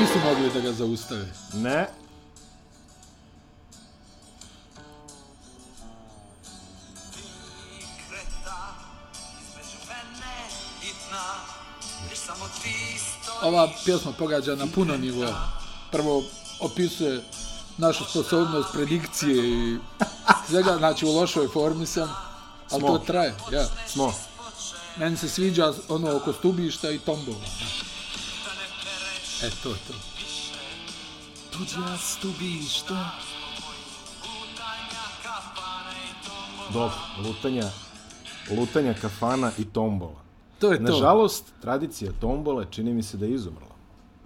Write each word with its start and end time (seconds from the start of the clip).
Nisu 0.00 0.18
mogli 0.24 0.50
da 0.54 0.60
ga 0.60 0.72
zaustave. 0.72 1.32
Ne. 1.54 1.88
Ova 13.42 13.70
pjesma 13.84 14.12
pogađa 14.12 14.54
na 14.54 14.66
puno 14.74 14.96
nivo. 14.96 15.26
Prvo 15.92 16.22
opisuje 16.60 17.22
našu 17.78 18.04
sposobnost 18.04 18.68
predikcije 18.72 19.48
i 19.48 19.78
svega, 20.48 20.76
znači 20.78 21.06
u 21.06 21.12
lošoj 21.12 21.48
formi 21.48 21.86
sam, 21.86 22.08
ali 22.70 22.80
Smo. 22.80 22.88
to 22.88 22.98
traje, 22.98 23.34
ja. 23.52 23.66
Smo. 23.88 24.14
Meni 24.96 25.16
se 25.16 25.28
sviđa 25.28 25.72
ono 25.88 26.16
oko 26.16 26.32
stubišta 26.32 26.90
i 26.90 26.98
tombova. 26.98 27.44
E, 29.44 29.50
to, 29.62 29.68
to. 29.68 29.94
Tuđa 31.50 31.96
stubišta. 31.98 33.10
Dobro, 36.72 36.94
lutanja, 37.26 37.64
lutanja 38.58 38.94
kafana 38.94 39.50
i 39.58 39.64
tombola. 39.64 40.20
To 40.58 40.72
je 40.72 40.78
to. 40.78 40.82
Nažalost, 40.82 41.52
tradicija 41.60 42.12
tombole 42.20 42.66
čini 42.70 42.94
mi 42.94 43.02
se 43.02 43.16
da 43.16 43.26
je 43.26 43.34
izumrla. 43.34 43.74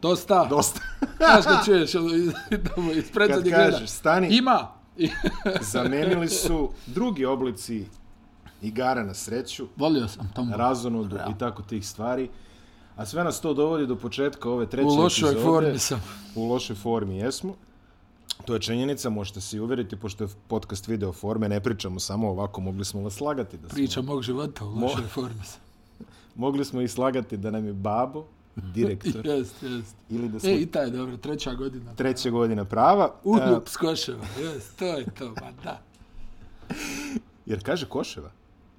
Dosta. 0.02 0.44
Dosta. 0.44 0.80
Znaš 1.16 1.44
kad 1.44 1.64
čuješ 1.64 1.94
ono 1.94 2.14
iz, 2.14 2.32
Kad 2.50 2.60
predzadnjeg 3.12 3.54
reda. 3.54 3.70
kažeš 3.70 3.90
stani, 3.90 4.36
Ima. 4.36 4.68
zamenili 5.72 6.28
su 6.28 6.70
drugi 6.86 7.24
oblici 7.24 7.86
igara 8.62 9.04
na 9.04 9.14
sreću, 9.14 9.66
Volio 9.76 10.08
sam 10.08 10.32
tombola. 10.34 10.68
razonodu 10.68 11.16
i 11.16 11.38
tako 11.38 11.62
tih 11.62 11.86
stvari. 11.88 12.28
A 12.98 13.06
sve 13.06 13.24
nas 13.24 13.40
to 13.40 13.54
dovodi 13.54 13.86
do 13.86 13.96
početka 13.96 14.50
ove 14.50 14.66
treće 14.66 14.86
U 14.86 14.94
lošoj 14.94 15.30
epizode. 15.30 15.44
formi 15.44 15.78
sam. 15.78 16.00
U 16.34 16.44
lošoj 16.44 16.76
formi 16.76 17.16
jesmo. 17.16 17.54
To 18.44 18.54
je 18.54 18.60
činjenica, 18.60 19.10
možete 19.10 19.40
se 19.40 19.56
i 19.56 19.60
uveriti, 19.60 19.96
pošto 19.96 20.24
je 20.24 20.30
podcast 20.48 20.88
video 20.88 21.12
forme, 21.12 21.48
ne 21.48 21.60
pričamo 21.60 22.00
samo 22.00 22.28
ovako, 22.28 22.60
mogli 22.60 22.84
smo 22.84 23.00
vas 23.00 23.14
slagati 23.14 23.56
da 23.58 23.68
smo, 23.68 23.74
Priča 23.74 24.02
mog 24.02 24.22
života 24.22 24.64
u 24.64 24.68
lošoj 24.70 25.04
formi 25.04 25.44
sam. 25.44 25.60
mogli 26.34 26.64
smo 26.64 26.80
i 26.80 26.88
slagati 26.88 27.36
da 27.36 27.50
nam 27.50 27.66
je 27.66 27.72
babo, 27.72 28.24
direktor, 28.56 29.26
Jest, 29.26 29.62
jest. 29.62 29.96
ili 30.10 30.28
da 30.28 30.40
smo 30.40 30.50
E, 30.50 30.54
i 30.54 30.66
taj 30.66 30.84
je 30.84 30.90
dobro, 30.90 31.16
treća 31.16 31.54
godina. 31.54 31.94
treće 31.94 32.30
godina 32.30 32.64
prava. 32.64 33.04
E, 33.04 33.18
Uhljup 33.24 33.68
s 33.68 33.76
koševa, 33.76 34.24
jest, 34.40 34.76
to 34.78 34.84
je 34.86 35.06
to, 35.10 35.28
ma 35.30 35.52
da. 35.64 35.80
jer 37.46 37.62
kaže 37.62 37.86
Koševa. 37.86 38.30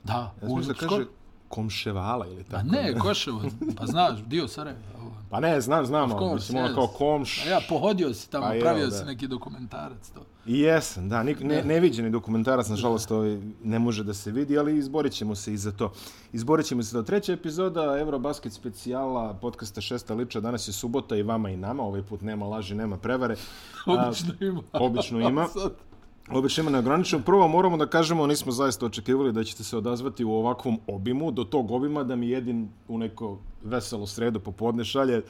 Da, 0.03 0.33
Ja 0.43 0.47
da 0.57 0.63
s 0.63 0.77
kaže 0.77 1.05
ko... 1.05 1.11
Komševala 1.49 2.27
ili 2.27 2.43
Pa 2.43 2.57
tako. 2.57 2.67
ne, 2.71 2.95
Koševo, 2.99 3.41
pa 3.77 3.85
znaš, 3.85 4.19
dio 4.27 4.47
Sarajeva. 4.47 4.99
Pa 5.29 5.39
ne, 5.39 5.61
znam, 5.61 5.85
znam, 5.85 6.11
ali 6.11 6.19
course, 6.19 6.35
mislim 6.35 6.63
ono 6.63 6.75
kao 6.75 6.87
komš. 6.87 7.45
A 7.45 7.49
ja 7.49 7.59
pohodio 7.69 8.13
si 8.13 8.29
tamo, 8.29 8.45
Pa 8.45 8.53
evo, 8.53 8.61
pravio 8.61 8.85
da. 8.85 8.91
si 8.91 9.05
neki 9.05 9.27
dokumentarac 9.27 10.09
to. 10.09 10.21
I 10.45 10.59
jesam, 10.59 11.09
da, 11.09 11.23
nik, 11.23 11.39
ne, 11.39 11.63
neviđeni 11.63 12.09
dokumentarac, 12.09 12.67
nažalost, 12.69 13.11
ovaj, 13.11 13.39
ne 13.63 13.79
može 13.79 14.03
da 14.03 14.13
se 14.13 14.31
vidi, 14.31 14.57
ali 14.57 14.77
izborit 14.77 15.13
ćemo 15.13 15.35
se 15.35 15.53
i 15.53 15.57
za 15.57 15.71
to. 15.71 15.93
Izborit 16.33 16.65
ćemo 16.65 16.83
se 16.83 16.95
do 16.95 17.03
treća 17.03 17.33
epizoda 17.33 17.97
Eurobasket 17.99 18.53
specijala 18.53 19.33
podcasta 19.33 19.81
Šesta 19.81 20.13
liča. 20.13 20.39
Danas 20.39 20.67
je 20.67 20.73
subota 20.73 21.15
i 21.15 21.23
vama 21.23 21.49
i 21.49 21.57
nama, 21.57 21.83
ovaj 21.83 22.01
put 22.01 22.21
nema 22.21 22.45
laži, 22.45 22.75
nema 22.75 22.97
prevare. 22.97 23.35
Obično 23.85 24.33
ima. 24.41 24.61
obično 24.73 25.29
ima. 25.29 25.47
Obično 26.31 26.69
neograničeno. 26.69 27.23
Prvo 27.25 27.47
moramo 27.47 27.77
da 27.77 27.85
kažemo, 27.85 28.27
nismo 28.27 28.51
zaista 28.51 28.85
očekivali 28.85 29.33
da 29.33 29.43
ćete 29.43 29.63
se 29.63 29.77
odazvati 29.77 30.23
u 30.23 30.31
ovakvom 30.31 30.79
obimu, 30.87 31.31
do 31.31 31.43
tog 31.43 31.71
obima 31.71 32.03
da 32.03 32.15
mi 32.15 32.29
jedin 32.29 32.69
u 32.87 32.97
neko 32.97 33.37
veselo 33.63 34.07
sredo 34.07 34.39
popodne 34.39 34.85
šalje 34.85 35.23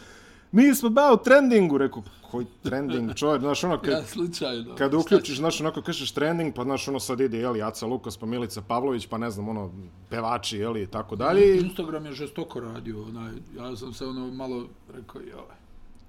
Mi 0.51 0.75
smo 0.75 0.89
ba 0.89 1.13
u 1.13 1.23
trendingu, 1.23 1.77
rekao, 1.77 2.03
koji 2.31 2.45
trending, 2.63 3.13
čovjek, 3.15 3.41
znaš, 3.41 3.63
ono, 3.63 3.81
kad, 3.81 3.91
ja 3.91 4.03
slučajno. 4.03 4.75
Kad 4.75 4.93
uključiš, 4.93 5.37
znaš, 5.37 5.61
onako 5.61 5.81
kažeš 5.81 6.11
trending, 6.11 6.55
pa 6.55 6.63
znaš, 6.63 6.87
ono 6.87 6.99
sad 6.99 7.19
ide, 7.19 7.37
jeli, 7.37 7.61
Aca 7.61 7.85
Lukas, 7.85 8.17
pa 8.17 8.25
Milica 8.25 8.61
Pavlović, 8.61 9.07
pa 9.07 9.17
ne 9.17 9.29
znam, 9.29 9.49
ono, 9.49 9.71
pevači, 10.09 10.57
jeli, 10.57 10.83
i 10.83 10.87
tako 10.87 11.15
dalje. 11.15 11.57
Instagram 11.61 12.05
je 12.05 12.11
žestoko 12.11 12.59
radio, 12.59 13.03
onaj, 13.03 13.31
ja 13.57 13.75
sam 13.75 13.93
se 13.93 14.05
ono 14.05 14.31
malo 14.31 14.67
rekao, 14.93 15.21
joj. 15.21 15.55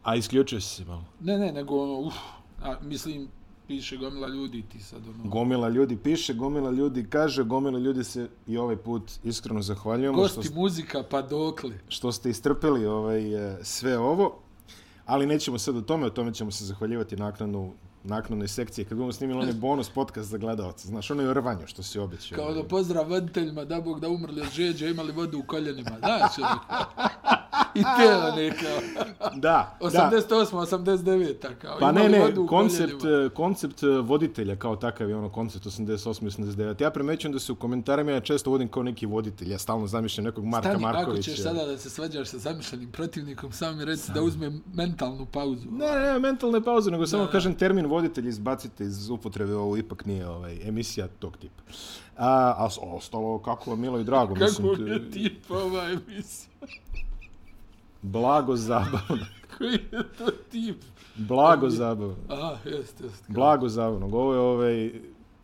A 0.02 0.16
isključio 0.16 0.60
si 0.60 0.76
se 0.76 0.84
malo. 0.84 1.04
Ne, 1.20 1.38
ne, 1.38 1.52
nego 1.52 1.82
ono, 1.82 1.98
uf, 1.98 2.14
a, 2.62 2.76
mislim, 2.82 3.28
piše 3.70 3.96
gomila 3.96 4.28
ljudi 4.28 4.62
ti 4.62 4.80
sad 4.80 5.02
ono. 5.08 5.30
Gomila 5.30 5.68
ljudi 5.68 5.96
piše, 5.96 6.34
gomila 6.34 6.70
ljudi 6.70 7.06
kaže, 7.10 7.44
gomila 7.44 7.78
ljudi 7.78 8.04
se 8.04 8.28
i 8.46 8.58
ovaj 8.58 8.76
put 8.76 9.10
iskreno 9.24 9.62
zahvaljujemo 9.62 10.28
što, 10.28 10.40
Gosti 10.40 10.54
muzika, 10.54 11.02
pa 11.10 11.22
dokle. 11.22 11.70
što 11.88 12.12
ste 12.12 12.30
istrpeli 12.30 12.86
ovaj, 12.86 13.52
e, 13.52 13.58
sve 13.62 13.98
ovo. 13.98 14.38
Ali 15.06 15.26
nećemo 15.26 15.58
sad 15.58 15.76
o 15.76 15.80
tome, 15.80 16.06
o 16.06 16.10
tome 16.10 16.34
ćemo 16.34 16.50
se 16.50 16.64
zahvaljivati 16.64 17.16
naknadno 17.16 17.72
naknadnoj 18.04 18.48
sekciji, 18.48 18.84
kad 18.84 18.98
budemo 18.98 19.12
snimili 19.12 19.40
onaj 19.40 19.54
bonus 19.66 19.90
podcast 19.90 20.28
za 20.30 20.38
gledalce. 20.38 20.88
Znaš, 20.88 21.10
ono 21.10 21.22
je 21.22 21.34
rvanju 21.34 21.66
što 21.66 21.82
si 21.82 21.98
obećao. 21.98 22.36
Kao 22.36 22.54
da 22.54 22.64
pozdrav 22.64 23.08
voditeljima, 23.08 23.64
da 23.64 23.80
Bog 23.80 24.00
da 24.00 24.08
umrli 24.08 24.40
od 24.40 24.50
žeđa, 24.52 24.86
imali 24.86 25.12
vodu 25.12 25.38
u 25.38 25.42
koljenima. 25.42 25.98
Znaš, 25.98 26.38
ono. 26.38 26.60
I 27.80 27.82
te 27.82 28.14
one 28.14 28.50
kao. 28.50 29.30
Da, 29.34 29.76
da. 29.80 29.80
88, 29.80 30.56
89, 30.56 31.54
kao. 31.62 31.76
Pa 31.80 31.92
ne, 31.92 32.08
ne, 32.08 32.34
koncept, 32.48 33.00
koljenima. 33.00 33.26
e, 33.26 33.28
koncept 33.28 33.82
e, 33.82 33.86
voditelja 33.86 34.56
kao 34.56 34.76
takav 34.76 35.08
je 35.08 35.16
ono 35.16 35.28
koncept 35.28 35.66
88 35.66 36.24
i 36.24 36.26
89. 36.26 36.82
Ja 36.82 36.90
primećujem 36.90 37.32
da 37.32 37.38
se 37.38 37.52
u 37.52 37.54
komentarima 37.54 38.10
ja 38.10 38.20
često 38.20 38.50
vodim 38.50 38.68
kao 38.68 38.82
neki 38.82 39.06
voditelj. 39.06 39.50
Ja 39.50 39.58
stalno 39.58 39.86
zamišljam 39.86 40.24
nekog 40.24 40.44
Marka 40.44 40.68
Stani, 40.68 40.84
ako 40.84 40.96
Markovića. 40.96 41.30
ćeš 41.30 41.42
sada 41.42 41.64
da 41.66 41.78
se 41.78 41.90
svađaš 41.90 42.28
sa 42.28 42.38
zamišljenim 42.38 42.92
protivnikom, 42.92 43.52
samo 43.52 43.76
mi 43.76 43.84
reci 43.84 44.12
da 44.12 44.22
uzme 44.22 44.52
mentalnu 44.74 45.26
pauzu. 45.26 45.66
Ne, 45.70 46.00
ne, 46.00 46.18
mentalne 46.18 46.64
pauze, 46.64 46.90
nego 46.90 47.06
samo 47.06 47.26
kažem 47.26 47.54
termin 47.54 47.86
voditelj 47.86 48.28
izbacite 48.28 48.84
iz 48.84 49.10
upotrebe, 49.10 49.54
ovo 49.54 49.76
ipak 49.76 50.04
nije 50.06 50.28
ovaj, 50.28 50.58
emisija 50.68 51.08
tog 51.18 51.36
tipa. 51.36 51.62
A, 52.16 52.54
a 52.58 52.68
ostalo 52.82 53.38
kako 53.38 53.70
je 53.70 53.76
milo 53.76 53.98
i 53.98 54.04
drago, 54.04 54.34
Kako 54.34 54.44
mislim, 54.62 54.86
je 54.86 55.10
tip 55.10 55.50
ova 55.50 55.84
emisija? 55.90 56.50
Blago 58.02 58.56
zabavno. 58.56 59.26
Koji 59.58 59.72
je 59.72 59.88
to 60.18 60.30
tip? 60.50 60.76
Blago 61.16 61.70
zabavno. 61.70 62.16
A, 62.28 62.56
jest, 62.66 63.00
jest. 63.00 63.24
Blago 63.28 63.68
zabavno. 63.68 64.06
Ovo 64.08 64.34
je 64.34 64.40
ovaj, 64.40 64.92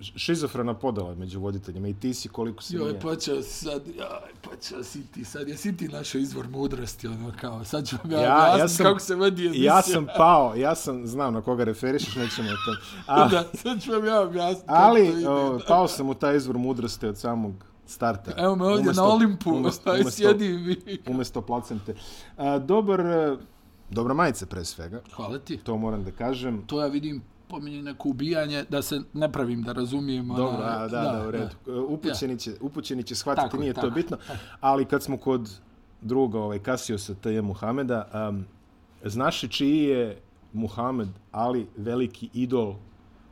šizofrena 0.00 0.74
podela 0.74 1.14
među 1.14 1.40
voditeljima 1.40 1.88
i 1.88 1.94
ti 1.94 2.14
si 2.14 2.28
koliko 2.28 2.62
si 2.62 2.76
Joj, 2.76 2.88
nije. 2.88 3.00
počeo 3.00 3.42
si 3.42 3.64
sad, 3.64 3.82
joj, 3.88 4.06
počeo 4.42 4.82
si 4.82 5.06
ti 5.06 5.24
sad, 5.24 5.48
jesi 5.48 5.76
ti 5.76 5.88
našo 5.88 6.18
izvor 6.18 6.48
mudrosti, 6.48 7.06
ono 7.06 7.32
kao, 7.40 7.64
sad 7.64 7.88
ću 7.88 7.96
vam 8.02 8.12
ja, 8.12 8.20
Ja- 8.20 8.58
ja, 8.58 8.68
sam- 8.68 8.86
kako 8.86 9.00
se 9.00 9.14
vodi 9.14 9.46
emisija. 9.46 9.64
Ja 9.66 9.82
sam 9.82 10.06
pao, 10.16 10.54
ja 10.54 10.74
sam, 10.74 11.06
znam 11.06 11.34
na 11.34 11.40
koga 11.40 11.64
referišeš, 11.64 12.16
nećemo 12.16 12.48
o 12.48 12.64
tom. 12.66 12.76
A, 13.16 13.28
Da, 13.28 13.44
sad 13.54 13.82
ću 13.82 13.92
vam 13.92 14.04
ja 14.04 14.20
objasniti 14.20 14.66
to 14.66 14.74
ali, 14.74 15.26
o, 15.26 15.58
pao 15.68 15.88
sam 15.88 16.08
u 16.08 16.14
taj 16.14 16.36
izvor 16.36 16.58
mudrosti 16.58 17.06
od 17.06 17.18
samog 17.18 17.52
starta. 17.86 18.32
Evo 18.38 18.56
me 18.56 18.64
ovdje 18.64 18.82
Umesto- 18.82 18.96
na 18.96 19.04
Olimpu, 19.04 19.50
umesto- 19.52 19.90
umesto- 19.94 20.10
sjedi 20.12 20.48
vi. 20.48 20.98
Umesto 21.08 21.42
placente. 21.42 21.94
A, 22.36 22.58
dobar, 22.58 23.00
e, 23.00 23.36
dobra 23.90 24.14
majica 24.14 24.46
pre 24.46 24.64
svega, 24.64 25.00
Hvala 25.12 25.38
ti. 25.38 25.56
to 25.56 25.76
moram 25.76 26.04
da 26.04 26.10
kažem. 26.10 26.62
To 26.66 26.80
ja 26.80 26.86
vidim 26.86 27.22
pominje 27.48 27.82
neko 27.82 28.08
ubijanje, 28.08 28.64
da 28.68 28.82
se 28.82 29.00
ne 29.12 29.32
pravim 29.32 29.62
da 29.62 29.72
razumijem. 29.72 30.28
Dobro, 30.28 30.44
ona- 30.48 30.66
a, 30.74 30.88
da, 30.88 31.00
da, 31.02 31.24
u 31.28 31.30
redu. 31.30 31.54
E, 31.68 31.72
Upućeni 31.72 32.38
će, 32.38 32.52
upućeni 32.60 33.02
će 33.02 33.14
shvatiti, 33.14 33.44
Tako 33.44 33.56
je, 33.56 33.60
nije 33.60 33.74
to 33.74 33.80
tako, 33.80 33.94
bitno. 33.94 34.16
Ali 34.60 34.84
kad 34.84 35.02
smo 35.02 35.16
kod 35.16 35.50
druga, 36.00 36.38
ovaj, 36.40 36.58
Kasiosa 36.58 37.14
T.J. 37.14 37.42
Muhameda, 37.42 38.28
um, 38.28 38.44
znaš 39.04 39.42
li 39.42 39.48
čiji 39.48 39.78
je 39.78 40.20
Muhamed 40.52 41.08
Ali 41.32 41.68
veliki 41.76 42.30
idol 42.32 42.74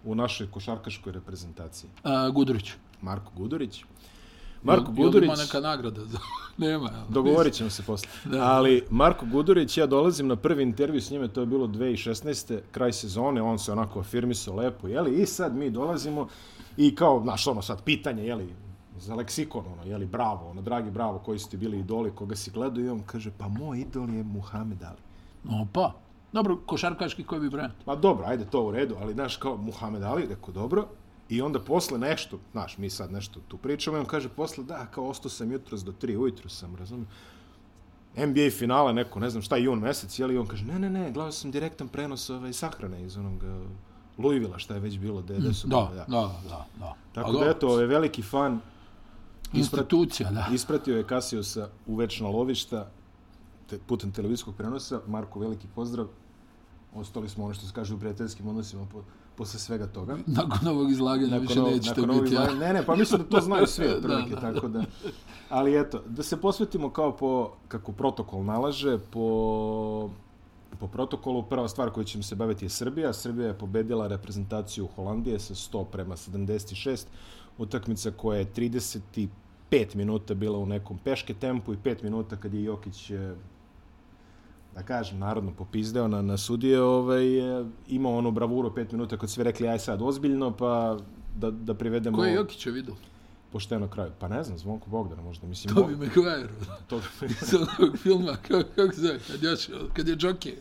u 0.05 0.15
našoj 0.15 0.51
košarkaškoj 0.51 1.13
reprezentaciji? 1.13 1.91
A, 2.03 2.29
Gudurić. 2.31 2.73
Marko 3.03 3.33
Gudurić. 3.37 3.85
Marko 4.65 4.91
Jel- 4.91 4.99
jel 4.99 5.07
Gudurić, 5.07 5.27
Ima 5.29 5.37
neka 5.37 5.61
nagrada 5.61 6.05
za... 6.05 6.19
Nema, 6.67 6.89
jel? 6.91 7.03
dogovorit 7.09 7.55
ćemo 7.55 7.71
se 7.71 7.83
posle. 7.83 8.09
Ali 8.41 8.83
Marko 8.91 9.27
Gudurić, 9.27 9.79
ja 9.79 9.87
dolazim 9.87 10.27
na 10.27 10.37
prvi 10.37 10.63
intervju 10.63 11.01
s 11.01 11.11
njime, 11.11 11.29
to 11.29 11.41
je 11.41 11.47
bilo 11.47 11.67
2016. 11.67 12.59
kraj 12.71 12.93
sezone, 12.93 13.43
on 13.43 13.59
se 13.59 13.73
onako 13.73 14.01
afirmisao 14.01 14.57
lepo, 14.57 14.89
jeli? 14.89 15.23
I 15.23 15.27
sad 15.27 15.57
mi 15.57 15.71
dolazimo 15.71 16.29
i 16.77 16.95
kao, 16.95 17.21
znaš, 17.23 17.47
ono 17.47 17.63
sad 17.63 17.83
pitanje, 17.83 18.27
jeli, 18.27 18.55
za 18.99 19.15
leksikon, 19.15 19.65
ono, 19.73 19.85
jeli, 19.91 20.07
bravo, 20.07 20.51
ono, 20.51 20.63
dragi 20.63 20.91
bravo, 20.91 21.19
koji 21.19 21.39
su 21.39 21.51
ti 21.51 21.57
bili 21.57 21.79
idoli, 21.79 22.11
koga 22.15 22.37
si 22.37 22.51
gledao 22.51 22.85
i 22.85 22.89
on 22.89 23.03
kaže, 23.07 23.31
pa 23.39 23.49
moj 23.49 23.81
idol 23.81 24.11
je 24.11 24.23
Muhammed 24.23 24.83
Ali. 24.83 24.99
No 25.45 25.67
pa. 25.73 25.93
Dobro, 26.33 26.57
košarkaški 26.67 27.25
koji 27.25 27.41
bi 27.41 27.51
brand. 27.51 27.73
Ma 27.87 27.97
dobro, 27.97 28.25
ajde 28.27 28.45
to 28.45 28.63
u 28.63 28.71
redu, 28.71 28.97
ali 29.01 29.13
znaš 29.13 29.37
kao 29.37 29.57
Muhammed 29.57 30.03
Ali, 30.03 30.27
rekao 30.27 30.55
dobro, 30.55 30.87
i 31.29 31.43
onda 31.43 31.61
posle 31.61 31.99
nešto, 31.99 32.39
znaš, 32.53 32.79
mi 32.79 32.91
sad 32.91 33.13
nešto 33.13 33.41
tu 33.49 33.57
pričamo, 33.57 33.97
i 33.97 34.01
on 34.01 34.07
kaže 34.07 34.29
posle, 34.29 34.65
da, 34.65 34.87
kao 34.87 35.09
ostao 35.09 35.31
sam 35.31 35.53
jutros 35.53 35.85
do 35.85 35.93
3 35.93 36.17
ujutru 36.17 36.49
sam, 36.49 36.77
razumijem. 36.77 37.09
NBA 38.17 38.51
finale 38.59 38.93
neko, 38.93 39.21
ne 39.21 39.31
znam 39.31 39.43
šta, 39.43 39.57
jun 39.57 39.79
mesec, 39.79 40.19
jeli, 40.19 40.35
i 40.35 40.39
on 40.39 40.47
kaže, 40.47 40.65
ne, 40.65 40.79
ne, 40.79 40.91
ne, 40.91 41.13
gledao 41.13 41.33
sam 41.33 41.51
direktan 41.51 41.89
prenos 41.89 42.31
ovaj, 42.31 42.53
sahrane 42.53 43.03
iz 43.03 43.17
onog 43.17 43.43
Louisville-a, 44.19 44.59
šta 44.59 44.75
je 44.75 44.81
već 44.81 44.99
bilo, 44.99 45.23
de, 45.23 45.39
de 45.39 45.55
su 45.55 45.69
Da, 45.69 45.89
bili, 45.91 45.97
da, 45.97 46.05
da, 46.09 46.41
da. 46.49 46.67
da. 46.81 46.95
Tako 47.13 47.33
Pa 47.33 47.45
da, 47.45 47.51
eto, 47.51 47.69
ovaj 47.69 47.87
veliki 47.87 48.23
fan, 48.23 48.61
Institucija, 49.53 50.31
da. 50.31 50.49
ispratio 50.53 50.97
je 50.97 51.07
Kasiosa 51.07 51.69
u 51.87 51.97
večna 51.97 52.29
lovišta, 52.29 52.91
te, 53.67 53.79
putem 53.79 54.13
televizijskog 54.13 54.55
prenosa, 54.55 55.01
Marko, 55.07 55.41
veliki 55.41 55.67
pozdrav, 55.75 56.07
ostali 56.95 57.29
smo 57.29 57.45
ono 57.45 57.55
što 57.55 57.67
se 57.67 57.73
kaže 57.75 57.95
u 57.95 57.99
prijateljskim 57.99 58.49
odnosima 58.49 58.87
po, 58.93 59.03
posle 59.37 59.61
svega 59.61 59.87
toga. 59.87 60.17
Nakon 60.27 60.69
ovog 60.69 60.91
izlaganja 60.91 61.39
više 61.39 61.61
ovog- 61.61 61.73
nećete 61.75 62.01
nakon 62.01 62.21
biti. 62.21 62.35
ja. 62.35 62.55
Ne, 62.55 62.73
ne, 62.73 62.87
pa 62.87 62.97
mislim 62.97 63.23
da 63.23 63.29
to 63.29 63.41
znaju 63.41 63.67
svi 63.67 63.87
otprilike, 63.97 64.35
tako 64.35 64.69
da. 64.69 64.85
Ali 65.51 65.81
eto, 65.81 66.03
da 66.07 66.23
se 66.23 66.41
posvetimo 66.41 66.91
kao 66.91 67.17
po, 67.17 67.51
kako 67.69 67.93
protokol 67.93 68.45
nalaže, 68.45 68.99
po, 68.99 70.11
po 70.81 70.87
protokolu 70.87 71.43
prva 71.43 71.69
stvar 71.69 71.91
koju 71.91 72.05
ćemo 72.05 72.23
se 72.23 72.35
baviti 72.35 72.65
je 72.65 72.69
Srbija. 72.69 73.13
Srbija 73.13 73.49
je 73.49 73.59
pobedila 73.59 74.07
reprezentaciju 74.07 74.89
Holandije 74.97 75.39
sa 75.39 75.55
100 75.55 75.85
prema 75.93 76.17
76. 76.17 77.07
Utakmica 77.59 78.11
koja 78.11 78.39
je 78.39 78.47
35 78.57 79.29
minuta 79.95 80.35
bila 80.35 80.59
u 80.59 80.67
nekom 80.67 80.99
peške 80.99 81.35
tempu 81.35 81.73
i 81.73 81.77
5 81.77 82.03
minuta 82.03 82.37
kad 82.37 82.55
je 82.55 82.63
Jokić 82.65 83.11
e, 83.11 83.35
da 84.75 84.83
kažem, 84.83 85.19
narodno 85.19 85.53
popizdeo 85.53 86.09
na, 86.09 86.23
na 86.23 86.37
sudije, 86.37 86.81
ovaj, 86.83 87.25
imao 87.89 88.19
onu 88.19 88.31
bravuru 88.31 88.71
5 88.71 88.93
minuta 88.93 89.17
kad 89.17 89.31
svi 89.31 89.45
rekli 89.45 89.69
aj 89.69 89.79
sad 89.79 90.03
ozbiljno, 90.03 90.51
pa 90.51 90.97
da, 91.37 91.51
da 91.51 91.75
privedemo 91.75 92.19
Ko 92.19 92.25
je 92.25 92.35
Jokića 92.35 92.71
vidio? 92.71 92.95
pošteno 93.53 93.89
kraju. 93.89 94.11
Pa 94.19 94.29
ne 94.29 94.45
znam, 94.45 94.59
Zvonko 94.59 94.91
Bogdana 94.91 95.23
možda. 95.23 95.47
Mislim, 95.47 95.75
Toby 95.75 95.97
Maguire. 95.97 96.49
to, 96.89 97.01
Iz 97.43 97.55
onog 97.55 97.99
filma, 97.99 98.37
kako, 98.49 98.69
kako 98.77 98.95
se 98.95 99.01
zove, 99.01 99.19
kad, 99.27 99.43
još, 99.43 99.69
kad 99.93 100.09
je 100.09 100.17
Jockey. 100.17 100.53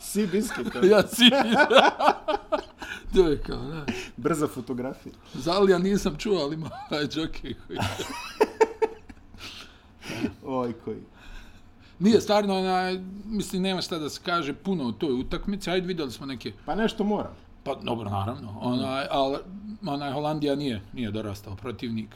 si 0.00 0.26
biski, 0.26 0.64
to 0.72 0.86
Ja 0.86 1.02
si 1.02 1.24
To 3.14 3.28
je 3.28 3.42
kao, 3.42 3.56
da. 3.56 3.86
brza 4.16 4.46
fotografija. 4.46 5.14
Zalija 5.34 5.78
nisam 5.78 6.16
čuo, 6.18 6.38
ali 6.42 6.54
ima 6.54 6.70
ovaj 6.90 7.04
Jockey 7.04 7.54
koji... 7.66 7.78
Oj, 10.46 10.72
koji. 10.84 10.98
Nije 11.98 12.20
stvarno, 12.20 12.58
onaj, 12.58 13.00
mislim, 13.26 13.62
nema 13.62 13.80
šta 13.80 13.98
da 13.98 14.08
se 14.08 14.20
kaže 14.24 14.54
puno 14.54 14.84
o 14.84 14.92
toj 14.92 15.12
utakmici. 15.12 15.70
Ajde, 15.70 15.86
vidjeli 15.86 16.12
smo 16.12 16.26
neke 16.26 16.52
Pa 16.64 16.74
nešto 16.74 17.04
mora. 17.04 17.30
Pa 17.64 17.74
dobro, 17.74 18.10
naravno. 18.10 18.58
Onaj, 18.60 19.06
ali 19.10 19.38
onaj 19.86 20.12
Holandija 20.12 20.54
nije, 20.54 20.82
nije 20.92 21.10
dorastao 21.10 21.56
protivnik. 21.56 22.08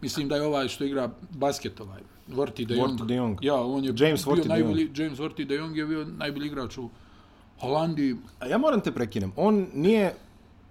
Mislim 0.00 0.28
da 0.28 0.36
je 0.36 0.46
ovaj 0.46 0.68
što 0.68 0.84
igra 0.84 1.10
basket 1.30 1.80
ovaj, 1.80 2.00
Vorti 2.28 2.64
de 2.64 2.76
Jong. 2.76 3.02
De 3.02 3.14
Jong. 3.14 3.38
Ja, 3.42 3.54
on 3.54 3.84
je 3.84 3.94
James 3.96 4.24
bio 4.24 4.34
de 4.34 4.48
najbolji, 4.48 4.90
James 4.96 5.18
Vorti 5.18 5.44
de 5.44 5.54
Jong 5.54 5.76
je 5.76 5.86
bio 5.86 6.04
najbolji 6.04 6.46
igrač 6.46 6.78
u 6.78 6.88
Holandiji. 7.60 8.16
A 8.40 8.46
ja 8.46 8.58
moram 8.58 8.80
te 8.80 8.92
prekinem. 8.92 9.32
On 9.36 9.66
nije, 9.74 10.14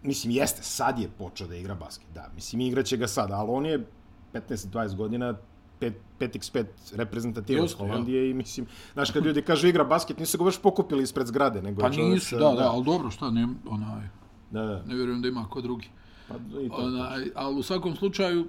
mislim, 0.04 0.34
jeste, 0.34 0.64
sad 0.64 1.00
je 1.00 1.10
počeo 1.18 1.48
da 1.48 1.56
igra 1.56 1.76
basket. 1.76 2.08
Da, 2.14 2.30
mislim, 2.36 2.62
igraće 2.62 2.98
ga 2.98 3.08
sad, 3.08 3.32
ali 3.32 3.50
on 3.52 3.66
je 3.66 3.86
15-20 4.34 4.96
godina 4.96 5.38
5, 5.82 5.92
5x5 6.20 6.66
reprezentativac 6.96 7.64
Jeste, 7.64 7.78
Holandije 7.78 8.30
i 8.30 8.34
mislim, 8.34 8.66
znaš, 8.94 9.12
kad 9.12 9.26
ljudi 9.26 9.42
kažu 9.42 9.68
igra 9.68 9.84
basket, 9.84 10.20
nisu 10.20 10.38
ga 10.38 10.44
baš 10.44 10.62
pokupili 10.62 11.04
ispred 11.04 11.28
zgrade, 11.28 11.62
nego 11.62 11.82
Pa 11.82 11.88
je 11.88 11.94
čovjek 11.94 12.14
nisu, 12.14 12.26
sa- 12.30 12.38
da, 12.38 12.56
da, 12.56 12.72
ali 12.72 12.86
dobro, 12.86 13.10
šta, 13.12 13.30
ne, 13.30 13.48
onaj, 13.70 14.08
da, 14.52 14.62
da, 14.62 14.84
ne 14.88 14.96
vjerujem 14.96 15.22
da 15.22 15.28
ima 15.28 15.48
ko 15.50 15.62
drugi. 15.62 15.88
pa 16.28 16.36
i 16.62 16.70
to. 16.70 16.76
Onaj, 16.76 17.26
ali 17.36 17.56
u 17.56 17.64
svakom 17.64 17.96
slučaju, 17.96 18.48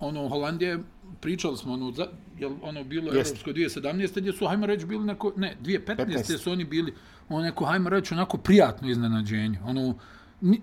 ono, 0.00 0.28
Holandije, 0.28 0.78
pričali 1.20 1.56
smo, 1.56 1.72
ono, 1.72 1.92
za, 1.92 2.06
jel 2.38 2.52
ono 2.62 2.84
bilo 2.84 3.12
Jeste. 3.12 3.18
Evropsko 3.18 3.50
2017. 3.50 4.20
gdje 4.20 4.32
su, 4.32 4.46
hajmo 4.46 4.66
reći, 4.66 4.86
bili 4.86 5.04
neko, 5.04 5.32
ne, 5.36 5.56
2015. 5.62 5.96
15. 5.96 6.38
su 6.38 6.50
oni 6.52 6.64
bili, 6.64 6.94
ono, 7.28 7.42
neko, 7.42 7.64
hajmo 7.64 7.88
reći, 7.88 8.14
onako 8.14 8.38
prijatno 8.38 8.90
iznenađenje. 8.90 9.58
Ono, 9.64 9.94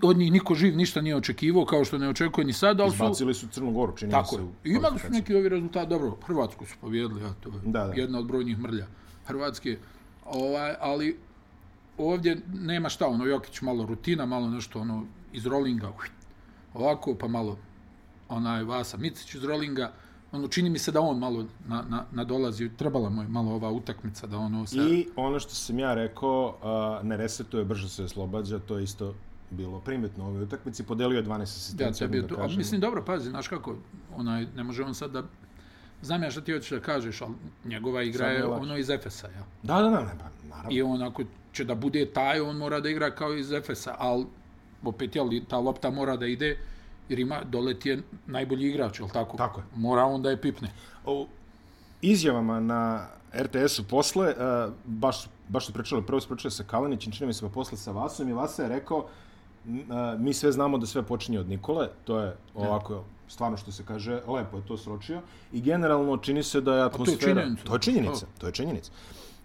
od 0.02 0.18
njih 0.18 0.32
niko 0.32 0.56
živ 0.56 0.76
ništa 0.76 1.02
nije 1.02 1.16
očekivao, 1.16 1.66
kao 1.66 1.86
što 1.86 1.98
ne 1.98 2.10
očekuje 2.10 2.46
ni 2.46 2.54
sad, 2.54 2.80
ali 2.80 2.92
su... 2.92 2.96
Izbacili 2.96 3.34
su 3.34 3.48
Crnu 3.48 3.72
Goru, 3.72 3.98
čini 3.98 4.12
Tako 4.12 4.36
se. 4.36 4.42
I 4.64 4.70
imali 4.70 5.00
su 5.00 5.08
neki 5.10 5.36
ovi 5.36 5.50
rezultat, 5.50 5.90
dobro, 5.90 6.18
Hrvatsku 6.26 6.66
su 6.66 6.76
pobjedili, 6.82 7.22
ja, 7.22 7.34
to 7.40 7.50
je 7.50 7.56
Da, 7.66 7.88
da. 7.88 7.94
jedna 7.96 8.20
od 8.20 8.26
brojnih 8.26 8.60
mrlja 8.60 8.88
Hrvatske, 9.26 9.78
ovaj, 10.26 10.76
ali 10.80 11.18
ovdje 11.98 12.42
nema 12.54 12.90
šta, 12.90 13.08
ono, 13.08 13.26
Jokić 13.26 13.62
malo 13.62 13.86
rutina, 13.86 14.26
malo 14.26 14.50
nešto, 14.50 14.80
ono, 14.80 15.06
iz 15.34 15.46
rolinga, 15.46 15.88
uj, 15.88 16.08
ovako, 16.74 17.16
pa 17.16 17.28
malo, 17.28 17.58
onaj, 18.30 18.64
Vasa 18.64 18.98
Micić 18.98 19.36
iz 19.36 19.44
rolinga, 19.44 19.92
ono, 20.32 20.48
čini 20.48 20.70
mi 20.70 20.80
se 20.80 20.92
da 20.92 21.02
on 21.02 21.20
malo 21.20 21.46
na, 21.68 21.84
na, 21.90 22.06
na 22.12 22.24
dolazi, 22.24 22.70
trebala 22.78 23.10
mu 23.10 23.22
je 23.22 23.28
malo 23.28 23.52
ova 23.52 23.72
utakmica 23.72 24.28
da 24.28 24.38
ono 24.38 24.66
se... 24.66 24.78
I 24.78 25.08
ono 25.16 25.40
što 25.40 25.54
sam 25.54 25.80
ja 25.80 25.94
rekao, 25.94 26.48
uh, 26.48 27.06
ne 27.06 27.18
resetuje, 27.18 27.66
brže 27.66 27.90
se 27.90 28.04
oslobađa, 28.04 28.60
to 28.60 28.78
je 28.78 28.84
isto 28.84 29.14
bilo 29.52 29.80
primetno 29.80 30.24
u 30.24 30.28
ovoj 30.28 30.44
utakmici. 30.44 30.84
Podelio 30.84 31.18
je 31.18 31.24
12 31.24 31.38
Ja, 31.38 31.44
asistencija, 31.44 32.08
tebi 32.08 32.18
je 32.18 32.28
to, 32.28 32.36
a 32.36 32.38
kažem. 32.38 32.58
mislim, 32.58 32.82
dobro, 32.82 33.06
pazi, 33.06 33.30
znaš 33.30 33.48
kako, 33.48 33.76
onaj, 34.16 34.46
ne 34.56 34.64
može 34.64 34.84
on 34.84 34.96
sad 34.96 35.12
da... 35.12 35.24
Znam 36.02 36.24
ja 36.24 36.32
šta 36.32 36.42
ti 36.42 36.54
hoćeš 36.54 36.70
da 36.70 36.80
kažeš, 36.80 37.22
ali 37.22 37.34
njegova 37.66 38.04
igra 38.04 38.28
je 38.28 38.46
ono 38.46 38.78
iz 38.78 38.90
Efesa, 38.90 39.28
ja. 39.28 39.44
Da, 39.64 39.82
da, 39.82 39.90
da, 39.90 40.02
ne, 40.02 40.12
pa, 40.20 40.48
naravno. 40.50 40.72
I 40.72 40.82
on 40.82 41.04
ako 41.04 41.24
će 41.54 41.64
da 41.64 41.76
bude 41.76 42.06
taj, 42.06 42.40
on 42.40 42.58
mora 42.58 42.80
da 42.80 42.90
igra 42.90 43.12
kao 43.16 43.34
iz 43.34 43.52
Efesa, 43.52 43.96
ali 43.98 44.26
opet, 44.84 45.16
jel, 45.16 45.30
ta 45.50 45.58
lopta 45.58 45.90
mora 45.90 46.18
da 46.18 46.26
ide, 46.26 46.58
jer 47.10 47.20
ima, 47.20 47.44
dole 47.44 47.80
ti 47.80 47.90
je 47.90 48.02
najbolji 48.26 48.70
igrač, 48.70 49.00
jel 49.00 49.10
tako? 49.10 49.38
Tako 49.38 49.60
je. 49.60 49.66
Mora 49.76 50.04
on 50.04 50.22
da 50.22 50.30
je 50.30 50.42
pipne. 50.42 50.72
O 51.06 51.28
izjavama 52.02 52.60
na 52.60 53.08
RTS-u 53.34 53.84
posle, 53.84 54.28
uh, 54.28 54.74
baš, 54.86 55.28
baš 55.48 55.66
su 55.66 55.74
pričali, 55.74 56.06
prvo 56.06 56.22
su 56.22 56.30
pričali 56.30 56.52
sa 56.52 56.64
Kalanićem, 56.64 57.12
čini 57.12 57.28
mi 57.28 57.34
se 57.34 57.42
pa 57.42 57.50
posle 57.50 57.78
sa 57.78 57.92
Vasom 57.92 58.30
i 58.30 58.34
Vasa 58.34 58.64
je 58.64 58.70
rekao, 58.70 58.98
uh, 58.98 59.06
mi 60.20 60.34
sve 60.34 60.52
znamo 60.52 60.78
da 60.78 60.86
sve 60.86 61.04
počinje 61.04 61.40
od 61.40 61.50
Nikole, 61.50 61.88
to 62.04 62.20
je 62.20 62.36
ovako, 62.56 63.04
stvarno 63.28 63.58
što 63.58 63.72
se 63.72 63.84
kaže, 63.86 64.22
lepo 64.28 64.58
je 64.58 64.66
to 64.66 64.78
sročio 64.78 65.22
i 65.52 65.62
generalno 65.62 66.18
čini 66.18 66.44
se 66.44 66.62
da 66.62 66.76
je 66.76 66.84
atmosfera... 66.84 67.20
činjenica. 67.20 67.64
To 67.64 67.74
je 67.74 67.80
činjenica, 67.80 68.26
to 68.38 68.48
je 68.48 68.54
činjenica. 68.54 68.92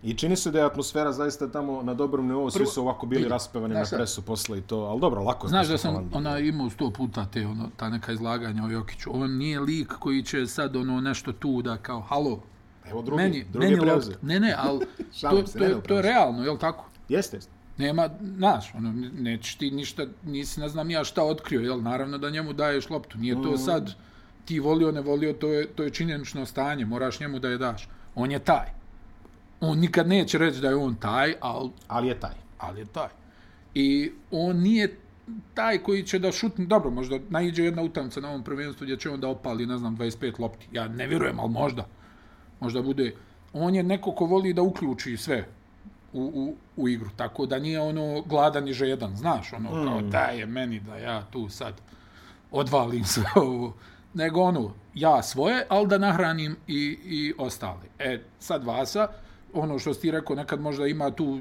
I 0.02 0.14
čini 0.14 0.36
se 0.36 0.50
da 0.50 0.58
je 0.58 0.64
atmosfera 0.64 1.12
zaista 1.12 1.48
tamo 1.48 1.82
na 1.82 1.94
dobrom 1.94 2.26
nivou, 2.26 2.50
svi 2.50 2.66
su 2.66 2.80
ovako 2.80 3.06
bili 3.06 3.28
raspevani 3.28 3.74
na 3.74 3.84
presu 3.90 4.22
posle 4.22 4.58
i 4.58 4.60
to, 4.60 4.78
ali 4.78 5.00
dobro, 5.00 5.22
lako 5.22 5.46
je 5.46 5.48
Znaš 5.48 5.68
da 5.68 5.78
sam 5.78 6.10
ona 6.12 6.38
imao 6.38 6.70
sto 6.70 6.90
puta 6.90 7.26
te 7.26 7.46
ono 7.46 7.68
ta 7.76 7.88
neka 7.88 8.12
izlaganja 8.12 8.64
o 8.64 8.68
Jokiću. 8.68 9.10
On 9.12 9.36
nije 9.36 9.60
lik 9.60 9.92
koji 9.98 10.22
će 10.22 10.46
sad 10.46 10.76
ono 10.76 11.00
nešto 11.00 11.32
tu 11.32 11.62
da 11.62 11.76
kao 11.76 12.00
halo. 12.00 12.40
Evo 12.90 13.02
drugi, 13.02 13.22
meni, 13.22 13.44
drugi 13.52 13.66
meni 13.66 13.86
je 13.86 13.92
lopta. 13.92 14.10
Ne, 14.22 14.40
ne, 14.40 14.54
al 14.58 14.78
to, 15.30 15.46
se, 15.46 15.58
to, 15.58 15.64
ne 15.64 15.66
je, 15.66 15.82
to 15.82 15.96
je 15.96 16.02
realno, 16.02 16.44
je 16.44 16.50
l' 16.50 16.58
tako? 16.58 16.84
Jeste, 17.08 17.36
jeste. 17.36 17.52
Nema, 17.78 18.08
znaš, 18.36 18.74
ono, 18.74 18.92
nećeš 19.18 19.54
ti 19.54 19.70
ništa, 19.70 20.06
nisi 20.24 20.60
ne 20.60 20.68
znam 20.68 20.90
ja 20.90 21.04
šta 21.04 21.24
otkrio, 21.24 21.60
jel? 21.60 21.82
Naravno 21.82 22.18
da 22.18 22.30
njemu 22.30 22.52
daješ 22.52 22.90
loptu. 22.90 23.18
Nije 23.18 23.36
Mm. 23.36 23.42
to 23.42 23.58
sad 23.58 23.90
ti 24.44 24.60
volio, 24.60 24.92
ne 24.92 25.00
volio, 25.00 25.32
to 25.32 25.48
je, 25.52 25.66
to 25.66 25.82
je 25.82 25.90
činjenično 25.90 26.46
stanje, 26.46 26.84
moraš 26.84 27.20
njemu 27.20 27.38
da 27.38 27.48
je 27.48 27.58
daš. 27.58 27.88
On 28.14 28.30
je 28.30 28.38
taj. 28.38 28.66
On 29.60 29.78
nikad 29.78 30.08
neće 30.08 30.38
reći 30.38 30.60
da 30.60 30.68
je 30.68 30.76
on 30.76 30.94
taj, 30.94 31.34
ali 31.40 31.70
Ali 31.88 32.08
je 32.08 32.20
taj. 32.20 32.34
ali 32.58 32.80
je 32.80 32.86
taj. 32.86 33.08
I 33.74 34.10
on 34.30 34.56
nije 34.56 34.96
taj 35.54 35.78
koji 35.78 36.02
će 36.02 36.18
da 36.18 36.32
šutne, 36.32 36.66
dobro, 36.66 36.90
možda 36.90 37.18
naiđe 37.28 37.64
jedna 37.64 37.82
utamca 37.82 38.20
na 38.20 38.28
ovom 38.28 38.44
prvenstvu 38.44 38.84
gdje 38.84 38.96
će 38.96 39.10
on 39.10 39.20
da 39.20 39.28
opali, 39.28 39.66
ne 39.66 39.78
znam, 39.78 39.96
25 39.96 40.40
lopti. 40.40 40.68
Ja 40.72 40.88
ne 40.88 41.06
vjerujem, 41.06 41.40
ali 41.40 41.50
možda. 41.50 41.86
Možda 42.60 42.82
bude. 42.82 43.14
On 43.52 43.74
je 43.74 43.82
neko 43.82 44.12
ko 44.12 44.24
voli 44.24 44.52
da 44.52 44.62
uključi 44.62 45.16
sve 45.16 45.46
u, 46.14 46.22
u, 46.34 46.54
u 46.76 46.88
igru, 46.88 47.10
tako 47.16 47.46
da 47.46 47.58
nije 47.58 47.80
ono 47.80 48.22
gladan 48.22 48.68
i 48.68 48.72
žedan, 48.72 49.16
znaš, 49.16 49.52
ono 49.52 49.70
kao 49.70 50.02
daj 50.02 50.38
je 50.38 50.46
meni 50.46 50.80
da 50.80 50.96
ja 50.96 51.22
tu 51.30 51.48
sad 51.48 51.74
odvalim 52.50 53.04
sve 53.04 53.24
ovo. 53.34 53.74
Nego 54.14 54.40
ono, 54.40 54.74
ja 54.94 55.22
svoje, 55.22 55.66
ali 55.68 55.88
da 55.88 55.98
nahranim 55.98 56.56
i, 56.66 56.98
i 57.04 57.34
ostale. 57.38 57.82
E, 57.98 58.20
sad 58.38 58.64
Vasa, 58.64 59.08
ono 59.52 59.78
što 59.78 59.94
ti 59.94 60.10
rekao, 60.10 60.36
nekad 60.36 60.60
možda 60.60 60.86
ima 60.86 61.10
tu 61.10 61.40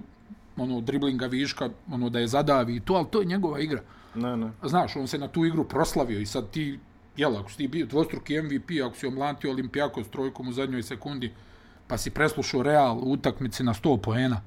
ono 0.57 0.81
driblinga 0.81 1.25
viška, 1.25 1.69
ono 1.91 2.09
da 2.09 2.19
je 2.19 2.27
zadavi 2.27 2.75
i 2.75 2.79
to, 2.79 2.93
ali 2.93 3.07
to 3.11 3.19
je 3.19 3.25
njegova 3.25 3.59
igra. 3.59 3.81
Ne, 4.15 4.37
ne. 4.37 4.51
Znaš, 4.63 4.95
on 4.95 5.07
se 5.07 5.17
na 5.17 5.27
tu 5.27 5.45
igru 5.45 5.63
proslavio 5.63 6.19
i 6.19 6.25
sad 6.25 6.49
ti, 6.49 6.79
jel, 7.17 7.37
ako 7.37 7.51
si 7.51 7.57
ti 7.57 7.67
bio 7.67 7.85
dvostruki 7.85 8.41
MVP, 8.41 8.69
ako 8.85 8.95
si 8.95 9.07
omlantio 9.07 9.51
Olimpijako 9.51 10.03
s 10.03 10.09
trojkom 10.09 10.47
u 10.47 10.51
zadnjoj 10.51 10.83
sekundi, 10.83 11.33
pa 11.87 11.97
si 11.97 12.09
preslušao 12.09 12.63
Real 12.63 12.97
u 12.97 13.11
utakmici 13.11 13.63
na 13.63 13.73
100 13.73 13.97
poena, 14.01 14.41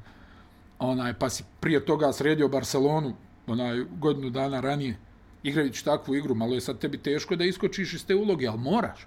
onaj, 0.79 1.15
pa 1.15 1.31
si 1.31 1.45
prije 1.61 1.85
toga 1.87 2.13
sredio 2.13 2.49
Barcelonu, 2.49 3.15
onaj, 3.47 3.85
godinu 3.99 4.31
dana 4.31 4.61
ranije, 4.61 4.97
igrajući 5.43 5.85
takvu 5.85 6.15
igru, 6.15 6.35
malo 6.35 6.55
je 6.55 6.61
sad 6.61 6.79
tebi 6.79 6.99
teško 6.99 7.37
da 7.37 7.45
iskočiš 7.45 7.93
iz 7.95 8.07
te 8.07 8.15
uloge, 8.15 8.47
ali 8.47 8.59
moraš. 8.59 9.07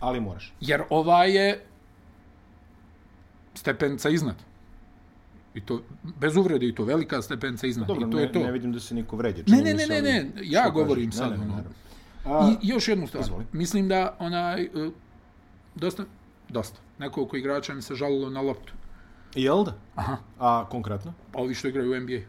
Ali 0.00 0.20
moraš. 0.20 0.52
Jer 0.60 0.82
ova 0.90 1.24
je 1.24 1.64
stepenca 3.54 4.08
iznad. 4.10 4.36
I 5.54 5.60
to, 5.60 5.82
bez 6.02 6.36
uvrede, 6.36 6.66
i 6.66 6.74
to 6.74 6.84
velika 6.84 7.22
stepenca 7.22 7.66
iznad. 7.66 7.88
Dobro, 7.88 8.08
I 8.08 8.10
to 8.10 8.16
ne, 8.16 8.22
je 8.22 8.32
to. 8.32 8.38
ne 8.38 8.52
vidim 8.52 8.72
da 8.72 8.80
se 8.80 8.94
niko 8.94 9.16
vređa. 9.16 9.42
Ne, 9.46 9.56
ne, 9.56 9.74
ne, 9.74 9.86
ne, 9.86 10.02
ne, 10.02 10.30
ja 10.42 10.70
govorim 10.70 11.10
kažeš? 11.10 11.18
sad, 11.18 11.30
Ne, 11.30 11.36
ne, 11.36 11.42
ono. 11.44 11.54
naravno. 11.54 11.76
A, 12.24 12.50
I 12.62 12.68
još 12.68 12.88
jednu 12.88 13.06
stvar. 13.06 13.22
Izvoli. 13.24 13.44
Mislim 13.52 13.88
da 13.88 14.16
onaj, 14.18 14.62
e, 14.62 14.68
dosta, 15.74 16.04
dosta, 16.48 16.80
nekoliko 16.98 17.36
igrača 17.36 17.74
mi 17.74 17.82
se 17.82 17.94
žalilo 17.94 18.30
na 18.30 18.40
loptu. 18.40 18.72
Jel 19.34 19.64
da? 19.64 19.74
Aha. 19.94 20.16
A 20.38 20.64
konkretno? 20.70 21.12
Pa 21.32 21.38
ovi 21.38 21.54
što 21.54 21.68
igraju 21.68 21.92
u 21.92 22.00
NBA 22.00 22.20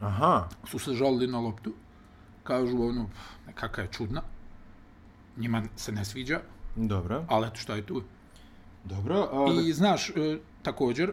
Aha. 0.00 0.48
su 0.64 0.78
se 0.78 0.92
žalili 0.92 1.26
na 1.26 1.38
loptu. 1.40 1.72
Kažu 2.42 2.82
ono, 2.82 3.06
nekaka 3.46 3.82
je 3.82 3.88
čudna. 3.92 4.22
Njima 5.36 5.62
se 5.76 5.92
ne 5.92 6.04
sviđa, 6.04 6.40
Dobro. 6.76 7.24
ali 7.28 7.46
eto 7.46 7.56
šta 7.56 7.74
je 7.74 7.86
tu. 7.86 8.02
Dobro. 8.84 9.28
A, 9.32 9.62
I 9.68 9.72
znaš, 9.72 10.10
e, 10.10 10.38
također, 10.62 11.12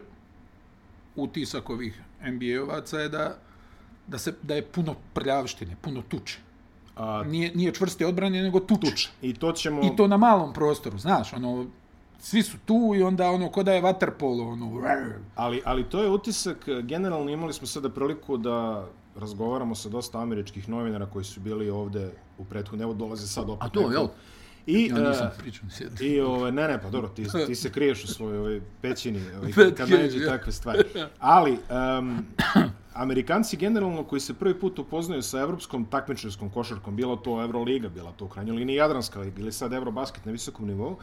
utisak 1.16 1.70
ovih 1.70 2.00
NBA-ovaca 2.22 2.96
je 2.98 3.08
da, 3.08 3.36
da, 4.06 4.18
se, 4.18 4.34
da 4.42 4.54
je 4.54 4.66
puno 4.66 4.94
prljavštine, 5.14 5.76
puno 5.80 6.02
tuče. 6.02 6.38
A, 6.96 7.24
Nije, 7.26 7.52
nije 7.54 7.74
čvrste 7.74 8.06
odbrane, 8.06 8.42
nego 8.42 8.60
tuče. 8.60 8.90
tuč. 8.90 9.08
I 9.22 9.34
to 9.34 9.52
ćemo... 9.52 9.80
I 9.82 9.96
to 9.96 10.06
na 10.06 10.16
malom 10.16 10.52
prostoru, 10.52 10.98
znaš, 10.98 11.32
ono, 11.32 11.66
svi 12.22 12.42
su 12.42 12.58
tu 12.64 12.92
i 12.96 13.02
onda 13.02 13.30
ono, 13.30 13.48
ko 13.48 13.62
da 13.62 13.72
je 13.72 13.82
waterpolo, 13.82 14.52
ono, 14.52 14.80
Ali, 15.34 15.62
ali 15.64 15.84
to 15.84 16.02
je 16.02 16.10
utisak, 16.10 16.68
e, 16.68 16.82
generalno 16.82 17.30
imali 17.30 17.52
smo 17.52 17.66
sada 17.66 17.90
priliku 17.90 18.36
da 18.36 18.86
razgovaramo 19.16 19.74
sa 19.74 19.88
dosta 19.88 20.20
američkih 20.20 20.68
novinara 20.68 21.06
koji 21.06 21.24
su 21.24 21.40
bili 21.40 21.70
ovde 21.70 22.12
u 22.38 22.44
prethodne, 22.44 22.82
evo 22.82 22.94
dolaze 22.94 23.26
sad 23.26 23.50
opet. 23.50 23.66
A 23.66 23.68
to, 23.68 23.80
neko. 23.80 23.92
jel? 23.92 24.06
I, 24.66 24.86
Ja 24.86 25.08
nisam 25.08 25.26
e, 25.26 25.38
pričao. 25.38 25.68
I 26.00 26.20
ove, 26.20 26.52
ne, 26.52 26.68
ne, 26.68 26.82
pa 26.82 26.90
dobro, 26.90 27.08
ti, 27.08 27.26
ti 27.46 27.54
se 27.54 27.70
kriješ 27.70 28.04
u 28.04 28.06
svojoj 28.06 28.38
ovaj, 28.38 28.60
pećini 28.82 29.20
ovaj, 29.38 29.52
kad 29.76 29.90
nađe 29.90 30.18
ja. 30.18 30.28
takve 30.28 30.52
stvari. 30.52 30.84
Ali, 31.18 31.58
um, 31.98 32.26
Amerikanci 32.94 33.56
generalno 33.56 34.04
koji 34.04 34.20
se 34.20 34.34
prvi 34.34 34.60
put 34.60 34.78
upoznaju 34.78 35.22
sa 35.22 35.40
evropskom 35.40 35.84
takmičarskom 35.84 36.50
košarkom, 36.50 36.96
bilo 36.96 37.16
to 37.16 37.42
Euroliga, 37.42 37.88
bila 37.88 38.12
to 38.12 38.24
u 38.24 38.28
krajnjoj 38.28 38.56
liniji 38.56 38.76
Jadranska 38.76 39.20
liga 39.20 39.40
ili 39.40 39.52
sad 39.52 39.72
Eurobasket 39.72 40.24
na 40.24 40.32
visokom 40.32 40.66
nivou, 40.66 40.96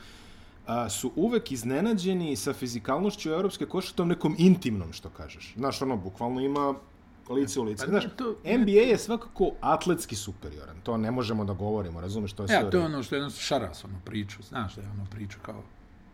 a, 0.70 0.90
su 0.90 1.12
uvek 1.16 1.52
iznenađeni 1.52 2.36
sa 2.36 2.54
fizikalnošću 2.54 3.30
evropske 3.30 3.66
košarke, 3.66 3.98
tom 3.98 4.08
nekom 4.08 4.36
intimnom, 4.38 4.94
što 4.94 5.10
kažeš. 5.10 5.54
Znaš, 5.58 5.82
ono, 5.82 5.98
bukvalno 5.98 6.42
ima 6.42 6.74
lice 7.30 7.60
u 7.60 7.64
lice. 7.64 7.86
Pa 7.86 7.90
Znaš, 7.90 8.04
to- 8.16 8.36
NBA 8.58 8.72
je 8.72 8.98
svakako 8.98 9.52
atletski 9.62 10.16
superioran. 10.16 10.76
To 10.84 10.98
ne 10.98 11.12
možemo 11.12 11.46
da 11.46 11.54
govorimo, 11.54 12.02
razumeš, 12.02 12.34
to 12.34 12.44
je 12.44 12.48
sve... 12.48 12.56
Ja, 12.56 12.68
u 12.68 12.72
to 12.72 12.78
je 12.78 12.86
ono 12.86 13.04
što 13.04 13.16
je 13.16 13.30
šaras, 13.30 13.84
ono, 13.86 13.96
priču, 14.06 14.44
znaš 14.44 14.76
da 14.76 14.82
je 14.82 14.88
ono 14.90 15.06
priču 15.12 15.38
kao 15.42 15.64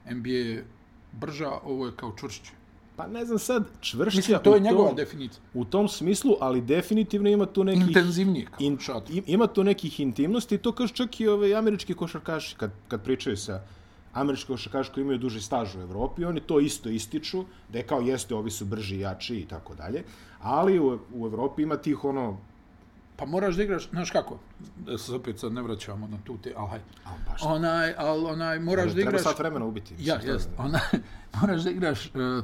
NBA 0.06 0.30
je 0.30 0.66
brža, 1.12 1.52
ovo 1.64 1.86
je 1.86 1.92
kao 1.96 2.14
čvršće. 2.16 2.52
Pa 2.96 3.08
ne 3.08 3.26
znam 3.26 3.40
sad, 3.40 3.64
čvršća 3.82 4.18
Mislim, 4.18 4.40
to 4.44 4.54
je 4.56 4.60
njegova 4.60 4.88
tom- 4.88 4.96
definicija. 4.98 5.42
u 5.54 5.66
tom 5.66 5.88
smislu, 5.88 6.36
ali 6.40 6.62
definitivno 6.62 7.30
ima 7.30 7.46
tu 7.46 7.64
nekih... 7.64 7.88
Intenzivnije 7.88 8.46
kao 8.46 9.02
in, 9.10 9.24
ima 9.28 9.48
tu 9.48 9.64
nekih 9.64 10.00
intimnosti 10.00 10.58
to 10.58 10.72
kaže 10.72 10.94
čak 10.94 11.20
i 11.20 11.28
ove 11.28 11.54
američki 11.54 11.94
košarkaši 11.94 12.56
kad, 12.56 12.72
kad 12.88 13.04
pričaju 13.04 13.38
sa 13.38 13.62
američki 14.15 14.48
košarkaši 14.48 14.91
koji 14.93 15.01
imaju 15.01 15.17
duži 15.19 15.41
staž 15.41 15.75
u 15.75 15.81
Evropi, 15.81 16.25
oni 16.25 16.39
to 16.39 16.60
isto 16.60 16.89
ističu, 16.89 17.43
da 17.69 17.77
je 17.77 17.88
kao 17.88 18.00
jeste, 18.01 18.36
ovi 18.36 18.51
su 18.51 18.65
brži, 18.65 19.00
jači 19.00 19.36
i 19.36 19.45
tako 19.45 19.75
dalje, 19.75 20.03
ali 20.41 20.79
u, 20.79 21.00
u 21.13 21.25
Evropi 21.27 21.62
ima 21.62 21.77
tih 21.77 22.03
ono, 22.03 22.38
Pa 23.17 23.25
moraš 23.25 23.55
da 23.55 23.63
igraš, 23.63 23.89
znaš 23.89 24.12
kako, 24.12 24.39
da 24.77 24.98
se 24.98 25.13
opet 25.13 25.39
sad 25.39 25.53
ne 25.53 25.62
vraćamo 25.62 26.07
na 26.07 26.17
tu 26.24 26.38
te, 26.38 26.53
ali 26.57 26.69
hajde. 26.69 26.86
baš, 27.27 27.41
Onaj, 27.43 27.93
ali 27.98 28.25
onaj, 28.25 28.60
moraš 28.60 28.86
da 28.86 28.93
treba 28.93 29.10
igraš... 29.10 29.24
sat 29.24 29.39
vremena 29.39 29.65
ubiti. 29.65 29.95
Ja, 30.00 30.15
jest. 30.15 30.50
je- 30.50 30.55
Ona, 30.57 30.79
moraš 31.41 31.62
da 31.62 31.69
igraš... 31.69 32.05
Uh, 32.07 32.43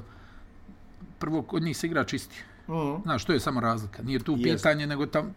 prvo, 1.20 1.42
kod 1.42 1.64
njih 1.64 1.78
se 1.78 1.88
igra 1.88 2.04
čisti. 2.04 2.36
Mhm. 2.70 3.02
Znaš, 3.04 3.26
to 3.26 3.34
je 3.34 3.40
samo 3.40 3.60
razlika. 3.60 4.04
Nije 4.04 4.20
tu 4.20 4.36
Jest. 4.38 4.44
pitanje, 4.64 4.88
nego 4.88 5.06
tam... 5.06 5.34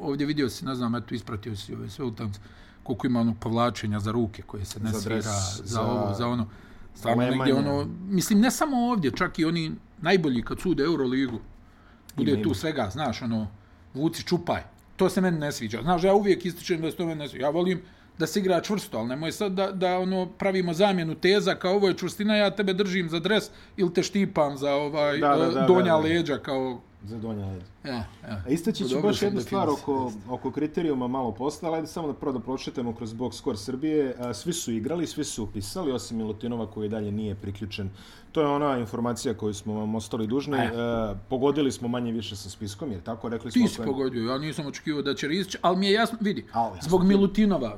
Ovdje 0.00 0.26
vidio 0.26 0.48
si, 0.48 0.64
ne 0.64 0.74
znam, 0.74 0.94
eto, 0.94 1.14
ispratio 1.14 1.56
si 1.56 1.74
ove 1.74 1.90
sve 1.90 2.04
utakmice, 2.04 2.40
koliko 2.88 3.06
ima 3.06 3.20
onog 3.20 3.36
povlačenja 3.40 4.00
za 4.00 4.12
ruke 4.12 4.42
koje 4.42 4.64
se 4.64 4.80
ne 4.80 4.92
Za 4.92 5.00
svira, 5.00 5.14
dres, 5.14 5.24
za, 5.24 5.62
za 5.64 5.82
ovo, 5.82 6.14
za 6.14 6.28
ono. 6.28 6.46
Stvarno 6.94 7.22
negdje 7.22 7.54
ono... 7.54 7.88
Mislim, 8.08 8.40
ne 8.40 8.50
samo 8.50 8.76
ovdje, 8.76 9.10
čak 9.10 9.38
i 9.38 9.44
oni 9.44 9.72
najbolji 10.00 10.42
kad 10.42 10.60
sude 10.60 10.84
Euroligu. 10.84 11.40
Bude 12.16 12.42
tu 12.42 12.54
svega, 12.54 12.88
znaš, 12.92 13.22
ono, 13.22 13.46
vuci 13.94 14.24
čupaj. 14.24 14.62
To 14.96 15.08
se 15.08 15.20
meni 15.20 15.38
ne 15.38 15.52
sviđa. 15.52 15.82
Znaš, 15.82 16.04
ja 16.04 16.14
uvijek 16.14 16.46
ističem 16.46 16.80
da 16.80 16.90
se 16.90 16.96
to 16.96 17.06
meni 17.06 17.18
ne 17.18 17.28
sviđa. 17.28 17.44
Ja 17.44 17.50
volim 17.50 17.82
da 18.18 18.26
se 18.26 18.40
igra 18.40 18.60
čvrsto, 18.60 18.98
ali 18.98 19.08
nemoj 19.08 19.32
sad 19.32 19.52
da, 19.52 19.70
da 19.72 19.98
ono 19.98 20.26
pravimo 20.26 20.72
zamjenu 20.74 21.14
teza 21.14 21.54
kao 21.54 21.74
ovo 21.74 21.88
je 21.88 21.94
čvrstina, 21.94 22.36
ja 22.36 22.50
tebe 22.50 22.72
držim 22.72 23.08
za 23.08 23.20
dres 23.20 23.50
ili 23.76 23.94
te 23.94 24.02
štipam 24.02 24.56
za 24.56 24.72
ovaj 24.74 25.18
Da, 25.18 25.36
da, 25.36 25.50
da, 25.50 25.66
donja 25.66 25.84
da, 25.84 25.90
da. 25.90 25.96
leđa 25.96 26.38
kao 26.38 26.80
Za 27.04 27.18
donja 27.18 27.46
leđa. 27.46 27.66
ja, 27.84 27.92
ja. 27.94 28.42
A 28.46 28.48
istaći 28.48 28.88
ću 28.88 29.00
baš 29.02 29.22
jednu 29.22 29.40
stvar 29.40 29.68
oko, 29.68 30.12
oko 30.28 30.50
kriterijuma 30.50 31.08
malo 31.08 31.32
posle, 31.32 31.68
ali 31.68 31.76
ajde 31.76 31.86
samo 31.86 32.06
da 32.06 32.14
prvo 32.14 32.32
da 32.32 32.40
pročitamo 32.40 32.94
kroz 32.94 33.14
box 33.14 33.32
score 33.32 33.56
Srbije. 33.56 34.14
A, 34.18 34.34
Svi 34.34 34.52
su 34.52 34.72
igrali, 34.72 35.06
svi 35.06 35.24
su 35.24 35.44
upisali, 35.44 35.92
osim 35.92 36.16
Milutinova 36.16 36.66
koji 36.70 36.88
dalje 36.88 37.12
nije 37.12 37.34
priključen. 37.34 37.90
To 38.32 38.40
je 38.40 38.46
ona 38.46 38.78
informacija 38.78 39.34
koju 39.34 39.54
smo 39.54 39.74
vam 39.74 39.94
ostali 39.94 40.26
dužni. 40.26 40.56
E. 40.56 40.60
E, 40.60 40.70
pogodili 41.28 41.72
smo 41.72 41.88
manje 41.88 42.12
više 42.12 42.36
sa 42.36 42.50
spiskom, 42.50 42.92
jer 42.92 43.00
tako 43.02 43.28
rekli 43.28 43.50
smo... 43.50 43.62
Ti 43.66 43.72
si 43.74 43.82
pogodio, 43.84 44.30
ja 44.30 44.38
nisam 44.38 44.66
očekivao 44.66 45.02
da 45.02 45.14
će 45.14 45.28
Rizić, 45.28 45.56
ali 45.62 45.76
mi 45.76 45.86
je 45.86 45.92
jasno, 45.92 46.18
vidi, 46.20 46.46
Al, 46.52 46.70
jasno 46.74 46.88
zbog 46.88 47.00
ti. 47.00 47.06
Milutinova, 47.06 47.76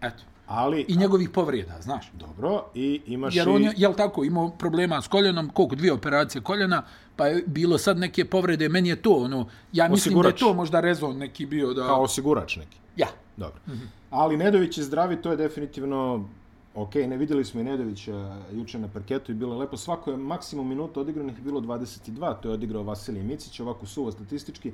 eto, 0.00 0.22
Ali, 0.46 0.84
i 0.88 0.96
njegovih 0.96 1.30
povreda, 1.30 1.80
znaš. 1.80 2.10
dobro, 2.12 2.64
i 2.74 3.00
imaš 3.06 3.36
Jer 3.36 3.48
i... 3.48 3.50
on 3.50 3.62
je, 3.62 3.72
jel 3.76 3.94
tako, 3.94 4.24
imao 4.24 4.50
problema 4.50 5.02
s 5.02 5.08
koljenom, 5.08 5.48
koliko, 5.48 5.74
dvije 5.74 5.92
operacije 5.92 6.42
koljena, 6.42 6.82
pa 7.20 7.26
je 7.26 7.42
bilo 7.46 7.78
sad 7.78 7.98
neke 7.98 8.24
povrede, 8.24 8.68
meni 8.68 8.88
je 8.88 8.96
to, 8.96 9.12
ono, 9.12 9.46
ja 9.72 9.88
mislim 9.88 10.14
da 10.14 10.18
je 10.18 10.32
Osigurač. 10.32 10.40
to 10.40 10.54
možda 10.54 10.80
rezon 10.80 11.18
neki 11.18 11.46
bio 11.46 11.74
da... 11.74 11.86
Kao 11.86 12.02
osigurač 12.02 12.56
neki. 12.56 12.76
Ja, 12.96 13.08
Dobro. 13.36 13.60
Mhm. 13.68 13.84
Ali 14.10 14.36
Nedović 14.36 14.78
je 14.78 14.84
zdravi, 14.84 15.22
to 15.22 15.30
je 15.30 15.36
definitivno 15.36 16.28
ok. 16.74 16.94
Ne 16.94 17.16
vidjeli 17.16 17.44
smo 17.44 17.60
i 17.60 17.64
Nedovića 17.64 18.36
juče 18.52 18.78
na 18.78 18.88
parketu 18.88 19.32
i 19.32 19.34
bilo 19.34 19.54
je 19.54 19.58
lepo. 19.58 19.76
Svako 19.76 20.10
je 20.10 20.16
maksimum 20.16 20.68
minuta 20.68 21.00
odigranih 21.00 21.40
bilo 21.40 21.60
22, 21.60 22.34
to 22.42 22.48
je 22.48 22.54
odigrao 22.54 22.82
Vasilij 22.82 23.22
Micić, 23.22 23.60
ovako 23.60 23.86
suvo 23.86 24.12
statistički. 24.12 24.72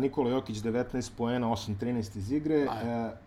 Nikola 0.00 0.30
Jokić 0.30 0.56
19 0.56 1.10
poena, 1.16 1.46
8-13 1.46 2.18
iz 2.18 2.32
igre. 2.32 2.56
E, 2.56 2.68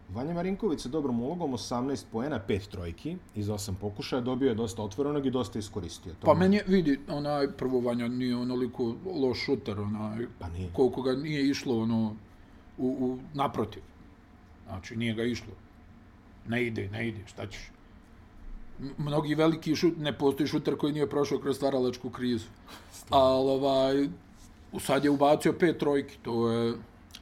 Vanja 0.09 0.33
Marinković 0.33 0.81
sa 0.81 0.89
dobrom 0.89 1.21
ulogom 1.21 1.51
18 1.51 2.05
poena, 2.11 2.39
5 2.47 2.67
trojki 2.67 3.17
iz 3.35 3.47
8 3.47 3.73
pokušaja. 3.81 4.21
Dobio 4.21 4.49
je 4.49 4.55
dosta 4.55 4.83
otvorenog 4.83 5.25
i 5.25 5.31
dosta 5.31 5.59
iskoristio. 5.59 6.13
To 6.13 6.25
pa 6.25 6.33
meni 6.33 6.55
je, 6.55 6.63
vidi, 6.67 6.99
onaj 7.09 7.51
prvo 7.51 7.79
Vanja 7.79 8.07
nije 8.07 8.37
onoliko 8.37 8.95
loš 9.05 9.39
šuter, 9.45 9.79
onaj, 9.79 10.27
Pa 10.39 10.49
nije. 10.49 10.69
koliko 10.73 11.01
ga 11.01 11.13
nije 11.13 11.49
išlo, 11.49 11.79
ono, 11.79 12.15
u, 12.77 12.87
u 12.87 13.17
naprotiv. 13.33 13.83
Znači, 14.67 14.95
nije 14.95 15.13
ga 15.13 15.23
išlo. 15.23 15.53
Ne 16.47 16.65
ide, 16.65 16.89
ne 16.89 17.07
ide, 17.07 17.27
šta 17.27 17.47
ćeš? 17.47 17.71
Mnogi 18.97 19.35
veliki 19.35 19.75
šut, 19.75 19.97
ne 19.97 20.17
postoji 20.17 20.47
šuter 20.47 20.77
koji 20.77 20.93
nije 20.93 21.09
prošao 21.09 21.39
kroz 21.39 21.55
stvaralačku 21.55 22.09
krizu. 22.09 22.47
Ali, 23.09 23.49
ovaj, 23.49 24.07
sad 24.79 25.03
je 25.03 25.09
ubacio 25.09 25.53
pet 25.53 25.77
trojki, 25.77 26.17
to 26.21 26.49
je 26.49 26.73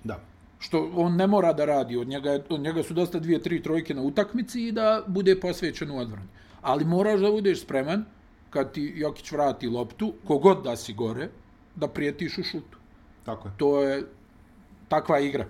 Da. 0.03 0.20
što 0.60 0.91
on 0.96 1.15
ne 1.15 1.27
mora 1.27 1.53
da 1.53 1.65
radi. 1.65 1.98
Od 1.98 2.08
njega, 2.08 2.32
je- 2.32 2.44
od 2.50 2.60
njega 2.60 2.84
su 2.84 2.94
dosta 2.94 3.20
dvije, 3.20 3.41
tri 3.41 3.63
trojke 3.63 3.94
na 3.94 4.01
utakmici 4.01 4.63
i 4.63 4.72
da 4.72 5.03
bude 5.08 5.39
posvećen 5.39 5.91
u 5.91 5.98
odbrani. 5.98 6.27
Ali 6.62 6.86
moraš 6.86 7.20
da 7.20 7.32
budeš 7.32 7.62
spreman 7.62 8.06
kad 8.50 8.72
ti 8.72 8.94
Jokić 8.96 9.32
vrati 9.32 9.68
loptu, 9.68 10.13
kogod 10.27 10.63
da 10.63 10.75
si 10.75 10.94
gore, 10.94 11.29
da 11.75 11.88
prijetiš 11.88 12.38
u 12.38 12.44
šutu. 12.44 12.77
Tako 13.25 13.48
je. 13.48 13.53
To 13.58 13.82
je 13.82 14.03
takva 14.88 15.20
igra. 15.20 15.46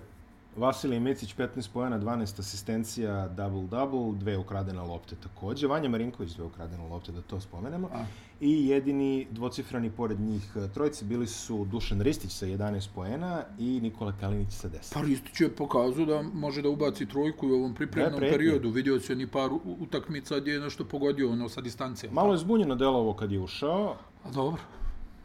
Vasilij 0.60 1.00
Micić 1.00 1.34
15 1.36 1.68
pojena, 1.72 1.98
12 1.98 2.40
asistencija, 2.40 3.28
double-double, 3.28 4.18
dve 4.18 4.38
ukradene 4.38 4.82
lopte 4.82 5.16
takođe. 5.16 5.66
Vanja 5.66 5.88
Marinković 5.88 6.32
dve 6.32 6.44
ukradene 6.44 6.88
lopte, 6.88 7.12
da 7.12 7.22
to 7.22 7.40
spomenemo. 7.40 7.88
A. 7.92 8.04
I 8.40 8.68
jedini 8.68 9.26
dvocifrani 9.30 9.90
pored 9.90 10.20
njih 10.20 10.52
e, 10.56 10.68
trojice 10.68 11.04
bili 11.04 11.26
su 11.26 11.64
Dušan 11.64 12.00
Ristić 12.00 12.32
sa 12.32 12.46
11 12.46 12.88
poena 12.94 13.42
i 13.58 13.80
Nikola 13.80 14.12
Kalinić 14.20 14.52
sa 14.52 14.68
10. 14.68 14.94
Pa 14.94 15.00
Ristić 15.00 15.40
je 15.40 15.48
pokazao 15.56 16.06
da 16.06 16.22
može 16.22 16.62
da 16.62 16.68
ubaci 16.68 17.06
trojku 17.06 17.48
u 17.48 17.52
ovom 17.52 17.74
pripremnom 17.74 18.20
pretnje. 18.20 18.36
periodu. 18.36 18.70
Vidio 18.70 19.00
se 19.00 19.14
ni 19.14 19.26
par 19.26 19.50
utakmica 19.64 20.40
gdje 20.40 20.52
je 20.52 20.60
nešto 20.60 20.84
pogodio 20.84 21.32
ono 21.32 21.48
sa 21.48 21.60
distancije. 21.60 22.10
Malo 22.12 22.32
je 22.32 22.38
zbunjeno 22.38 22.74
delovo 22.74 23.14
kad 23.14 23.32
je 23.32 23.40
ušao. 23.40 23.96
A 24.24 24.30
dobro. 24.30 24.79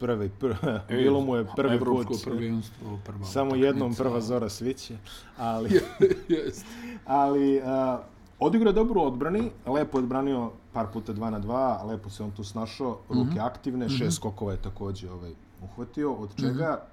Prvi, 0.05 0.29
pr... 0.29 0.53
bilo 0.89 1.21
mu 1.21 1.35
je 1.35 1.45
prvi 1.55 1.75
Evropsko 1.75 2.13
put. 2.13 2.23
prvenstvo, 2.23 2.99
prva 3.05 3.25
Samo 3.25 3.55
jednom 3.55 3.95
prva 3.95 4.21
zora 4.21 4.49
sviće. 4.49 4.97
Ali, 5.37 5.69
Jest. 6.29 6.65
ali 7.05 7.57
uh, 7.57 7.99
odigrao 8.39 8.69
je 8.69 8.73
dobro 8.73 9.01
u 9.01 9.05
odbrani, 9.05 9.51
lepo 9.65 9.97
je 9.97 10.03
odbranio 10.03 10.51
par 10.73 10.87
puta 10.93 11.13
2 11.13 11.29
na 11.29 11.39
2, 11.39 11.85
lepo 11.85 12.09
se 12.09 12.23
on 12.23 12.31
tu 12.31 12.43
snašao, 12.43 12.99
ruke 13.09 13.31
mm 13.31 13.33
-hmm. 13.33 13.45
aktivne, 13.45 13.89
šest 13.89 14.15
skokova 14.15 14.51
je 14.51 14.57
takođe 14.57 15.11
ovaj, 15.11 15.31
uhvatio, 15.63 16.13
od 16.13 16.29
čega 16.39 16.85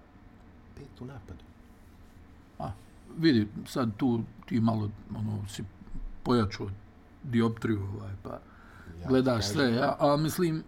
pet 0.75 1.01
u 1.01 1.05
napadu. 1.05 1.45
A, 2.59 2.71
vidi, 3.19 3.49
sad 3.67 3.97
tu 3.97 4.21
ti 4.47 4.61
malo 4.61 4.91
ono, 5.17 5.49
si 5.49 5.65
pojačao 6.23 6.67
dioptriju, 7.23 7.81
ovaj, 7.97 8.13
pa 8.23 8.39
Ja 9.03 9.09
gledaš 9.09 9.47
sve, 9.47 9.75
ja, 9.75 9.97
a 10.01 10.17
mislim, 10.17 10.63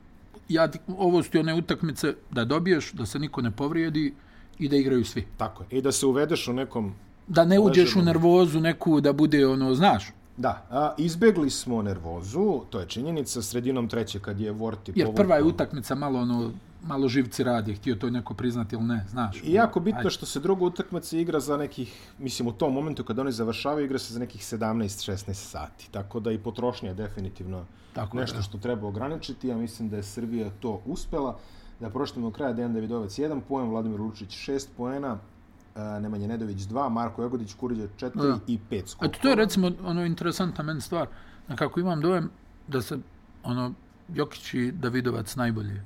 ja 0.48 0.68
ti, 0.68 0.78
ovo 0.88 1.22
su 1.22 1.30
ti 1.30 1.38
one 1.38 1.54
utakmice 1.54 2.14
da 2.30 2.44
dobiješ, 2.44 2.92
da 2.92 3.06
se 3.06 3.18
niko 3.18 3.42
ne 3.42 3.50
povrijedi 3.50 4.14
i 4.58 4.68
da 4.68 4.76
igraju 4.76 5.04
svi. 5.04 5.26
Tako 5.36 5.62
je. 5.62 5.78
I 5.78 5.82
da 5.82 5.92
se 5.92 6.06
uvedeš 6.06 6.48
u 6.48 6.52
nekom... 6.52 6.94
Da 7.28 7.44
ne 7.44 7.58
uđeš 7.60 7.96
u 7.96 8.02
nervozu 8.02 8.60
neku 8.60 9.00
da 9.00 9.12
bude 9.12 9.46
ono, 9.46 9.74
znaš, 9.74 10.12
Da, 10.36 10.66
a, 10.70 10.94
izbegli 10.98 11.50
smo 11.50 11.82
nervozu, 11.82 12.60
to 12.70 12.80
je 12.80 12.86
činjenica, 12.86 13.42
sredinom 13.42 13.88
treće 13.88 14.18
kad 14.20 14.40
je 14.40 14.50
Vorti 14.52 14.92
jer 14.94 15.06
povukao- 15.06 15.16
prva 15.16 15.36
je 15.36 15.42
utakmica 15.44 15.94
malo 15.94 16.20
ono, 16.20 16.50
malo 16.86 17.08
živci 17.08 17.44
radi, 17.44 17.74
htio 17.74 17.94
to 17.94 18.10
neko 18.10 18.34
priznati 18.34 18.74
ili 18.76 18.84
ne, 18.84 19.04
znaš. 19.08 19.42
I 19.42 19.52
jako 19.52 19.80
bitno 19.80 19.98
Ajde. 19.98 20.10
što 20.10 20.26
se 20.26 20.40
druga 20.40 20.64
utakmica 20.64 21.16
igra 21.16 21.40
za 21.40 21.56
nekih, 21.56 22.10
mislim 22.18 22.48
u 22.48 22.52
tom 22.52 22.72
momentu 22.74 23.04
kad 23.04 23.18
oni 23.18 23.32
završavaju, 23.32 23.84
igra 23.84 23.98
se 23.98 24.12
za 24.12 24.20
nekih 24.20 24.40
17-16 24.42 25.32
sati. 25.32 25.90
Tako 25.90 26.20
da 26.20 26.32
i 26.32 26.38
potrošnja 26.38 26.88
je 26.88 26.94
definitivno 26.94 27.64
Tako 27.92 28.16
nešto 28.16 28.36
da. 28.36 28.42
što 28.42 28.58
treba 28.58 28.88
ograničiti. 28.88 29.48
Ja 29.48 29.56
mislim 29.56 29.88
da 29.88 29.96
je 29.96 30.02
Srbija 30.02 30.50
to 30.60 30.80
uspela. 30.86 31.38
Da 31.80 31.90
proštimo 31.90 32.30
kraja, 32.30 32.52
Dejan 32.52 32.72
Davidovac 32.74 33.18
1 33.18 33.40
poen, 33.48 33.68
Vladimir 33.68 34.00
Lučić 34.00 34.48
6 34.48 34.66
poena, 34.76 35.12
uh, 35.12 35.82
Nemanja 36.02 36.26
Nedović 36.26 36.58
2, 36.58 36.88
Marko 36.88 37.22
Jagodić 37.22 37.54
Kuriđa 37.54 37.88
4 38.00 38.10
Da. 38.14 38.38
i 38.46 38.58
5 38.70 38.86
skokova. 38.86 39.10
Eto, 39.10 39.18
to 39.22 39.28
je 39.28 39.34
recimo 39.34 39.70
ono 39.84 40.04
interesantna 40.04 40.64
meni 40.64 40.80
stvar. 40.80 41.08
Nekako 41.48 41.80
imam 41.80 42.00
dojem 42.00 42.30
da 42.68 42.82
se 42.82 42.98
ono 43.42 43.72
Jokić 44.14 44.54
i 44.54 44.72
Davidovac 44.72 45.36
najbolje 45.36 45.82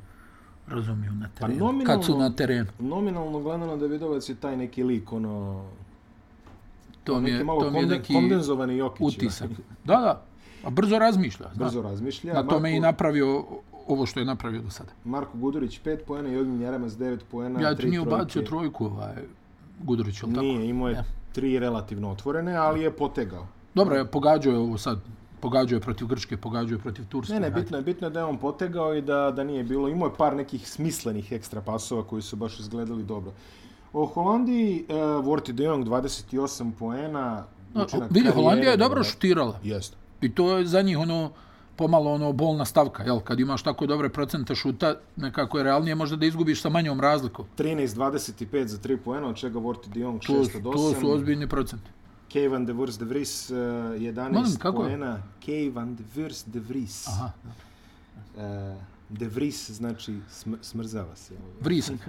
razumiju 0.69 1.13
na 1.13 1.29
terenu. 1.31 1.59
nominalno- 1.61 1.85
Kad 1.87 2.05
su 2.05 2.19
na 2.19 2.31
terenu. 2.31 2.67
Nominalno 2.81 3.41
gledano 3.41 3.77
Davidovac 3.77 4.29
je 4.29 4.35
taj 4.35 4.57
neki 4.57 4.83
lik, 4.85 5.13
ono... 5.13 5.65
To 7.05 7.21
mi 7.21 7.31
je, 7.31 7.45
malo 7.45 7.61
to 7.61 7.71
mi 7.71 7.79
je 7.79 7.83
konde- 7.83 7.89
neki 7.91 8.15
kondenzovani 8.15 8.77
Jokić. 8.77 9.07
utisak. 9.09 9.51
Da, 9.85 9.97
da. 9.97 10.23
A 10.65 10.71
brzo 10.71 10.99
razmišlja. 10.99 11.47
zna. 11.55 11.65
Brzo 11.65 11.83
razmišlja. 11.83 12.35
Na 12.35 12.43
tome 12.43 12.71
je 12.71 12.77
i 12.77 12.81
Marko- 12.81 12.83
napravio 12.83 13.45
ovo 13.87 14.07
što 14.07 14.21
je 14.21 14.27
napravio 14.27 14.63
do 14.63 14.71
sada. 14.71 14.91
Marko 15.05 15.31
Gudurić 15.35 15.81
5 15.81 15.99
poena 15.99 16.29
i 16.29 16.37
Ognjen 16.37 16.61
Jeremaz 16.61 16.93
9 16.95 17.19
poena. 17.23 17.61
Ja 17.61 17.75
ti 17.75 17.87
nije 17.87 18.01
ubacio 18.01 18.43
trojku 18.43 18.85
ovaj 18.87 19.15
Gudurić, 19.81 20.23
ali 20.23 20.33
tako? 20.33 20.43
Nije, 20.43 20.69
imao 20.69 20.89
je 20.89 20.95
Ja. 20.95 21.05
tri 21.33 21.59
relativno 21.59 22.11
otvorene, 22.11 22.55
ali 22.55 22.81
je 22.81 22.91
potegao. 22.93 23.47
Dobro, 23.75 23.97
je, 23.97 24.05
pogađao 24.07 24.53
je 24.53 24.59
ovo 24.59 24.79
sad. 24.79 24.99
Pogađao 25.41 25.77
je 25.77 25.81
protiv 25.81 26.07
Grčke, 26.07 26.37
pogađao 26.37 26.77
je 26.77 26.81
protiv 26.81 27.05
Turske. 27.07 27.33
Ne, 27.35 27.41
ne, 27.41 27.51
bitno 27.51 27.77
je, 27.77 27.83
bitno 27.83 28.07
je 28.07 28.11
da 28.11 28.19
je 28.19 28.25
on 28.25 28.39
potegao 28.39 28.95
i 28.95 29.03
da, 29.03 29.31
da 29.31 29.45
nije 29.45 29.65
bilo. 29.65 29.89
Imao 29.89 30.07
je 30.07 30.15
par 30.15 30.37
nekih 30.37 30.71
smislenih 30.71 31.33
ekstra 31.33 31.61
pasova 31.61 32.03
koji 32.03 32.23
su 32.23 32.37
baš 32.37 32.61
izgledali 32.61 33.05
dobro. 33.05 33.33
O 33.93 34.07
Holandiji, 34.07 34.85
uh, 34.89 34.95
Worty 34.97 35.53
de 35.53 35.65
Jong 35.65 35.87
28 35.87 36.73
poena. 36.73 37.45
No, 37.75 37.87
vidi, 38.11 38.29
Holandija 38.29 38.71
je 38.71 38.77
dobro 38.77 39.05
šutirala. 39.05 39.59
Jeste. 39.63 39.97
I 40.21 40.35
to 40.35 40.59
je 40.59 40.67
za 40.67 40.83
njih 40.83 40.99
ono 40.99 41.31
pomalo 41.77 42.13
ono 42.13 42.33
bolna 42.33 42.65
stavka, 42.65 43.03
jel? 43.03 43.21
Kad 43.21 43.41
imaš 43.41 43.63
tako 43.63 43.87
dobre 43.87 44.09
procente 44.09 44.55
šuta, 44.55 44.95
nekako 45.17 45.59
je 45.59 45.65
realnije 45.65 45.95
možda 45.95 46.17
da 46.17 46.27
izgubiš 46.27 46.63
sa 46.63 46.69
manjom 46.69 47.01
razlikom. 47.01 47.47
13-25 47.59 48.65
za 48.65 48.79
3 48.79 48.97
poena, 48.97 49.29
od 49.29 49.37
čega 49.37 49.59
Worty 49.59 49.89
de 49.89 50.01
Jong 50.01 50.21
To, 50.23 50.33
6 50.33 50.51
su- 50.53 50.59
od 50.59 50.63
to 50.65 50.71
8. 50.71 51.01
su 51.01 51.13
ozbiljni 51.13 51.47
procenti. 51.47 51.91
Kevin 52.29 52.67
de 52.67 52.73
Vries 52.73 52.99
de 52.99 53.05
Vries 53.05 53.51
uh, 53.51 53.57
11 53.57 54.33
Molim, 54.33 54.57
kako 54.57 54.83
je? 54.83 54.89
poena. 54.89 55.23
Kevin 55.41 55.97
de 55.97 56.05
Vries 56.15 56.45
de 56.45 56.61
Vries. 56.61 57.09
Aha, 57.09 57.33
Uh, 58.37 58.43
de 59.11 59.29
Vries 59.29 59.71
znači 59.71 60.21
sm 60.31 60.53
smrzava 60.63 61.17
se. 61.17 61.35
vrisak. 61.61 61.97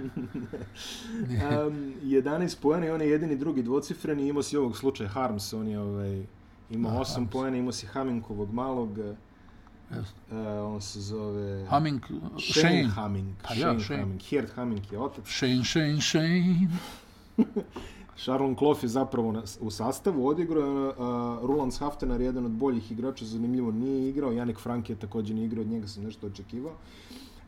Um, 1.66 1.94
11 2.02 2.56
poena 2.56 2.86
i 2.86 2.90
on 2.90 3.00
je 3.00 3.08
jedini 3.08 3.36
drugi 3.36 3.62
dvocifreni. 3.62 4.28
Imao 4.28 4.42
si 4.42 4.56
ovog 4.56 4.76
slučaja 4.76 5.08
Harms, 5.10 5.52
on 5.52 5.68
je 5.68 5.80
ovaj, 5.80 6.22
imao 6.70 6.92
Da, 6.92 6.98
8 6.98 7.12
Harms. 7.12 7.30
poena, 7.30 7.56
imao 7.56 7.72
si 7.72 7.86
Haminkovog 7.86 8.52
malog, 8.52 8.98
uh, 8.98 9.96
on 10.64 10.80
se 10.80 11.00
zove... 11.00 11.66
Hamming, 11.66 12.02
Shane 12.04 12.40
Shane. 12.40 12.84
Hamming. 12.86 13.34
Pa 13.42 13.54
ja, 13.54 13.58
Shane 13.60 13.80
Shane. 13.80 14.00
Hamming. 14.00 14.22
Herd 14.22 14.50
Hamming 14.50 14.92
je 14.92 14.98
otac. 14.98 15.24
Shane, 15.26 15.64
Shane, 15.64 16.00
Shane. 16.00 16.68
Sharon 18.20 18.54
Kloff 18.54 18.82
je 18.82 18.88
zapravo 18.88 19.32
na, 19.32 19.42
u 19.60 19.70
sastavu 19.70 20.26
odigrao, 20.26 20.88
uh, 20.88 21.48
Rulans 21.48 21.78
Haftenar 21.78 22.20
je 22.20 22.24
jedan 22.24 22.44
od 22.44 22.50
boljih 22.50 22.92
igrača, 22.92 23.24
zanimljivo 23.24 23.72
nije 23.72 24.08
igrao, 24.08 24.32
Janik 24.32 24.58
Frank 24.58 24.90
je 24.90 24.96
također 24.96 25.36
nije 25.36 25.46
igrao, 25.46 25.62
od 25.62 25.68
njega 25.68 25.88
sam 25.88 26.04
nešto 26.04 26.26
očekivao. 26.26 26.72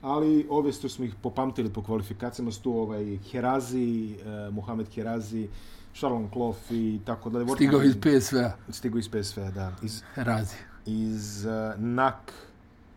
Ali 0.02 0.47
ove 0.50 0.73
što 0.73 0.88
smo 0.88 1.05
ih 1.05 1.14
popamtili 1.23 1.73
po 1.73 1.83
kvalifikacijama 1.83 2.52
su 2.52 2.62
tu 2.62 2.73
ovaj 2.73 3.17
Herazi, 3.17 4.17
uh, 4.21 4.55
Mohamed 4.55 4.87
Herazi, 4.95 5.49
Sharon 5.95 6.31
Kloff 6.31 6.71
i 6.71 7.00
tako 7.05 7.31
dalje. 7.31 7.49
Stigao 7.55 7.83
iz 7.83 7.97
PSV-a. 8.00 8.52
Stigao 8.69 8.99
iz 8.99 9.09
PSV, 9.09 9.41
da. 9.55 9.73
Iz, 9.83 10.02
Razi. 10.17 10.57
iz 10.87 11.45
uh, 11.45 11.81
NAK. 11.81 12.33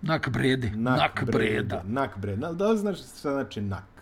Nak 0.02 0.30
brede. 0.30 0.72
Nak, 0.76 1.24
breda. 1.26 1.84
NAK 1.88 2.18
Breda. 2.18 2.54
Da 2.54 2.68
li 2.68 2.78
znaš 2.78 2.98
šta 3.00 3.32
znači 3.32 3.62
NAK? 3.62 3.95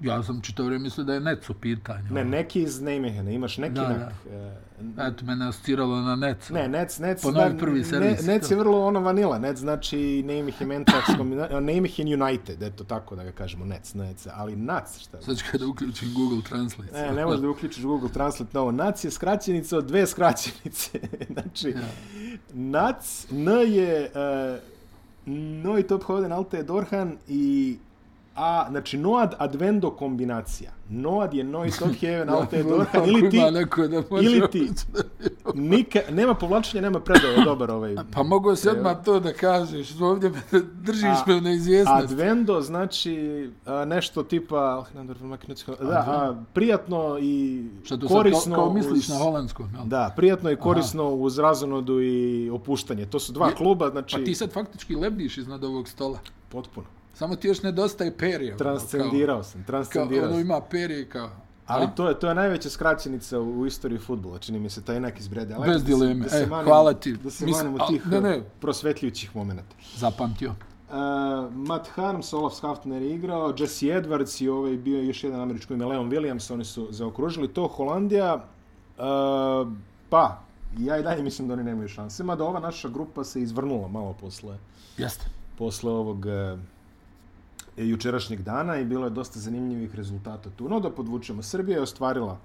Ja 0.00 0.22
sam 0.22 0.40
čito 0.40 0.64
vrijeme 0.64 0.82
mislio 0.82 1.04
da 1.04 1.14
je 1.14 1.20
Nec 1.20 1.50
u 1.50 1.54
pitanju. 1.54 2.10
Ne, 2.10 2.24
neki 2.24 2.62
iz 2.62 2.80
Nijmehena, 2.80 3.30
imaš 3.30 3.58
neki 3.58 3.74
Da, 3.74 3.88
NAK. 3.88 4.12
Da. 4.80 5.06
Eto, 5.06 5.24
mene 5.24 5.44
je 5.44 5.48
asociralo 5.48 5.96
na 5.96 6.16
Nec. 6.16 6.50
Ne, 6.50 6.68
Nec, 6.68 6.98
Nec, 6.98 7.22
Ponovi 7.22 7.50
zna- 7.50 7.58
prvi 7.58 7.84
servis. 7.84 8.20
Ne, 8.20 8.34
Nec 8.34 8.50
je 8.50 8.56
vrlo 8.56 8.86
ono 8.86 9.00
vanila. 9.00 9.38
Nec 9.38 9.58
znači 9.58 10.24
kombina- 11.08 11.60
Nijmehen 11.60 12.22
United, 12.22 12.62
eto 12.62 12.84
tako 12.84 13.16
da 13.16 13.24
ga 13.24 13.32
kažemo, 13.32 13.64
Nec, 13.64 13.94
Nec. 13.94 14.26
Ali 14.28 14.56
NAC, 14.56 14.98
šta? 14.98 15.22
Sad 15.22 15.38
ću 15.38 15.44
kada 15.50 15.66
uključim 15.66 16.14
Google 16.14 16.42
Translate. 16.42 16.92
Ne, 16.92 17.12
ne 17.12 17.24
možeš 17.24 17.40
da 17.40 17.48
uključiš 17.48 17.84
Google 17.84 18.08
Translate 18.10 18.50
na 18.54 18.60
ovo. 18.60 18.72
NAC 18.72 19.04
je 19.04 19.10
skraćenica 19.10 19.78
od 19.78 19.84
dve 19.84 20.06
skraćenice. 20.06 21.00
znači, 21.32 21.68
Ja. 21.68 21.80
NAC, 22.52 23.26
N 23.32 23.48
je 23.66 24.10
uh, 24.54 24.58
Noi 25.62 25.82
Top 25.82 26.02
Hoden 26.02 26.32
Alte 26.32 26.62
Dorhan 26.62 27.16
i 27.28 27.76
A, 28.38 28.66
znači 28.70 28.98
Noad 28.98 29.34
Advendo 29.38 29.90
kombinacija. 29.90 30.70
Noad 30.88 31.34
je 31.34 31.44
Noi 31.44 31.70
Top 31.78 31.94
Heaven 32.00 32.28
Dorhan 32.68 33.08
ili 33.08 33.30
ti, 33.30 33.36
da 33.36 34.18
ili 34.22 34.50
ti. 34.50 34.70
nika, 35.54 36.00
nema 36.10 36.34
povlačenja, 36.34 36.82
nema 36.82 37.00
predaje, 37.00 37.44
dobar 37.44 37.70
ovaj. 37.70 37.96
Pa 38.14 38.22
mogu 38.22 38.56
se 38.56 38.70
odmah 38.70 39.04
to 39.04 39.20
da 39.20 39.32
kažeš, 39.32 40.00
ovdje 40.00 40.30
me 40.30 40.40
držiš 40.86 41.26
me 41.26 41.34
u 41.34 41.40
neizvjesnosti. 41.40 42.04
Advendo 42.04 42.60
znači 42.60 43.50
a, 43.66 43.84
nešto 43.84 44.22
tipa 44.22 44.84
da, 45.80 46.04
a, 46.06 46.42
prijatno 46.52 47.18
i 47.20 47.64
Što 47.84 47.98
korisno 48.08 48.54
kao, 48.54 48.64
kao 48.64 48.74
misliš 48.74 48.98
uz, 48.98 49.08
na 49.08 49.16
holandskom, 49.18 49.68
jel? 49.74 49.86
Da, 49.86 50.12
prijatno 50.16 50.50
i 50.50 50.56
korisno 50.56 51.08
uz 51.14 51.38
razonodu 51.38 52.00
i 52.00 52.50
opuštanje. 52.50 53.06
To 53.06 53.18
su 53.18 53.32
dva 53.32 53.50
kluba, 53.50 53.90
znači 53.90 54.16
Pa 54.16 54.24
ti 54.24 54.34
sad 54.34 54.52
faktički 54.52 54.94
lebdiš 54.96 55.38
iznad 55.38 55.64
ovog 55.64 55.88
stola. 55.88 56.18
potpuno. 56.48 56.97
Samo 57.18 57.36
ti 57.36 57.48
još 57.48 57.62
nedostaje 57.62 58.16
perje. 58.16 58.48
ono, 58.48 58.58
Transcendirao 58.58 59.42
sam, 59.42 59.52
Kao, 59.52 59.62
kao 59.62 59.66
transcendirao 59.66 60.24
ono 60.24 60.32
sam. 60.32 60.40
ima 60.40 60.60
perje 60.60 61.08
kao... 61.08 61.30
Ali 61.66 61.84
a? 61.84 61.88
to 61.88 62.08
je 62.08 62.20
to 62.20 62.28
je 62.28 62.34
najveća 62.34 62.70
skraćenica 62.70 63.40
u, 63.40 63.60
u 63.60 63.66
istoriji 63.66 63.98
fudbala, 63.98 64.38
čini 64.38 64.58
mi 64.58 64.70
se 64.70 64.82
taj 64.82 65.00
nek 65.00 65.20
iz 65.20 65.28
Brede. 65.28 65.54
Ali 65.54 65.66
Bez 65.66 65.70
eto, 65.72 65.78
da 65.80 65.80
se- 65.80 65.86
dileme. 65.96 66.24
Da 66.24 66.30
se 66.30 66.36
E, 66.38 66.46
manem, 66.46 66.66
hvala 66.66 66.94
ti. 66.94 67.12
Da 67.14 67.30
se 67.30 67.44
Mislim, 67.46 67.66
manemo 67.66 67.84
a, 67.84 67.88
tih 67.88 68.06
ne, 68.06 68.20
ne. 68.20 68.42
prosvetljujućih 68.60 69.36
momenata. 69.36 69.76
Zapamtio. 69.96 70.50
Uh, 70.50 70.94
Matt 71.52 71.88
Harms, 71.88 72.32
Olaf 72.32 72.54
Skaftner 72.54 73.02
je 73.02 73.14
igrao, 73.14 73.54
Jesse 73.58 73.86
Edwards 73.86 74.42
i 74.42 74.48
ovaj 74.48 74.76
bio 74.76 75.00
još 75.00 75.24
jedan 75.24 75.40
američko 75.40 75.74
ime, 75.74 75.86
Leon 75.86 76.10
Williams, 76.10 76.52
oni 76.52 76.64
su 76.64 76.88
zaokružili 76.90 77.48
to. 77.48 77.66
Holandija, 77.68 78.34
uh, 78.34 79.72
pa, 80.08 80.38
ja 80.78 80.98
i 80.98 81.02
dalje 81.02 81.22
mislim 81.22 81.48
da 81.48 81.54
oni 81.54 81.64
nemaju 81.64 81.88
šanse, 81.88 82.24
mada 82.24 82.44
ova 82.44 82.60
naša 82.60 82.88
grupa 82.88 83.24
se 83.24 83.42
izvrnula 83.42 83.88
malo 83.88 84.12
posle, 84.12 84.58
Jeste. 84.98 85.26
posle 85.58 85.92
ovog 85.92 86.18
uh, 86.18 86.58
jučerašnjeg 87.86 88.42
dana 88.42 88.76
i 88.78 88.84
bilo 88.84 89.04
je 89.04 89.10
dosta 89.10 89.38
zanimljivih 89.38 89.94
rezultata 89.94 90.50
tu. 90.50 90.68
No 90.68 90.80
da 90.80 90.90
podvučemo, 90.90 91.42
Srbija 91.42 91.76
je 91.76 91.82
ostvarila 91.82 92.38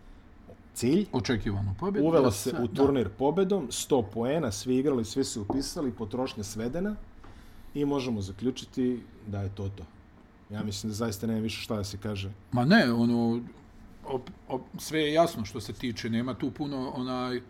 cilj, 0.74 1.06
Očekivano 1.12 1.76
pobjedu. 1.80 2.08
uvela 2.08 2.32
se 2.32 2.54
u 2.60 2.68
da. 2.68 2.74
turnir 2.74 3.10
pobedom, 3.10 3.68
100 3.68 4.04
poena, 4.14 4.52
svi 4.52 4.78
igrali, 4.78 5.06
svi 5.06 5.24
se 5.24 5.40
upisali, 5.40 5.92
potrošnja 5.92 6.44
svedena 6.44 6.96
i 7.74 7.86
možemo 7.86 8.22
zaključiti 8.22 9.04
da 9.28 9.42
je 9.42 9.50
to 9.56 9.70
to. 9.70 9.84
Ja 10.50 10.64
mislim 10.64 10.90
da 10.90 10.96
zaista 10.96 11.28
nema 11.28 11.40
više 11.40 11.62
šta 11.62 11.76
da 11.76 11.84
se 11.84 11.98
kaže. 11.98 12.32
Ma 12.52 12.66
ne, 12.66 12.94
ono, 12.94 13.42
op, 14.08 14.30
op, 14.48 14.62
sve 14.78 15.02
je 15.02 15.14
jasno 15.14 15.46
što 15.46 15.62
se 15.62 15.74
tiče, 15.74 16.10
nema 16.10 16.34
tu 16.34 16.52
puno 16.52 16.92
onaj, 16.96 17.42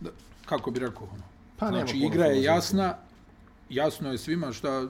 da, 0.00 0.10
kako 0.44 0.70
bi 0.70 0.80
rekao, 0.80 1.08
ono. 1.14 1.22
Pa 1.56 1.68
znači, 1.68 1.96
igra 1.98 2.24
je 2.24 2.42
jasna, 2.42 2.96
jasno 3.70 4.12
je 4.12 4.18
svima 4.18 4.52
šta 4.52 4.88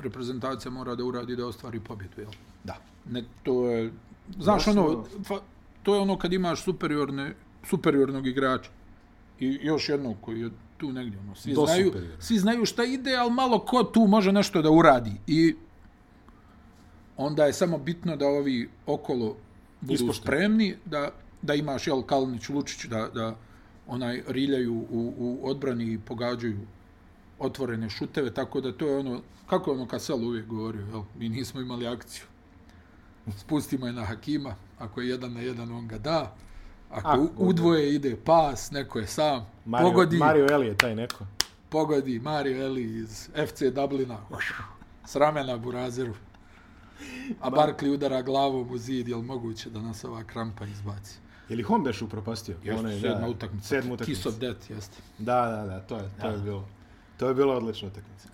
reprezentacija 0.00 0.70
mora 0.70 0.94
da 0.94 1.04
uradi 1.04 1.36
da 1.36 1.46
ostvari 1.46 1.80
pobjedu, 1.80 2.20
jel? 2.20 2.30
Da. 2.64 2.76
Ne, 3.10 3.24
to 3.42 3.68
je, 3.70 3.92
znaš 4.40 4.66
Jasno. 4.66 4.86
ono, 4.86 5.04
fa, 5.24 5.34
to 5.82 5.94
je 5.94 6.00
ono 6.00 6.18
kad 6.18 6.32
imaš 6.32 6.62
superiorne, 6.64 7.34
superiornog 7.66 8.26
igrača 8.26 8.70
i 9.40 9.58
još 9.62 9.88
jednog 9.88 10.16
koji 10.20 10.40
je 10.40 10.50
tu 10.76 10.92
negdje, 10.92 11.18
ono, 11.20 11.34
svi 11.34 11.54
Do 11.54 11.66
znaju, 11.66 11.86
superiornog. 11.86 12.22
svi 12.22 12.38
znaju 12.38 12.64
šta 12.66 12.84
ide, 12.84 13.16
ali 13.16 13.30
malo 13.32 13.58
ko 13.58 13.84
tu 13.84 14.00
može 14.06 14.32
nešto 14.32 14.62
da 14.62 14.70
uradi 14.70 15.12
i 15.26 15.54
onda 17.16 17.44
je 17.44 17.52
samo 17.52 17.78
bitno 17.78 18.16
da 18.16 18.26
ovi 18.26 18.68
okolo 18.86 19.36
budu 19.80 19.94
Ispoštuju. 19.94 20.22
spremni, 20.24 20.74
da, 20.84 21.10
da 21.42 21.54
imaš, 21.54 21.86
jel, 21.86 22.02
Kalinić, 22.02 22.48
Lučić, 22.48 22.84
da, 22.84 23.08
da 23.14 23.36
onaj 23.86 24.22
riljaju 24.28 24.74
u, 24.74 25.14
u 25.18 25.40
odbrani 25.42 25.92
i 25.92 25.98
pogađaju 25.98 26.58
otvorene 27.42 27.90
šuteve, 27.90 28.34
tako 28.34 28.60
da 28.60 28.72
to 28.72 28.86
je 28.86 28.98
ono, 28.98 29.20
kako 29.46 29.70
je 29.70 29.76
ono 29.76 29.86
Kasel 29.88 30.24
uvijek 30.24 30.46
govorio, 30.46 30.86
jel, 30.86 31.02
mi 31.18 31.28
nismo 31.28 31.60
imali 31.60 31.86
akciju. 31.86 32.24
Spustimo 33.36 33.86
je 33.86 33.92
na 33.92 34.04
Hakima, 34.04 34.54
ako 34.78 35.00
je 35.00 35.08
jedan 35.08 35.32
na 35.32 35.40
jedan, 35.40 35.72
on 35.72 35.88
ga 35.88 35.98
da, 35.98 36.34
ako, 36.90 37.08
Ako 37.08 37.28
udvoje 37.36 37.94
ide 37.94 38.16
pas, 38.24 38.70
neko 38.70 38.98
je 38.98 39.06
sam, 39.06 39.46
Mario, 39.64 39.88
pogodi, 39.88 40.16
Mario 40.16 40.46
Eli 40.50 40.66
je 40.66 40.76
taj 40.76 40.94
neko. 40.94 41.26
pogodi 41.68 42.18
Mario 42.18 42.64
Eli 42.66 42.82
iz 42.82 43.28
FC 43.46 43.62
Dublina, 43.74 44.18
s 45.06 45.16
ramena 45.16 45.56
Burazeru. 45.56 46.14
A 47.40 47.50
Barkley 47.50 47.94
udara 47.94 48.22
glavom 48.22 48.70
u 48.70 48.78
zid, 48.78 49.08
jel 49.08 49.22
moguće 49.22 49.70
da 49.70 49.80
nas 49.80 50.04
ova 50.04 50.24
krampa 50.24 50.64
izbaci? 50.66 51.18
Je 51.48 51.56
li 51.56 51.64
on 51.68 51.82
beš 51.84 52.02
upropastio? 52.02 52.56
Jeste, 52.64 53.00
sedma 53.00 53.20
da, 53.20 53.28
utakmica. 53.28 53.66
Sedma 53.68 53.94
utakmica. 53.94 54.04
Kiss 54.22 54.26
of 54.26 54.38
death, 54.38 54.70
jeste. 54.70 54.96
Da, 55.18 55.46
da, 55.46 55.66
da, 55.66 55.80
to 55.80 55.96
je, 55.96 56.10
to 56.20 56.28
je 56.28 56.38
bilo. 56.38 56.68
To 57.22 57.28
je 57.28 57.34
bilo 57.34 57.54
odlična 57.54 57.88
utakmica. 57.88 58.28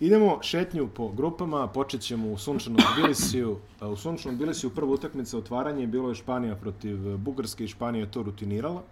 Idemo 0.00 0.38
šetnju 0.42 0.88
po 0.88 1.08
grupama, 1.08 1.66
počet 1.68 2.00
ćemo 2.00 2.32
u 2.32 2.38
sunčanom 2.38 2.80
Tbilisiju. 2.92 3.58
A, 3.80 3.88
U 3.88 3.96
sunčanom 3.96 4.38
Tbilisiju 4.38 4.70
prva 4.70 4.90
utakmica 4.92 5.38
otvaranje 5.38 5.86
bilo 5.86 6.08
je 6.08 6.14
Španija 6.14 6.56
protiv 6.56 7.16
Bugarske 7.16 7.64
i 7.64 7.68
Španija 7.68 8.04
je 8.04 8.10
to 8.10 8.22
rutinirala. 8.22 8.82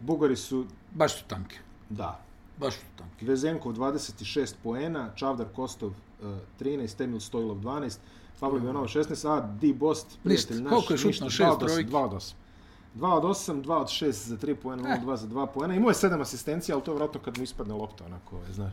Bugari 0.00 0.36
su, 0.36 0.66
Baš 0.94 1.18
su 1.18 1.24
tanke. 1.28 1.58
da, 1.90 2.20
Baš 2.58 2.74
su 2.74 2.84
tanke. 2.98 3.26
Vezenkov 3.26 3.72
26 3.72 4.54
poena, 4.62 5.10
Čavdar 5.14 5.46
Kostov 5.56 5.88
uh, 5.88 6.28
13, 6.60 7.04
Emil 7.04 7.20
Stojlov 7.20 7.56
12, 7.56 7.98
Pavlo 8.40 8.58
Ivanova 8.58 8.86
16, 8.86 9.28
a 9.28 9.40
Di 9.60 9.72
Bost, 9.72 10.18
prijatelj 10.24 10.62
naš, 10.62 10.70
Koliko 10.70 10.92
je 10.92 10.98
od 11.16 11.26
osam, 11.26 11.58
trojki? 11.58 11.90
Dva 11.90 12.04
od 12.04 12.12
8. 12.12 12.32
2 12.96 13.06
od 13.08 13.22
8, 13.24 13.62
2 13.62 13.74
od 13.74 13.86
6 13.88 14.10
za 14.10 14.36
3 14.36 14.54
poena, 14.54 14.82
Eh. 14.84 14.96
0 14.96 15.04
2 15.04 15.16
za 15.16 15.26
2 15.26 15.46
poena. 15.46 15.74
Imao 15.74 15.90
je 15.90 15.94
7 15.94 16.20
asistencija, 16.20 16.74
ali 16.74 16.84
to 16.84 16.90
je 16.90 16.96
vratno 16.96 17.20
kad 17.20 17.38
mu 17.38 17.44
ispadne 17.44 17.74
lopta, 17.74 18.04
onako, 18.04 18.36
je, 18.38 18.52
znaš. 18.52 18.72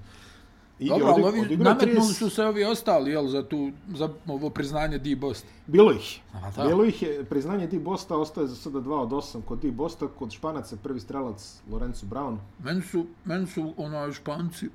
I 0.80 0.90
Dobro, 0.90 1.08
ali 1.08 1.24
ovi 1.24 1.58
nametnuli 1.58 1.94
30 1.94 2.14
su 2.14 2.30
se 2.30 2.44
ovi 2.44 2.64
ostali, 2.66 3.12
jel, 3.12 3.28
za, 3.28 3.44
tu, 3.44 3.58
za 3.90 4.10
ovo 4.28 4.50
priznanje 4.50 4.98
Di 4.98 5.16
Bost. 5.16 5.46
Bilo 5.68 5.92
ih. 5.92 6.20
A, 6.36 6.52
da. 6.52 6.64
Bilo 6.64 6.86
ih 6.86 7.02
je, 7.02 7.24
priznanje 7.26 7.68
Di 7.68 7.80
Bosta 7.80 8.18
ostaje 8.18 8.48
za 8.48 8.56
sada 8.56 8.80
2 8.80 8.94
od 8.94 9.10
8 9.10 9.42
kod 9.42 9.60
Di 9.60 9.72
Bosta, 9.72 10.08
kod 10.10 10.32
Španaca 10.32 10.76
prvi 10.78 11.00
strelac 11.00 11.40
Lorenzo 11.72 12.06
Brown. 12.06 12.38
Meni 12.60 12.82
su, 12.82 13.06
meni 13.26 13.48
su 13.48 13.74
ono, 13.78 14.12
Španci, 14.14 14.66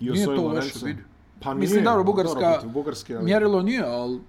I 0.00 0.10
Nije 0.10 0.24
to 0.26 0.30
Lorenzo. 0.32 0.50
loše, 0.68 0.86
vidi. 0.86 1.02
Pa 1.40 1.54
Mislim, 1.54 1.76
nije, 1.76 1.84
dobro, 1.86 2.04
Bugarska- 2.04 2.54
dobro, 2.54 2.68
Bugarske, 2.70 3.14
ali... 3.16 3.24
mjerilo 3.24 3.62
nije, 3.62 3.82
ali 3.84 4.20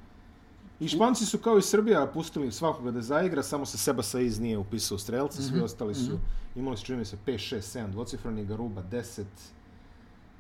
I 0.79 0.87
Španci 0.87 1.25
su 1.25 1.37
kao 1.37 1.57
i 1.57 1.61
Srbija 1.61 2.07
pustili 2.07 2.51
svakoga 2.51 2.91
da 2.91 3.01
zaigra, 3.01 3.43
samo 3.43 3.65
se 3.65 3.77
Seba 3.77 4.03
Saiz 4.03 4.39
nije 4.39 4.57
upisao 4.57 4.95
u 4.95 4.99
strelce, 4.99 5.41
svi 5.41 5.55
Mhm, 5.55 5.63
ostali 5.63 5.95
su, 5.95 6.19
imali 6.55 6.77
su 6.77 6.85
čini 6.85 7.05
se 7.05 7.17
5, 7.25 7.55
6, 7.55 7.79
7 7.79 7.91
dvocifrani, 7.91 8.45
Garuba 8.45 8.83
10, 8.91 9.23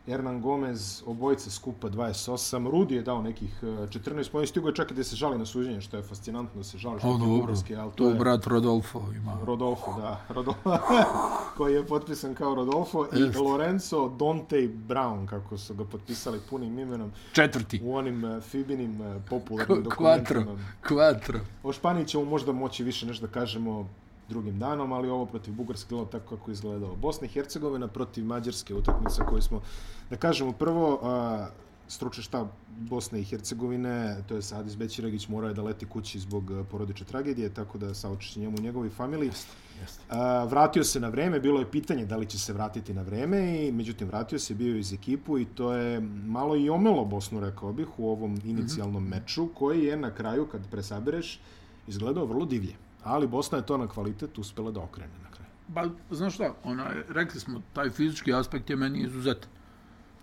Hernan 0.05 0.41
Gomez, 0.41 1.03
obojica 1.05 1.49
skupa 1.49 1.89
28, 1.89 2.69
Rudi 2.71 2.95
je 2.95 3.01
dao 3.01 3.21
nekih 3.21 3.59
eh, 3.61 3.65
14 3.65 4.31
pojena, 4.31 4.47
stigo 4.47 4.67
je 4.69 4.75
čak 4.75 4.91
i 4.91 4.93
da 4.93 5.03
se 5.03 5.15
žali 5.15 5.37
na 5.37 5.45
suđenje, 5.45 5.81
što 5.81 5.97
je 5.97 6.03
fascinantno 6.03 6.57
da 6.57 6.63
se 6.63 6.77
žali 6.77 6.99
što 6.99 7.07
o, 7.09 7.17
dobro, 7.17 7.53
ali 7.69 7.91
to 7.91 7.95
to 7.95 8.09
je 8.09 8.15
brat 8.15 8.47
Rodolfo 8.47 9.01
ima. 9.15 9.37
Rodolfo, 9.45 9.93
da, 9.97 10.21
Rodolfo, 10.29 10.77
koji 11.57 11.73
je 11.73 11.85
potpisan 11.87 12.35
kao 12.35 12.55
Rodolfo 12.55 13.07
i. 13.15 13.37
Lorenzo 13.37 14.09
Dante 14.09 14.57
Brown, 14.87 15.27
kako 15.27 15.57
su 15.57 15.73
ga 15.73 15.85
potpisali 15.85 16.39
punim 16.49 16.79
imenom 16.79 17.11
Četvrti. 17.31 17.79
u 17.83 17.95
onim 17.95 18.25
eh, 18.25 18.41
Fibinim 18.41 19.01
eh, 19.01 19.19
popularnim 19.29 19.83
Kvatro, 19.89 20.39
dokumentima. 20.39 20.69
kvatro. 20.81 21.39
O 21.63 21.73
Španiji 21.73 22.05
ćemo 22.05 22.25
možda 22.25 22.51
moći 22.51 22.83
više 22.83 23.05
nešto 23.05 23.27
da 23.27 23.33
kažemo 23.33 23.87
drugim 24.29 24.59
danom, 24.59 24.93
ali 24.93 25.09
ovo 25.09 25.25
protiv 25.25 25.53
Bugarske 25.53 25.89
gledalo 25.89 26.09
tako 26.09 26.35
kako 26.35 26.51
je 26.51 26.53
izgledalo. 26.53 26.95
Bosna 26.95 27.27
i 27.27 27.29
Hercegovina 27.29 27.87
protiv 27.87 28.25
Mađarske 28.25 28.75
utakmice 28.75 29.21
koju 29.29 29.41
smo, 29.41 29.61
da 30.09 30.15
kažemo 30.15 30.51
prvo, 30.51 30.99
a, 31.03 31.47
stručni 31.87 32.23
štab 32.23 32.47
Bosne 32.77 33.19
i 33.19 33.23
Hercegovine, 33.23 34.23
to 34.27 34.35
je 34.35 34.41
Sadis 34.41 34.75
Bećiragić, 34.77 35.27
morao 35.27 35.47
je 35.47 35.53
da 35.53 35.63
leti 35.63 35.85
kući 35.85 36.19
zbog 36.19 36.51
a, 36.51 36.63
porodične 36.63 37.05
tragedije, 37.05 37.53
tako 37.53 37.77
da 37.77 37.93
saučešće 37.93 38.39
njemu 38.39 38.57
i 38.59 38.63
njegovoj 38.63 38.89
familiji. 38.89 39.31
Jeste. 39.81 40.03
A, 40.09 40.43
vratio 40.43 40.83
se 40.83 40.99
na 40.99 41.09
vreme, 41.09 41.39
bilo 41.39 41.59
je 41.59 41.71
pitanje 41.71 42.05
da 42.05 42.17
li 42.17 42.25
će 42.25 42.39
se 42.39 42.53
vratiti 42.53 42.93
na 42.93 43.01
vreme 43.01 43.67
i 43.67 43.71
međutim 43.71 44.07
vratio 44.07 44.39
se, 44.39 44.53
bio 44.53 44.73
je 44.73 44.79
iz 44.79 44.93
ekipu 44.93 45.39
i 45.39 45.45
to 45.45 45.73
je 45.73 45.99
malo 46.25 46.55
i 46.55 46.69
omelo 46.69 47.05
Bosnu, 47.05 47.39
rekao 47.39 47.73
bih, 47.73 47.99
u 47.99 48.09
ovom 48.09 48.39
inicijalnom 48.45 49.07
meču 49.07 49.47
koji 49.53 49.83
je 49.83 49.97
na 49.97 50.15
kraju, 50.15 50.47
kad 50.51 50.69
presabireš, 50.71 51.39
izgledao 51.87 52.25
vrlo 52.25 52.45
divlje. 52.45 52.82
Ali 53.03 53.27
Bosna 53.27 53.57
je 53.57 53.65
to 53.65 53.77
na 53.77 53.87
kvalitet 53.87 54.37
uspela 54.37 54.71
da 54.71 54.79
okrene 54.79 55.13
na 55.23 55.31
kraju. 55.31 55.49
Ba, 55.67 55.89
znaš 56.15 56.33
šta, 56.33 56.53
ona, 56.63 56.91
rekli 57.09 57.39
smo, 57.39 57.61
taj 57.73 57.89
fizički 57.89 58.33
aspekt 58.33 58.69
je 58.69 58.75
meni 58.75 58.99
izuzetan. 58.99 59.49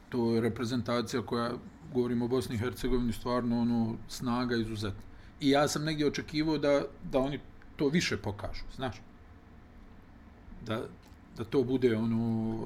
To 0.08 0.34
je 0.34 0.40
reprezentacija 0.40 1.22
koja, 1.22 1.52
govorimo 1.92 2.24
o 2.24 2.28
Bosni 2.28 2.54
i 2.54 2.58
Hercegovini, 2.58 3.12
stvarno 3.12 3.60
ono, 3.60 3.96
snaga 4.08 4.56
izuzetna. 4.56 5.02
I 5.40 5.50
ja 5.50 5.68
sam 5.68 5.84
negdje 5.84 6.06
očekivao 6.06 6.58
da, 6.58 6.82
da 7.12 7.18
oni 7.18 7.40
to 7.76 7.88
više 7.88 8.16
pokažu, 8.16 8.64
znaš. 8.76 9.02
Da, 10.66 10.82
da 11.36 11.44
to 11.44 11.62
bude 11.64 11.96
ono 11.96 12.58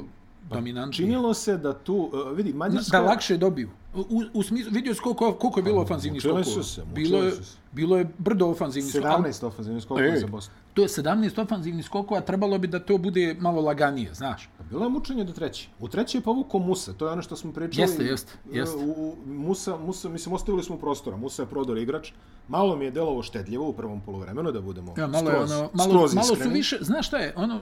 dominantno. 0.44 0.92
Činilo 0.92 1.34
se 1.34 1.56
da 1.56 1.74
tu, 1.74 1.94
uh, 1.96 2.36
vidi, 2.36 2.52
Mađarska... 2.52 2.98
Da 2.98 3.04
lakše 3.04 3.36
dobiju. 3.36 3.70
U, 3.94 4.22
u 4.32 4.42
smislu, 4.42 4.72
vidio 4.72 4.94
koliko, 5.02 5.32
koliko 5.32 5.60
je 5.60 5.64
bilo 5.64 5.82
ofanzivnih 5.82 6.22
Pa, 6.22 6.28
mučili 6.28 6.44
skokova. 6.44 6.64
su 6.64 6.70
se, 6.70 6.82
bilo, 6.84 7.22
je, 7.22 7.30
su 7.32 7.44
se. 7.44 7.56
bilo 7.72 7.96
je 7.96 8.06
brdo 8.18 8.46
ofanzivnih 8.46 8.92
skokova. 8.92 9.18
17 9.20 9.46
ofenzivnih 9.46 9.82
skokova 9.82 10.16
za 10.16 10.26
Bosnu. 10.26 10.54
To 10.74 10.82
je 10.82 10.88
17 10.88 11.40
ofanzivnih 11.40 11.84
skokova, 11.84 12.20
trebalo 12.20 12.58
bi 12.58 12.66
da 12.66 12.78
to 12.78 12.98
bude 12.98 13.36
malo 13.40 13.60
laganije, 13.60 14.14
znaš. 14.14 14.48
Pa 14.58 14.64
Bilo 14.64 14.84
je 14.84 14.88
mučenje 14.88 15.24
do 15.24 15.32
treće. 15.32 15.68
U 15.80 15.88
treće 15.88 16.18
je 16.18 16.22
povukao 16.22 16.60
Musa, 16.60 16.92
to 16.92 17.06
je 17.06 17.12
ono 17.12 17.22
što 17.22 17.36
smo 17.36 17.52
pričali. 17.52 17.82
Jeste, 17.82 18.04
jeste, 18.04 18.32
E, 18.46 18.58
jeste. 18.58 18.76
U, 18.78 19.14
Musa, 19.26 19.76
Musa, 19.76 20.08
mislim, 20.08 20.34
ostavili 20.34 20.62
smo 20.62 20.76
prostora. 20.76 21.16
Musa 21.16 21.42
je 21.42 21.46
prodor 21.46 21.78
igrač. 21.78 22.12
Malo 22.48 22.76
mi 22.76 22.84
je 22.84 22.90
delovo 22.90 23.22
štedljivo 23.22 23.68
u 23.68 23.72
prvom 23.72 24.00
polovremenu, 24.00 24.52
da 24.52 24.60
budemo 24.60 24.94
Ja, 24.98 25.06
malo, 25.06 25.26
skroz, 25.26 25.50
ono, 25.52 25.70
malo, 25.74 25.90
skroz 25.90 26.14
malo 26.14 26.26
su 26.26 26.32
iskreni. 26.32 26.54
više, 26.54 26.78
znaš 26.80 27.06
šta 27.06 27.16
je, 27.16 27.32
ono, 27.36 27.60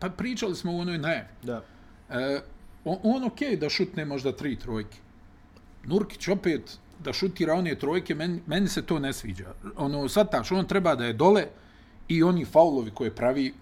pa 0.00 0.08
pričali 0.08 0.54
smo 0.56 0.72
u 0.72 0.78
onoj 0.78 0.98
najavi. 0.98 1.28
Da. 1.42 1.62
E, 2.10 2.40
on, 2.84 2.98
on 3.02 3.24
okej 3.24 3.56
da 3.56 3.68
šutne 3.68 4.04
možda 4.04 4.32
tri 4.32 4.56
trojke. 4.56 4.98
Nurkić 5.84 6.28
opet 6.28 6.78
da 7.04 7.12
šutira 7.12 7.54
one 7.54 7.74
trojke, 7.74 8.14
meni, 8.14 8.40
meni 8.46 8.68
se 8.68 8.82
to 8.82 8.98
ne 8.98 9.12
sviđa. 9.12 9.54
Ono, 9.76 10.08
sataš, 10.08 10.52
on 10.52 10.66
treba 10.66 10.94
da 10.94 11.04
je 11.04 11.12
dole 11.12 11.46
i 12.08 12.22
oni 12.22 12.44
faulovi 12.44 12.90
koje 12.90 13.14
pravi, 13.14 13.54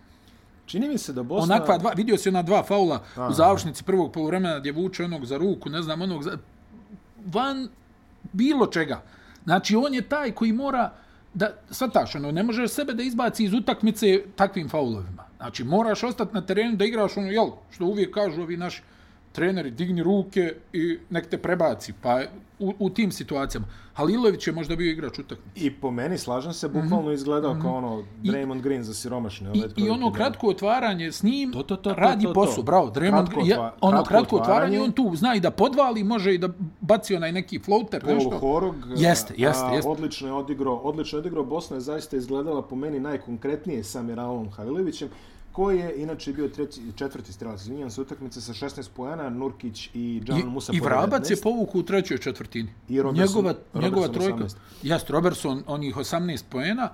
Čini 0.66 0.88
mi 0.88 0.98
se 0.98 1.12
da 1.12 1.22
Bosna... 1.22 1.54
onakva 1.54 1.78
dva, 1.78 1.92
vidio 1.96 2.18
si 2.18 2.28
ona 2.28 2.42
dva 2.42 2.62
faula 2.62 3.02
Aha. 3.16 3.28
u 3.28 3.32
završnici 3.32 3.84
prvog 3.84 4.12
poluvremena 4.12 4.58
gdje 4.58 4.72
vuče 4.72 5.04
onog 5.04 5.26
za 5.26 5.36
ruku, 5.36 5.70
ne 5.70 5.82
znam, 5.82 6.02
onog 6.02 6.22
za, 6.22 6.38
van 7.26 7.68
bilo 8.32 8.66
čega. 8.66 9.02
Znači, 9.44 9.76
on 9.76 9.94
je 9.94 10.08
taj 10.08 10.32
koji 10.32 10.52
mora 10.52 10.92
da, 11.34 11.50
svataš, 11.70 12.14
ono, 12.14 12.30
ne 12.30 12.42
možeš 12.42 12.70
sebe 12.70 12.92
da 12.92 13.02
izbaci 13.02 13.44
iz 13.44 13.52
utakmice 13.52 14.22
takvim 14.36 14.68
faulovima. 14.68 15.24
Znači, 15.44 15.64
moraš 15.64 16.04
ostati 16.04 16.34
na 16.34 16.40
terenu 16.40 16.76
da 16.76 16.84
igraš 16.84 17.16
ono, 17.16 17.26
jel, 17.30 17.46
što 17.70 17.84
uvijek 17.84 18.14
kažu 18.14 18.42
ovi 18.42 18.56
naši 18.56 18.82
treneri, 19.32 19.70
digni 19.70 20.02
ruke 20.02 20.54
i 20.72 20.98
nek 21.10 21.26
te 21.26 21.38
prebaci. 21.38 21.92
Pa 22.02 22.20
u, 22.58 22.74
u 22.78 22.90
tim 22.90 23.12
situacijama. 23.12 23.66
Halilović 23.94 24.46
je 24.46 24.52
možda 24.52 24.76
bio 24.76 24.90
igrač 24.90 25.18
utakmice. 25.18 25.66
I 25.66 25.70
po 25.70 25.90
meni, 25.90 26.18
slažem 26.18 26.52
se, 26.52 26.68
bukvalno 26.68 27.12
izgledao 27.12 27.56
kao 27.62 27.74
ono 27.74 28.04
Draymond 28.22 28.60
Green 28.60 28.82
za 28.82 28.94
siromašne. 28.94 29.50
Mhm. 29.50 29.58
I, 29.76 29.84
I 29.84 29.90
ono 29.90 30.12
kratko 30.12 30.48
otvaranje 30.48 31.12
s 31.12 31.22
njim 31.22 31.52
To, 31.52 31.62
to, 31.62 31.76
to, 31.76 31.90
to, 31.90 31.94
radi 31.94 32.24
to, 32.24 32.28
to. 32.28 32.34
posao, 32.34 32.62
bravo. 32.62 32.90
Draymond, 32.90 33.24
Kratko 33.24 33.40
ja, 33.44 33.74
ono 33.80 33.96
kratko 33.96 34.08
kratko 34.08 34.36
otvaranje, 34.36 34.78
otvaranje. 34.78 34.80
on 34.80 34.92
tu 34.92 35.16
zna 35.16 35.34
i 35.34 35.40
da 35.40 35.50
podvali, 35.50 36.04
može 36.04 36.34
i 36.34 36.38
da 36.38 36.48
baci 36.80 37.14
onaj 37.16 37.32
neki 37.32 37.58
floater, 37.58 38.00
Polu 38.04 38.14
nešto. 38.14 38.38
Horog, 38.38 38.74
Jeste, 38.96 39.34
jeste, 39.36 39.66
jeste. 39.74 39.90
Odlično 39.90 40.28
je 40.28 40.34
odigrao, 40.34 40.76
odlično 40.76 41.16
je 41.16 41.20
odigrao. 41.20 41.44
Bosna 41.44 41.76
je 41.76 41.80
zaista 41.80 42.16
izgledala 42.16 42.62
po 42.62 42.76
meni 42.76 43.00
najkonkretnije 43.00 43.84
sa 43.84 44.02
Miralom 44.02 44.50
Halilovićem, 44.50 45.08
koji 45.54 45.78
je 45.78 46.02
inače 46.02 46.32
bio 46.32 46.48
treći, 46.48 46.80
četvrti 46.96 47.32
strelac, 47.32 47.60
izvinjam 47.60 47.90
se, 47.90 48.00
utakmice 48.00 48.40
sa 48.40 48.52
16 48.52 48.88
poena, 48.96 49.30
Nurkić 49.30 49.90
i 49.94 50.22
Džan 50.24 50.48
Musa 50.48 50.72
I 50.74 50.80
Vrabac 50.80 51.30
je 51.30 51.36
19. 51.36 51.42
povukao 51.42 51.80
u 51.80 51.82
trećoj 51.82 52.18
četvrtini. 52.18 52.72
I 52.88 53.02
Robertson- 53.02 53.16
njegova, 53.16 53.54
njegova 53.74 54.06
Robertson 54.06 54.12
trojka. 54.12 54.44
18. 54.44 54.56
Jest, 54.82 55.10
Robertson, 55.10 55.62
onih 55.66 55.96
18 55.96 56.44
poena. 56.50 56.88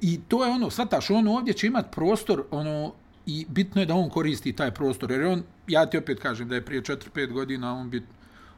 I 0.00 0.20
to 0.28 0.44
je 0.44 0.50
ono, 0.50 0.70
svataš, 0.70 1.10
on 1.10 1.28
ovdje 1.28 1.54
će 1.54 1.66
imat 1.66 1.90
prostor, 1.90 2.44
ono, 2.50 2.92
i 3.26 3.46
bitno 3.48 3.80
je 3.80 3.86
da 3.86 3.94
on 3.94 4.10
koristi 4.10 4.52
taj 4.52 4.70
prostor, 4.74 5.10
jer 5.10 5.22
on, 5.26 5.42
ja 5.66 5.86
ti 5.86 5.98
opet 5.98 6.20
kažem 6.20 6.48
da 6.48 6.54
je 6.54 6.64
prije 6.64 6.82
4-5 6.82 7.32
godina 7.32 7.74
on 7.74 7.90
bi 7.90 8.02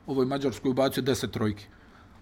ovoj 0.06 0.26
Mađarskoj 0.26 0.70
ubacio 0.70 1.02
10 1.02 1.30
trojki. 1.30 1.66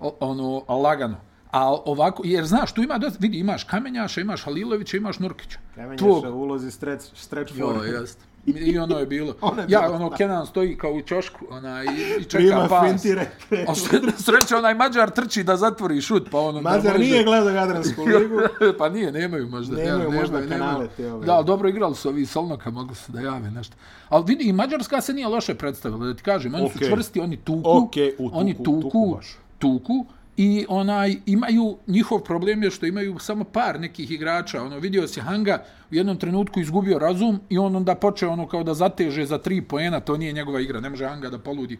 O, 0.00 0.16
ono, 0.20 0.64
lagano. 0.82 1.16
A 1.52 1.68
ovako, 1.76 2.22
jer 2.24 2.44
znaš, 2.44 2.72
tu 2.72 2.82
ima, 2.82 2.98
dosta, 2.98 3.18
vidi, 3.20 3.38
imaš 3.38 3.64
Kamenjaša, 3.64 4.20
imaš 4.20 4.44
Halilovića, 4.44 4.96
imaš 4.96 5.18
Nurkića. 5.18 5.58
Kamenjaša 5.74 6.04
u 6.30 6.40
ulozi 6.40 6.70
stretch, 6.70 7.06
stretch 7.14 7.58
Jo, 7.58 7.70
jest. 7.84 8.18
I 8.46 8.78
ono 8.78 8.98
je 8.98 9.06
bilo. 9.06 9.34
Ono 9.40 9.62
je 9.62 9.66
ja, 9.68 9.80
bilo, 9.80 9.94
ono, 9.94 10.08
da. 10.10 10.16
Kenan 10.16 10.46
stoji 10.46 10.76
kao 10.76 10.92
u 10.92 11.02
čošku, 11.02 11.38
ona, 11.50 11.84
i, 11.84 11.86
i 12.20 12.24
čeka 12.24 12.36
Prima 12.38 12.66
pas. 12.68 12.90
fintire. 12.90 13.30
A 13.50 13.72
sre- 13.72 14.12
sreća, 14.18 14.58
onaj 14.58 14.74
Mađar 14.74 15.10
trči 15.10 15.42
da 15.44 15.56
zatvori 15.56 16.00
šut, 16.00 16.28
pa 16.30 16.38
ono... 16.40 16.60
Mađar 16.62 16.92
može- 16.92 16.98
nije 17.00 17.24
gledao 17.24 17.48
Jadransku 17.50 18.02
ligu. 18.08 18.40
pa 18.78 18.88
nije, 18.88 19.12
nemaju 19.12 19.48
možda. 19.48 19.76
Nemaju 19.76 20.10
možda 20.12 20.48
kanale 20.48 20.88
te 20.88 21.12
ove. 21.12 21.26
Da, 21.26 21.42
dobro 21.42 21.68
igrali 21.68 21.94
su 21.94 22.08
ovi 22.08 22.26
Solnoka, 22.26 22.70
mogli 22.70 22.94
su 22.94 23.12
da 23.12 23.20
jave 23.20 23.50
nešto. 23.50 23.76
Ali 24.08 24.24
vidi, 24.26 24.44
i 24.44 24.52
Mađarska 24.52 25.00
se 25.00 25.12
nije 25.12 25.28
loše 25.28 25.54
predstavila, 25.54 26.06
da 26.06 26.14
ti 26.14 26.22
kažem. 26.22 26.54
Oni 26.54 26.64
Okej. 26.66 26.78
su 26.78 26.84
čvrsti, 26.86 27.20
oni 27.20 27.36
tuku, 27.36 27.70
Okej, 27.78 28.08
u 28.10 28.24
tuku, 28.24 28.38
oni 28.38 28.54
tuku, 28.54 28.80
tuku 28.82 29.14
baš. 29.16 29.36
tuku 29.58 30.06
i 30.36 30.66
onaj 30.68 31.16
imaju 31.26 31.76
njihov 31.86 32.18
problem 32.18 32.62
je 32.62 32.70
što 32.70 32.86
imaju 32.86 33.18
samo 33.18 33.44
par 33.44 33.80
nekih 33.80 34.10
igrača 34.10 34.62
ono 34.62 34.78
vidio 34.78 35.08
se 35.08 35.20
Hanga 35.20 35.62
u 35.90 35.94
jednom 35.94 36.16
trenutku 36.16 36.60
izgubio 36.60 36.98
razum 36.98 37.40
i 37.48 37.58
on 37.58 37.76
onda 37.76 37.94
počeo 37.94 38.30
ono 38.30 38.46
kao 38.48 38.62
da 38.64 38.74
zateže 38.74 39.26
za 39.26 39.38
tri 39.38 39.62
poena 39.62 40.00
to 40.00 40.16
nije 40.16 40.32
njegova 40.32 40.60
igra 40.60 40.80
ne 40.80 40.90
može 40.90 41.06
Hanga 41.06 41.30
da 41.30 41.38
poludi 41.38 41.78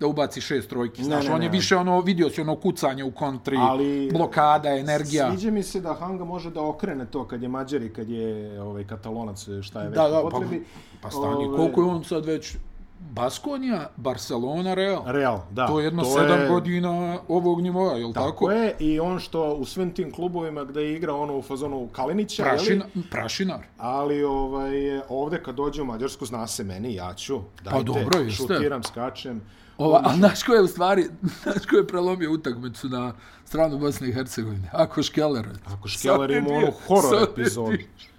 da 0.00 0.06
ubaci 0.06 0.40
šest 0.40 0.68
trojki 0.68 1.00
Ne, 1.00 1.04
znaš 1.04 1.26
ne, 1.26 1.34
on 1.34 1.42
je 1.42 1.48
ne. 1.48 1.52
više 1.52 1.76
ono 1.76 2.00
vidio 2.00 2.30
se 2.30 2.40
ono 2.40 2.56
kucanje 2.56 3.04
u 3.04 3.10
kontri 3.10 3.56
Ali- 3.60 4.10
blokada 4.12 4.68
energija 4.70 5.30
Sviđa 5.30 5.50
mi 5.50 5.62
se 5.62 5.80
da 5.80 5.94
Hanga 5.94 6.24
može 6.24 6.50
da 6.50 6.62
okrene 6.62 7.06
to 7.06 7.24
kad 7.24 7.42
je 7.42 7.48
Mađari, 7.48 7.92
kad 7.92 8.08
je 8.08 8.60
ovaj, 8.62 8.84
Katalonac, 8.84 9.46
šta 9.62 9.82
je 9.82 9.88
već 9.88 9.96
da 9.96 10.08
da 10.08 10.22
pa, 10.22 10.28
potrebi. 10.30 10.64
pa 11.02 11.10
stani 11.10 11.24
Ovaj, 11.24 11.56
koliko 11.56 11.80
je 11.80 11.86
on 11.86 12.04
sad 12.04 12.24
već 12.24 12.56
Baskonija, 13.00 13.90
Barcelona, 13.96 14.74
Real. 14.74 15.02
Real, 15.06 15.40
da. 15.50 15.66
To 15.66 15.80
je 15.80 15.84
jedno 15.84 16.04
sedam 16.04 16.48
godina 16.48 17.18
ovog 17.28 17.60
nivoa, 17.60 17.96
je 17.96 18.06
li 18.06 18.12
tako? 18.12 18.30
Tako 18.30 18.50
je, 18.50 18.76
i 18.78 19.00
on 19.00 19.18
što 19.18 19.54
u 19.54 19.64
svim 19.64 19.94
tim 19.94 20.12
klubovima 20.12 20.64
gde 20.64 20.82
je 20.82 20.96
igrao 20.96 21.22
ono 21.22 21.36
u 21.38 21.42
fazonu 21.42 21.88
Kalinića, 21.92 22.42
Prašina, 22.42 22.84
jeli? 22.94 23.06
prašinar. 23.10 23.60
Ali 23.78 24.24
ovaj, 24.24 25.00
ovde 25.08 25.42
kad 25.42 25.54
dođe 25.54 25.82
u 25.82 25.84
Mađarsku, 25.84 26.26
zna 26.26 26.46
se 26.46 26.64
meni, 26.64 26.94
ja 26.94 27.14
ću. 27.14 27.40
Dajte, 27.64 27.78
Pa 27.78 27.82
dobro, 27.82 28.18
jeste. 28.20 28.36
Šutiram, 28.36 28.82
skačem. 28.82 29.42
Ova, 29.78 30.02
a 30.04 30.16
znaš 30.16 30.42
ko 30.42 30.52
je 30.52 30.62
u 30.62 30.66
stvari, 30.66 31.04
znaš 31.42 31.66
ko 31.70 31.76
je 31.76 31.86
prelomio 31.86 32.32
utakmicu 32.32 32.88
na 32.88 33.12
stranu 33.44 33.78
Bosne 33.78 34.08
i 34.08 34.12
Hercegovine? 34.12 34.70
Ako 34.72 35.02
Škeller. 35.02 35.48
Ako 35.66 35.88
Škeller 35.88 36.30
je 36.30 36.38
ima 36.38 36.50
onu 36.50 36.72
horor 36.86 37.14
je 37.14 37.22
epizodu. 37.22 37.76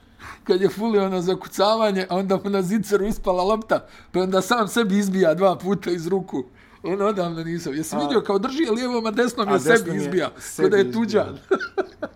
Kad 0.46 0.62
je 0.62 0.70
fulio 0.70 1.10
na 1.10 1.22
zakucavanje, 1.22 2.06
a 2.10 2.16
onda 2.16 2.40
mu 2.44 2.50
na 2.50 2.62
ziceru 2.62 3.06
ispala 3.06 3.44
lopta, 3.44 3.80
pa 4.12 4.20
onda 4.20 4.42
sam 4.42 4.68
sebi 4.68 4.98
izbija 4.98 5.34
dva 5.34 5.56
puta 5.56 5.92
iz 5.92 6.08
ruku. 6.08 6.44
On 6.84 7.02
odavno 7.02 7.44
nisam. 7.44 7.74
Jesi 7.74 7.96
A- 7.96 8.00
vidio 8.00 8.22
kao 8.22 8.40
drži 8.40 8.64
je 8.64 8.72
lijevom, 8.72 9.06
a 9.06 9.12
desnom 9.12 9.50
je 9.50 9.60
sebi 9.60 9.96
izbija. 9.96 10.30
sebi 10.40 10.66
Kod 10.66 10.72
da 10.72 10.78
je 10.78 10.92
tuđan. 10.92 11.38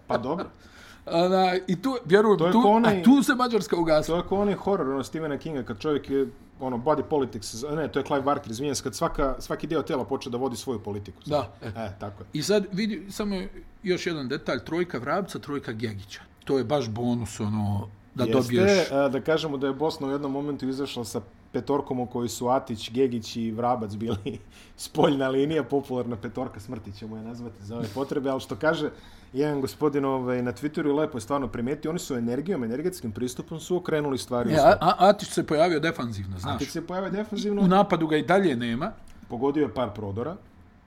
Pa 0.07 0.17
dobro. 0.17 0.45
Ona, 1.05 1.55
I 1.67 1.81
tu, 1.81 1.97
vjerujem, 2.05 2.37
tu, 2.51 2.59
onaj- 2.59 2.99
a 2.99 3.03
tu 3.03 3.23
se 3.23 3.35
Mađarska 3.35 3.75
ugasila. 3.77 4.17
To 4.17 4.23
je 4.23 4.29
kao 4.29 4.37
onaj 4.37 4.53
horor, 4.55 4.89
ono, 4.89 5.03
Stephena 5.03 5.37
Kinga, 5.37 5.63
kad 5.63 5.79
čovjek 5.79 6.09
je, 6.09 6.27
ono, 6.59 6.77
body 6.77 7.03
politics, 7.03 7.53
ne, 7.75 7.87
to 7.87 7.99
je 7.99 8.05
Clive 8.05 8.21
Barker, 8.21 8.51
izvinjam 8.51 8.75
se, 8.75 8.83
kad 8.83 8.95
svaka, 8.95 9.35
svaki 9.39 9.67
dio 9.67 9.81
tela 9.81 10.05
počne 10.05 10.31
da 10.31 10.37
vodi 10.37 10.55
svoju 10.57 10.79
politiku. 10.79 11.17
znaš. 11.25 11.45
Da, 11.61 11.67
e. 11.67 11.85
E, 11.85 11.93
tako 11.99 12.23
je. 12.23 12.27
I 12.33 12.43
sad 12.43 12.65
vidi 12.71 13.05
samo 13.11 13.41
još 13.83 14.07
jedan 14.07 14.27
detalj, 14.27 14.59
trojka 14.59 14.97
Vrabca, 14.97 15.39
trojka 15.39 15.71
Gegića. 15.71 16.21
To 16.45 16.57
je 16.57 16.63
baš 16.63 16.89
bonus, 16.89 17.39
ono, 17.39 17.87
da 18.19 18.23
Jeste, 18.23 18.55
dobiješ... 18.55 18.91
a, 18.91 19.09
da 19.09 19.21
kažemo 19.21 19.57
da 19.57 19.67
je 19.67 19.73
Bosna 19.73 20.07
u 20.07 20.11
jednom 20.11 20.31
momentu 20.31 20.69
izašla 20.69 21.05
sa 21.05 21.21
petorkom 21.51 21.99
u 21.99 22.05
kojoj 22.05 22.29
su 22.29 22.47
Atić, 22.47 22.91
Gegić 22.91 23.35
i 23.35 23.51
Vrabac 23.51 23.95
bili 23.95 24.39
spoljna 24.77 25.27
linija, 25.27 25.63
popularna 25.63 26.15
petorka 26.15 26.59
smrti 26.59 26.91
ćemo 26.91 27.17
je 27.17 27.23
nazvati 27.23 27.63
za 27.63 27.77
ove 27.77 27.87
potrebe, 27.95 28.29
ali 28.29 28.39
što 28.41 28.55
kaže 28.55 28.89
jedan 29.33 29.61
gospodin 29.61 30.05
ovaj, 30.05 30.41
na 30.41 30.53
Twitteru 30.53 30.95
lepo 30.95 31.17
je 31.17 31.21
stvarno 31.21 31.47
primetio, 31.47 31.91
oni 31.91 31.99
su 31.99 32.15
energijom, 32.15 32.63
energetskim 32.63 33.11
pristupom 33.11 33.59
su 33.59 33.75
okrenuli 33.77 34.17
stvari. 34.17 34.49
u 34.49 34.53
E, 34.53 34.57
a, 34.59 34.95
Atić 34.97 35.29
se 35.29 35.45
pojavio 35.45 35.79
defanzivno, 35.79 36.39
znaš. 36.39 36.55
Atić 36.55 36.69
se 36.69 36.87
pojavio 36.87 37.09
defensivno, 37.09 37.61
U 37.61 37.67
napadu 37.67 38.07
ga 38.07 38.17
i 38.17 38.23
dalje 38.25 38.55
nema. 38.55 38.91
pogodio 39.29 39.61
je 39.61 39.73
par 39.73 39.89
prodora. 39.95 40.35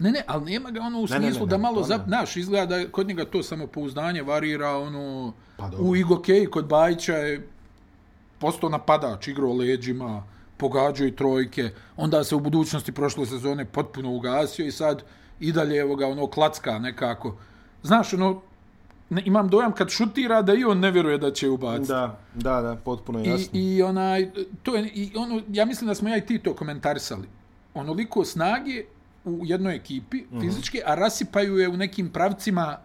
Ne, 0.02 0.10
ne, 0.12 0.22
ali 0.26 0.52
nema 0.52 0.70
ga 0.70 0.80
ono 0.80 0.98
u 0.98 1.06
Ne, 1.06 1.18
ne, 1.18 1.26
smislu 1.26 1.46
ne, 1.46 1.50
da 1.50 1.56
ne, 1.56 1.62
malo, 1.62 1.76
to 1.76 1.86
za, 1.86 1.96
ne. 1.96 2.04
znaš, 2.06 2.36
izgleda 2.36 2.78
da 2.78 2.88
kod 2.88 3.06
njega 3.08 3.24
to 3.24 3.42
samopouzdanje 3.42 4.22
varira, 4.22 4.76
ono, 4.76 5.32
Pa 5.56 5.68
dobro. 5.68 5.86
u 5.86 5.96
Igo 5.96 6.22
Kej 6.22 6.46
kod 6.46 6.66
Bajića 6.66 7.12
je 7.14 7.48
postao 8.38 8.70
napadač, 8.70 9.28
igrao 9.28 9.52
leđima, 9.52 10.22
pogađao 10.56 11.06
i 11.06 11.16
trojke, 11.16 11.70
onda 11.96 12.24
se 12.24 12.34
u 12.36 12.40
budućnosti 12.40 12.92
prošle 12.92 13.26
sezone 13.26 13.64
potpuno 13.64 14.10
ugasio 14.14 14.66
i 14.66 14.70
sad 14.72 15.02
i 15.40 15.52
dalje 15.52 15.76
evo 15.76 15.96
ga 15.96 16.06
ono 16.06 16.26
klacka 16.26 16.78
nekako. 16.78 17.36
Znaš, 17.82 18.14
ono, 18.14 18.40
ne, 19.10 19.22
imam 19.24 19.48
dojam 19.48 19.72
kad 19.72 19.90
šutira 19.90 20.42
da 20.42 20.54
i 20.54 20.64
on 20.64 20.78
ne 20.78 20.90
vjeruje 20.90 21.18
da 21.18 21.30
će 21.32 21.48
ubaciti. 21.48 21.88
Da, 21.88 22.18
da, 22.34 22.60
da, 22.62 22.76
potpuno 22.84 23.20
I, 23.20 23.28
jasno. 23.28 23.48
i 23.52 23.82
onaj, 23.82 24.30
to 24.62 24.74
je, 24.76 24.88
i 24.94 25.12
ono, 25.16 25.42
ja 25.48 25.64
mislim 25.64 25.88
da 25.88 25.94
smo 25.94 26.08
ja 26.08 26.16
i 26.16 26.26
ti 26.26 26.38
to 26.38 26.54
komentarisali. 26.54 27.28
Onoliko 27.74 28.24
snage 28.24 28.84
u 29.24 29.40
jednoj 29.44 29.76
ekipi, 29.76 30.16
mm 30.16 30.24
-hmm. 30.32 30.40
fizičke, 30.40 30.82
a 30.86 30.94
rasipaju 30.94 31.56
je 31.56 31.68
u 31.68 31.76
nekim 31.76 32.10
pravcima, 32.10 32.78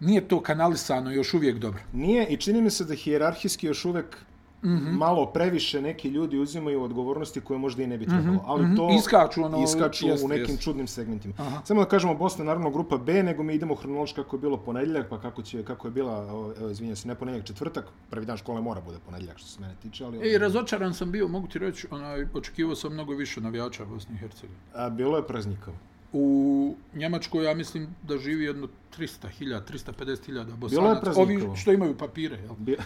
nije 0.00 0.28
to 0.28 0.40
kanalisano 0.42 1.10
još 1.10 1.34
uvijek 1.34 1.58
dobro. 1.58 1.80
Nije, 1.92 2.26
i 2.26 2.36
čini 2.36 2.62
mi 2.62 2.70
se 2.70 2.84
da 2.84 2.94
hijerarhijski 2.94 3.66
još 3.66 3.84
uvek 3.84 4.16
mm 4.62 4.68
Mhm. 4.68 4.86
-hmm. 4.86 4.96
malo 4.98 5.26
previše 5.26 5.82
neki 5.82 6.08
ljudi 6.08 6.38
uzimaju 6.38 6.82
odgovornosti 6.82 7.40
koje 7.40 7.58
možda 7.58 7.82
i 7.82 7.86
ne 7.86 7.98
bi 7.98 8.06
trebalo. 8.06 8.44
Ali 8.46 8.64
mhm. 8.64 8.76
to 8.76 8.88
Iskaču, 8.98 9.44
ono, 9.44 9.62
iskaču 9.62 10.06
jeste, 10.06 10.24
u 10.24 10.28
nekim 10.28 10.54
jeste. 10.54 10.62
čudnim 10.62 10.86
segmentima. 10.86 11.34
Aha. 11.38 11.60
Samo 11.64 11.80
da 11.80 11.88
kažemo, 11.88 12.14
Bosna 12.14 12.42
je 12.42 12.46
naravno 12.46 12.70
grupa 12.70 12.96
B, 12.96 13.22
nego 13.22 13.42
mi 13.42 13.54
idemo 13.54 13.74
hronološki 13.74 14.16
kako 14.16 14.36
je 14.36 14.40
bilo 14.40 14.56
ponedjeljak, 14.56 15.08
pa 15.08 15.20
kako, 15.20 15.42
će, 15.42 15.64
kako 15.64 15.86
je 15.86 15.90
bila, 15.90 16.26
izvinjam 16.70 16.96
se, 16.96 17.08
ne 17.08 17.14
ponedjeljak, 17.14 17.46
četvrtak, 17.46 17.84
prvi 18.10 18.26
dan 18.26 18.36
škole 18.36 18.60
mora 18.60 18.80
bude 18.80 18.98
ponedjeljak, 19.06 19.38
što 19.38 19.48
se 19.48 19.60
mene 19.60 19.74
tiče, 19.82 20.04
ali... 20.04 20.18
Ej, 20.28 20.38
razočaran 20.38 20.94
sam 20.94 21.12
bio, 21.12 21.28
mogu 21.28 21.48
ti 21.48 21.58
reći, 21.58 21.86
onaj, 21.90 22.26
očekivao 22.34 22.74
sam 22.74 22.92
mnogo 22.92 23.14
više 23.14 23.40
navijača 23.40 23.84
Bosne 23.84 24.14
i 24.14 24.18
Hercegovine. 24.18 24.60
A, 24.74 24.90
bilo 24.90 25.16
je 25.16 25.26
praznikavo. 25.26 25.76
U 26.12 26.74
Njemačkoj, 26.94 27.44
ja 27.44 27.54
mislim 27.54 27.88
da 28.02 28.18
živi 28.18 28.44
jedno 28.44 28.68
300.000, 28.98 29.60
350.000 29.72 30.56
bosanaca. 30.56 30.80
Bilo 30.80 30.88
je 30.90 31.00
praznikovo. 31.00 31.48
Ovi 31.48 31.56
što 31.56 31.72
imaju 31.72 31.98
papire, 31.98 32.36
jel? 32.36 32.54
Bi... 32.58 32.76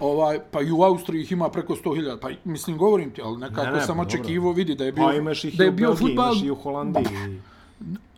Ovaj, 0.00 0.38
pa 0.50 0.62
i 0.62 0.70
u 0.72 0.82
Austriji 0.82 1.22
ih 1.22 1.32
ima 1.32 1.48
preko 1.48 1.74
100.000. 1.74 2.18
Pa 2.20 2.28
mislim, 2.44 2.76
govorim 2.78 3.10
ti, 3.10 3.20
ali 3.24 3.38
nekako 3.38 3.66
Ne, 3.66 3.72
ne, 3.72 3.80
sam 3.80 3.96
pa 3.96 4.02
očekivao, 4.02 4.52
vidi 4.52 4.74
da 4.74 4.84
je 4.84 4.92
bio, 4.92 5.04
Pa 5.04 5.14
imaš 5.14 5.44
ih 5.44 5.58
da 5.58 5.64
i 5.64 5.66
je 5.66 5.70
u 5.70 5.74
bio 5.74 5.88
Belgiji, 5.88 6.06
futbal, 6.08 6.32
imaš 6.32 6.42
i 6.44 6.50
u 6.50 6.54
Holandiji. 6.54 7.06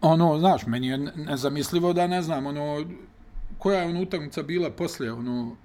ono, 0.00 0.38
znaš, 0.38 0.66
meni 0.66 0.86
je 0.88 0.98
nezamislivo 0.98 1.92
da 1.92 2.06
ne 2.06 2.22
znam, 2.22 2.46
ono, 2.46 2.84
koja 3.58 3.80
je 3.80 3.88
ono 3.88 4.02
utakmica 4.02 4.42
bila 4.42 4.70
poslije, 4.70 5.12
ono, 5.12 5.56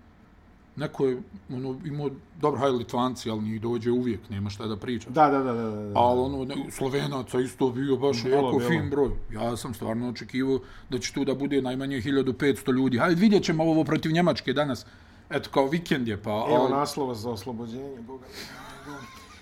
neko 0.76 1.06
je, 1.06 1.22
ono, 1.54 1.80
imao, 1.86 2.10
dobro, 2.42 2.60
haj 2.60 2.70
Litvanci, 2.70 3.30
ali 3.30 3.42
njih 3.42 3.62
dođe 3.62 3.92
uvijek, 3.92 4.30
nema 4.30 4.50
šta 4.50 4.68
da 4.68 4.76
priča. 4.78 5.10
Da, 5.10 5.30
da, 5.30 5.38
da, 5.40 5.54
da. 5.54 5.70
da. 5.70 6.00
Ali 6.00 6.20
ono, 6.22 6.46
ne, 6.46 6.56
Slovenaca 6.72 7.40
isto 7.40 7.70
bio 7.70 7.98
baš 7.98 8.24
Bilo, 8.24 8.40
onako 8.40 8.58
bilo. 8.58 8.70
fin 8.70 8.90
broj. 8.90 9.10
Ja 9.34 9.58
sam 9.58 9.74
stvarno 9.74 10.10
očekivao 10.10 10.60
da 10.90 11.00
će 11.00 11.14
tu 11.14 11.26
da 11.26 11.36
bude 11.36 11.62
najmanje 11.62 11.98
1500 12.02 12.74
ljudi. 12.74 12.98
Hajde, 12.98 13.22
vidjet 13.22 13.44
ćemo 13.44 13.64
ovo 13.64 13.84
protiv 13.84 14.12
Njemačke 14.12 14.54
danas. 14.54 14.86
Eto, 15.32 15.50
kao 15.54 15.68
vikend 15.68 16.08
je, 16.08 16.22
pa... 16.22 16.30
Evo 16.30 16.64
ali- 16.64 16.72
naslova 16.72 17.16
za 17.16 17.30
oslobođenje, 17.30 18.02
boga. 18.02 18.26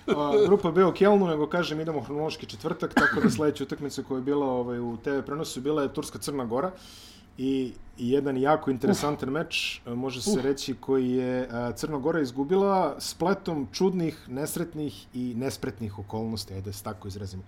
A, 0.08 0.32
grupa 0.48 0.72
B 0.72 0.86
u 0.86 0.94
Kelnu, 0.94 1.28
nego 1.28 1.48
kažem 1.48 1.80
idemo 1.80 2.02
hronološki 2.02 2.46
četvrtak, 2.46 2.94
tako 2.94 3.22
da 3.22 3.30
sledeća 3.30 3.64
utakmica 3.64 4.04
koja 4.04 4.18
je 4.18 4.24
bila 4.24 4.46
ovaj, 4.46 4.80
u 4.80 4.98
TV 4.98 5.20
prenosu 5.26 5.62
bila 5.62 5.84
je 5.84 5.94
Turska 5.94 6.20
Crna 6.20 6.46
Gora 6.46 6.72
i, 7.38 7.74
i 7.98 8.12
jedan 8.12 8.38
jako 8.38 8.72
interesantan 8.72 9.30
meč, 9.30 9.82
a, 9.86 9.96
može 9.96 10.22
se 10.22 10.42
reći, 10.42 10.76
koji 10.80 11.12
je 11.12 11.50
Crna 11.76 11.98
Gora 11.98 12.22
izgubila 12.22 12.96
spletom 13.00 13.68
čudnih, 13.72 14.26
nesretnih 14.28 15.08
i 15.14 15.34
nespretnih 15.38 16.00
okolnosti, 16.00 16.54
ajde 16.54 16.74
se 16.74 16.84
tako 16.84 17.08
izrazimo. 17.08 17.44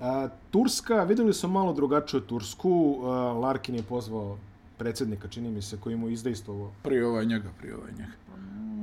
A, 0.00 0.28
Turska, 0.50 1.02
videli 1.02 1.34
su 1.34 1.48
malo 1.48 1.72
drugačiju 1.72 2.20
Tursku, 2.20 3.00
a, 3.02 3.08
Larkin 3.32 3.74
je 3.74 3.82
pozvao 3.82 4.38
predsjednika, 4.82 5.28
čini 5.28 5.50
mi 5.50 5.62
se, 5.62 5.76
koji 5.80 5.96
mu 5.96 6.08
izdejstvovao 6.08 6.70
Prije 6.82 7.06
ovaj 7.06 7.26
njega, 7.26 7.50
prije 7.58 7.76
ovaj 7.76 7.90
njega. 7.92 8.12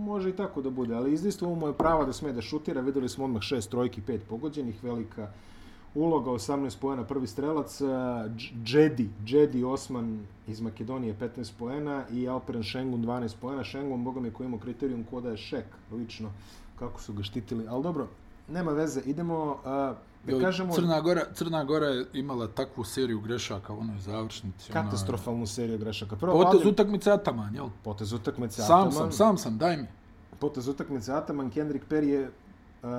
Može 0.06 0.30
i 0.30 0.36
tako 0.36 0.62
da 0.62 0.70
bude, 0.70 0.96
ali 0.96 1.14
izdejstvo 1.14 1.56
mu 1.56 1.68
je 1.68 1.74
prava 1.74 2.06
da 2.06 2.14
sme 2.14 2.32
da 2.34 2.42
šutira. 2.42 2.82
Videli 2.82 3.10
smo 3.10 3.26
odmah 3.26 3.42
šest 3.42 3.70
trojki, 3.70 4.02
pet 4.02 4.22
pogođenih, 4.30 4.84
velika 4.84 5.28
uloga, 5.96 6.32
18 6.32 6.78
poena 6.80 7.04
prvi 7.04 7.28
strelac, 7.28 7.82
Dž- 7.82 8.64
Džedi, 8.64 9.10
Džedi 9.26 9.64
Osman 9.64 10.20
iz 10.48 10.62
Makedonije 10.62 11.16
15 11.20 11.52
poena 11.60 12.06
i 12.12 12.28
Alperen 12.28 12.64
Šengun 12.64 13.04
12 13.04 13.36
poena. 13.42 13.64
Šengun, 13.64 14.04
boga 14.04 14.22
mi, 14.22 14.32
koji 14.32 14.48
ima 14.48 14.60
kriterijum 14.60 15.04
ko 15.04 15.22
da 15.22 15.30
je 15.30 15.38
šek, 15.38 15.66
lično, 15.92 16.32
kako 16.80 17.02
su 17.02 17.14
ga 17.14 17.24
štitili. 17.24 17.68
Ali 17.68 17.84
dobro, 17.84 18.08
nema 18.52 18.72
veze, 18.72 19.02
idemo 19.06 19.58
a, 19.66 19.94
da 20.26 20.32
Jo, 20.32 20.40
kažemo 20.40 20.74
Crna 20.74 21.02
Gora, 21.02 21.22
Crna 21.34 21.64
Gora 21.64 21.88
je 21.88 22.06
imala 22.14 22.48
takvu 22.48 22.84
seriju 22.84 23.20
grešaka 23.22 23.74
u 23.74 23.80
onoj 23.80 23.98
završnici. 24.00 24.72
katastrofalnu 24.72 25.48
seriju 25.48 25.78
grešaka. 25.78 26.16
Prvo, 26.16 26.34
Potez 26.34 26.62
Vladin- 26.62 26.70
utakmice 26.70 27.12
Ataman, 27.12 27.56
jel? 27.56 27.68
potez 27.84 28.14
utakmice 28.14 28.62
Sam 28.62 28.66
Ataman. 28.80 28.92
sam, 28.92 29.12
sam 29.12 29.38
sam, 29.38 29.58
daj 29.58 29.78
mi. 29.78 29.86
potez 30.40 30.68
utakmice 30.68 31.14
Ataman, 31.14 31.50
Kendrick 31.50 31.86
Perry 31.90 32.04
je 32.06 32.22
uh, 32.24 32.90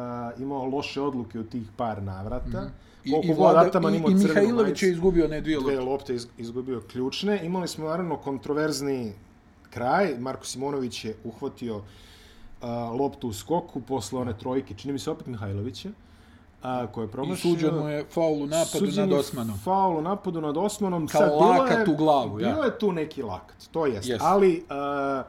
imao 0.40 0.64
loše 0.64 1.00
odluke 1.00 1.38
u 1.38 1.44
tih 1.44 1.68
par 1.76 2.02
navrata. 2.02 2.60
Mm 2.60 2.64
-hmm. 2.64 2.68
I, 3.04 3.10
Koliko 3.10 3.26
i, 3.26 3.28
god 3.28 3.52
Vlada, 3.52 3.68
Ataman 3.68 3.94
i, 3.94 3.96
imao 3.96 4.10
i 4.10 4.14
Mihajlović 4.14 4.82
je 4.82 4.90
izgubio 4.90 5.28
ne 5.28 5.40
dvije 5.40 5.58
dve 5.60 5.74
lopte. 5.74 5.90
lopte 5.90 6.14
iz, 6.14 6.26
izgubio 6.38 6.82
ključne. 6.82 7.46
Imali 7.46 7.68
smo 7.68 7.88
naravno 7.88 8.16
kontroverzni 8.16 9.12
kraj. 9.70 10.18
Marko 10.18 10.44
Simonović 10.44 11.04
je 11.04 11.16
uhvatio 11.24 11.76
uh, 11.76 11.82
loptu 12.99 13.29
u 13.29 13.33
skoku 13.33 13.81
posle 13.81 14.20
one 14.20 14.38
trojke. 14.38 14.75
Čini 14.75 14.92
mi 14.92 14.99
se 14.99 15.11
opet 15.11 15.27
Mihajlovića. 15.27 15.88
A, 16.62 16.87
koje 16.87 17.05
je 17.05 17.09
I 17.09 17.11
promašio. 17.11 17.51
suđeno 17.51 17.88
je 17.88 18.05
faul 18.11 18.42
u 18.42 18.46
napadu 18.46 18.87
nad 18.96 19.12
Osmanom. 19.12 19.59
Faul 19.59 19.99
u 19.99 20.03
napadu 20.03 20.40
nad 20.40 20.57
Osmanom. 20.57 21.07
Kao 21.07 21.20
Sad, 21.20 21.33
lakat 21.40 21.88
je, 21.88 21.94
u 21.94 21.96
glavu, 21.96 22.40
ja. 22.40 22.49
Bilo 22.49 22.64
je 22.64 22.79
tu 22.79 22.92
neki 22.92 23.23
lakat, 23.23 23.57
to 23.70 23.87
jest. 23.87 24.09
Jest. 24.09 24.25
Ali, 24.25 24.64
uh, 24.70 25.27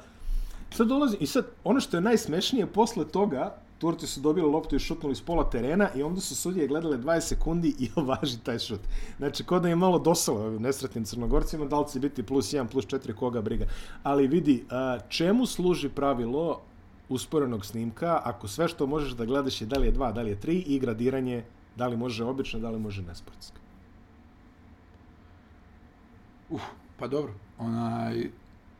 sad 0.73 0.87
dolazi, 0.87 1.17
i 1.19 1.27
sad, 1.27 1.45
ono 1.63 1.79
što 1.79 1.97
je 1.97 2.01
najsmešnije, 2.01 2.65
posle 2.65 3.07
toga, 3.07 3.55
Turci 3.81 4.07
su 4.07 4.21
dobili 4.21 4.47
loptu 4.47 4.75
i 4.75 4.79
šutnuli 4.79 5.15
s 5.15 5.21
pola 5.21 5.49
terena 5.49 5.89
i 5.95 6.03
onda 6.03 6.21
su 6.21 6.35
sudije 6.35 6.67
gledale 6.67 6.97
20 6.97 7.19
sekundi 7.19 7.75
i 7.79 7.89
ovaži 8.01 8.37
taj 8.37 8.59
šut. 8.59 8.79
Znači, 9.17 9.43
kod 9.43 9.61
da 9.61 9.69
je 9.69 9.75
malo 9.75 9.99
dosalo 9.99 10.45
ovim 10.45 10.61
nesretnim 10.61 11.05
crnogorcima, 11.05 11.65
da 11.65 11.79
li 11.79 11.85
će 11.93 11.99
biti 11.99 12.23
plus 12.23 12.53
1, 12.53 12.67
plus 12.67 12.85
4, 12.85 13.13
koga 13.13 13.41
briga. 13.41 13.65
Ali 14.03 14.27
vidi, 14.27 14.65
čemu 15.09 15.45
služi 15.45 15.89
pravilo 15.89 16.61
usporenog 17.11 17.65
snimka 17.65 18.21
ako 18.23 18.47
sve 18.47 18.67
što 18.67 18.87
možeš 18.87 19.11
da 19.11 19.25
gledaš 19.25 19.61
je 19.61 19.67
da 19.67 19.79
li 19.79 19.87
je 19.87 19.93
2, 19.93 20.13
da 20.13 20.21
li 20.21 20.29
je 20.29 20.39
3 20.39 20.63
i 20.67 20.79
gradiranje 20.79 21.43
da 21.75 21.87
li 21.87 21.97
može 21.97 22.23
obično, 22.23 22.59
da 22.59 22.69
li 22.69 22.79
može 22.79 23.01
nesportski. 23.01 23.57
Uh, 26.49 26.61
pa 26.99 27.07
dobro, 27.07 27.33
onaj, 27.57 28.29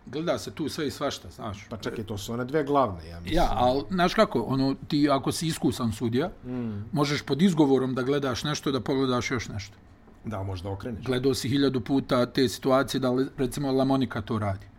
gleda 0.06 0.38
se 0.38 0.52
tu 0.52 0.70
sve 0.70 0.88
i 0.88 0.92
svašta, 0.92 1.30
znaš. 1.30 1.66
Pa 1.70 1.78
čekaj, 1.78 2.06
to 2.06 2.18
su 2.18 2.34
one 2.34 2.46
dve 2.46 2.64
glavne, 2.64 3.08
ja 3.08 3.20
mislim. 3.20 3.36
Ja, 3.36 3.48
ali, 3.52 3.84
znaš 3.90 4.14
kako, 4.14 4.42
ono, 4.42 4.76
ti 4.88 5.10
ako 5.12 5.32
si 5.32 5.48
iskusan 5.48 5.92
sudija, 5.92 6.32
mm. 6.46 6.84
možeš 6.92 7.22
pod 7.22 7.42
izgovorom 7.42 7.96
da 7.96 8.02
gledaš 8.02 8.44
nešto, 8.44 8.72
da 8.72 8.82
pogledaš 8.82 9.32
još 9.32 9.48
nešto. 9.50 9.76
Da, 10.26 10.44
možda 10.44 10.70
okreneš. 10.70 11.06
Gledao 11.06 11.34
si 11.34 11.50
hiljadu 11.50 11.82
puta 11.82 12.26
te 12.26 12.50
situacije 12.50 13.02
da, 13.02 13.12
li, 13.12 13.28
recimo, 13.38 13.72
Lamonika 13.72 14.22
to 14.22 14.40
radi. 14.40 14.71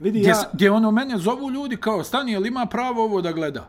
Vidi, 0.00 0.18
Gdje, 0.18 0.28
ja... 0.28 0.42
gdje 0.52 0.70
ono 0.70 0.90
mene 0.90 1.18
zovu 1.18 1.50
ljudi 1.50 1.76
kao, 1.76 2.04
stani, 2.04 2.32
jel 2.32 2.46
ima 2.46 2.66
pravo 2.66 3.04
ovo 3.04 3.20
da 3.20 3.32
gleda? 3.32 3.68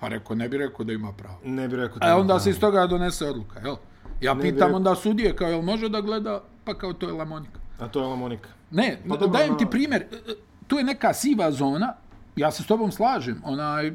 Pa 0.00 0.08
rekao, 0.08 0.36
ne 0.36 0.48
bi 0.48 0.58
rekao 0.58 0.84
da 0.84 0.92
ima 0.92 1.12
pravo. 1.12 1.38
Ne 1.44 1.68
bih 1.68 1.76
rekao... 1.78 1.98
A 2.00 2.16
onda 2.16 2.34
da. 2.34 2.40
se 2.40 2.50
iz 2.50 2.58
toga 2.60 2.86
donese 2.86 3.26
odluka, 3.26 3.60
jel? 3.60 3.76
Ja 4.20 4.34
Ne 4.34 4.42
bi 4.42 4.42
pitam 4.42 4.58
rekao- 4.60 4.76
onda 4.76 4.94
sudije, 4.94 5.36
kao, 5.36 5.48
jel 5.48 5.62
može 5.62 5.88
da 5.88 6.00
gleda? 6.00 6.42
Pa 6.64 6.74
kao, 6.74 6.92
to 6.92 7.06
je 7.06 7.12
Lamonika. 7.12 7.60
A 7.80 7.88
to 7.88 8.00
je 8.00 8.06
Lamonika. 8.06 8.48
Ne, 8.70 8.98
Pa 9.02 9.16
dobro, 9.16 9.38
dajem 9.38 9.58
ti 9.58 9.66
primjer. 9.66 10.02
e, 10.02 10.32
Tu 10.66 10.76
je 10.78 10.84
neka 10.84 11.14
siva 11.14 11.50
zona, 11.52 11.94
ja 12.36 12.50
se 12.50 12.62
s 12.62 12.66
tobom 12.66 12.92
slažem, 12.92 13.40
onaj, 13.44 13.92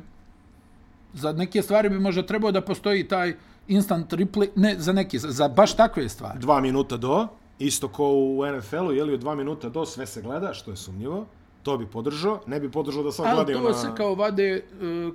za 1.13 1.32
neke 1.32 1.62
stvari 1.62 1.89
bi 1.89 1.99
možda 1.99 2.26
trebao 2.26 2.52
da 2.52 2.62
postoji 2.62 3.08
taj 3.08 3.36
instant 3.67 4.13
replay, 4.13 4.49
ne 4.56 4.76
za 4.80 4.93
neke, 4.93 5.19
za 5.19 5.47
baš 5.47 5.76
takve 5.76 6.10
stvari. 6.10 6.39
Dva 6.39 6.60
minuta 6.62 6.97
do, 6.97 7.28
isto 7.59 7.87
ko 7.87 8.07
u 8.07 8.41
NFL-u, 8.49 8.91
je 8.91 9.03
li 9.03 9.13
od 9.13 9.19
dva 9.19 9.35
minuta 9.35 9.69
do 9.69 9.85
sve 9.85 10.05
se 10.05 10.21
gleda, 10.21 10.53
što 10.53 10.71
je 10.71 10.77
sumnjivo. 10.77 11.25
To 11.63 11.77
bi 11.77 11.85
podržao, 11.87 12.39
ne 12.45 12.59
bi 12.59 12.71
podržao 12.71 13.03
da 13.03 13.11
sad 13.11 13.25
Ali 13.25 13.35
gledaju 13.35 13.57
to 13.57 13.63
na... 13.63 13.73
se 13.73 13.87
kao 13.97 14.15
vade, 14.15 14.43
e, 14.45 14.61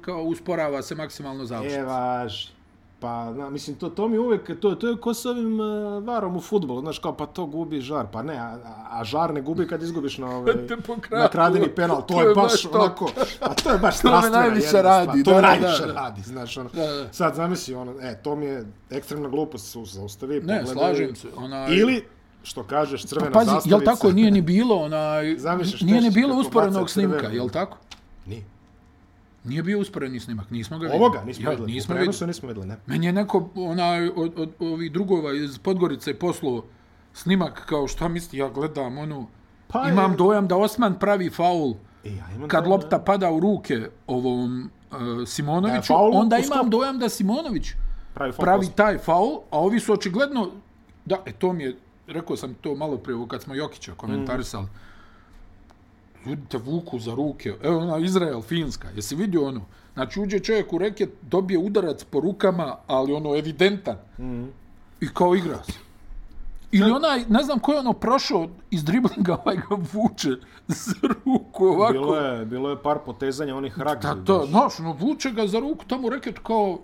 kao 0.00 0.22
usporava 0.22 0.82
se 0.82 0.94
maksimalno 0.94 1.42
E, 1.42 1.46
završnicu. 1.46 1.84
važi. 1.84 2.48
Pa, 3.00 3.24
na, 3.26 3.50
mislim, 3.50 3.76
to, 3.76 3.88
to 3.88 4.08
mi 4.08 4.18
uvek, 4.18 4.60
to, 4.60 4.74
to 4.74 4.88
je 4.88 4.96
ko 4.96 5.14
s 5.14 5.26
ovim 5.26 5.60
uh, 5.60 5.66
varom 6.04 6.36
u 6.36 6.40
futbolu, 6.40 6.80
znaš, 6.80 6.98
kao, 6.98 7.12
pa 7.12 7.26
to 7.26 7.46
gubi 7.46 7.80
žar, 7.80 8.06
pa 8.12 8.22
ne, 8.22 8.34
a, 8.34 8.58
a- 8.90 9.04
žar 9.04 9.34
ne 9.34 9.40
gubi 9.40 9.66
kad 9.66 9.82
izgubiš 9.82 10.18
na, 10.18 10.26
ovaj, 10.28 10.54
na 11.12 11.28
kradeni 11.28 11.68
penal, 11.68 11.96
to, 11.98 12.06
To 12.06 12.20
je 12.20 12.28
je 12.28 12.34
baš 12.34 12.44
baš 12.44 12.62
to. 12.62 12.70
onako, 12.74 13.10
a 13.40 13.54
to 13.54 13.70
je 13.70 13.78
baš 13.78 13.98
To 13.98 14.08
me 14.08 14.12
strastvena 14.12 14.38
najviše 14.38 14.66
jedna 14.66 14.68
stvar, 14.70 14.84
radi, 15.06 15.24
to 15.24 15.30
da, 15.30 15.36
me 15.36 15.42
da, 15.42 15.48
najviše 15.48 15.86
da. 15.86 15.92
radi, 15.92 16.22
znaš, 16.22 16.56
ono, 16.56 16.68
Da, 16.70 16.86
da. 16.86 17.12
sad 17.12 17.34
zamisli, 17.34 17.74
ono, 17.74 17.94
e, 18.00 18.20
to 18.22 18.36
mi 18.36 18.46
je 18.46 18.64
ekstremna 18.90 19.28
glupost, 19.28 19.66
su 19.66 19.84
zaustavi, 19.84 20.34
Ne, 20.34 20.40
pogledaj. 20.40 20.66
slažem 20.66 21.16
se. 21.16 21.28
Onaj, 21.36 21.76
Ili, 21.76 22.04
što 22.48 22.62
kažeš, 22.64 23.04
crvena 23.04 23.30
Pazi, 23.32 23.46
zastavica. 23.46 23.68
jel 23.70 23.84
tako, 23.86 24.12
nije 24.12 24.30
ni 24.30 24.42
bilo, 24.42 24.76
onaj, 24.76 25.36
Zamisliš 25.38 25.80
nije 25.80 26.00
ni 26.00 26.10
bilo 26.10 26.34
usporenog 26.36 26.90
snimka, 26.90 27.16
crvenu. 27.16 27.34
jel 27.34 27.48
tako? 27.50 27.76
Nije. 28.26 28.42
Nije 29.44 29.62
bio 29.62 29.80
usporeni 29.80 30.20
snimak, 30.20 30.50
nismo 30.50 30.78
ga 30.78 30.82
vidjeli. 30.82 31.00
Ovoga 31.00 31.22
nismo 31.22 31.44
Ja, 31.44 31.50
vidjeli, 31.50 31.72
Nismo 31.72 31.92
vidjeli. 31.92 32.04
prenosu 32.04 32.26
nismo 32.26 32.48
vidjeli, 32.48 32.68
ne. 32.68 32.76
Meni 32.86 33.06
je 33.06 33.12
neko 33.12 33.48
onaj, 33.56 34.08
od, 34.08 34.32
od, 34.36 34.50
ovih 34.60 34.92
drugova 34.92 35.32
iz 35.34 35.58
Podgorice 35.58 36.14
poslao 36.14 36.62
snimak 37.12 37.66
kao 37.66 37.88
šta 37.88 38.08
misli, 38.08 38.38
ja 38.38 38.48
gledam 38.48 38.98
ono, 38.98 39.26
Pa 39.68 39.78
pa 39.78 39.86
je- 39.86 39.92
imam 39.92 40.16
dojam 40.16 40.48
da 40.48 40.56
Osman 40.56 40.94
pravi 40.94 41.30
faul 41.30 41.74
E, 42.04 42.10
ja 42.10 42.24
imam 42.30 42.48
kad 42.48 42.66
lopta 42.66 42.98
pada 42.98 43.30
u 43.30 43.40
ruke 43.40 43.74
ovom 44.06 44.70
uh, 44.90 44.96
Simonoviću, 45.26 45.86
faul 45.86 46.16
onda 46.16 46.38
imam 46.38 46.70
dojam 46.70 46.98
da 46.98 47.08
Simonović 47.08 47.66
Pravi 48.14 48.32
faul 48.32 48.44
pravi 48.44 48.66
taj 48.68 48.98
faul, 48.98 49.40
a 49.50 49.58
ovi 49.58 49.80
su 49.80 49.92
očigledno, 49.92 50.50
da, 51.04 51.16
e, 51.26 51.32
to 51.32 51.52
mi 51.52 51.64
je, 51.64 51.76
rekao 52.08 52.36
sam 52.36 52.54
to 52.54 52.74
malo 52.74 52.96
prije, 52.96 53.18
kad 53.28 53.42
smo 53.42 53.54
Jokića 53.54 53.92
komentarisali, 53.96 54.66
ljudi 56.26 56.42
te 56.48 56.58
vuku 56.58 56.98
za 56.98 57.14
ruke, 57.14 57.54
evo 57.62 57.78
ona 57.78 57.98
Izrael, 57.98 58.42
Finska, 58.42 58.88
jesi 58.96 59.16
vidio 59.16 59.46
ono? 59.46 59.60
Znači 59.94 60.20
uđe 60.20 60.38
čovjek 60.38 60.72
u 60.72 60.78
reket, 60.78 61.10
dobije 61.22 61.58
udarac 61.58 62.04
po 62.04 62.20
rukama, 62.20 62.76
ali 62.86 63.12
ono 63.12 63.36
evidentan. 63.36 63.96
Mm. 64.18 64.44
I 65.00 65.08
kao 65.14 65.34
igra 65.34 65.64
se. 65.64 65.72
Ili 66.72 66.90
onaj, 66.90 67.24
ne 67.28 67.42
znam 67.42 67.58
ko 67.58 67.72
je 67.72 67.78
ono 67.78 67.92
prošao 67.92 68.48
iz 68.70 68.84
driblinga, 68.84 69.36
ovaj 69.44 69.56
ga 69.56 69.76
vuče 69.92 70.28
za 70.86 70.94
ruku 71.24 71.66
ovako. 71.66 71.92
Bilo 71.92 72.16
je, 72.16 72.46
bilo 72.46 72.70
je 72.70 72.82
par 72.82 72.98
potezanja 73.06 73.56
onih 73.56 73.78
ragbi. 73.78 74.02
Da, 74.02 74.24
to, 74.24 74.46
znaš, 74.48 74.78
no, 74.78 74.92
vuče 74.92 75.30
ga 75.30 75.46
za 75.46 75.58
ruku, 75.58 75.84
tamo 75.84 76.08
reket 76.08 76.38
kao 76.38 76.78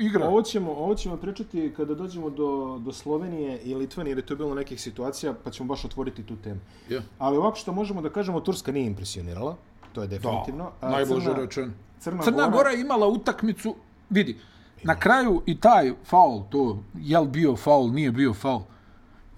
igra. 0.00 0.28
Ovo 0.28 0.42
ćemo, 0.42 0.72
ovo 0.72 0.94
ćemo 0.94 1.16
pričati 1.16 1.72
kada 1.76 1.94
dođemo 1.94 2.30
do, 2.30 2.78
do 2.84 2.92
Slovenije 2.92 3.60
i 3.60 3.74
Litvanije, 3.74 4.10
jer 4.10 4.18
je 4.18 4.26
to 4.26 4.36
bilo 4.36 4.54
nekih 4.54 4.80
situacija, 4.80 5.34
pa 5.44 5.50
ćemo 5.50 5.68
baš 5.68 5.84
otvoriti 5.84 6.22
tu 6.22 6.36
temu. 6.36 6.60
Ja. 6.88 7.00
Ali 7.18 7.36
ovako 7.36 7.56
što 7.56 7.72
možemo 7.72 8.02
da 8.02 8.10
kažemo, 8.10 8.40
Turska 8.40 8.72
nije 8.72 8.86
impresionirala, 8.86 9.56
to 9.92 10.02
je 10.02 10.08
definitivno. 10.08 10.70
Da, 10.80 10.86
A 10.86 10.90
najbliže 10.90 11.26
Crna- 11.26 11.36
rečeno. 11.36 11.72
Crna, 12.00 12.22
Crna 12.22 12.36
Gora- 12.38 12.50
Gora 12.52 12.70
je 12.70 12.80
imala 12.80 13.06
utakmicu, 13.08 13.74
vidi, 14.10 14.38
na 14.82 14.96
kraju 14.98 15.42
i 15.46 15.60
taj 15.60 15.92
faul, 16.04 16.42
to, 16.50 16.78
jel 16.94 17.24
bio 17.24 17.56
faul, 17.56 17.90
nije 17.92 18.12
bio 18.12 18.34
faul, 18.34 18.60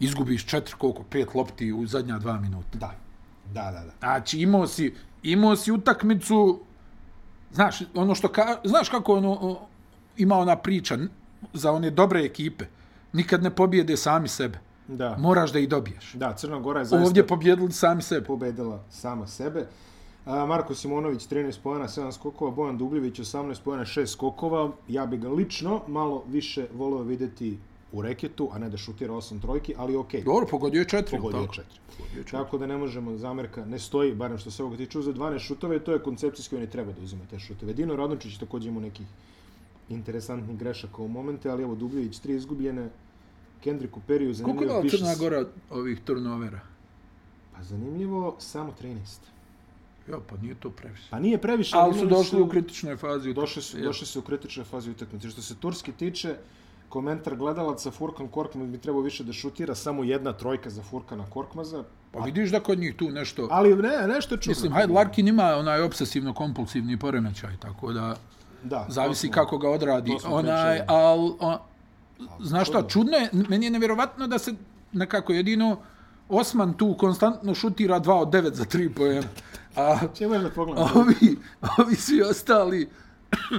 izgubiš 0.00 0.46
četiri, 0.46 0.74
koliko, 0.78 1.02
pet 1.02 1.34
lopti 1.34 1.72
u 1.72 1.86
zadnja 1.86 2.18
dva 2.18 2.40
minuta. 2.40 2.78
Da, 2.78 2.94
da, 3.54 3.70
da. 3.70 3.84
da. 3.84 3.92
Znači, 4.00 4.38
imao 4.40 4.66
si, 4.66 4.94
imao 5.22 5.56
si 5.56 5.72
utakmicu, 5.72 6.60
znaš, 7.52 7.78
ono 7.94 8.14
što 8.14 8.28
ka, 8.28 8.60
znaš 8.64 8.88
kako 8.88 9.14
ono, 9.14 9.58
ima 10.16 10.36
ona 10.36 10.56
priča 10.56 10.98
za 11.52 11.72
one 11.72 11.90
dobre 11.90 12.24
ekipe, 12.24 12.64
nikad 13.12 13.42
ne 13.42 13.50
pobjede 13.50 13.96
sami 13.96 14.28
sebe. 14.28 14.58
Da, 14.88 15.16
Moraš 15.18 15.52
da 15.52 15.58
ih 15.58 15.68
dobiješ. 15.68 16.12
da 16.12 16.34
Crna 16.34 16.60
Gora 16.60 16.80
je 16.80 16.84
zaista 16.84 17.06
Ovdje 17.06 17.26
pobjedili 17.26 17.72
sami 17.72 18.02
sebe. 18.02 18.26
pobedila 18.26 18.84
sama 18.90 19.26
sebe. 19.26 19.66
A, 20.26 20.46
Marko 20.46 20.74
Simonović 20.74 21.26
13 21.28 21.58
pojena, 21.62 21.88
7 21.88 22.12
skokova, 22.12 22.50
Bojan 22.50 22.78
Dubljević 22.78 23.18
18 23.18 23.60
pojena, 23.64 23.84
6 23.84 24.06
skokova. 24.06 24.70
Ja 24.88 25.06
bi 25.06 25.16
ga 25.16 25.28
lično 25.28 25.82
malo 25.86 26.24
više 26.28 26.66
voleo 26.74 27.02
videti 27.02 27.58
u 27.92 28.02
reketu, 28.02 28.48
a 28.52 28.58
ne 28.58 28.70
da 28.70 28.76
šutira 28.76 29.14
8 29.14 29.40
trojki, 29.40 29.74
ali 29.78 29.96
okej. 29.96 30.20
Okay. 30.20 30.24
Dobro, 30.24 30.46
pogodio 30.46 30.78
je 30.78 30.88
četiri. 30.88 31.16
Pogodio 31.16 31.40
je 31.40 31.46
tako? 31.46 31.54
četiri. 31.54 32.30
Tako 32.30 32.58
da 32.58 32.66
ne 32.66 32.76
možemo, 32.76 33.16
zamerka 33.16 33.64
ne 33.64 33.78
stoji, 33.78 34.14
barem 34.14 34.38
što 34.38 34.50
se 34.50 34.62
ovoga 34.62 34.76
tiče, 34.76 35.00
za 35.00 35.12
12 35.12 35.38
šutove, 35.38 35.78
to 35.78 35.92
je 35.92 36.02
koncepcijski, 36.02 36.56
oni 36.56 36.70
treba 36.70 36.92
da 36.92 37.02
uzima 37.02 37.24
te 37.30 37.38
šutove. 37.38 37.72
Dino 37.72 37.96
Radončić 37.96 38.38
također 38.38 38.68
ima 38.68 38.80
nekih 38.80 39.06
interesantnih 39.92 40.58
grešaka 40.58 41.02
u 41.02 41.08
momente, 41.08 41.50
ali 41.50 41.62
evo 41.62 41.74
Dubljević, 41.74 42.18
tri 42.18 42.34
izgubljene, 42.34 42.88
Kendrick 43.60 43.94
Periju, 44.06 44.28
Koliko 44.28 44.46
zanimljivo, 44.52 44.82
piše 44.82 44.96
Crna 44.96 45.14
se- 45.14 45.18
Gora 45.20 45.44
ovih 45.70 46.00
turnovera? 46.00 46.60
Pa 47.56 47.62
zanimljivo, 47.62 48.36
samo 48.38 48.72
13. 48.82 48.96
Ja, 50.10 50.18
pa 50.30 50.36
nije 50.36 50.54
to 50.54 50.70
previše. 50.70 51.06
Pa 51.10 51.18
nije 51.18 51.38
previše, 51.38 51.76
Ali 51.76 51.98
su 51.98 52.06
došli 52.06 52.42
u 52.42 52.48
kritičnoj 52.48 52.96
fazi. 52.96 53.34
Došli 53.34 53.62
su, 53.62 53.78
došli 53.78 54.06
su 54.06 54.18
u 54.18 54.22
kritičnoj 54.22 54.64
fazi 54.64 54.90
utakmice. 54.90 55.30
Što 55.30 55.42
se 55.42 55.54
Turski 55.56 55.92
tiče, 55.92 56.36
komentar 56.88 57.36
gledalaca 57.36 57.90
Furkan 57.90 58.28
Korkmaz 58.28 58.68
bi 58.68 58.78
trebao 58.78 59.02
više 59.02 59.24
da 59.24 59.32
šutira, 59.32 59.74
samo 59.74 60.04
jedna 60.04 60.32
trojka 60.32 60.70
za 60.70 60.82
Furkana 60.82 61.24
Korkmaza. 61.30 61.84
Pa 62.12 62.20
vidiš 62.20 62.50
da 62.50 62.60
kod 62.60 62.78
njih 62.78 62.94
tu 62.96 63.10
nešto... 63.10 63.48
Ali 63.50 63.76
ne, 63.76 64.08
nešto 64.08 64.34
je 64.34 64.40
čudno. 64.40 64.50
Mislim, 64.50 64.72
hajde, 64.72 64.92
Larkin 64.92 65.28
ima 65.28 65.44
onaj 65.56 65.80
obsesivno-kompulsivni 65.80 66.98
poremećaj, 66.98 67.56
tako 67.56 67.92
da 67.92 68.16
da, 68.64 68.86
zavisi 68.88 69.26
smo- 69.26 69.34
kako 69.34 69.58
ga 69.58 69.70
odradi. 69.70 70.16
Onaj, 70.26 70.80
al, 70.88 71.36
on, 71.40 71.58
znaš 72.40 72.68
šta, 72.68 72.82
čudno 72.84 73.16
je, 73.16 73.28
meni 73.32 73.66
je 73.66 73.70
nevjerovatno 73.70 74.26
da 74.26 74.38
se 74.38 74.54
nekako 74.92 75.32
jedino 75.32 75.76
Osman 76.28 76.74
tu 76.74 76.94
konstantno 76.94 77.54
šutira 77.54 78.00
2 78.00 78.12
od 78.12 78.28
9 78.28 78.52
za 78.52 78.64
3 78.66 78.90
poena. 78.90 79.26
A 79.76 79.98
Čemo 80.18 80.38
da 80.38 80.50
pogledam? 80.50 80.88
ovi, 80.94 81.38
ovi 81.78 81.94
svi 81.96 82.22
ostali, 82.22 82.90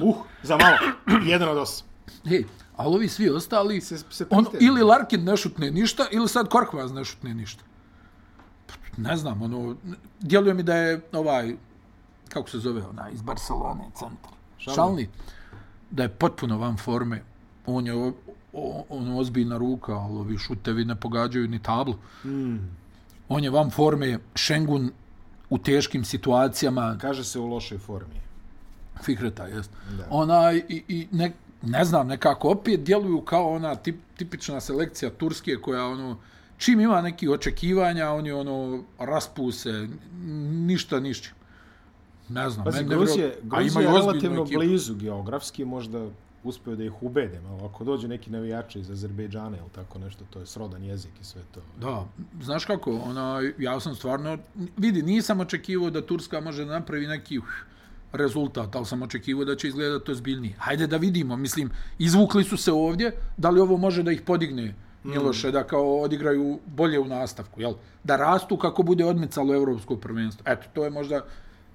Uh, 0.03 0.15
za 0.43 0.57
malo. 0.57 0.77
Jedan 1.23 1.49
od 1.49 1.57
osam. 1.57 1.87
hej, 2.25 2.43
ali 2.75 2.95
ovi 2.95 3.07
svi 3.09 3.29
ostali, 3.29 3.81
Se- 3.81 3.97
se 3.99 4.25
on, 4.29 4.45
ili 4.59 4.81
Larkin 4.83 5.23
ne 5.23 5.37
šutne 5.37 5.71
ništa, 5.71 6.05
ili 6.11 6.29
sad 6.29 6.49
Korkmaz 6.49 6.91
ne 6.91 7.05
šutne 7.05 7.33
ništa. 7.33 7.63
Ne 8.97 9.17
znam, 9.17 9.41
ono, 9.41 9.75
djeluje 10.19 10.53
mi 10.53 10.63
da 10.63 10.75
je 10.75 11.01
ovaj, 11.13 11.55
kako 12.29 12.49
se 12.49 12.59
zove 12.59 12.83
onaj, 12.83 13.11
iz 13.11 13.21
Barcelone, 13.21 13.83
centar. 13.93 14.31
Šalni. 14.71 15.09
Da 15.91 16.03
je 16.03 16.09
potpuno 16.09 16.57
van 16.57 16.77
forme. 16.77 17.21
On 17.65 17.87
je 17.87 17.93
o, 17.93 18.13
o, 18.53 18.85
on 18.89 19.17
ozbiljna 19.17 19.57
ruka, 19.57 19.93
ali 19.93 20.17
ovi 20.19 20.37
šutevi 20.37 20.85
ne 20.85 20.95
pogađaju 20.95 21.47
ni 21.47 21.59
tablu. 21.59 21.95
Mm. 22.23 22.57
On 23.29 23.43
je 23.43 23.49
van 23.49 23.71
forme, 23.71 24.19
Šengun 24.35 24.91
u 25.49 25.57
teškim 25.57 26.05
situacijama, 26.05 26.97
Kaže 27.01 27.23
se 27.23 27.39
u 27.39 27.47
lošoj 27.47 27.77
formi. 27.77 28.21
Fikreta, 29.03 29.47
jest. 29.47 29.71
Da. 29.97 30.07
Ona 30.09 30.53
i, 30.53 30.83
i 30.87 31.07
ne, 31.11 31.31
ne 31.61 31.85
znam, 31.85 32.07
nekako 32.07 32.49
opet 32.49 32.83
djeluju 32.83 33.21
kao 33.21 33.53
ona 33.53 33.75
tip, 33.75 33.95
tipična 34.17 34.61
selekcija 34.61 35.11
Turske 35.11 35.55
koja 35.61 35.85
ono, 35.85 36.17
čim 36.57 36.79
ima 36.79 37.01
nekih 37.01 37.29
očekivanja, 37.29 38.09
oni 38.09 38.31
ono 38.31 38.83
raspuse, 38.99 39.87
ništa 40.67 40.99
ništa. 40.99 41.29
Ne 42.29 42.49
znam, 42.49 42.65
Pazi, 42.65 42.83
Gruzija, 42.83 43.27
a 43.27 43.31
Gruzija 43.43 43.81
je 43.81 43.87
relativno 43.87 44.41
ekipu. 44.41 44.59
blizu 44.59 44.95
geografski, 44.95 45.65
možda 45.65 46.07
uspio 46.43 46.75
da 46.75 46.83
ih 46.83 47.03
ubede 47.03 47.41
malo. 47.41 47.65
Ako 47.65 47.83
dođe 47.83 48.07
neki 48.07 48.31
navijači 48.31 48.79
iz 48.79 48.89
Azerbejdžana 48.89 49.57
ili 49.57 49.69
tako 49.75 49.99
nešto, 49.99 50.25
to 50.29 50.39
je 50.39 50.45
srodan 50.45 50.83
jezik 50.83 51.11
i 51.21 51.23
sve 51.23 51.41
to. 51.51 51.61
Da, 51.79 52.05
znaš 52.41 52.65
kako, 52.65 52.91
ona, 52.91 53.41
ja 53.57 53.79
sam 53.79 53.95
stvarno, 53.95 54.37
vidi, 54.77 55.01
nisam 55.01 55.39
očekivao 55.39 55.89
da 55.89 56.05
Turska 56.05 56.41
može 56.41 56.65
da 56.65 56.79
napravi 56.79 57.07
neki 57.07 57.37
uh, 57.37 57.45
rezultat, 58.13 58.75
ali 58.75 58.85
sam 58.85 59.01
očekivao 59.01 59.45
da 59.45 59.55
će 59.55 59.67
izgledati 59.67 60.11
ozbiljnije. 60.11 60.55
Hajde 60.57 60.87
da 60.87 60.97
vidimo, 60.97 61.37
mislim, 61.37 61.69
izvukli 61.99 62.43
su 62.43 62.57
se 62.57 62.71
ovdje, 62.71 63.11
da 63.37 63.49
li 63.49 63.59
ovo 63.59 63.77
može 63.77 64.03
da 64.03 64.11
ih 64.11 64.21
podigne 64.21 64.75
Miloše, 65.03 65.51
da 65.51 65.63
kao 65.63 66.01
odigraju 66.01 66.59
bolje 66.65 66.99
u 66.99 67.05
nastavku, 67.05 67.61
jel? 67.61 67.73
Da 68.03 68.15
rastu 68.15 68.57
kako 68.57 68.83
bude 68.83 69.05
odmicalo 69.05 69.55
evropsko 69.55 69.95
prvenstvo. 69.95 70.43
Eto, 70.47 70.67
to 70.73 70.83
je 70.83 70.89
možda 70.89 71.21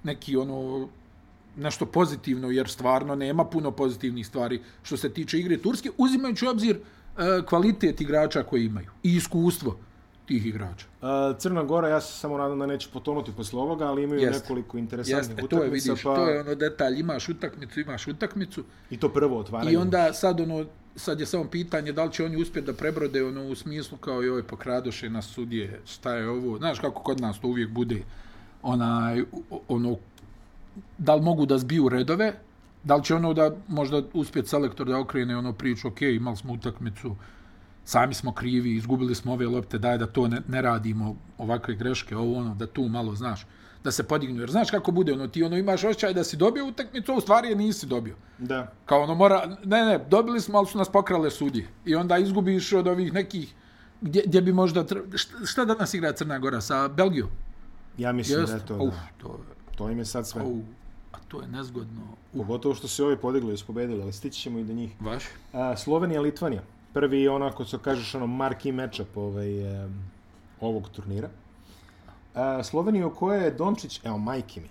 neki 0.03 0.37
ono 0.37 0.87
nešto 1.57 1.85
pozitivno, 1.85 2.51
jer 2.51 2.69
stvarno 2.69 3.15
nema 3.15 3.45
puno 3.45 3.71
pozitivnih 3.71 4.27
stvari 4.27 4.61
što 4.83 4.97
se 4.97 5.09
tiče 5.09 5.39
igre 5.39 5.57
Turske, 5.57 5.89
uzimajući 5.97 6.47
obzir 6.47 6.75
e, 6.75 6.81
kvalitet 7.45 8.01
igrača 8.01 8.43
koji 8.43 8.65
imaju 8.65 8.89
i 9.03 9.15
iskustvo 9.15 9.77
tih 10.29 10.45
igrača. 10.45 10.85
Uh, 11.01 11.37
Crna 11.37 11.63
Gora, 11.63 11.87
ja 11.87 12.01
se 12.01 12.19
samo 12.19 12.37
nadam 12.37 12.59
da 12.59 12.65
neće 12.65 12.89
potonuti 12.93 13.31
posle 13.37 13.59
ovoga, 13.59 13.85
ali 13.85 14.03
imaju 14.03 14.21
Jeste. 14.21 14.41
nekoliko 14.41 14.77
interesantnih 14.77 15.37
Jeste, 15.37 15.47
to 15.47 15.63
je, 15.63 15.69
vidiš, 15.69 16.03
pa... 16.03 16.15
to 16.15 16.29
je 16.29 16.39
ono 16.39 16.55
detalj, 16.55 16.99
imaš 16.99 17.29
utakmicu, 17.29 17.79
imaš 17.79 18.07
utakmicu. 18.07 18.63
I 18.89 18.97
to 18.97 19.09
prvo 19.09 19.39
otvaranje. 19.39 19.71
I 19.71 19.77
onda 19.77 20.13
sad 20.13 20.39
ono, 20.39 20.65
sad 20.95 21.19
je 21.19 21.25
samo 21.25 21.43
pitanje 21.43 21.91
da 21.91 22.03
li 22.03 22.11
će 22.11 22.25
oni 22.25 22.41
uspjeti 22.41 22.65
da 22.65 22.73
prebrode 22.73 23.23
ono 23.23 23.47
u 23.47 23.55
smislu 23.55 23.97
kao 23.97 24.23
i 24.23 24.29
ove 24.29 24.43
pokradoše 24.43 25.09
na 25.09 25.21
sudije, 25.21 25.81
šta 25.85 26.15
je 26.15 26.29
ovo, 26.29 26.57
znaš 26.57 26.79
kako 26.79 27.03
kod 27.03 27.21
nas 27.21 27.39
to 27.39 27.47
uvijek 27.47 27.69
bude, 27.69 28.03
onaj, 28.61 29.23
ono, 29.67 29.95
da 30.97 31.15
li 31.15 31.21
mogu 31.21 31.45
da 31.45 31.57
zbiju 31.57 31.89
redove, 31.89 32.33
da 32.83 32.95
li 32.95 33.03
će 33.03 33.15
ono 33.15 33.33
da 33.33 33.51
možda 33.67 34.01
uspjeti 34.13 34.49
selektor 34.49 34.87
da 34.87 34.99
okrene 34.99 35.37
ono 35.37 35.53
priču, 35.53 35.87
ok, 35.87 36.01
imali 36.01 36.37
smo 36.37 36.53
utakmicu, 36.53 37.15
sami 37.85 38.13
smo 38.13 38.33
krivi, 38.33 38.75
izgubili 38.75 39.15
smo 39.15 39.33
ove 39.33 39.47
lopte, 39.47 39.77
daj 39.77 39.97
da 39.97 40.07
to 40.07 40.27
ne, 40.27 40.41
ne 40.47 40.61
radimo, 40.61 41.15
ovakve 41.37 41.75
greške, 41.75 42.17
ovo 42.17 42.37
ono, 42.37 42.55
da 42.55 42.67
tu 42.67 42.87
malo, 42.87 43.15
znaš, 43.15 43.45
da 43.83 43.91
se 43.91 44.03
podignu. 44.03 44.39
Jer 44.39 44.51
znaš 44.51 44.71
kako 44.71 44.91
bude, 44.91 45.13
ono, 45.13 45.27
ti 45.27 45.43
ono 45.43 45.57
imaš 45.57 45.83
osjećaj 45.83 46.13
da 46.13 46.23
si 46.23 46.37
dobio 46.37 46.65
utakmicu, 46.65 47.13
u 47.13 47.21
stvari 47.21 47.47
je 47.47 47.55
nisi 47.55 47.85
dobio. 47.85 48.15
Da. 48.37 48.71
Kao 48.85 49.01
ono 49.01 49.15
mora, 49.15 49.57
ne, 49.63 49.85
ne, 49.85 49.99
dobili 50.09 50.41
smo, 50.41 50.57
ali 50.57 50.67
su 50.67 50.77
nas 50.77 50.89
pokrale 50.89 51.31
sudje. 51.31 51.67
I 51.85 51.95
onda 51.95 52.17
izgubiš 52.17 52.73
od 52.73 52.87
ovih 52.87 53.13
nekih, 53.13 53.53
gdje, 54.01 54.23
gdje 54.25 54.41
bi 54.41 54.53
možda, 54.53 54.85
šta, 55.15 55.45
šta 55.45 55.65
danas 55.65 55.93
igra 55.93 56.11
Crna 56.11 56.39
Gora, 56.39 56.61
sa 56.61 56.87
Belgijom? 56.87 57.29
Ja 57.99 58.11
mislim 58.11 58.39
Jest? 58.39 58.53
da 58.53 58.59
je 58.59 58.65
to, 58.65 58.75
Uf, 58.75 58.93
da. 58.93 59.07
To, 59.17 59.39
to 59.75 59.89
im 59.89 59.97
je 59.99 60.05
sad 60.05 60.27
sve. 60.27 60.43
Uf, 60.43 60.63
a 61.11 61.17
to 61.27 61.41
je 61.41 61.47
nezgodno. 61.47 62.01
Uf. 62.33 62.37
Pogotovo 62.37 62.75
što 62.75 62.87
se 62.87 63.03
ovi 63.03 63.17
podigli 63.17 63.53
i 63.53 63.57
pobedili, 63.67 64.01
ali 64.01 64.13
stići 64.13 64.41
ćemo 64.41 64.59
i 64.59 64.63
do 64.63 64.73
njih. 64.73 64.91
Vaš? 64.99 65.23
A, 65.53 65.77
Slovenija, 65.77 66.21
Litvanija 66.21 66.61
prvi 66.93 67.27
onako 67.27 67.65
se 67.65 67.77
kažeš 67.81 68.15
ono 68.15 68.27
marki 68.27 68.71
matchup 68.71 69.17
ovaj 69.17 69.83
um, 69.85 69.93
ovog 70.61 70.89
turnira. 70.89 71.29
Uh, 72.35 72.65
Slovenija 72.65 73.07
u 73.07 73.15
kojoj 73.15 73.43
je 73.43 73.51
Dončić, 73.51 74.01
evo 74.03 74.17
majke 74.17 74.61
mi. 74.61 74.69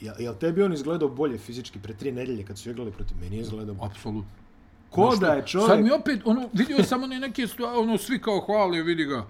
Jel, 0.00 0.14
jel 0.18 0.34
tebi 0.34 0.62
on 0.62 0.72
izgledao 0.72 1.08
bolje 1.08 1.38
fizički 1.38 1.78
pre 1.78 1.94
tri 1.94 2.12
nedelje 2.12 2.44
kad 2.44 2.58
su 2.58 2.70
igrali 2.70 2.92
protiv 2.92 3.16
meni 3.20 3.38
izgledao 3.38 3.74
bolje? 3.74 3.90
Apsolutno. 3.90 4.30
Ko 4.90 5.16
da 5.16 5.32
je 5.32 5.46
čovjek... 5.46 5.68
Sad 5.68 5.80
mi 5.80 5.90
opet, 5.90 6.20
ono, 6.24 6.48
vidio 6.52 6.84
samo 6.84 7.06
ne 7.06 7.20
neke 7.20 7.46
stvari, 7.46 7.78
ono, 7.78 7.98
svi 7.98 8.20
kao 8.20 8.40
hvali, 8.40 8.82
vidi 8.82 9.04
ga 9.04 9.26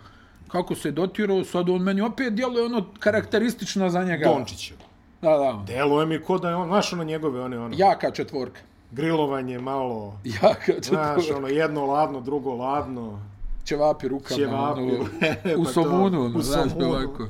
kako 0.49 0.75
se 0.75 0.91
dotirao, 0.91 1.45
sad 1.45 1.69
on 1.69 1.83
meni 1.83 2.01
opet 2.01 2.35
djeluje 2.35 2.65
ono 2.65 2.85
karakteristično 2.99 3.91
za 3.91 4.05
njega. 4.05 4.29
Dončić. 4.29 4.73
Da, 5.23 5.31
da. 5.31 5.63
Deluje 5.67 6.07
mi 6.07 6.23
ko 6.23 6.39
da 6.39 6.49
je 6.49 6.55
on, 6.55 6.69
znaš 6.69 6.93
ono 6.93 7.05
njegove, 7.05 7.41
one 7.41 7.59
ono. 7.59 7.75
Jaka 7.79 8.11
četvorka 8.11 8.61
grilovanje 8.91 9.59
malo. 9.59 10.21
Ja, 10.25 10.55
kad 10.67 10.85
Znaš, 10.85 11.31
ono, 11.37 11.49
jedno 11.49 11.87
ladno, 11.87 12.21
drugo 12.21 12.55
ladno. 12.55 13.21
Ćevapi 13.65 14.09
rukama. 14.09 14.37
Ćevapi. 14.37 14.81
Ono, 14.81 15.07
u 15.61 15.65
pa 15.65 15.71
somunu, 15.71 16.25
ono, 16.25 16.41
znaš, 16.41 16.73
ovako. 16.81 17.27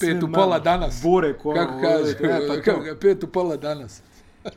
Pet 0.00 0.22
u 0.22 0.32
pola 0.32 0.58
danas. 0.58 1.02
Bure, 1.02 1.38
ko, 1.38 1.54
kako 1.54 1.80
kaže, 1.80 2.10
e, 2.20 2.48
pa 2.48 2.94
pet 3.00 3.24
u 3.24 3.26
pola 3.26 3.56
danas. 3.56 4.02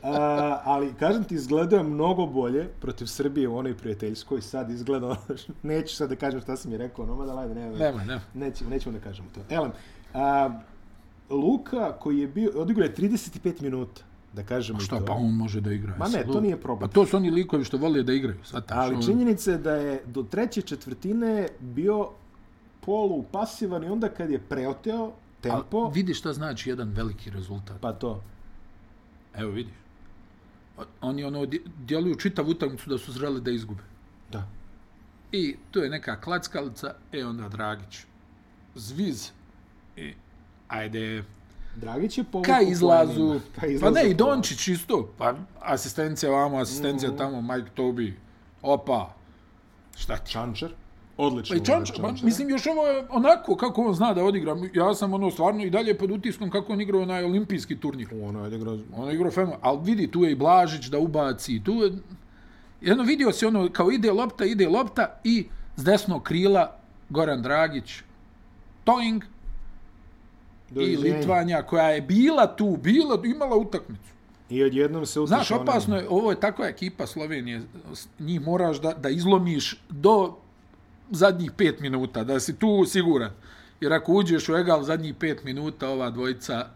A, 0.02 0.60
ali, 0.64 0.94
kažem 0.98 1.24
ti, 1.24 1.34
izgleda 1.34 1.82
mnogo 1.82 2.26
bolje 2.26 2.68
protiv 2.80 3.06
Srbije 3.06 3.48
u 3.48 3.56
onoj 3.56 3.76
prijateljskoj. 3.76 4.42
Sad 4.42 4.70
izgleda, 4.70 5.16
neću 5.62 5.96
sad 5.96 6.08
da 6.08 6.16
kažem 6.16 6.40
šta 6.40 6.56
sam 6.56 6.70
mi 6.70 6.76
rekao, 6.76 7.06
no, 7.06 7.26
da 7.26 7.32
lajde, 7.32 7.54
nema. 7.54 7.78
Nema, 7.78 8.04
nema. 8.04 8.20
Nećemo, 8.34 8.70
nećemo 8.70 8.98
da 8.98 9.04
kažemo 9.04 9.28
to. 9.34 9.40
Elem, 9.54 9.72
a, 10.14 10.60
Luka 11.30 11.92
koji 11.92 12.18
je 12.18 12.28
bio, 12.28 12.50
odigrao 12.54 12.84
je 12.84 12.94
35 12.94 13.62
minuta 13.62 14.02
da 14.32 14.42
kažemo 14.42 14.80
šta, 14.80 14.98
to. 14.98 15.04
pa 15.04 15.12
on 15.12 15.34
može 15.34 15.60
da 15.60 15.72
igra. 15.72 15.94
Ma 15.98 16.08
ne, 16.08 16.24
to 16.32 16.40
nije 16.40 16.56
problem. 16.56 16.88
Pa 16.90 16.94
to 16.94 17.06
su 17.06 17.16
oni 17.16 17.30
likovi 17.30 17.64
što 17.64 17.76
vole 17.76 18.02
da 18.02 18.12
igraju. 18.12 18.38
Sad, 18.44 18.64
Ali 18.68 19.02
činjenica 19.06 19.50
je 19.50 19.58
da 19.58 19.74
je 19.74 20.02
do 20.06 20.22
treće 20.22 20.62
četvrtine 20.62 21.48
bio 21.60 22.08
polu 22.80 23.22
pasivan 23.32 23.84
i 23.84 23.88
onda 23.88 24.08
kad 24.08 24.30
je 24.30 24.38
preoteo 24.38 25.12
tempo... 25.40 25.86
A 25.86 25.88
vidi 25.88 26.14
šta 26.14 26.32
znači 26.32 26.70
jedan 26.70 26.88
veliki 26.88 27.30
rezultat. 27.30 27.80
Pa 27.80 27.92
to. 27.92 28.22
Evo 29.34 29.50
vidiš. 29.50 29.74
Oni 31.00 31.24
ono 31.24 31.46
djeluju 31.78 32.14
čitav 32.14 32.48
utakmicu 32.48 32.90
da 32.90 32.98
su 32.98 33.12
zreli 33.12 33.40
da 33.40 33.50
izgube. 33.50 33.82
Da. 34.30 34.48
I 35.32 35.56
to 35.70 35.82
je 35.82 35.90
neka 35.90 36.20
klackalica, 36.20 36.94
e 37.12 37.24
onda 37.24 37.48
Dragić. 37.48 38.04
Zviz. 38.74 39.30
I 39.96 40.14
ajde, 40.68 41.24
Dragić 41.76 42.18
je 42.18 42.24
povukao 42.24 42.54
Ka 42.54 42.60
izlazu, 42.62 43.40
ka 43.60 43.66
izlazu, 43.66 43.94
pa 43.94 44.00
ne, 44.00 44.10
i 44.10 44.14
Dončić 44.14 44.68
isto, 44.68 45.12
pa 45.18 45.34
asistencija 45.60 46.32
vamo, 46.32 46.58
asistencija 46.58 47.10
mm 47.10 47.14
-hmm. 47.14 47.18
tamo, 47.18 47.42
Mike 47.42 47.70
Toby, 47.76 48.12
opa, 48.62 49.14
šta 49.96 50.16
ti? 50.16 50.30
Čančer, 50.30 50.74
odlično. 51.16 51.56
Pa 51.56 51.62
i 51.62 51.64
Čančer, 51.64 51.96
pa, 52.00 52.12
mislim, 52.22 52.50
još 52.50 52.66
ovo 52.66 52.86
je 52.86 53.06
onako 53.10 53.56
kako 53.56 53.82
on 53.82 53.94
zna 53.94 54.14
da 54.14 54.24
odigra, 54.24 54.56
ja 54.74 54.94
sam 54.94 55.14
ono 55.14 55.30
stvarno 55.30 55.64
i 55.64 55.70
dalje 55.70 55.98
pod 55.98 56.10
utiskom 56.10 56.50
kako 56.50 56.72
on 56.72 56.80
igrao 56.80 57.04
na 57.04 57.14
olimpijski 57.14 57.76
turnir. 57.76 58.08
Ono 58.22 58.40
je 58.40 58.46
odigrao. 58.46 58.78
Ono 58.96 59.08
je 59.08 59.14
igrao 59.14 59.30
fenomen, 59.30 59.58
ali 59.62 59.80
vidi, 59.82 60.10
tu 60.10 60.24
je 60.24 60.32
i 60.32 60.34
Blažić 60.34 60.86
da 60.86 60.98
ubaci, 60.98 61.60
tu 61.64 61.72
je, 61.72 61.92
jedno 62.80 63.04
vidio 63.04 63.32
se 63.32 63.46
ono, 63.46 63.68
kao 63.72 63.90
ide 63.90 64.12
lopta, 64.12 64.44
ide 64.44 64.68
lopta 64.68 65.20
i 65.24 65.46
s 65.76 65.84
desnog 65.84 66.22
krila 66.22 66.76
Goran 67.08 67.42
Dragić, 67.42 68.02
Toing, 68.84 69.24
i 70.76 70.96
Litvanja 70.96 71.62
koja 71.62 71.88
je 71.88 72.00
bila 72.00 72.56
tu, 72.56 72.76
bila, 72.82 73.22
imala 73.24 73.56
utakmicu. 73.56 74.14
I 74.50 74.64
odjednom 74.64 75.06
se 75.06 75.20
utišao... 75.20 75.36
Znaš, 75.36 75.50
opasno 75.50 75.96
je, 75.96 76.08
ovo 76.08 76.30
je 76.30 76.40
takva 76.40 76.66
ekipa 76.66 77.06
Slovenije, 77.06 77.62
njih 78.18 78.40
moraš 78.40 78.80
da, 78.80 78.92
da 78.92 79.08
izlomiš 79.08 79.80
do 79.88 80.34
zadnjih 81.10 81.52
pet 81.56 81.80
minuta, 81.80 82.24
da 82.24 82.40
si 82.40 82.58
tu 82.58 82.84
siguran. 82.86 83.30
Jer 83.80 83.92
ako 83.92 84.12
uđeš 84.12 84.48
u 84.48 84.56
egal 84.56 84.82
zadnjih 84.82 85.14
pet 85.14 85.44
minuta, 85.44 85.88
ova 85.88 86.10
dvojica, 86.10 86.66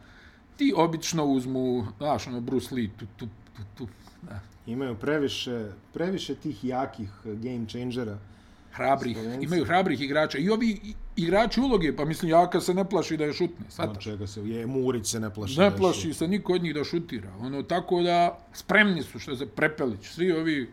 ti 0.56 0.72
obično 0.76 1.24
uzmu, 1.24 1.86
znaš, 1.98 2.26
ono, 2.26 2.40
Bruce 2.40 2.74
Lee, 2.74 2.88
tu, 2.98 3.06
tu, 3.16 3.26
tu, 3.56 3.62
tu. 3.74 3.88
Da. 4.22 4.40
Imaju 4.66 4.94
previše, 4.94 5.66
previše 5.92 6.34
tih 6.34 6.64
jakih 6.64 7.10
game 7.24 7.66
changera 7.68 8.18
hrabrih, 8.78 9.16
Slovenci. 9.16 9.44
imaju 9.44 9.64
hrabrih 9.64 10.00
igrača. 10.00 10.38
I 10.38 10.50
ovi 10.50 10.80
igrači 11.16 11.60
uloge, 11.60 11.96
pa 11.96 12.04
mislim, 12.04 12.30
Jaka 12.30 12.60
se 12.60 12.74
ne 12.74 12.84
plaši 12.84 13.16
da 13.16 13.24
je 13.24 13.32
šutne. 13.32 13.66
Od 13.78 13.98
čega 13.98 14.26
se, 14.26 14.40
je, 14.48 14.66
Murić 14.66 15.06
se 15.06 15.20
ne 15.20 15.30
plaši. 15.34 15.60
Ne 15.60 15.76
plaši 15.76 16.14
se 16.14 16.28
niko 16.28 16.52
od 16.52 16.62
njih 16.62 16.74
da 16.74 16.84
šutira. 16.84 17.30
Ono, 17.40 17.62
tako 17.62 18.02
da, 18.02 18.38
spremni 18.52 19.02
su, 19.02 19.18
što 19.18 19.36
se 19.36 19.46
Prepelić, 19.46 20.06
svi 20.06 20.32
ovi 20.32 20.70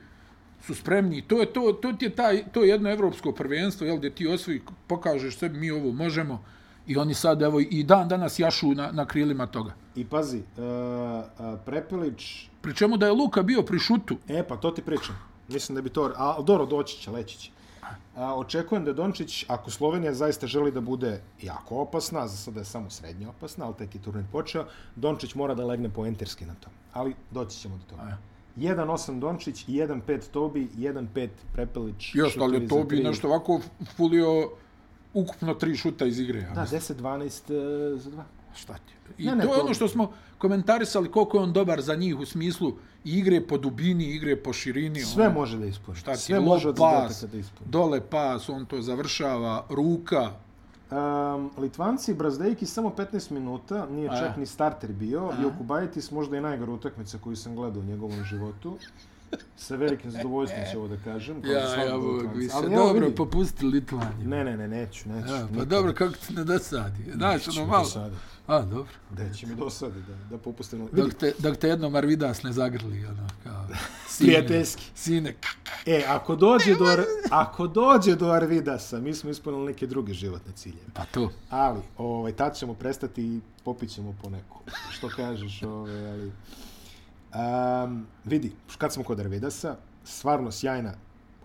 su 0.61 0.75
spremni. 0.75 1.21
To 1.21 1.39
je, 1.39 1.53
to, 1.53 1.73
to 1.73 1.93
ti 1.93 2.05
je 2.05 2.15
taj, 2.15 2.43
to 2.51 2.63
je 2.63 2.69
jedno 2.69 2.89
evropsko 2.89 3.31
prvenstvo, 3.31 3.87
jel, 3.87 3.97
gdje 3.97 4.09
ti 4.09 4.27
osvoji, 4.27 4.61
pokažeš 4.87 5.37
sebi, 5.37 5.59
mi 5.59 5.71
ovo 5.71 5.91
možemo. 5.91 6.43
I 6.87 6.97
oni 6.97 7.13
sad, 7.13 7.41
evo, 7.41 7.59
i 7.59 7.83
dan 7.83 8.07
danas 8.07 8.39
jašu 8.39 8.73
na, 8.73 8.91
na 8.91 9.05
krilima 9.05 9.47
toga. 9.47 9.73
I 9.95 10.05
pazi, 10.05 10.37
uh, 10.37 10.43
uh, 10.63 11.59
Prepelić... 11.65 12.49
Pri 12.61 12.75
čemu 12.75 12.97
da 12.97 13.05
je 13.05 13.11
Luka 13.11 13.43
bio 13.43 13.61
pri 13.61 13.79
šutu. 13.79 14.17
E, 14.27 14.43
pa 14.47 14.57
to 14.57 14.71
ti 14.71 14.81
pričam. 14.81 15.15
Mislim 15.47 15.75
da 15.75 15.81
bi 15.81 15.89
to... 15.89 16.13
A, 16.17 16.41
dobro, 16.41 16.65
doći 16.65 16.97
će, 16.97 17.11
leći 17.11 17.37
će. 17.37 17.51
A, 18.15 18.35
očekujem 18.35 18.85
da 18.85 18.93
Dončić, 18.93 19.45
ako 19.47 19.71
Slovenija 19.71 20.13
zaista 20.13 20.47
želi 20.47 20.71
da 20.71 20.81
bude 20.81 21.21
jako 21.41 21.75
opasna, 21.75 22.27
za 22.27 22.37
sada 22.37 22.59
je 22.59 22.65
samo 22.65 22.89
srednje 22.89 23.27
opasna, 23.27 23.65
ali 23.65 23.75
tek 23.77 23.95
je 23.95 24.01
turnir 24.01 24.25
počeo, 24.31 24.65
Dončić 24.95 25.35
mora 25.35 25.55
da 25.55 25.65
legne 25.65 25.89
po 25.89 26.05
enterski 26.05 26.45
na 26.45 26.53
to. 26.53 26.69
Ali 26.93 27.15
doći 27.31 27.57
ćemo 27.57 27.77
do 27.77 27.83
toga. 27.89 28.17
1-8 28.57 29.19
Dončić, 29.19 29.65
1-5 29.67 30.21
Tobi, 30.31 30.67
1-5 30.77 31.29
Prepelić. 31.53 32.15
Još, 32.15 32.37
ali 32.37 32.61
je 32.61 32.67
Tobi 32.67 33.03
nešto 33.03 33.27
ovako 33.27 33.59
fulio 33.95 34.49
ukupno 35.13 35.53
tri 35.53 35.75
šuta 35.75 36.05
iz 36.05 36.19
igre. 36.19 36.41
Da, 36.55 36.65
10-12 36.65 37.23
uh, 37.23 37.95
e, 37.95 37.99
za 37.99 38.09
dva. 38.09 38.25
Šta 38.55 38.73
ti? 38.73 38.95
I 39.17 39.25
ne, 39.25 39.35
ne, 39.35 39.43
to 39.43 39.55
je 39.55 39.61
ono 39.61 39.73
što 39.73 39.87
smo 39.87 40.11
komentarisali 40.37 41.11
koliko 41.11 41.37
je 41.37 41.43
on 41.43 41.53
dobar 41.53 41.81
za 41.81 41.95
njih 41.95 42.19
u 42.19 42.25
smislu 42.25 42.73
igre 43.03 43.41
po 43.41 43.57
dubini, 43.57 44.03
igre 44.03 44.35
po 44.35 44.53
širini. 44.53 45.01
Sve 45.01 45.25
ono, 45.25 45.39
može 45.39 45.57
da 45.57 45.65
ispuni. 45.65 45.97
Šta 45.97 46.13
ti, 46.13 46.19
Sve 46.19 46.39
može 46.39 46.75
pas, 46.75 47.23
da 47.31 47.37
ispuni. 47.37 47.71
Dole 47.71 48.01
pas, 48.09 48.49
on 48.49 48.65
to 48.65 48.81
završava, 48.81 49.65
ruka. 49.69 50.31
Um, 50.91 51.51
Litvanci, 51.57 52.13
Brazdejki, 52.13 52.65
samo 52.65 52.89
15 52.89 53.31
minuta, 53.31 53.85
nije 53.85 54.09
čak 54.09 54.37
ni 54.37 54.45
starter 54.45 54.91
bio. 54.91 55.31
Joku 55.43 55.63
Bajetis, 55.63 56.11
možda 56.11 56.37
i 56.37 56.41
najgora 56.41 56.71
utakmica 56.71 57.17
koju 57.17 57.35
sam 57.35 57.55
gledao 57.55 57.81
u 57.81 57.85
njegovom 57.85 58.23
životu. 58.23 58.77
Sa 59.57 59.75
velikim 59.75 60.11
zadovoljstvom 60.11 60.61
ću 60.71 60.77
ovo 60.77 60.87
da 60.87 60.97
kažem. 60.97 61.41
Ja, 61.45 61.51
ja, 61.83 61.95
Litvanca. 61.95 62.31
vi 62.35 62.49
se 62.49 62.55
Ali 62.55 62.75
dobro 62.75 63.05
vidi. 63.05 63.15
popusti 63.15 63.65
Litvaniju. 63.65 64.27
Ne, 64.27 64.43
ne, 64.43 64.57
ne, 64.57 64.67
neću, 64.67 65.09
neću. 65.09 65.33
Ja, 65.33 65.39
pa 65.47 65.51
nikad. 65.51 65.67
dobro, 65.67 65.93
kako 65.93 66.13
ti 66.13 66.33
ne 66.33 66.43
dosadi? 66.43 67.11
Znaš, 67.13 67.47
ono 67.47 67.65
malo. 67.67 67.83
dosaditi. 67.83 68.21
A, 68.47 68.61
dobro. 68.61 68.91
Da 69.09 69.33
će 69.33 69.47
mi 69.47 69.55
dosadi 69.55 70.01
da, 70.01 70.15
da 70.29 70.37
popustim. 70.37 70.79
Vidi, 70.79 71.01
Dok 71.01 71.13
te, 71.13 71.33
dok 71.39 71.57
te 71.57 71.67
jednom 71.67 71.95
Arvidas 71.95 72.43
ne 72.43 72.53
zagrli, 72.53 73.05
ono, 73.05 73.27
kao... 73.43 73.67
sine, 74.09 74.27
Prijateljski. 74.27 74.83
Sine, 74.95 75.35
E, 75.85 76.03
ako 76.07 76.35
dođe, 76.35 76.75
do, 76.75 76.85
ako 77.29 77.67
dođe 77.67 78.15
do 78.15 78.31
Arvidasa, 78.31 78.99
mi 78.99 79.13
smo 79.13 79.29
ispunili 79.29 79.65
neke 79.65 79.87
druge 79.87 80.13
životne 80.13 80.53
ciljeve. 80.55 80.87
pa 80.93 81.05
to. 81.05 81.31
Ali, 81.49 81.81
ovaj, 81.97 82.31
tad 82.31 82.57
ćemo 82.57 82.73
prestati 82.73 83.21
i 83.21 83.41
popit 83.63 83.89
ćemo 83.89 84.15
po 84.23 84.29
neku. 84.29 84.59
Što 84.91 85.09
kažeš, 85.09 85.63
ovaj, 85.63 86.09
ali... 86.11 86.31
Um, 87.83 88.07
vidi, 88.23 88.51
kad 88.77 88.93
smo 88.93 89.03
kod 89.03 89.19
Arvidasa, 89.19 89.75
stvarno 90.03 90.51
sjajna, 90.51 90.93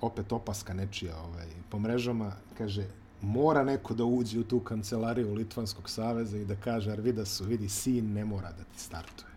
opet 0.00 0.32
opaska 0.32 0.74
nečija 0.74 1.16
ovaj, 1.16 1.46
po 1.68 1.78
mrežama, 1.78 2.32
kaže, 2.58 2.86
mora 3.22 3.64
neko 3.64 3.94
da 3.94 4.04
uđe 4.04 4.40
u 4.40 4.44
tu 4.44 4.60
kancelariju 4.60 5.34
Litvanskog 5.34 5.90
saveza 5.90 6.38
i 6.38 6.44
da 6.44 6.56
kaže 6.56 6.92
Arvidasu, 6.92 7.44
vidi, 7.44 7.68
sin 7.68 8.12
ne 8.12 8.24
mora 8.24 8.52
da 8.52 8.64
ti 8.64 8.80
startuje. 8.80 9.30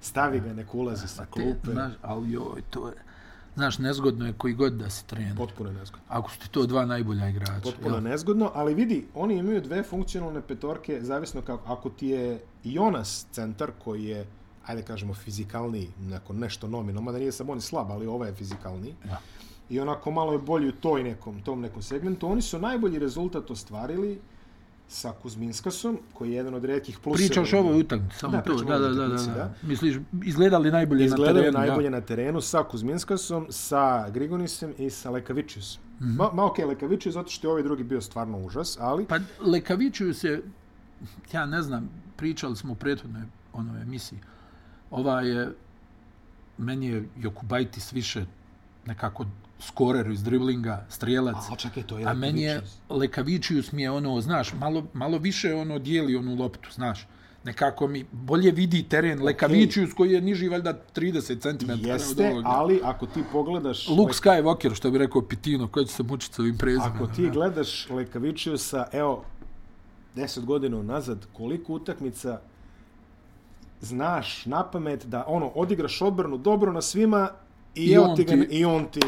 Stavi 0.00 0.40
ga, 0.40 0.52
nek 0.52 0.74
ulazi 0.74 1.08
sa 1.08 1.24
te, 1.24 1.30
klupe. 1.30 1.72
znaš, 1.72 1.92
ali 2.02 2.32
joj, 2.32 2.62
to 2.70 2.88
je... 2.88 2.94
Znaš, 3.54 3.78
nezgodno 3.78 4.26
je 4.26 4.32
koji 4.32 4.54
god 4.54 4.72
da 4.72 4.90
si 4.90 5.06
trener. 5.06 5.36
Potpuno 5.36 5.70
je 5.70 5.76
nezgodno. 5.76 6.04
Ako 6.08 6.30
su 6.30 6.38
ti 6.38 6.48
to 6.50 6.66
dva 6.66 6.84
najbolja 6.84 7.28
igrača. 7.28 7.60
Potpuno 7.62 7.94
jel? 7.94 8.04
nezgodno, 8.04 8.50
ali 8.54 8.74
vidi, 8.74 9.06
oni 9.14 9.36
imaju 9.36 9.60
dve 9.60 9.82
funkcionalne 9.82 10.40
petorke, 10.40 10.98
zavisno 11.02 11.42
kako, 11.42 11.72
ako 11.72 11.90
ti 11.90 12.06
je 12.06 12.40
Jonas 12.64 13.26
centar 13.30 13.70
koji 13.84 14.04
je, 14.04 14.26
ajde 14.66 14.82
kažemo, 14.82 15.14
fizikalniji, 15.14 15.90
neko, 16.00 16.32
nešto 16.32 16.68
nominalno, 16.68 17.00
mada 17.00 17.18
nije 17.18 17.32
samo 17.32 17.52
on 17.52 17.60
slab, 17.60 17.90
ali 17.90 18.06
ovaj 18.06 18.28
je 18.28 18.34
fizikalniji. 18.34 18.94
Ja. 19.08 19.20
I 19.72 19.80
onako 19.80 20.10
malo 20.10 20.32
je 20.32 20.38
bolji 20.38 20.68
u 20.68 20.72
toj 20.72 21.02
nekom, 21.02 21.42
tom 21.42 21.60
nekom 21.60 21.82
segmentu. 21.82 22.28
Oni 22.28 22.42
su 22.42 22.58
najbolji 22.58 22.98
rezultat 22.98 23.50
ostvarili 23.50 24.18
sa 24.88 25.12
Kuzminskasom, 25.22 25.98
koji 26.12 26.30
je 26.30 26.36
jedan 26.36 26.54
od 26.54 26.64
redkih 26.64 26.98
pluseva. 26.98 27.28
Pričaš 27.28 27.52
o 27.52 27.58
ovoj 27.58 27.80
utakmici, 27.80 28.18
samo 28.18 28.32
Da, 28.32 28.42
to. 28.42 28.54
Da, 28.56 28.78
da, 28.78 28.88
da, 28.88 29.08
da, 29.08 29.16
da. 29.16 29.34
da. 29.34 29.54
Misliš, 29.62 29.96
izgledali 30.24 30.70
najbolje 30.70 31.04
Izgledaju 31.04 31.36
na 31.36 31.42
terenu. 31.42 31.58
najbolje 31.58 31.84
ja. 31.84 31.90
na 31.90 32.00
terenu 32.00 32.40
sa 32.40 32.62
Kuzminskasom, 32.62 33.46
sa 33.50 34.10
Grigonisem 34.10 34.74
i 34.78 34.90
sa 34.90 35.10
Lekavičiusom. 35.10 35.82
Mm. 36.00 36.04
-hmm. 36.04 36.16
Ma, 36.16 36.30
ma 36.32 36.46
okej, 36.46 36.64
okay, 36.64 36.68
Lekavičius, 36.68 37.14
zato 37.14 37.30
što 37.30 37.48
je 37.48 37.50
ovaj 37.50 37.62
drugi 37.62 37.84
bio 37.84 38.00
stvarno 38.00 38.38
užas, 38.38 38.76
ali... 38.80 39.06
Pa 39.06 39.18
Lekavićuju 39.40 40.14
se, 40.14 40.42
ja 41.32 41.46
ne 41.46 41.62
znam, 41.62 41.90
pričali 42.16 42.56
smo 42.56 42.72
u 42.72 42.76
prethodnoj 42.76 43.22
onoj 43.52 43.82
emisiji, 43.82 44.18
ova 44.90 45.20
je, 45.20 45.52
meni 46.58 46.86
je 46.86 47.08
Jokubaitis 47.16 47.92
više 47.92 48.24
nekako 48.86 49.26
skorer 49.66 50.10
iz 50.10 50.22
driblinga, 50.22 50.86
strijelac, 50.88 51.36
A, 51.50 51.56
čekaj, 51.56 51.82
to 51.82 51.98
je 51.98 52.06
a 52.06 52.14
meni 52.14 52.42
je 52.42 52.62
Lekavičius. 52.88 53.72
Mi 53.72 53.82
je 53.82 53.90
ono, 53.90 54.20
znaš, 54.20 54.52
malo, 54.52 54.86
malo 54.92 55.18
više 55.18 55.54
ono 55.54 55.78
dijeli 55.78 56.16
onu 56.16 56.34
loptu, 56.34 56.68
znaš, 56.72 57.06
nekako 57.44 57.86
mi 57.86 58.04
bolje 58.12 58.50
vidi 58.50 58.82
teren 58.82 59.18
okay. 59.18 59.24
Lekavićius 59.24 59.92
koji 59.92 60.10
je 60.10 60.20
niži 60.20 60.48
valjda 60.48 60.74
30 60.96 61.40
cm 61.40 61.86
Jeste, 61.86 62.34
ali 62.44 62.80
ako 62.84 63.06
ti 63.06 63.22
pogledaš... 63.32 63.88
Luke 63.88 64.12
Skywalker, 64.12 64.74
što 64.74 64.90
bi 64.90 64.98
rekao 64.98 65.22
Pitino, 65.22 65.68
koji 65.68 65.86
će 65.86 65.92
se 65.92 66.02
mučiti 66.02 66.34
s 66.34 66.38
ovim 66.38 66.58
prezimenom. 66.58 66.96
Ako 66.96 67.06
ti 67.06 67.30
gledaš 67.30 67.90
Lekavičiusa, 67.90 68.86
evo, 68.92 69.24
10 70.16 70.44
godina 70.44 70.76
unazad, 70.76 71.26
koliko 71.32 71.72
utakmica 71.72 72.40
znaš 73.80 74.46
na 74.46 74.70
pamet 74.70 75.06
da 75.06 75.24
ono 75.26 75.46
odigraš 75.54 76.02
odbranu 76.02 76.38
dobro 76.38 76.72
na 76.72 76.82
svima 76.82 77.30
i, 77.74 77.84
I 77.84 77.98
on 77.98 78.16
ti 78.16 78.24
ga, 78.24 78.32
ti- 78.32 78.48
i 78.50 78.64
on 78.64 78.86
ti 78.86 79.00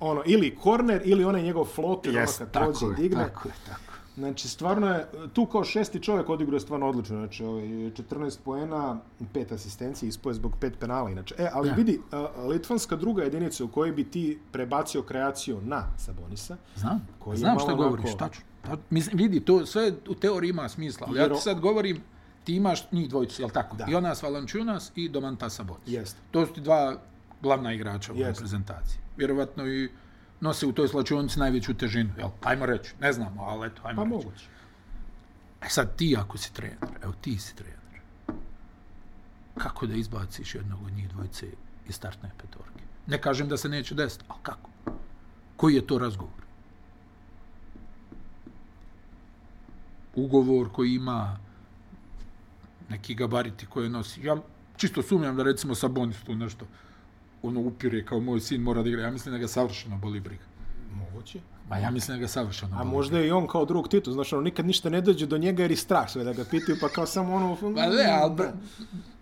ono 0.00 0.22
ili 0.26 0.56
korner 0.56 1.02
ili 1.04 1.24
onaj 1.24 1.42
njegov 1.42 1.64
floater 1.64 2.16
ono 2.16 2.26
kad 2.38 2.50
tako 2.50 2.72
prođe 2.80 2.86
i 2.86 3.02
digne. 3.02 3.24
Tako 3.24 3.48
je, 3.48 3.54
tako. 3.66 3.80
Znači, 4.16 4.48
stvarno 4.48 4.86
je, 4.86 5.06
tu 5.32 5.46
kao 5.46 5.64
šesti 5.64 6.00
čovjek 6.02 6.28
odigrao 6.28 6.56
je 6.56 6.60
stvarno 6.60 6.88
odlično. 6.88 7.16
Znači, 7.16 7.44
ovaj, 7.44 7.62
14 7.62 8.38
poena, 8.44 9.00
pet 9.32 9.52
asistencija, 9.52 10.08
ispoje 10.08 10.34
zbog 10.34 10.52
pet 10.60 10.78
penala. 10.78 11.10
Inače. 11.10 11.34
E, 11.38 11.48
ali 11.52 11.68
Ja. 11.68 11.74
vidi, 11.74 12.00
a, 12.12 12.26
litvanska 12.48 12.96
druga 12.96 13.22
jedinica 13.22 13.64
u 13.64 13.68
kojoj 13.68 13.92
bi 13.92 14.04
ti 14.04 14.38
prebacio 14.52 15.02
kreaciju 15.02 15.60
na 15.62 15.84
Sabonisa, 15.98 16.56
Znam, 16.74 17.06
Koji 17.18 17.38
znam 17.38 17.58
šta 17.58 17.74
govoriš, 17.74 18.16
tačno. 18.18 18.44
Ta, 18.62 18.76
mislim, 18.90 19.18
vidi, 19.18 19.40
to 19.40 19.66
sve 19.66 19.92
u 20.08 20.14
teoriji 20.14 20.50
ima 20.50 20.68
smisla, 20.68 21.06
ali 21.10 21.18
ja 21.18 21.22
Jer 21.22 21.32
ti 21.32 21.40
sad 21.40 21.60
govorim, 21.60 22.02
ti 22.44 22.54
imaš 22.56 22.92
njih 22.92 23.08
dvojicu, 23.08 23.42
jel 23.42 23.50
tako? 23.50 23.76
Da. 23.76 23.86
Jonas 23.88 24.22
Valančunas 24.22 24.92
i 24.94 25.08
Domantas 25.08 25.54
Sabonis. 25.54 25.82
Jeste. 25.86 26.20
To 26.30 26.46
su 26.46 26.52
ti 26.52 26.60
dva 26.60 26.96
glavna 27.42 27.72
igrača 27.72 28.12
u 28.12 28.16
reprezentaciji. 28.16 28.99
Vjerovatno 29.20 29.66
i 29.66 29.88
nose 30.40 30.66
u 30.66 30.72
toj 30.72 30.88
slačionici 30.88 31.38
najveću 31.38 31.74
težinu, 31.74 32.10
jel? 32.18 32.28
Ajmo 32.42 32.66
reći, 32.66 32.94
ne 33.00 33.12
znamo, 33.12 33.42
ali 33.42 33.66
eto, 33.66 33.82
ajmo 33.84 34.02
Pa 34.02 34.04
reći. 34.04 34.14
moguće. 34.16 34.46
E 35.62 35.68
sad 35.68 35.96
ti 35.96 36.16
ako 36.18 36.38
si 36.38 36.52
trener, 36.54 36.78
evo 37.02 37.12
ti 37.20 37.38
si 37.38 37.56
trener, 37.56 38.00
kako 39.58 39.86
da 39.86 39.94
izbaciš 39.94 40.54
jednog 40.54 40.78
od 40.86 40.92
njih 40.92 41.08
dvojice 41.08 41.46
iz 41.88 41.94
startne 41.94 42.30
petorke? 42.40 42.84
Ne 43.06 43.20
kažem 43.20 43.48
da 43.48 43.56
se 43.56 43.68
neće 43.68 43.94
desiti, 43.94 44.24
ali 44.28 44.38
kako? 44.42 44.70
Koji 45.56 45.74
je 45.74 45.86
to 45.86 45.98
razgovor? 45.98 46.40
Ugovor 50.14 50.72
koji 50.72 50.94
ima 50.94 51.38
neki 52.88 53.14
gabariti 53.14 53.66
koje 53.66 53.88
nosi. 53.90 54.22
Ja 54.26 54.36
čisto 54.76 55.02
sumnjam 55.02 55.36
da 55.36 55.42
recimo 55.42 55.74
Sabonis 55.74 56.22
tu 56.24 56.34
nešto 56.34 56.66
ono 57.42 57.60
upire 57.60 58.04
kao 58.04 58.20
moj 58.20 58.40
sin 58.40 58.62
mora 58.62 58.82
da 58.82 58.88
igra. 58.88 59.02
Ja 59.02 59.10
mislim 59.10 59.32
da 59.32 59.38
ga 59.38 59.48
savršeno 59.48 59.96
boli 59.96 60.20
briga. 60.20 60.44
Moguće. 60.92 61.38
Ma 61.68 61.76
ja 61.78 61.90
mislim 61.90 62.16
da 62.16 62.20
ga 62.20 62.28
savršeno 62.28 62.76
A 62.76 62.78
boli 62.78 62.90
možda 62.90 63.18
je 63.18 63.28
i 63.28 63.30
on 63.30 63.46
kao 63.46 63.64
drug 63.64 63.88
Tito, 63.88 64.12
znaš, 64.12 64.32
ono, 64.32 64.42
nikad 64.42 64.66
ništa 64.66 64.90
ne 64.90 65.00
dođe 65.00 65.26
do 65.26 65.38
njega 65.38 65.62
jer 65.62 65.70
je 65.70 65.76
strah 65.76 66.10
sve 66.10 66.24
da 66.24 66.32
ga 66.32 66.44
pitaju, 66.44 66.78
pa 66.80 66.88
kao 66.88 67.06
samo 67.06 67.34
ono... 67.34 67.56
Pa 67.56 67.86
ne, 67.86 68.18
ali... 68.22 68.34
br- 68.34 68.50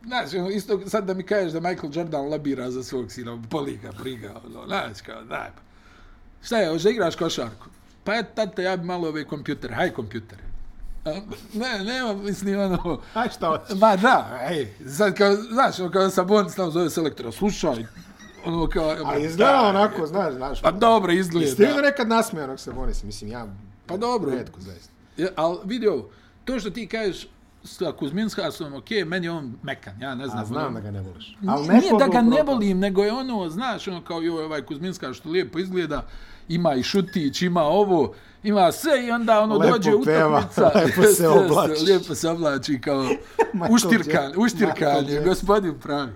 Znaš, 0.06 0.34
ono, 0.34 0.48
isto 0.50 0.80
sad 0.88 1.04
da 1.04 1.14
mi 1.14 1.22
kažeš 1.22 1.52
da 1.52 1.60
Michael 1.60 1.90
Jordan 1.94 2.28
labira 2.28 2.70
za 2.70 2.82
svog 2.82 3.12
sina, 3.12 3.36
boli 3.36 3.76
ga, 3.82 3.90
briga, 4.02 4.34
ono, 4.46 4.66
znaš, 4.66 5.00
kao, 5.06 5.24
daj, 5.24 5.48
pa. 5.54 5.62
Šta 6.46 6.56
je, 6.58 6.68
hoće 6.68 6.84
da 6.84 6.90
igraš 6.90 7.16
košarku? 7.16 7.66
Pa 8.04 8.14
je, 8.14 8.24
tate, 8.34 8.62
ja 8.62 8.76
bi 8.76 8.84
malo 8.84 9.08
ove 9.08 9.24
kompjutere, 9.24 9.74
haj 9.74 9.90
kompjutere. 9.90 10.42
A, 11.04 11.10
Ne, 11.54 11.84
nema, 11.84 12.14
mislim, 12.14 12.60
ono, 12.60 13.00
Aj, 13.14 13.28
šta 13.28 13.46
hoćeš? 13.48 13.78
ma 13.80 13.96
da, 13.96 14.38
ej, 14.50 14.74
sad 14.96 15.14
kao, 15.16 15.34
znaš, 15.34 15.80
ono, 15.80 15.90
kao 15.90 16.10
Sabonis 16.10 16.54
tamo 16.54 16.70
zove 16.70 16.90
selektora, 16.90 17.32
slušaj, 17.32 17.86
ono, 18.44 18.66
kao, 18.66 18.96
A 19.04 19.18
izgleda 19.18 19.60
onako, 19.62 20.06
znaš, 20.06 20.34
znaš. 20.34 20.62
Pa 20.62 20.70
dobro, 20.70 21.12
Jeste 21.12 21.38
izgleda. 21.38 21.72
da 21.74 21.80
nekad 21.82 22.08
nasmejanog 22.08 22.60
Sabonisa? 22.60 23.06
Mislim, 23.06 23.30
ja... 23.30 23.46
Pa 23.86 23.96
dobro. 23.96 24.30
Redko, 24.30 24.60
zaista. 24.60 24.92
Ja, 25.16 25.28
ali 25.36 25.58
vidi 25.64 25.88
ovo, 25.88 26.08
to 26.44 26.60
što 26.60 26.70
ti 26.70 26.86
kažeš 26.86 27.28
sa 27.64 27.92
Kuzminskasom, 27.92 28.74
ok, 28.74 28.90
meni 29.06 29.26
je 29.26 29.30
on 29.30 29.54
mekan, 29.62 30.02
ja 30.02 30.14
ne 30.14 30.26
znam. 30.26 30.42
A 30.42 30.44
znam 30.44 30.66
ono- 30.66 30.74
da 30.74 30.80
ga 30.80 30.90
ne 30.90 31.00
voliš. 31.00 31.36
Nije, 31.40 31.80
nije 31.80 31.92
da 31.98 32.06
ga 32.06 32.20
ne 32.20 32.42
volim, 32.42 32.78
nego 32.78 33.04
je 33.04 33.12
ono, 33.12 33.48
znaš, 33.48 33.88
ono 33.88 34.04
kao 34.04 34.20
joj, 34.22 34.44
ovaj 34.44 34.62
Kuzminska 34.62 35.12
što 35.12 35.30
lijepo 35.30 35.58
izgleda, 35.58 36.06
ima 36.48 36.74
i 36.74 36.82
šutić, 36.82 37.42
ima 37.42 37.62
ovo, 37.62 38.14
ima 38.42 38.72
sve 38.72 39.06
i 39.06 39.10
onda 39.10 39.40
ono 39.40 39.54
Lepo 39.58 39.72
dođe 39.78 39.90
peva, 40.04 40.38
utakmica. 40.38 40.70
lepo 40.84 41.02
se 41.02 41.08
Jeste, 41.08 41.28
oblači. 41.28 41.84
Lijepo 41.84 42.14
se 42.14 42.28
oblači 42.28 42.80
kao 42.80 43.04
uštirkan, 43.74 44.32
uštirkan 44.36 45.08
je, 45.08 45.24
gospodin 45.24 45.74
pravi. 45.80 46.12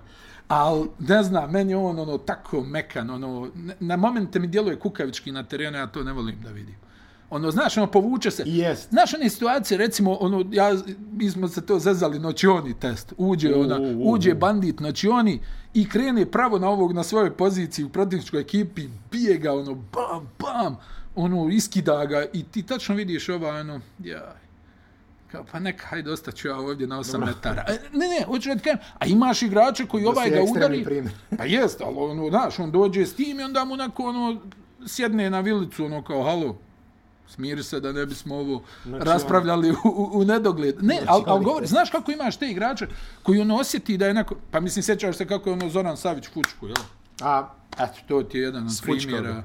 Al 0.53 0.87
ne 0.99 1.23
znam, 1.23 1.51
meni 1.51 1.75
on 1.75 1.99
ono 1.99 2.19
tako 2.19 2.61
mekan, 2.61 3.11
ono, 3.11 3.49
na 3.81 3.97
momente 3.97 4.39
mi 4.39 4.47
djeluje 4.47 4.79
kukavički 4.79 5.33
na 5.33 5.43
terenu, 5.43 5.79
ja 5.79 5.87
to 5.87 6.05
ne 6.05 6.13
volim 6.13 6.43
da 6.43 6.51
vidim. 6.51 6.75
Ono, 7.31 7.51
znaš, 7.51 7.77
ono, 7.77 7.87
povuče 7.87 8.31
se. 8.31 8.43
Jest. 8.47 8.91
Znaš, 8.91 9.15
one 9.15 9.31
situacije, 9.31 9.79
recimo, 9.79 10.17
ono, 10.21 10.45
ja, 10.51 10.71
mi 11.13 11.31
smo 11.31 11.49
se 11.49 11.67
to 11.67 11.79
zezali, 11.79 12.19
noćioni 12.19 12.75
test. 12.81 13.13
Uđe, 13.17 13.55
U, 13.55 13.61
ona, 13.61 13.81
u, 13.81 13.83
u, 13.83 14.13
uđe 14.13 14.35
bandit 14.35 14.81
noćioni 14.81 15.41
i 15.75 15.89
krene 15.89 16.27
pravo 16.27 16.59
na 16.59 16.69
ovog, 16.69 16.93
na 16.93 17.03
svojoj 17.03 17.37
poziciji 17.37 17.85
u 17.85 17.89
protivničkoj 17.89 18.41
ekipi, 18.41 18.89
bije 19.11 19.39
ga, 19.39 19.53
ono, 19.53 19.75
bam, 19.75 20.31
bam, 20.39 20.77
ono, 21.15 21.49
iskida 21.49 22.07
ga 22.07 22.25
i 22.33 22.43
ti 22.43 22.63
tačno 22.63 22.95
vidiš 22.95 23.29
ova, 23.29 23.49
ono, 23.61 23.81
jaj, 24.05 24.42
kao, 25.33 25.45
pa 25.53 25.59
neka, 25.59 25.87
hajde, 25.87 26.11
ostaću 26.13 26.49
ja 26.49 26.57
ovdje 26.57 26.87
na 26.87 26.99
8 26.99 27.27
metara. 27.27 27.65
E, 27.69 27.79
ne, 27.93 28.07
ne, 28.09 28.25
hoću 28.27 28.49
da 28.49 28.55
ti 28.55 28.63
kažem, 28.63 28.79
a 28.99 29.07
imaš 29.07 29.43
igrače 29.43 29.87
koji 29.87 30.05
ovaj 30.07 30.31
ga 30.31 30.41
udari. 30.51 30.85
primjer. 30.85 31.15
Pa 31.39 31.45
jest, 31.45 31.81
ali 31.81 31.97
ono, 31.99 32.29
znaš, 32.31 32.59
on 32.59 32.71
dođe 32.71 33.07
s 33.07 33.15
tim 33.15 33.41
i 33.41 33.43
onda 33.43 33.65
mu 33.65 33.75
onako, 33.75 34.05
ono, 34.05 34.41
sjedne 34.87 35.31
na 35.31 35.41
vilicu, 35.41 35.85
ono, 35.85 36.05
kao, 36.05 36.23
halo, 36.23 36.59
smiri 37.29 37.63
se 37.63 37.81
da 37.81 37.93
ne 37.93 38.07
bismo 38.07 38.37
ovo 38.37 38.63
Znači, 38.85 39.05
raspravljali 39.05 39.71
u, 39.71 39.75
u, 39.85 40.11
u 40.15 40.25
nedogled. 40.25 40.77
Ne, 40.83 40.99
ali 41.07 41.25
al 41.27 41.41
govori, 41.41 41.67
znaš 41.67 41.91
kako 41.91 42.13
imaš 42.13 42.37
te 42.37 42.47
igrače 42.51 42.87
koji 43.23 43.41
ono 43.41 43.57
osjeti 43.57 43.97
da 43.97 44.07
je 44.07 44.15
neko, 44.15 44.37
pa 44.51 44.61
mislim, 44.61 44.83
sjećaš 44.83 45.17
se 45.17 45.27
kako 45.27 45.51
je 45.51 45.53
ono 45.53 45.69
Zoran 45.69 45.97
Savić 45.97 46.29
fučku, 46.35 46.67
jel? 46.67 46.77
A, 47.21 47.49
Eto, 47.79 47.99
to 48.09 48.23
ti 48.23 48.39
je 48.39 48.43
jedan 48.43 48.67
od 48.67 48.81
primjera. 48.83 49.33
ga. 49.33 49.45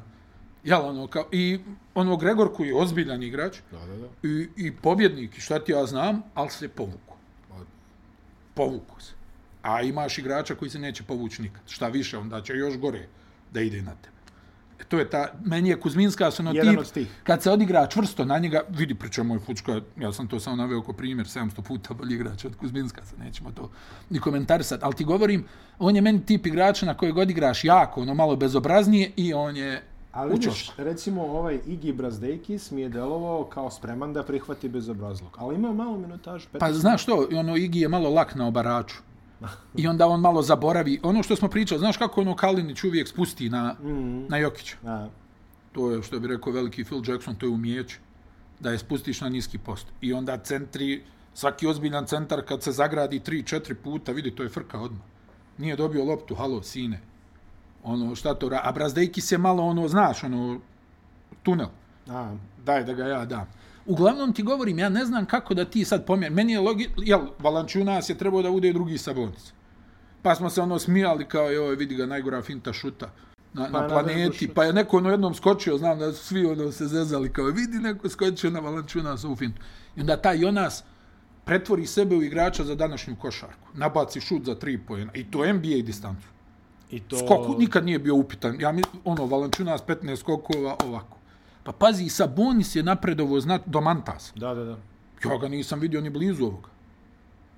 Jel, 0.67 0.85
ono, 0.85 1.07
kao, 1.07 1.25
i 1.31 1.59
ono 1.95 2.17
Gregor 2.17 2.53
koji 2.55 2.67
je 2.67 2.75
ozbiljan 2.75 3.23
igrač 3.23 3.57
da, 3.71 3.85
da, 3.85 3.97
da. 3.97 4.07
i, 4.23 4.47
i 4.55 4.71
pobjednik, 4.71 5.37
i 5.37 5.41
šta 5.41 5.59
ti 5.59 5.71
ja 5.71 5.85
znam, 5.85 6.21
ali 6.33 6.49
se 6.49 6.67
povuku. 6.67 7.15
Povuku 8.53 9.01
se. 9.01 9.13
A 9.61 9.81
imaš 9.81 10.17
igrača 10.17 10.55
koji 10.55 10.71
se 10.71 10.79
neće 10.79 11.03
povući 11.03 11.41
nikad. 11.41 11.61
Šta 11.67 11.87
više, 11.87 12.17
onda 12.17 12.41
će 12.41 12.53
još 12.53 12.77
gore 12.77 13.07
da 13.51 13.61
ide 13.61 13.81
na 13.81 13.95
tebe. 13.95 14.17
E, 14.79 14.83
to 14.83 14.99
je 14.99 15.09
ta, 15.09 15.33
meni 15.45 15.69
je 15.69 15.79
Kuzminska 15.79 16.31
ono 16.39 16.51
Jedan 16.53 16.75
tip, 16.75 16.93
tih. 16.93 17.07
kad 17.23 17.43
se 17.43 17.51
odigra 17.51 17.87
čvrsto 17.87 18.25
na 18.25 18.37
njega, 18.37 18.61
vidi 18.69 18.95
pričamo 18.95 19.27
moj 19.27 19.39
Fučka, 19.39 19.81
ja 19.97 20.11
sam 20.11 20.27
to 20.27 20.39
samo 20.39 20.55
naveo 20.55 20.81
kao 20.81 20.93
primjer, 20.93 21.27
700 21.27 21.61
puta 21.61 21.93
bolji 21.93 22.15
igrač 22.15 22.45
od 22.45 22.55
Kuzminska, 22.55 23.05
sad 23.05 23.19
nećemo 23.19 23.51
to 23.51 23.69
ni 24.09 24.19
komentarisati, 24.19 24.83
ali 24.85 24.95
ti 24.95 25.03
govorim, 25.03 25.45
on 25.79 25.95
je 25.95 26.01
meni 26.01 26.25
tip 26.25 26.45
igrača 26.45 26.85
na 26.85 26.97
kojeg 26.97 27.17
odigraš 27.17 27.63
jako, 27.63 28.01
ono 28.01 28.13
malo 28.13 28.35
bezobraznije 28.35 29.11
i 29.15 29.33
on 29.33 29.57
je 29.57 29.83
Ali 30.17 30.33
učoš. 30.33 30.43
vidiš, 30.45 30.71
recimo 30.77 31.25
ovaj 31.25 31.59
Igi 31.65 31.93
Brazdejkis 31.93 32.71
mi 32.71 32.81
je 32.81 32.89
delovao 32.89 33.43
kao 33.43 33.71
spreman 33.71 34.13
da 34.13 34.23
prihvati 34.23 34.69
bezobrazlog. 34.69 35.35
Ali 35.39 35.55
ima 35.55 35.73
malo 35.73 35.97
minutažu. 35.97 36.47
Pa 36.59 36.73
znaš 36.73 37.03
što, 37.03 37.27
ono 37.35 37.57
Igi 37.57 37.79
je 37.79 37.87
malo 37.87 38.09
lak 38.09 38.35
na 38.35 38.47
obaraču. 38.47 38.95
I 39.81 39.87
onda 39.87 40.07
on 40.07 40.21
malo 40.21 40.41
zaboravi. 40.41 40.99
Ono 41.03 41.23
što 41.23 41.35
smo 41.35 41.47
pričali, 41.47 41.79
znaš 41.79 41.97
kako 41.97 42.21
ono 42.21 42.35
Kalinić 42.35 42.83
uvijek 42.83 43.07
spusti 43.07 43.49
na, 43.49 43.75
mm. 43.83 44.25
na 44.29 44.37
Jokića? 44.37 44.77
A, 44.85 45.07
To 45.71 45.91
je, 45.91 46.03
što 46.03 46.19
bi 46.19 46.27
rekao 46.27 46.53
veliki 46.53 46.83
Phil 46.83 47.01
Jackson, 47.07 47.35
to 47.35 47.45
je 47.45 47.49
umijeće. 47.49 47.99
Da 48.59 48.71
je 48.71 48.77
spustiš 48.77 49.21
na 49.21 49.29
niski 49.29 49.57
post. 49.57 49.87
I 50.01 50.13
onda 50.13 50.37
centri, 50.37 51.03
svaki 51.33 51.67
ozbiljan 51.67 52.05
centar 52.05 52.41
kad 52.47 52.63
se 52.63 52.71
zagradi 52.71 53.19
3-4 53.19 53.73
puta, 53.83 54.11
vidi, 54.11 54.35
to 54.35 54.43
je 54.43 54.49
frka 54.49 54.79
odmah. 54.79 55.01
Nije 55.57 55.75
dobio 55.75 56.05
loptu, 56.05 56.35
halo, 56.35 56.63
sine. 56.63 57.01
Ono, 57.87 58.15
šta 58.15 58.33
to. 58.33 58.49
A 58.63 58.71
Brazdejkis 58.71 59.31
je 59.31 59.37
malo, 59.37 59.63
ono, 59.63 59.87
znaš, 59.87 60.23
ono, 60.23 60.59
tunel. 61.43 61.67
a, 62.09 62.35
Daj 62.65 62.83
da 62.83 62.93
ga 62.93 63.05
ja 63.05 63.25
dam. 63.25 63.47
Uglavnom 63.85 64.33
ti 64.33 64.43
govorim, 64.43 64.79
ja 64.79 64.89
ne 64.89 65.05
znam 65.05 65.25
kako 65.25 65.53
da 65.53 65.65
ti 65.65 65.85
sad 65.85 66.05
pomjer. 66.05 66.31
Meni 66.31 66.53
je 66.53 66.59
logi... 66.59 66.89
Jel, 66.97 67.21
Valančunas 67.39 68.09
je 68.09 68.17
trebao 68.17 68.41
da 68.41 68.51
bude 68.51 68.73
drugi 68.73 68.97
Sabonis. 68.97 69.53
Pa 70.21 70.35
smo 70.35 70.49
se 70.49 70.61
ono 70.61 70.79
smijali 70.79 71.25
kao, 71.25 71.51
joj, 71.51 71.75
vidi 71.75 71.95
ga, 71.95 72.05
najgora 72.05 72.41
finta 72.41 72.73
šuta 72.73 73.09
na, 73.53 73.63
Pa 73.63 73.69
na 73.69 73.81
na 73.81 73.87
planeti. 73.87 74.47
Pa 74.47 74.63
je 74.63 74.73
neko 74.73 74.97
ono 74.97 75.09
jednom 75.09 75.33
skočio, 75.33 75.77
znam 75.77 75.99
da 75.99 76.13
su 76.13 76.25
svi 76.25 76.45
ono 76.45 76.71
se 76.71 76.87
zezali, 76.87 77.33
kao, 77.33 77.45
vidi 77.45 77.77
neko 77.77 78.09
skočio 78.09 78.49
na 78.49 78.59
Valančunas 78.59 79.23
u 79.23 79.35
fintu. 79.35 79.61
I 79.95 80.01
onda 80.01 80.17
taj 80.17 80.39
Jonas 80.39 80.83
pretvori 81.45 81.85
sebe 81.85 82.15
u 82.15 82.23
igrača 82.23 82.63
za 82.63 82.75
današnju 82.75 83.15
košarku. 83.15 83.67
Nabaci 83.73 84.21
šut 84.21 84.45
za 84.45 84.55
tri 84.55 84.77
pojena. 84.77 85.11
I 85.13 85.31
to 85.31 85.53
NBA 85.53 85.81
distancu. 85.85 86.27
I 86.91 86.99
to... 86.99 87.17
Skok 87.17 87.59
nikad 87.59 87.85
nije 87.85 87.99
bio 87.99 88.15
upitan. 88.15 88.61
Ja 88.61 88.71
mi, 88.71 88.81
ono, 89.05 89.25
Valančunas 89.25 89.81
15 89.87 90.15
skokova 90.15 90.75
ovako. 90.85 91.17
Pa 91.63 91.71
pazi, 91.71 92.09
Sabonis 92.09 92.75
je 92.75 92.83
napredovo 92.83 93.39
znat 93.39 93.61
do 93.65 93.81
Mantasa. 93.81 94.33
Da, 94.35 94.53
da, 94.53 94.63
da. 94.63 94.77
Ja 95.25 95.37
ga 95.37 95.47
nisam 95.47 95.79
vidio 95.79 96.01
ni 96.01 96.09
blizu 96.09 96.45
ovoga. 96.45 96.69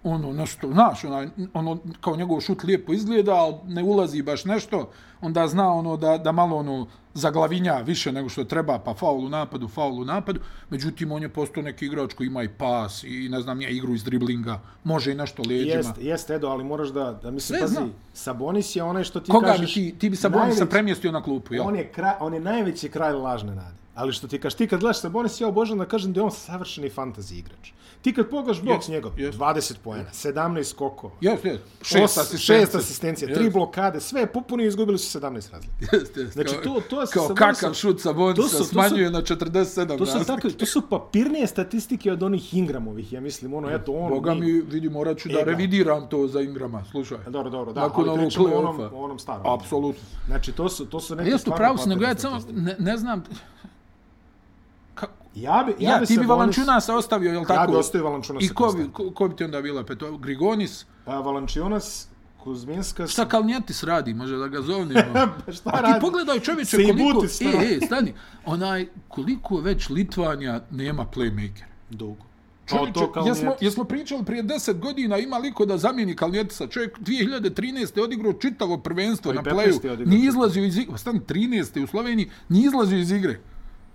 Ono, 0.04 0.34
nešto, 0.34 0.72
znaš, 0.72 1.04
onaj, 1.04 1.28
ono, 1.54 1.78
kao 2.02 2.16
njegov 2.16 2.42
šut 2.42 2.64
lijepo 2.64 2.94
izgleda, 2.94 3.34
ali 3.34 3.56
ne 3.68 3.84
ulazi 3.84 4.22
baš 4.22 4.46
nešto, 4.46 4.90
onda 5.22 5.48
zna 5.48 5.74
ono 5.74 5.98
da, 5.98 6.18
da 6.18 6.32
malo 6.32 6.58
ono 6.58 6.88
zaglavinja 7.14 7.74
više 7.76 8.12
nego 8.12 8.30
što 8.30 8.44
treba, 8.44 8.80
pa 8.80 8.94
faul 8.94 9.26
u 9.26 9.30
napadu, 9.30 9.68
faul 9.68 10.02
u 10.02 10.06
napadu. 10.06 10.40
Međutim, 10.70 11.12
on 11.12 11.22
je 11.22 11.30
postao 11.30 11.64
neki 11.64 11.86
igrač 11.86 12.14
koji 12.14 12.28
ima 12.28 12.44
i 12.44 12.48
pas 12.50 13.04
i 13.04 13.30
ne 13.30 13.42
znam, 13.42 13.62
ja 13.62 13.70
igru 13.70 13.94
iz 13.94 14.04
driblinga, 14.04 14.60
može 14.84 15.12
i 15.12 15.16
nešto 15.16 15.44
leđima. 15.50 15.74
Jest, 15.76 15.92
jest, 15.98 16.30
Edo, 16.30 16.48
ali 16.48 16.64
moraš 16.64 16.90
da, 16.90 17.20
da 17.24 17.32
mislim, 17.32 17.58
Sve 17.58 17.62
pazi, 17.62 17.74
znam. 17.74 17.94
Sabonis 18.14 18.76
je 18.76 18.84
onaj 18.84 19.04
što 19.04 19.20
ti 19.20 19.32
Koga 19.32 19.48
kažeš... 19.48 19.76
bi 19.76 19.82
ti, 19.92 19.96
ti 20.00 20.10
bi 20.10 20.16
Sabonisa 20.16 20.48
najveći- 20.50 20.70
premjestio 20.70 21.12
na 21.12 21.24
klupu, 21.24 21.54
jel? 21.54 21.68
On 21.68 21.76
je, 21.76 21.92
kraj, 21.92 22.14
on 22.20 22.34
je 22.34 22.40
najveći 22.40 22.90
kraj 22.90 23.14
lažne 23.14 23.56
nade. 23.56 23.79
Ali 24.00 24.14
što 24.14 24.28
ti 24.28 24.40
kažeš, 24.40 24.58
ti 24.58 24.68
kad 24.68 24.80
gledaš 24.80 25.00
Sabonis, 25.00 25.42
ja 25.42 25.48
obožavam 25.48 25.80
da 25.80 25.86
kažem 25.86 26.14
da 26.14 26.20
je 26.20 26.24
on 26.24 26.32
savršeni 26.34 26.90
fantasy 26.90 27.34
igrač. 27.36 27.72
Ti 28.02 28.14
kad 28.14 28.30
pogledaš 28.30 28.58
boks 28.58 28.76
Jest, 28.78 28.90
njegov, 28.90 29.20
jest. 29.20 29.38
20 29.38 29.74
poena, 29.78 30.10
17 30.14 30.64
skokova, 30.66 31.14
Jes, 31.22 31.40
jes. 31.44 31.60
šest, 31.82 31.84
Šest 31.84 32.18
asistencija. 32.18 32.60
šest 32.60 32.76
asistencija, 32.76 33.36
tri 33.36 33.50
blokade, 33.50 34.00
sve 34.00 34.22
je 34.22 34.28
popuno 34.28 34.64
i 34.64 34.68
izgubili 34.68 34.98
su 34.98 35.20
17 35.20 35.24
razlika. 35.52 35.74
Jest, 35.94 36.18
jest. 36.18 36.34
Znači, 36.34 36.50
Kao- 36.54 36.64
to- 36.66 36.82
to 36.82 37.02
je 37.02 37.08
sa 37.08 37.14
Kao 37.14 37.28
kakav 37.30 37.74
šut 37.74 38.02
Sabonisa 38.02 38.42
To 38.42 38.48
su- 38.48 38.58
to 38.58 38.64
su- 38.64 38.70
smanjuje 38.70 39.12
na 39.12 39.22
47 39.22 39.88
To 39.90 40.06
su, 40.06 40.14
razlika. 40.14 40.36
tako, 40.36 40.50
to 40.50 40.66
su 40.66 40.82
papirnije 40.84 41.48
statistike 41.48 42.12
od 42.12 42.24
onih 42.24 42.54
Ingramovih, 42.54 43.14
ja 43.14 43.22
mislim, 43.22 43.54
ono, 43.54 43.70
eto, 43.70 43.92
on... 43.94 44.10
Boga 44.10 44.34
mi- 44.34 44.42
mi, 44.44 44.62
vidi, 44.62 44.90
morat 44.90 45.18
ću 45.18 45.30
da 45.30 45.40
E, 45.40 45.44
revidiram 45.44 46.08
to 46.08 46.28
za 46.28 46.42
Ingrama, 46.42 46.84
slušaj. 46.86 47.18
Dobro, 47.28 47.50
dobro, 47.50 47.74
da, 47.74 47.82
Nakon 47.82 48.10
ali 48.10 48.20
pričamo 48.20 48.48
o 48.48 48.60
onom, 48.60 48.90
onom 48.94 49.20
starom. 49.20 49.54
Apsolutno. 49.54 50.02
Znači, 50.28 50.52
to 50.52 50.70
su, 50.70 50.86
to 50.86 51.00
su 51.00 51.16
neke 51.16 51.30
jesu, 51.30 51.40
stvarno 51.40 51.58
pravo 51.58 51.78
si, 51.78 51.90
nego 51.90 52.04
ja 52.04 52.16
samo, 52.16 52.40
ne, 52.52 52.76
ne 52.80 52.98
znam, 52.98 53.24
Ja 55.40 55.64
bi, 55.68 55.84
ja, 55.84 55.92
ja, 55.92 56.00
bi 56.00 56.06
ti 56.06 56.18
bi 56.18 56.26
Valančunasa 56.26 56.96
ostavio, 56.96 57.32
jel 57.32 57.44
tako? 57.44 57.62
Ja 57.62 57.68
bi 57.68 57.76
ostavio 57.76 58.06
Valančunasa. 58.06 58.46
I 58.46 58.50
ko 58.50 58.74
bi, 58.74 58.90
ko, 58.94 59.12
ko 59.12 59.28
bi 59.28 59.36
ti 59.36 59.44
onda 59.44 59.62
bila 59.62 59.84
peto? 59.84 60.18
Grigonis? 60.18 60.86
A, 61.06 61.20
Valančiunas, 61.20 62.08
Kuzminska... 62.38 63.08
Šta 63.08 63.28
Kalnjetis 63.28 63.84
radi? 63.84 64.14
Može 64.14 64.38
da 64.38 64.48
ga 64.48 64.62
zovnemo? 64.62 65.14
Pa 65.46 65.52
šta 65.52 65.70
A 65.70 65.78
ti 65.78 65.84
radi? 65.84 66.02
pogledaj 66.02 66.40
čovječe 66.40 66.66
Se 66.68 66.84
i 66.84 66.88
koliko... 66.88 67.14
Butis, 67.14 67.42
E, 67.42 67.46
šta? 67.46 67.64
e, 67.66 67.80
stani. 67.82 68.14
Onaj, 68.46 68.88
koliko 69.08 69.58
već 69.58 69.90
Litvanija 69.90 70.66
nema 70.72 71.06
playmaker. 71.06 71.64
Dugo. 71.90 72.30
Čovječe, 72.68 73.00
jesmo, 73.26 73.54
jesmo 73.62 73.84
pričali 73.84 74.26
prije 74.26 74.44
10 74.44 74.80
godina 74.80 75.18
ima 75.18 75.38
liko 75.38 75.66
da 75.66 75.78
zamijeni 75.78 76.16
Kalnjetisa. 76.16 76.68
Čovjek 76.68 77.00
2013. 77.00 78.04
odigrao 78.04 78.34
čitavo 78.34 78.78
prvenstvo 78.78 79.30
Pa 79.30 79.34
i 79.34 79.44
na 79.44 79.44
15. 79.44 79.56
playu. 79.56 79.76
odigrao 79.76 79.96
Nije 79.98 80.06
čitavo. 80.22 80.28
izlazio 80.30 80.66
iz 80.66 80.78
igre. 80.78 80.98
Stan 80.98 81.20
13. 81.20 81.84
u 81.84 81.88
Sloveniji 81.88 82.30
nije 82.50 82.66
izlazio 82.66 82.98
iz 82.98 83.12
igre. 83.12 83.40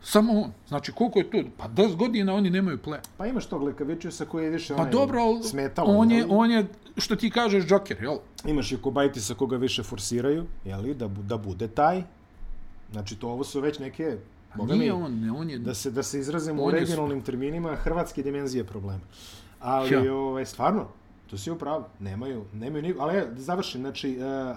Samo 0.04 0.32
on. 0.32 0.52
Znači, 0.68 0.92
koliko 0.92 1.18
je 1.18 1.30
to? 1.30 1.38
Pa 1.56 1.68
10 1.68 1.96
godina 1.96 2.34
oni 2.34 2.50
nemaju 2.50 2.78
play. 2.84 2.98
Pa 3.16 3.26
imaš 3.26 3.46
tog 3.46 3.62
Lekavičiusa 3.62 4.24
koji 4.24 4.44
je 4.44 4.50
više 4.50 4.74
Pa 4.76 4.84
dobro, 4.84 5.20
ali 5.22 5.42
smetalo. 5.42 5.92
on 5.96 6.10
je, 6.10 6.26
on 6.28 6.50
je, 6.50 6.66
što 6.96 7.16
ti 7.16 7.30
kažeš, 7.30 7.64
Joker, 7.68 8.02
jel? 8.02 8.16
Imaš 8.46 8.72
i 8.72 8.76
Kobajtisa 8.76 9.34
koga 9.34 9.56
više 9.56 9.82
forsiraju, 9.82 10.46
jeli, 10.64 10.94
da, 10.94 11.08
da 11.08 11.36
bude 11.36 11.68
taj. 11.68 12.02
Znači, 12.92 13.16
to 13.16 13.28
ovo 13.28 13.44
su 13.44 13.60
već 13.60 13.78
neke... 13.78 14.16
Boga 14.54 14.74
Nije 14.74 14.92
mi, 14.92 15.04
on, 15.04 15.20
ne, 15.20 15.32
on 15.32 15.50
je... 15.50 15.58
da 15.58 15.74
se 15.74 15.90
da 15.90 16.02
se 16.02 16.18
izrazimo 16.18 16.62
u 16.62 16.66
On 16.66 16.74
je 16.74 16.80
regionalnim 16.80 17.22
terminima 17.22 17.76
hrvatske 17.76 18.22
dimenzije 18.22 18.64
problema. 18.64 19.00
Ali 19.60 20.06
Ja. 20.06 20.14
ovaj 20.14 20.46
stvarno 20.46 20.88
to 21.34 21.38
si 21.38 21.50
upravo, 21.50 21.86
nemaju, 21.98 22.44
nemaju 22.52 22.82
ni, 22.82 22.94
ali 22.98 23.16
ja, 23.16 23.24
da 23.26 23.42
završim, 23.42 23.80
znači 23.80 24.18
uh, 24.18 24.56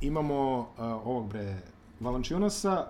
imamo 0.00 0.58
uh, 0.58 0.66
ovog 0.78 1.28
bre 1.28 1.56
Valančionasa, 2.00 2.86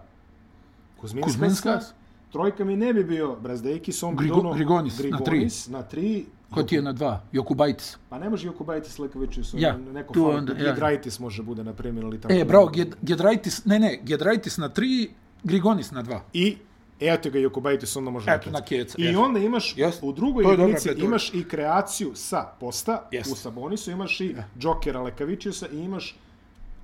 Kuzminskasa, 1.04 1.38
Kuzminskas. 1.38 1.92
trojka 2.32 2.64
mi 2.64 2.76
ne 2.76 2.92
bi 2.92 3.04
bio 3.04 3.36
Brazdejkis, 3.36 4.02
on 4.02 4.16
Grigo- 4.16 4.36
dono 4.36 4.52
Grigonis, 4.54 4.92
na 4.92 4.98
tri. 4.98 5.10
Grigonis, 5.10 5.68
na 5.68 5.82
tri. 5.82 6.26
Ko 6.50 6.62
ti 6.62 6.74
je 6.74 6.82
na 6.82 6.92
dva? 6.92 7.22
Jokubaitis. 7.32 7.96
Pa 8.08 8.18
ne 8.18 8.30
može 8.30 8.46
Jokubaitis 8.46 8.98
Lekovićus, 8.98 9.54
Ja, 9.54 9.76
neko 9.78 10.14
tu 10.14 10.26
onda, 10.26 10.52
ja. 10.52 10.58
Gedraitis 10.58 11.18
može 11.18 11.42
bude 11.42 11.64
na 11.64 11.72
primjer 11.72 12.04
ili 12.04 12.20
tako. 12.20 12.34
E, 12.34 12.44
bravo, 12.44 12.66
Ged, 12.66 12.94
Gedraitis, 13.02 13.64
ne, 13.64 13.78
ne, 13.78 13.98
Gedraitis 14.02 14.56
na 14.56 14.68
tri, 14.68 15.10
Grigonis 15.42 15.90
na 15.90 16.02
dva. 16.02 16.20
I 16.32 16.56
evo 17.00 17.16
ti 17.16 17.30
ga 17.30 17.38
Jokubaitis 17.38 17.96
onda 17.96 18.10
može 18.10 18.30
Eto, 18.30 18.50
na 18.50 18.60
keca, 18.60 18.94
I 18.98 19.16
onda 19.16 19.40
imaš 19.40 19.74
Jest. 19.76 20.02
u 20.02 20.12
drugoj 20.12 20.44
jedinici 20.50 20.88
imaš 20.96 21.34
i 21.34 21.44
kreaciju 21.44 22.10
sa 22.14 22.44
posta 22.60 23.08
Jest. 23.12 23.32
u 23.32 23.36
Sabonisu, 23.36 23.90
imaš 23.90 24.20
i 24.20 24.36
Jokera 24.60 25.02
Lekavičiusa 25.02 25.66
i 25.68 25.78
imaš 25.78 26.16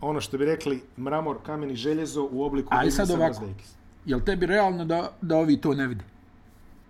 ono 0.01 0.21
što 0.21 0.39
bi 0.39 0.45
rekli 0.45 0.83
mramor, 0.99 1.37
kamen 1.43 1.71
i 1.71 1.77
željezo 1.77 2.29
u 2.33 2.45
obliku 2.45 2.69
Ali 2.73 2.91
sad 2.91 3.11
ovako. 3.11 3.25
Brazdejkis. 3.27 3.80
Jel 4.05 4.21
tebi 4.21 4.47
realno 4.47 4.85
da, 4.85 5.11
da 5.21 5.37
ovi 5.37 5.57
to 5.57 5.75
ne 5.75 5.87
vide? 5.87 6.05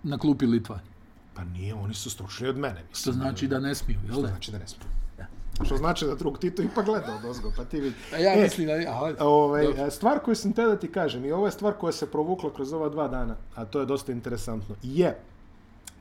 Na 0.02 0.18
klupi 0.18 0.46
Litva. 0.46 0.78
Pa 1.34 1.44
nije, 1.44 1.74
oni 1.74 1.94
su 1.94 2.10
stručni 2.10 2.48
od 2.48 2.56
mene. 2.56 2.74
Mislim, 2.88 2.92
Što 2.94 3.12
znači 3.12 3.48
da 3.48 3.60
ne 3.60 3.74
smiju, 3.74 3.98
jel 4.04 4.12
Što 4.12 4.22
da? 4.22 4.28
znači 4.28 4.52
da 4.52 4.58
ne 4.58 4.68
smiju. 4.68 4.90
Što 5.64 5.76
znači 5.76 6.06
da 6.06 6.14
drug 6.14 6.38
Tito 6.38 6.62
ipak 6.62 6.84
gleda 6.84 7.14
od 7.14 7.24
ozgo, 7.24 7.52
pa 7.56 7.64
ti 7.64 7.80
vidi. 7.80 7.96
A 8.14 8.16
ja 8.16 8.32
E, 8.32 8.42
mislim 8.42 8.66
da... 8.66 8.90
Aha, 8.90 9.14
Ovaj, 9.20 9.64
dobro. 9.64 9.84
e, 9.84 9.90
stvar 9.90 10.18
koju 10.18 10.34
sam 10.34 10.52
te 10.52 10.62
da 10.62 10.76
ti 10.78 10.88
kažem, 10.88 11.24
i 11.24 11.32
ovo 11.32 11.46
je 11.46 11.52
stvar 11.52 11.72
koja 11.74 11.92
se 11.92 12.10
provukla 12.10 12.52
kroz 12.54 12.72
ova 12.72 12.88
dva 12.88 13.08
dana, 13.08 13.36
a 13.54 13.64
to 13.64 13.80
je 13.80 13.86
dosta 13.86 14.12
interesantno, 14.12 14.74
je 14.82 15.18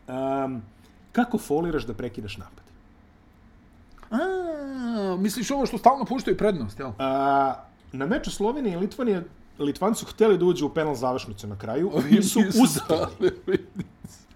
um, 0.08 0.62
kako 1.12 1.38
foliraš 1.38 1.84
da 1.84 1.94
prekineš 1.94 2.38
napad? 2.38 2.64
A, 4.12 4.18
misliš 5.16 5.52
ovo 5.52 5.66
što 5.66 5.78
stalno 5.78 6.06
puštaju 6.06 6.38
prednost, 6.38 6.80
jel? 6.80 6.92
A, 7.00 7.56
na 7.92 8.06
meču 8.06 8.32
Slovenije 8.32 8.74
i 8.74 8.80
Litvanije 8.80 9.24
Litvanci 9.60 10.00
su 10.00 10.06
hteli 10.06 10.38
da 10.38 10.46
uđu 10.46 10.66
u 10.66 10.70
penal 10.70 10.96
završnicu 10.96 11.48
na 11.48 11.58
kraju, 11.58 11.92
nisu 12.12 12.40
uspeli. 12.40 13.68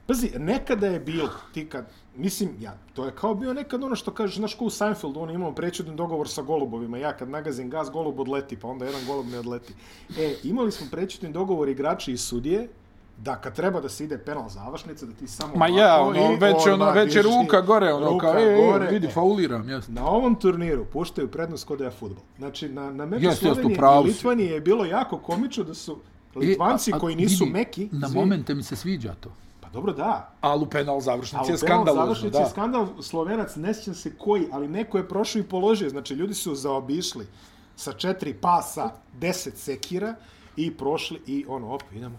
Pazi, 0.05 0.31
nekada 0.39 0.87
je 0.87 0.99
bilo, 0.99 1.29
ti 1.53 1.69
kad, 1.69 1.85
mislim, 2.15 2.55
ja, 2.59 2.77
to 2.93 3.05
je 3.05 3.11
kao 3.15 3.35
bio 3.35 3.53
nekad 3.53 3.83
ono 3.83 3.95
što 3.95 4.13
kažeš, 4.13 4.35
znaš 4.35 4.55
ko 4.55 4.65
u 4.65 4.69
Seinfeldu, 4.69 5.19
on 5.19 5.29
imao 5.29 5.55
prečudan 5.55 5.95
dogovor 5.95 6.29
sa 6.29 6.41
golubovima, 6.41 6.97
ja 6.97 7.17
kad 7.17 7.29
nagazim 7.29 7.69
gaz, 7.69 7.89
golub 7.89 8.19
odleti, 8.19 8.59
pa 8.59 8.67
onda 8.67 8.85
jedan 8.85 9.01
golub 9.07 9.27
ne 9.27 9.39
odleti. 9.39 9.73
E, 10.19 10.35
imali 10.43 10.71
smo 10.71 10.87
prečudan 10.91 11.31
dogovor 11.31 11.69
igrači 11.69 12.11
i 12.11 12.17
sudije, 12.17 12.67
da 13.17 13.35
kad 13.35 13.55
treba 13.55 13.81
da 13.81 13.89
se 13.89 14.03
ide 14.03 14.17
penal 14.17 14.49
završnica, 14.49 15.05
da 15.05 15.13
ti 15.13 15.27
samo... 15.27 15.55
Ma 15.55 15.67
ja, 15.67 16.01
ono, 16.01 16.31
i 16.31 16.35
već, 16.35 16.67
ono, 16.67 16.91
već 16.91 17.15
je 17.15 17.21
ruka 17.21 17.61
gore, 17.61 17.93
ono, 17.93 18.09
ruka 18.09 18.27
kao, 18.27 18.39
e, 18.41 18.55
gore. 18.57 18.85
e, 18.85 18.89
vidi, 18.89 19.07
E, 19.07 19.09
fauliram, 19.09 19.69
jasno. 19.69 19.93
Na 19.93 20.07
ovom 20.07 20.35
turniru 20.35 20.85
puštaju 20.85 21.27
prednost 21.27 21.65
kod 21.65 21.79
da 21.79 21.85
je 21.85 21.91
futbol. 21.91 22.23
Znači, 22.37 22.69
na, 22.69 22.91
na 22.91 23.05
meču 23.05 23.31
Slovenije 23.31 23.65
upravo 23.67 24.01
i. 24.01 24.07
Litvanije 24.07 24.51
je 24.51 24.61
bilo 24.61 24.85
jako 24.85 25.17
komično 25.17 25.63
da 25.63 25.73
su 25.73 25.97
Litvanci 26.35 26.91
E, 26.91 26.93
a- 26.93 26.97
a 26.97 26.99
koji 26.99 27.15
nisu 27.15 27.43
vidi, 27.43 27.53
meki... 27.53 27.89
Na 27.91 28.09
svi- 28.09 28.15
momente 28.15 28.55
mi 28.55 28.63
se 28.63 28.75
sviđa 28.75 29.13
to. 29.13 29.29
Pa 29.61 29.69
dobro, 29.69 29.93
da. 29.93 30.33
Ali 30.41 30.63
u 30.63 30.67
penal 30.67 30.99
završnici 30.99 31.37
Ali 31.37 31.51
je 31.51 31.57
penal 31.57 31.75
skandalozno, 31.75 32.05
završnici 32.05 32.37
je 32.37 32.43
da. 32.43 32.49
skandal, 32.49 32.87
Slovenac, 33.01 33.55
ne 33.55 33.73
sjećam 33.73 33.93
se 33.93 34.17
koji, 34.17 34.47
ali 34.51 34.67
neko 34.67 34.97
je 34.97 35.07
prošao 35.07 35.39
i 35.39 35.43
položio, 35.43 35.89
znači 35.89 36.13
ljudi 36.13 36.33
su 36.33 36.55
zaobišli. 36.55 37.27
sa 37.75 37.91
četiri 37.93 38.33
pasa, 38.33 38.89
deset 39.13 39.57
sekira 39.57 40.15
i 40.55 40.71
prošli 40.71 41.21
i 41.27 41.45
ono, 41.47 41.73
op, 41.73 41.81
idemo. 41.91 42.17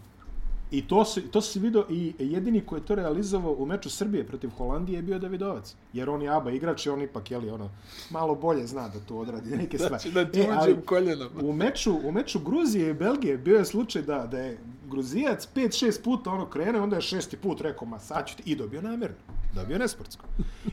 I 0.70 0.82
to 0.86 1.04
se, 1.04 1.22
to 1.30 1.40
se 1.40 1.60
vidio 1.60 1.86
i 1.90 2.12
jedini 2.18 2.60
koji 2.60 2.80
je 2.80 2.86
to 2.86 2.94
realizovao 2.94 3.52
u 3.52 3.66
meču 3.66 3.90
Srbije 3.90 4.26
protiv 4.26 4.50
Holandije 4.50 4.96
je 4.96 5.02
bio 5.02 5.18
Davidovac. 5.18 5.74
Jer 5.92 6.10
on 6.10 6.22
je 6.22 6.28
aba 6.28 6.50
igrač 6.50 6.86
i 6.86 6.90
on 6.90 7.02
ipak, 7.02 7.30
jeli, 7.30 7.50
ono, 7.50 7.70
malo 8.10 8.34
bolje 8.34 8.66
zna 8.66 8.88
da 8.88 9.00
to 9.00 9.16
odradi 9.16 9.56
neke 9.56 9.78
stvari. 9.78 10.02
Znači 10.02 10.10
da 10.10 10.30
ti 10.30 10.40
E, 10.40 10.58
uđem 10.62 10.82
koljenom. 10.82 11.28
U 11.42 11.52
meču, 11.52 11.98
u 12.04 12.12
meču 12.12 12.38
Gruzije 12.38 12.90
i 12.90 12.94
Belgije 12.94 13.38
bio 13.38 13.58
je 13.58 13.64
slučaj 13.64 14.02
da, 14.02 14.26
da 14.26 14.38
je 14.38 14.58
Gruzijac 14.90 15.48
5-6 15.54 16.02
puta 16.04 16.30
ono 16.30 16.46
krene, 16.46 16.80
onda 16.80 16.96
je 16.96 17.02
šesti 17.02 17.36
put 17.36 17.60
rekao, 17.60 17.88
ma 17.88 17.98
sad 17.98 18.26
ću 18.26 18.36
ti, 18.36 18.42
i 18.46 18.56
dobio 18.56 18.82
namjerno. 18.82 19.16
Dobio 19.54 19.78
nesportsko. 19.78 20.24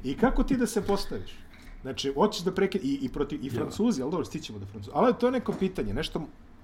I 0.03 0.17
kako 0.17 0.43
ti 0.43 0.57
da 0.57 0.67
se 0.67 0.81
postaviš? 0.81 1.31
Znači, 1.81 2.13
hoćeš 2.13 2.43
da 2.43 2.51
preke... 2.51 2.79
I, 2.83 2.99
i, 3.01 3.09
protiv, 3.09 3.45
i 3.45 3.49
Francuzi, 3.49 4.01
ali 4.01 4.11
dobro, 4.11 4.25
stićemo 4.25 4.59
do 4.59 4.65
Francuzi. 4.65 4.91
Ali 4.93 5.13
to 5.19 5.27
je 5.27 5.31
neko 5.31 5.53
pitanje, 5.59 5.93
nešto... 5.93 6.21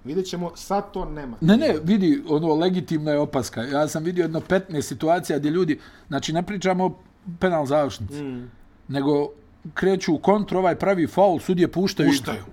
Vidjet 0.07 0.25
ćemo, 0.25 0.51
sad 0.55 0.91
to 0.91 1.05
nema. 1.05 1.37
Ne, 1.41 1.57
ne, 1.57 1.75
vidi, 1.83 2.23
ono, 2.29 2.55
legitimna 2.55 3.11
je 3.11 3.19
opaska. 3.19 3.61
Ja 3.61 3.87
sam 3.87 4.03
vidio 4.03 4.21
jedno 4.21 4.39
15 4.39 4.81
situacija 4.81 5.39
gdje 5.39 5.49
ljudi, 5.49 5.79
znači 6.07 6.33
ne 6.33 6.43
pričamo 6.43 6.85
o 6.85 6.95
penal 7.39 7.65
završnici, 7.65 8.23
mm. 8.23 8.51
nego 8.87 9.29
kreću 9.73 10.13
u 10.13 10.17
kontru, 10.17 10.59
ovaj 10.59 10.75
pravi 10.75 11.07
faul, 11.07 11.39
sudje 11.39 11.67
puštaju. 11.67 12.09
Puštaju. 12.09 12.43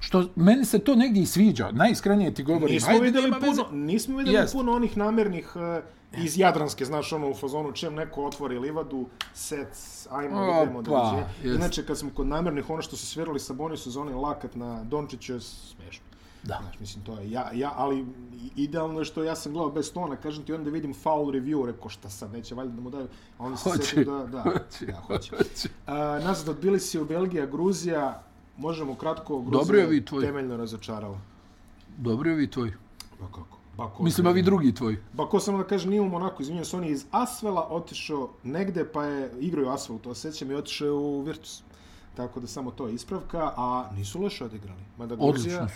Što 0.00 0.28
meni 0.36 0.64
se 0.64 0.78
to 0.78 0.94
negdje 0.94 1.22
i 1.22 1.26
sviđa. 1.26 1.70
Najiskrenije 1.72 2.34
ti 2.34 2.42
govorim. 2.42 2.74
Nismo 2.74 2.90
Ajde, 2.90 3.04
vidjeli 3.04 3.30
veze. 3.30 3.40
puno, 3.40 3.84
nismo 3.84 4.16
vidjeli 4.16 4.38
Jest. 4.38 4.52
puno 4.52 4.72
onih 4.72 4.96
namernih 4.96 5.56
uh, 5.56 5.62
iz 6.24 6.38
Jadranske, 6.38 6.84
znaš, 6.84 7.12
ono 7.12 7.30
u 7.30 7.34
fazonu, 7.34 7.72
čem 7.72 7.94
neko 7.94 8.24
otvori 8.24 8.58
livadu, 8.58 9.06
sec, 9.34 10.06
ajmo, 10.10 10.40
O, 10.40 10.62
idemo, 10.62 10.82
pa, 10.82 10.90
dođe. 10.90 11.48
jest. 11.48 11.60
Inače, 11.60 11.86
kad 11.86 11.98
smo 11.98 12.10
kod 12.14 12.26
namernih, 12.26 12.70
ono 12.70 12.82
što 12.82 12.96
su 12.96 13.06
svirali 13.06 13.40
sa 13.40 13.52
Boni 13.52 13.76
sezoni, 13.76 14.12
lakat 14.12 14.54
na 14.54 14.84
Dončiću 14.84 15.32
je 15.32 15.40
smešno. 15.40 16.04
Da. 16.44 16.58
Znaš, 16.62 16.78
mislim, 16.80 17.04
to 17.04 17.18
je, 17.18 17.30
ja, 17.30 17.50
ja, 17.54 17.72
ali 17.76 18.06
idealno 18.56 18.98
je 18.98 19.04
što 19.04 19.22
ja 19.24 19.36
sam 19.36 19.52
gledao 19.52 19.70
bez 19.70 19.92
tona, 19.92 20.16
kažem 20.16 20.44
ti, 20.44 20.52
onda 20.52 20.70
vidim 20.70 20.94
foul 20.94 21.26
review, 21.26 21.66
rekao 21.66 21.88
šta 21.88 22.10
sad, 22.10 22.32
neće 22.32 22.54
valjda 22.54 22.74
da 22.74 22.80
mu 22.80 22.90
daju, 22.90 23.06
a 23.38 23.44
onda 23.44 23.56
se 23.56 23.70
Hoće. 23.70 23.82
sjetim 23.84 24.04
da, 24.04 24.26
da, 24.26 24.42
Hoće, 24.42 24.86
ja, 24.88 25.00
hoće. 25.00 25.36
hoće. 25.36 25.68
A, 25.86 25.94
nazad 26.24 26.48
od 26.48 26.60
Bilisija 26.60 27.02
u 27.02 27.06
Belgija, 27.06 27.46
Gruzija, 27.46 28.22
možemo 28.56 28.94
kratko, 28.94 29.40
Gruzija 29.40 29.78
je 29.80 29.86
ovi 29.86 30.04
tvoji. 30.04 30.26
temeljno 30.26 30.56
razočarala. 30.56 31.18
Dobri 31.96 32.30
ovi 32.30 32.50
tvoji. 32.50 32.72
Pa 33.20 33.26
kako? 33.26 33.58
Bako, 33.76 34.02
Mislim, 34.02 34.26
ovi 34.26 34.42
drugi 34.42 34.74
tvoji. 34.74 34.96
Pa 35.16 35.28
ko 35.28 35.40
samo 35.40 35.58
da 35.58 35.64
kažem, 35.64 35.90
nije 35.90 36.00
u 36.00 36.08
Monaku, 36.08 36.42
izvinjam 36.42 36.64
se, 36.64 36.76
on 36.76 36.84
je 36.84 36.90
iz 36.90 37.04
Asvela 37.10 37.68
otišao 37.70 38.30
negde, 38.42 38.84
pa 38.84 39.04
je 39.04 39.32
igrao 39.40 39.64
u 39.64 39.68
Asvelu, 39.68 39.98
to 39.98 40.14
sećam, 40.14 40.50
i 40.50 40.54
otišao 40.54 40.86
je 40.86 40.92
u 40.92 41.20
Virtus. 41.20 41.62
Tako 42.16 42.40
da 42.40 42.46
samo 42.46 42.70
to 42.70 42.86
je 42.88 42.94
ispravka, 42.94 43.52
a 43.56 43.90
nisu 43.96 44.22
loše 44.22 44.44
odigrali. 44.44 44.80
Mada 44.98 45.16
Gruzija. 45.16 45.68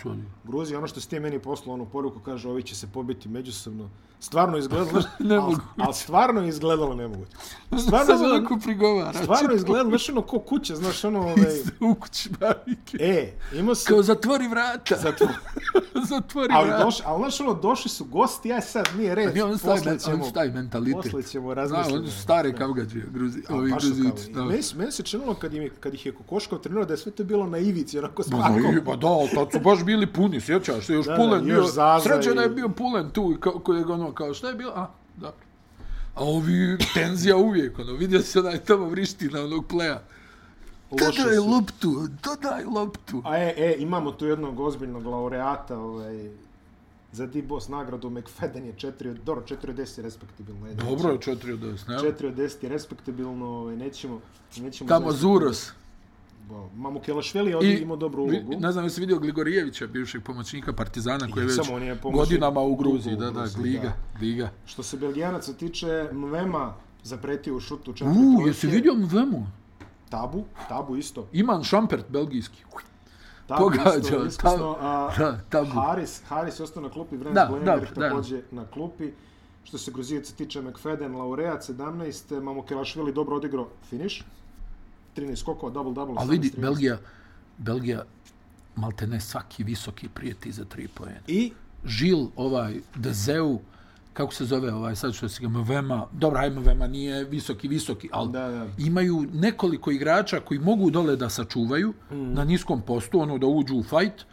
Gruzija, 0.43 0.77
ono 0.77 0.87
što 0.87 1.01
ste 1.01 1.19
meni 1.19 1.39
poslao, 1.39 1.73
onu 1.73 1.85
poruku, 1.85 2.19
kaže, 2.19 2.49
ovi 2.49 2.63
će 2.63 2.75
se 2.75 2.87
pobiti 2.87 3.29
međusobno. 3.29 3.89
Stvarno 4.21 4.57
izgledalo, 4.57 5.01
Ne 5.19 5.35
ali, 5.35 5.43
mogu. 5.43 5.61
ali 5.77 5.93
stvarno 5.93 6.41
je 6.41 6.49
izgledalo 6.49 6.95
nemoguće. 6.95 7.31
Stvarno 7.77 7.97
je 8.03 8.05
Samo 8.07 8.13
izgledalo, 8.15 8.35
onako 8.35 8.57
prigovara. 8.57 9.13
stvarno 9.13 9.53
izgledalo, 9.53 9.89
znaš 9.89 10.09
ono 10.09 10.21
ko 10.21 10.39
kuća, 10.39 10.75
znaš 10.75 11.03
ono, 11.03 11.19
ovaj, 11.21 11.35
U 11.81 11.95
kući 11.95 12.29
bavike. 12.31 12.97
e, 12.99 13.33
imao 13.53 13.75
se, 13.75 13.87
Kao 13.87 14.03
zatvori 14.03 14.47
vrata. 14.47 14.95
Zato, 14.97 15.27
zatvori 16.09 16.49
ali, 16.51 16.67
vrata. 16.67 16.83
došli, 16.83 17.03
ali 17.07 17.19
znaš 17.19 17.41
ono, 17.41 17.53
došli 17.53 17.89
su 17.89 18.05
gosti, 18.05 18.53
aj 18.53 18.61
sad, 18.61 18.87
nije 18.97 19.15
red, 19.15 19.33
Nije 19.33 19.43
on 19.43 19.51
posle 19.53 19.91
on 19.91 19.97
ćemo, 19.99 20.25
staje 20.25 20.51
mentalitet. 20.51 20.95
posle 21.03 21.23
ćemo 21.23 21.53
razmisliti. 21.53 21.93
oni 21.93 22.07
su 22.07 22.21
stare 22.21 22.53
kavgađe, 22.53 22.99
gruzi, 23.03 23.39
A, 23.49 23.55
ovi 23.55 23.71
baš 23.71 23.83
gruzici. 23.83 24.03
kao- 24.25 24.33
da. 24.35 24.43
Meni, 24.43 24.63
se- 24.63 24.75
meni 24.75 24.91
se 24.91 25.03
činilo 25.03 25.33
kad, 25.33 25.53
im, 25.53 25.69
kad 25.79 25.93
ih 25.93 26.05
je 26.05 26.11
Kokoškov 26.13 26.59
trenirao 26.59 26.85
da 26.85 26.93
je 26.93 26.97
sve 26.97 27.11
to 27.11 27.23
bilo 27.23 27.47
na 27.47 27.57
ivici, 27.57 27.99
onako 27.99 28.23
s 28.23 28.29
pakom. 28.31 28.63
Pa 28.85 28.95
da, 28.97 29.07
tad 29.35 29.51
su 29.51 29.59
baš 29.61 29.83
bili 29.83 30.07
puni, 30.07 30.41
sjećaš 30.41 30.85
se, 30.85 30.93
još 30.93 31.05
Da, 31.05 31.11
da, 31.11 31.17
Pulen 31.17 31.39
još 31.39 31.57
bio, 31.57 31.63
Zaza 31.63 31.99
sreća 32.01 32.33
da 32.33 32.41
je 32.41 32.49
bio 32.49 32.69
Pulen 32.69 33.09
tu, 33.09 33.37
koji 33.63 33.77
je 33.77 33.85
ono, 34.09 34.15
kao, 34.15 34.33
šta 34.33 34.47
je 34.47 34.55
bilo, 34.55 34.71
a, 34.75 34.87
dobro. 35.17 35.45
A 36.15 36.23
ovi, 36.23 36.77
tenzija 36.93 37.37
uvijek, 37.37 37.79
ono, 37.79 37.93
vidio 37.93 38.21
se 38.21 38.39
onaj 38.39 38.57
tamo 38.57 38.85
vrišti 38.85 39.27
na 39.27 39.41
onog 39.41 39.67
pleja. 39.67 40.01
Dodaj 40.91 41.35
su. 41.35 41.47
loptu, 41.47 42.07
dodaj 42.23 42.63
loptu. 42.63 43.21
A 43.25 43.37
e, 43.37 43.53
e, 43.57 43.75
imamo 43.79 44.11
tu 44.11 44.25
jednog 44.25 44.59
ozbiljnog 44.59 45.05
laureata, 45.05 45.79
ovaj, 45.79 46.29
za 47.11 47.27
D-Boss 47.27 47.69
nagradu 47.69 48.09
McFadden 48.09 48.65
je 48.65 48.73
4 48.73 49.09
od, 49.09 49.17
dobro, 49.17 49.43
4 49.47 49.69
od 49.69 49.75
10 49.75 49.97
je 49.97 50.03
respektabilno. 50.03 50.65
ajde, 50.65 50.83
Dobro 50.83 51.11
je 51.11 51.17
4 51.17 51.53
od 51.53 51.59
10, 51.59 51.89
ne? 51.89 51.95
4 51.95 52.27
od 52.27 52.35
10 52.35 52.63
je 52.63 52.69
respektabilno, 52.69 53.45
ovaj, 53.45 53.75
nećemo, 53.75 54.19
nećemo 54.57 54.87
Tamo 54.87 55.11
Zuros. 55.11 55.71
Wow. 56.49 56.69
Mamu 56.75 56.99
Kelašvili 56.99 57.49
je 57.49 57.57
ovdje 57.57 57.81
imao 57.81 57.97
dobru 57.97 58.23
ulogu. 58.23 58.59
Ne 58.59 58.71
znam, 58.71 58.83
jesi 58.85 59.01
vidio 59.01 59.19
Gligorijevića, 59.19 59.87
bivšeg 59.87 60.23
pomoćnika 60.23 60.73
Partizana, 60.73 61.27
koji 61.31 61.43
je 61.43 61.47
već 61.47 61.69
on 61.71 61.83
je 61.83 61.97
godinama 62.03 62.59
u 62.61 62.75
Gruziji, 62.75 63.15
da, 63.15 63.31
da, 63.31 63.47
Gliga, 63.55 63.81
da. 63.81 64.19
Liga. 64.21 64.49
Što 64.65 64.83
se 64.83 64.97
Belgijanaca 64.97 65.53
tiče, 65.53 66.09
Mvema 66.11 66.73
zapretio 67.03 67.55
u 67.55 67.59
šutu 67.59 67.93
četiri 67.93 68.11
U, 68.11 68.13
trojke. 68.13 68.49
jesi 68.49 68.67
vidio 68.67 68.93
Mvemu? 68.93 69.47
Tabu, 70.09 70.43
tabu 70.69 70.95
isto. 70.97 71.27
Iman 71.33 71.63
Šampert, 71.63 72.05
belgijski. 72.09 72.63
Tabu 73.47 73.63
Pogađa, 73.63 73.99
isto, 73.99 74.25
iskusno, 74.25 74.77
a 74.79 75.09
da, 75.17 75.39
tabu. 75.49 75.69
Haris, 75.69 76.21
Haris 76.27 76.59
je 76.59 76.63
ostao 76.63 76.83
na 76.83 76.89
klupi, 76.89 77.17
Brent 77.17 77.35
Da, 77.35 77.47
Glenberg 77.49 77.93
da, 77.95 78.09
također 78.09 78.41
na 78.51 78.65
klupi. 78.67 79.11
Što 79.63 79.77
se 79.77 79.91
Gruzijaca 79.91 80.33
tiče, 80.35 80.61
McFadden, 80.61 81.15
laureat 81.15 81.69
17, 81.69 82.41
Mamo 82.41 82.61
Kelašvili 82.61 83.13
dobro 83.13 83.35
odigrao 83.35 83.67
finish. 83.89 84.23
13 85.19 85.35
skokova, 85.35 85.71
double-double. 85.73 86.15
Ali 86.17 86.31
vidi, 86.31 86.51
18, 86.57 86.61
Belgija, 86.61 86.97
Belgija, 87.57 88.03
malte 88.75 89.07
ne 89.07 89.19
svaki 89.21 89.63
visoki 89.63 90.07
prijeti 90.07 90.51
za 90.51 90.65
tri 90.65 90.87
pojene. 90.87 91.21
I 91.27 91.51
Žil, 91.85 92.27
ovaj, 92.35 92.75
Dezeu, 92.95 93.59
kako 94.13 94.33
se 94.33 94.45
zove 94.45 94.73
ovaj, 94.73 94.95
sad 94.95 95.13
što 95.13 95.27
ga 95.41 95.47
Mvema, 95.47 96.07
dobra, 96.11 96.41
aj 96.41 96.49
Mvema 96.49 96.87
nije 96.87 97.23
visoki, 97.23 97.67
visoki, 97.67 98.09
ali 98.11 98.31
Da, 98.31 98.47
da. 98.49 98.67
imaju 98.77 99.27
nekoliko 99.33 99.91
igrača 99.91 100.39
koji 100.39 100.59
mogu 100.59 100.89
dole 100.91 101.15
da 101.15 101.29
sačuvaju 101.29 101.93
mm. 102.11 102.33
na 102.33 102.43
niskom 102.43 102.81
postu, 102.81 103.21
ono 103.21 103.37
da 103.37 103.47
uđu 103.47 103.75
u 103.75 103.83
fajt, 103.83 104.25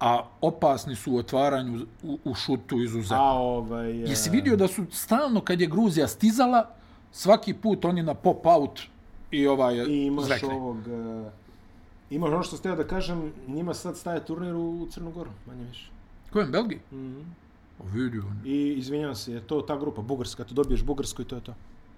a 0.00 0.24
opasni 0.40 0.96
su 0.96 1.12
u 1.12 1.16
otvaranju 1.16 1.86
u, 2.02 2.18
u 2.24 2.34
šutu 2.34 2.82
izuzetno. 2.82 3.16
a 3.16 3.32
ovaj... 3.32 3.90
e, 3.90 4.08
Jesi 4.08 4.30
vidio 4.30 4.56
da 4.56 4.68
su 4.68 4.84
stalno 4.92 5.40
kad 5.40 5.60
je 5.60 5.66
Gruzija 5.66 6.08
stizala, 6.08 6.70
svaki 7.12 7.54
put 7.54 7.84
oni 7.84 8.02
na 8.02 8.14
pop-out 8.14 8.80
i 9.30 9.46
ovaj 9.46 9.74
I 9.74 10.06
imaš 10.06 10.24
zrekli. 10.24 10.48
ovog... 10.48 10.76
Uh, 10.76 11.26
imaš 12.10 12.32
ono 12.32 12.42
što 12.42 12.56
ste 12.56 12.76
da 12.76 12.86
kažem, 12.86 13.32
njima 13.48 13.74
sad 13.74 13.96
staje 13.96 14.24
turnir 14.24 14.54
u 14.54 14.86
Crnu 14.90 15.10
Goru, 15.10 15.30
manje 15.46 15.64
više. 15.64 15.90
Kojem, 16.32 16.50
Belgiji? 16.50 16.80
Mm 16.92 16.96
-hmm. 16.96 17.24
O, 17.78 17.84
vidi 17.92 18.18
on. 18.18 18.40
I 18.44 18.74
izvinjam 18.78 19.14
se, 19.14 19.32
je 19.32 19.40
to 19.40 19.60
ta 19.60 19.76
grupa 19.76 20.02
Bugarska, 20.02 20.44
to 20.44 20.54
dobiješ 20.54 20.82
Bugarsku 20.82 21.22
i 21.22 21.24
to 21.24 21.34
je 21.34 21.40
to. 21.40 21.52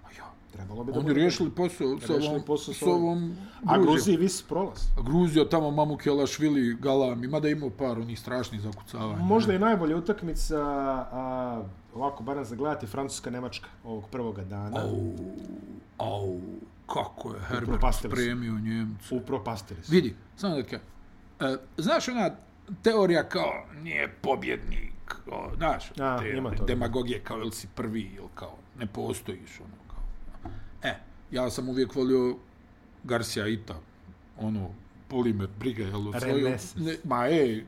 A 0.05 0.07
ja. 0.17 0.31
Trebalo 0.53 0.83
bi 0.83 0.91
da 0.91 0.99
Oni 0.99 1.13
riješili 1.13 1.49
posao 1.49 1.99
sa 1.99 2.13
ovom, 2.13 2.41
posao 2.41 2.73
sa 2.73 2.85
sa 2.85 2.91
ovom 2.91 3.37
A. 3.65 3.77
Gruziji 3.77 4.17
vis 4.17 4.41
prolaz. 4.41 4.79
A 4.97 5.01
Gruzija, 5.01 5.49
tamo 5.49 5.71
Mamu 5.71 5.97
Kelašvili, 5.97 6.73
Galam, 6.73 7.23
ima 7.23 7.39
da 7.39 7.49
imao 7.49 7.69
par 7.69 7.99
onih 7.99 8.19
strašnih 8.19 8.61
zakucavanja. 8.61 9.23
Možda 9.23 9.53
i 9.53 9.59
najbolja 9.59 9.97
utakmica, 9.97 10.59
a, 11.11 11.63
ovako, 11.95 12.23
barem 12.23 12.45
za 12.45 12.55
gledati, 12.55 12.87
Francuska-Nemačka 12.87 13.67
ovog 13.83 14.03
prvoga 14.11 14.43
dana. 14.43 14.81
Au, 14.81 15.13
au, 15.97 16.39
kako 16.93 17.33
je 17.33 17.39
Herbert 17.47 17.95
spremio 17.99 18.53
Njemcu. 18.53 19.15
Upropastili 19.15 19.83
su. 19.83 19.91
Vidi, 19.91 20.15
samo 20.35 20.55
da 20.55 20.63
kažem. 20.63 20.87
E, 21.39 21.57
znaš 21.77 22.07
ona 22.07 22.31
teorija 22.83 23.29
kao 23.29 23.65
nije 23.83 24.15
pobjednik, 24.21 25.15
o, 25.31 25.51
znaš, 25.57 25.91
A, 25.99 26.19
te, 26.19 26.29
ima 26.37 26.51
demagogije 26.67 27.19
kao 27.23 27.37
ili 27.37 27.51
si 27.51 27.67
prvi 27.75 28.01
ili 28.01 28.27
kao 28.35 28.55
ne 28.79 28.85
postojiš, 28.85 29.59
ono 29.59 29.75
kao. 29.87 30.03
E, 30.83 30.95
ja 31.31 31.49
sam 31.49 31.69
uvijek 31.69 31.95
volio 31.95 32.35
Garcia 33.03 33.47
Ita, 33.47 33.75
ono, 34.39 34.69
polimer, 35.07 35.47
briga, 35.59 35.83
jel, 35.83 36.03
ne, 36.75 36.97
ma 37.03 37.27
e, 37.29 37.63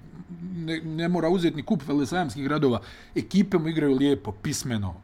ne, 0.55 0.81
ne 0.81 1.09
mora 1.09 1.29
uzeti 1.29 1.55
ni 1.55 1.63
kup 1.63 1.87
velesajamskih 1.87 2.43
gradova, 2.43 2.81
ekipe 3.15 3.57
mu 3.57 3.67
igraju 3.67 3.95
lijepo, 3.95 4.31
pismeno, 4.31 5.01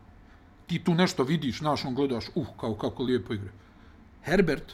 ti 0.68 0.84
tu 0.84 0.94
nešto 0.94 1.24
vidiš, 1.24 1.60
znaš, 1.60 1.86
on 1.86 1.96
gledaš, 1.96 2.26
uh, 2.36 2.48
kao 2.60 2.76
kako 2.76 3.04
lijepo 3.04 3.34
igra. 3.34 3.52
Herbert, 4.24 4.74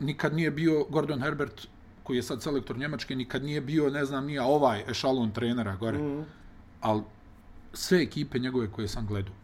nikad 0.00 0.34
nije 0.34 0.50
bio 0.50 0.84
Gordon 0.90 1.22
Herbert, 1.22 1.66
koji 2.02 2.16
je 2.16 2.22
sad 2.22 2.42
selektor 2.42 2.78
Njemačke, 2.78 3.16
nikad 3.16 3.44
nije 3.44 3.60
bio, 3.60 3.90
ne 3.90 4.04
znam, 4.04 4.26
nije 4.26 4.42
ovaj 4.42 4.84
ešalon 4.88 5.30
trenera 5.30 5.76
gore. 5.76 5.98
Mm. 5.98 6.24
Ali 6.80 7.02
sve 7.72 8.02
ekipe 8.02 8.38
njegove 8.38 8.70
koje 8.72 8.88
sam 8.88 9.06
gledao, 9.06 9.34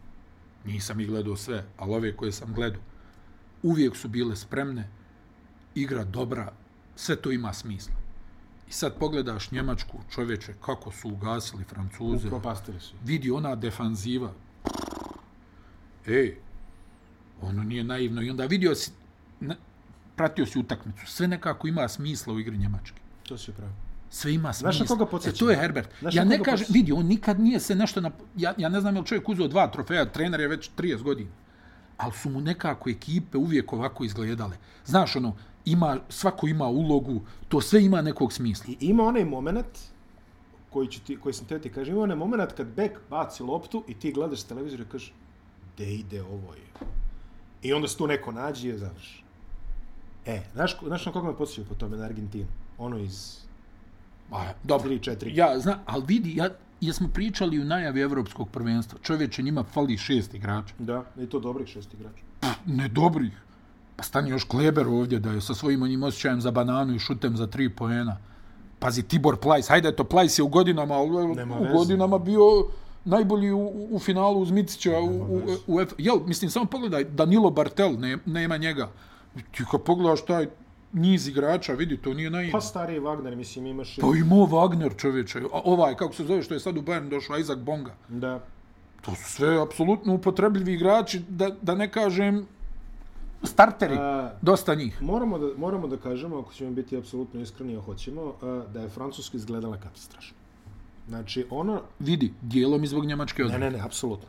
nisam 0.65 0.99
ih 0.99 1.07
gledao 1.07 1.35
sve, 1.35 1.65
ali 1.77 1.95
ove 1.95 2.15
koje 2.15 2.31
sam 2.31 2.53
gledao, 2.53 2.81
uvijek 3.63 3.95
su 3.95 4.07
bile 4.07 4.35
spremne, 4.35 4.89
igra 5.75 6.03
dobra, 6.03 6.53
sve 6.95 7.15
to 7.15 7.31
ima 7.31 7.53
smisla. 7.53 7.93
I 8.69 8.71
sad 8.73 8.97
pogledaš 8.99 9.51
Njemačku, 9.51 9.97
čovječe, 10.09 10.53
kako 10.65 10.91
su 10.91 11.09
ugasili 11.09 11.63
Francuze, 11.63 12.27
Upropastili 12.27 12.79
su. 12.79 12.95
vidi 13.03 13.31
ona 13.31 13.55
defanziva. 13.55 14.33
Ej, 16.07 16.37
ono 17.41 17.63
nije 17.63 17.83
naivno. 17.83 18.21
I 18.21 18.29
onda 18.29 18.45
vidio 18.45 18.75
si, 18.75 18.91
ne, 19.41 19.55
pratio 20.15 20.45
si 20.45 20.59
utakmicu, 20.59 21.07
sve 21.07 21.27
nekako 21.27 21.67
ima 21.67 21.87
smisla 21.87 22.33
u 22.33 22.39
igri 22.39 22.57
Njemačke. 22.57 23.01
To 23.27 23.37
si 23.37 23.51
pravo. 23.51 23.73
Sve 24.09 24.33
ima 24.33 24.53
smisla. 24.53 24.71
Znaš 24.71 24.79
na 24.79 24.85
koga 24.85 25.03
e, 25.03 25.11
podsjeća? 25.11 25.37
to 25.37 25.49
je 25.49 25.57
Herbert. 25.57 25.89
Znaš 25.99 26.15
ja 26.15 26.23
ne 26.23 26.37
kažem, 26.43 26.45
podsjeća? 26.45 26.73
vidi, 26.73 26.91
on 26.91 27.05
nikad 27.05 27.39
nije 27.39 27.59
se 27.59 27.75
nešto... 27.75 28.01
Na, 28.01 28.11
ja, 28.37 28.53
ja 28.57 28.69
ne 28.69 28.81
znam 28.81 28.95
je 28.95 29.01
li 29.01 29.07
čovjek 29.07 29.29
uzeo 29.29 29.47
dva 29.47 29.67
trofeja, 29.67 30.05
trener 30.05 30.39
je 30.39 30.47
već 30.47 30.71
30 30.77 31.01
godina. 31.03 31.29
Ali 31.97 32.13
su 32.13 32.29
mu 32.29 32.41
nekako 32.41 32.89
ekipe 32.89 33.37
uvijek 33.37 33.73
ovako 33.73 34.03
izgledale. 34.03 34.57
Znaš, 34.85 35.15
ono, 35.15 35.35
ima, 35.65 35.97
svako 36.09 36.47
ima 36.47 36.67
ulogu, 36.67 37.21
to 37.47 37.61
sve 37.61 37.83
ima 37.83 38.01
nekog 38.01 38.33
smisla. 38.33 38.65
I 38.69 38.77
ima 38.79 39.03
onaj 39.03 39.25
moment 39.25 39.79
koji, 40.69 40.87
ću 40.87 41.01
ti, 41.01 41.17
koji 41.17 41.33
sam 41.33 41.45
te 41.45 41.59
ti 41.59 41.69
kažem, 41.69 41.93
ima 41.93 42.03
onaj 42.03 42.17
moment 42.17 42.51
kad 42.57 42.67
bek 42.67 42.99
baci 43.09 43.43
loptu 43.43 43.83
i 43.87 43.93
ti 43.93 44.11
gledaš 44.11 44.43
televizor 44.43 44.79
i 44.79 44.85
kažeš 44.85 45.13
de 45.77 45.93
ide 45.93 46.21
ovo 46.21 46.53
je. 46.53 46.87
I 47.61 47.73
onda 47.73 47.87
se 47.87 47.97
tu 47.97 48.07
neko 48.07 48.31
nađe 48.31 48.69
i 48.69 48.77
završi. 48.77 49.20
E, 50.25 50.41
znaš, 50.53 50.77
znaš 50.87 51.05
na 51.05 51.11
koga 51.11 51.27
me 51.27 51.37
podsjeća 51.37 51.69
po 51.69 51.75
tome, 51.75 51.97
na 51.97 52.03
Argentinu? 52.05 52.45
Ono 52.77 52.97
iz... 52.97 53.37
A, 54.31 54.51
dobro, 54.63 54.87
Tri, 54.87 54.99
četiri. 54.99 55.35
Ja 55.35 55.59
znam, 55.59 55.79
ali 55.85 56.03
vidi, 56.07 56.35
ja, 56.35 56.49
jesmo 56.81 57.07
pričali 57.07 57.59
u 57.59 57.65
najavi 57.65 58.01
evropskog 58.01 58.49
prvenstva. 58.49 58.99
Čovječe, 59.01 59.41
njima 59.43 59.63
fali 59.63 59.97
šest 59.97 60.33
igrača. 60.33 60.73
Da, 60.79 61.03
i 61.19 61.25
to 61.25 61.39
dobrih 61.39 61.67
šest 61.67 61.93
igrača. 61.93 62.23
Pff, 62.39 62.51
ne 62.65 62.87
dobrih. 62.87 63.41
Pa 63.95 64.03
stani 64.03 64.29
još 64.29 64.43
Kleber 64.43 64.87
ovdje 64.87 65.19
da 65.19 65.31
je 65.31 65.41
sa 65.41 65.53
svojim 65.53 65.81
onim 65.81 66.03
osjećajem 66.03 66.41
za 66.41 66.51
bananu 66.51 66.95
i 66.95 66.99
šutem 66.99 67.37
za 67.37 67.47
tri 67.47 67.69
poena. 67.69 68.17
Pazi, 68.79 69.03
Tibor 69.03 69.37
Plajs, 69.37 69.67
hajde 69.67 69.91
to, 69.91 70.03
Plajs 70.03 70.39
je 70.39 70.43
u 70.43 70.47
godinama, 70.47 70.95
Nema 71.35 71.55
u 71.55 71.63
veze. 71.63 71.73
godinama 71.73 72.17
bio 72.17 72.41
najbolji 73.05 73.51
u, 73.51 73.87
u 73.91 73.99
finalu 73.99 74.39
uz 74.39 74.51
Micića 74.51 74.99
u, 74.99 75.05
u, 75.05 75.41
u, 75.67 75.81
F- 75.81 75.93
Jel, 75.97 76.19
mislim, 76.25 76.51
samo 76.51 76.65
pogledaj, 76.65 77.03
Danilo 77.03 77.49
Bartel, 77.51 77.99
ne, 77.99 78.17
nema 78.25 78.57
njega. 78.57 78.89
Ti 79.51 79.63
kad 79.71 79.81
pogledaš 79.83 80.25
taj 80.25 80.47
niz 80.93 81.27
igrača, 81.27 81.73
vidi, 81.73 81.97
to 81.97 82.13
nije 82.13 82.29
naj... 82.29 82.51
Pa 82.51 82.61
stariji 82.61 82.99
Wagner, 82.99 83.35
mislim, 83.35 83.65
imaš. 83.65 83.95
Pa 83.95 84.07
imao 84.07 84.39
Wagner, 84.39 84.97
čovječe. 84.97 85.39
A 85.53 85.61
ovaj, 85.65 85.95
kako 85.95 86.13
se 86.13 86.23
zove, 86.23 86.43
što 86.43 86.53
je 86.53 86.59
sad 86.59 86.77
u 86.77 86.81
Bayern 86.81 87.09
došao, 87.09 87.37
Isaac 87.37 87.59
Bonga. 87.59 87.95
Da. 88.09 88.43
To 89.01 89.15
su 89.15 89.23
sve 89.23 89.61
apsolutno 89.61 90.13
upotrebljivi 90.13 90.73
igrači, 90.73 91.19
da, 91.29 91.49
da 91.61 91.75
ne 91.75 91.91
kažem 91.91 92.45
starteri, 93.43 93.95
A- 93.95 94.31
dosta 94.41 94.75
njih. 94.75 95.01
Moramo 95.01 95.37
da, 95.39 95.57
moramo 95.57 95.87
da 95.87 95.97
kažemo, 95.97 96.39
ako 96.39 96.53
ćemo 96.53 96.71
biti 96.71 96.97
apsolutno 96.97 97.41
iskreni, 97.41 97.77
a 97.77 97.81
hoćemo, 97.81 98.33
a, 98.41 98.63
da 98.73 98.81
je 98.81 98.89
Francuska 98.89 99.37
izgledala 99.37 99.77
katastrofično. 99.77 100.37
Znači, 101.07 101.45
ono... 101.49 101.81
Vidi, 101.99 102.33
dijelom 102.41 102.83
i 102.83 102.87
zbog 102.87 103.05
Njemačke 103.05 103.41
Ne, 103.41 103.45
odbrane. 103.45 103.71
ne, 103.71 103.77
ne, 103.77 103.83
apsolutno. 103.83 104.27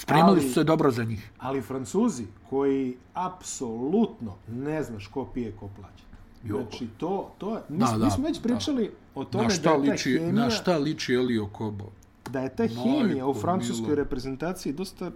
Spremali 0.00 0.32
ali- 0.32 0.42
su 0.42 0.54
se 0.54 0.64
dobro 0.64 0.90
za 0.90 1.04
njih. 1.04 1.30
Ali 1.38 1.62
Francuzi, 1.62 2.24
koji 2.50 2.96
apsolutno 3.14 4.34
ne 4.48 4.82
znaš 4.82 5.06
ko 5.06 5.24
pije, 5.24 5.52
ko 5.52 5.68
plaća. 5.70 6.04
Jo. 6.44 6.56
Znači, 6.58 6.88
to, 6.98 7.34
to 7.38 7.54
je... 7.54 7.62
Mi, 7.68 7.78
Da, 7.78 7.86
da, 7.86 7.98
da, 7.98 8.04
mi 8.04 8.10
smo 8.10 8.24
već 8.24 8.36
da. 8.36 8.42
pričali 8.42 8.90
o 9.14 9.24
tome 9.24 9.44
Na 9.44 9.50
šta, 9.50 9.62
da 9.62 9.70
je 9.70 9.76
ta 9.78 9.92
liči, 9.92 10.10
hemija, 10.12 10.32
na 10.34 10.50
šta 10.50 10.76
liči 10.78 11.14
Elio 11.14 11.46
Kobo? 11.48 11.84
da 12.30 12.40
je 12.40 12.56
ta 12.56 12.66
hemija 12.66 13.24
u 13.24 13.28
Majko 13.28 13.40
francuskoj 13.40 13.82
milo. 13.82 13.94
reprezentaciji 13.94 14.72
dosta 14.72 15.10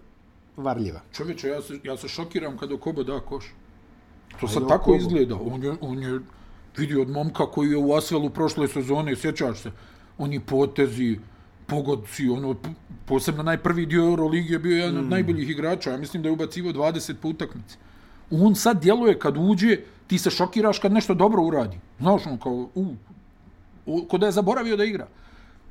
varljiva. 0.57 1.01
Čovječe, 1.12 1.49
ja 1.49 1.62
se, 1.62 1.78
ja 1.85 1.97
se 1.97 2.09
šokiram 2.09 2.57
kada 2.59 2.76
Kobo 2.76 3.03
da 3.03 3.20
koš. 3.20 3.45
To 4.41 4.49
sad 4.49 4.68
tako 4.68 4.85
Kobo. 4.85 4.97
izgleda. 4.97 5.37
On 5.37 5.62
je, 5.62 5.74
on 5.80 5.99
je 5.99 6.20
vidio 6.76 7.03
od 7.03 7.11
momka 7.11 7.47
koji 7.47 7.70
je 7.70 7.76
u 7.76 7.95
Asvelu 7.95 8.30
prošle 8.30 8.68
sezone, 8.68 9.16
sjećaš 9.16 9.59
se, 9.59 9.70
oni 10.18 10.41
potezi, 10.41 11.18
pogodci, 11.66 12.28
ono, 12.28 12.56
posebno 13.06 13.42
najprvi 13.42 13.86
dio 13.86 14.04
Euroligije 14.04 14.54
je 14.54 14.58
bio 14.58 14.76
jedan 14.76 14.98
od 14.98 15.08
najboljih 15.08 15.50
igrača. 15.50 15.90
Ja 15.90 15.96
mislim 15.96 16.22
da 16.22 16.28
je 16.28 16.32
ubacivo 16.32 16.72
20 16.72 17.14
po 17.22 17.28
utakmici. 17.28 17.76
On 18.30 18.54
sad 18.54 18.82
djeluje 18.82 19.18
kad 19.18 19.36
uđe, 19.36 19.78
ti 20.06 20.18
se 20.18 20.30
šokiraš 20.30 20.78
kad 20.78 20.92
nešto 20.92 21.14
dobro 21.14 21.42
uradi. 21.42 21.78
Znaš, 21.98 22.26
on 22.26 22.38
kao, 22.38 22.68
u, 22.74 22.94
u, 23.86 24.04
kod 24.04 24.20
da 24.20 24.26
je 24.26 24.32
zaboravio 24.32 24.76
da 24.76 24.84
igra. 24.84 25.06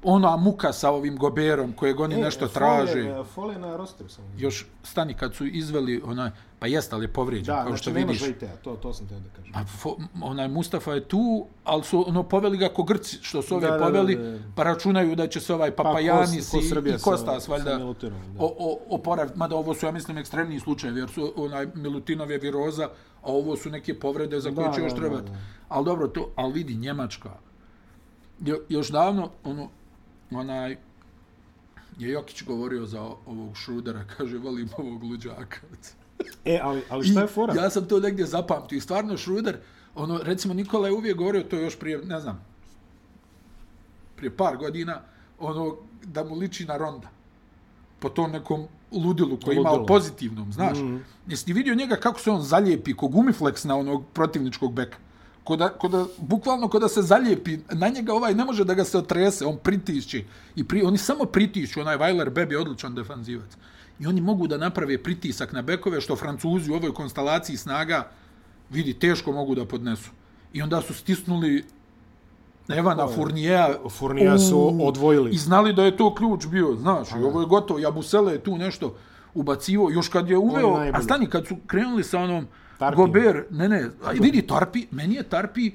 Ona 0.04 0.38
muka 0.38 0.74
sa 0.74 0.92
ovim 0.92 1.18
goberom 1.18 1.74
kojeg 1.74 2.00
oni 2.00 2.16
nešto 2.16 2.48
traže. 2.48 3.04
Fole, 3.04 3.24
fole 3.26 3.58
na 3.58 3.78
rosteru 3.78 4.10
samo. 4.10 4.28
Još 4.38 4.68
stani 4.84 5.14
kad 5.14 5.36
su 5.36 5.46
izveli 5.46 6.02
onaj, 6.06 6.30
pa 6.60 6.68
jest, 6.68 6.94
ali 6.94 7.04
je 7.06 7.14
povrijeđen, 7.14 7.56
Da, 7.56 7.62
kao 7.62 7.68
znači 7.68 7.82
što 7.82 7.92
nema 7.92 8.06
vidiš. 8.08 8.22
Žajtea, 8.22 8.56
to, 8.64 8.76
to 8.76 8.94
sam 8.94 9.08
te 9.08 9.16
da 9.16 9.30
kažem. 9.36 9.54
Pa, 9.54 9.66
fo, 9.66 9.96
onaj 10.22 10.48
Mustafa 10.48 10.94
je 10.94 11.08
tu, 11.08 11.46
ali 11.64 11.84
su 11.84 12.10
ono 12.10 12.24
poveli 12.24 12.58
ga 12.58 12.70
ko 12.70 12.84
Grci, 12.84 13.18
što 13.22 13.42
su 13.42 13.56
ove 13.56 13.68
Da, 13.68 13.72
da, 13.72 13.78
da, 13.78 13.86
poveli, 13.86 14.16
da, 14.16 14.32
da. 14.32 14.40
pa 14.56 14.64
računaju 14.64 15.16
da 15.16 15.28
će 15.28 15.40
se 15.40 15.54
ovaj 15.54 15.72
Pa, 15.72 15.84
Papajanis 15.84 16.50
ko, 16.52 16.58
ko 16.58 16.88
i, 16.88 16.90
i 16.90 16.98
Kostas, 17.02 17.44
sa, 17.46 17.52
valjda, 17.52 17.78
da. 17.78 17.86
o, 17.86 17.94
o, 18.40 18.78
oporaviti. 18.90 19.38
Mada 19.38 19.56
ovo 19.56 19.74
su, 19.74 19.86
ja 19.86 19.92
mislim, 19.92 20.18
ekstremni 20.18 20.60
slučajevi, 20.60 21.00
jer 21.00 21.10
su 21.10 21.34
onaj 21.36 21.68
Milutinov 21.76 22.32
je 22.32 22.38
viroza, 22.38 22.86
a 23.22 23.32
ovo 23.32 23.58
su 23.58 23.70
neke 23.70 24.00
povrede 24.00 24.40
za 24.40 24.52
koje 24.52 24.68
Da, 24.68 24.74
će 24.74 24.82
još 24.82 24.92
da, 24.94 25.00
trebati. 25.00 25.24
da, 25.24 25.32
da. 25.32 25.40
Ali 25.70 25.86
dobro, 25.86 26.08
to, 26.08 26.30
ali 26.36 26.54
vidi, 26.54 26.76
Njemačka. 26.76 27.30
Jo, 28.46 28.60
još 28.70 28.90
davno, 28.90 29.30
ono, 29.44 29.70
onaj, 30.36 30.78
je 31.98 32.12
Jokić 32.12 32.44
govorio 32.44 32.86
za 32.86 33.02
ovog 33.02 33.58
Šrudera, 33.58 34.06
kaže, 34.18 34.38
volim 34.38 34.70
ovog 34.78 35.04
luđaka. 35.04 35.58
E, 36.46 36.60
ali, 36.64 36.82
ali 36.90 37.08
šta 37.08 37.22
je 37.22 37.28
fora? 37.28 37.54
I 37.54 37.58
ja 37.58 37.70
sam 37.70 37.88
to 37.88 38.00
negdje 38.00 38.26
zapamtio. 38.26 38.78
I 38.78 38.82
stvarno 38.82 39.18
Šruder, 39.18 39.58
ono, 39.96 40.20
recimo 40.24 40.54
Nikola 40.54 40.88
je 40.88 40.94
uvijek 40.94 41.18
govorio, 41.18 41.44
to 41.44 41.56
još 41.56 41.80
prije, 41.80 41.98
ne 41.98 42.20
znam, 42.20 42.46
prije 44.16 44.38
par 44.38 44.58
godina, 44.58 45.02
ono, 45.40 45.76
da 46.04 46.24
mu 46.24 46.36
liči 46.36 46.66
na 46.66 46.78
Ronda. 46.78 47.08
Po 48.00 48.10
tom 48.10 48.32
nekom 48.32 48.68
ludilu 48.92 49.38
koji 49.46 49.58
Ludilu. 49.58 49.86
pozitivnom, 49.86 50.54
znaš. 50.54 50.78
Mm. 50.78 50.98
Jesi 51.28 51.46
ti 51.46 51.54
vidio 51.54 51.76
njega 51.76 51.96
kako 51.96 52.20
se 52.20 52.32
on 52.32 52.42
zalijepi 52.42 52.94
ko 52.94 53.08
gumiflex 53.08 53.66
na 53.66 53.78
onog 53.78 54.04
protivničkog 54.14 54.74
beka? 54.74 54.98
Ko 55.44 55.56
da, 55.56 55.70
ko 55.70 55.88
da, 55.88 56.06
bukvalno 56.18 56.68
ko 56.68 56.80
da 56.80 56.88
se 56.88 57.02
zalijepi, 57.02 57.58
na 57.72 57.88
njega 57.88 58.14
ovaj 58.14 58.34
ne 58.34 58.46
može 58.46 58.64
da 58.64 58.74
ga 58.74 58.84
se 58.84 58.98
otrese, 58.98 59.46
on 59.46 59.58
pritišće. 59.58 60.24
I 60.56 60.64
pri, 60.64 60.82
oni 60.84 60.98
samo 60.98 61.26
pritišću, 61.26 61.82
onaj 61.82 61.98
Weiler 61.98 62.30
Beb 62.30 62.52
je 62.52 62.60
odličan 62.60 62.96
defanzivac. 62.96 63.58
I 64.00 64.08
oni 64.08 64.22
mogu 64.22 64.48
da 64.48 64.58
naprave 64.58 64.98
pritisak 65.04 65.54
na 65.54 65.62
bekove, 65.62 66.02
što 66.02 66.16
Francuzi 66.16 66.72
u 66.72 66.76
ovoj 66.76 66.94
konstelaciji 66.94 67.58
snaga, 67.58 68.08
vidi, 68.70 68.94
teško 68.94 69.32
mogu 69.32 69.56
da 69.56 69.66
podnesu. 69.66 70.12
I 70.54 70.62
onda 70.62 70.82
su 70.82 70.94
stisnuli 70.94 71.66
Evana 72.70 73.08
Furnija. 73.08 73.70
Furnija 73.90 74.38
su 74.40 74.78
odvojili. 74.82 75.32
I 75.32 75.38
znali 75.38 75.74
da 75.74 75.84
je 75.84 75.98
to 75.98 76.16
ključ 76.16 76.48
bio, 76.48 76.76
znaš, 76.76 77.12
i 77.12 77.24
ovo 77.24 77.42
je 77.42 77.48
gotovo. 77.48 77.80
Jabusele 77.80 78.34
je 78.34 78.44
tu 78.44 78.58
nešto 78.58 78.96
ubacivo, 79.34 79.92
još 79.92 80.08
kad 80.08 80.30
je 80.30 80.38
uveo, 80.38 80.76
a 80.94 81.02
stani, 81.02 81.28
kad 81.28 81.48
su 81.48 81.56
krenuli 81.68 82.04
sa 82.04 82.20
onom 82.20 82.48
Tarpi. 82.78 82.96
Gober, 82.96 83.46
ne, 83.50 83.70
ne, 83.70 83.90
vidi 84.14 84.42
Tarpi, 84.42 84.86
meni 84.92 85.16
je 85.16 85.24
Tarpi, 85.24 85.72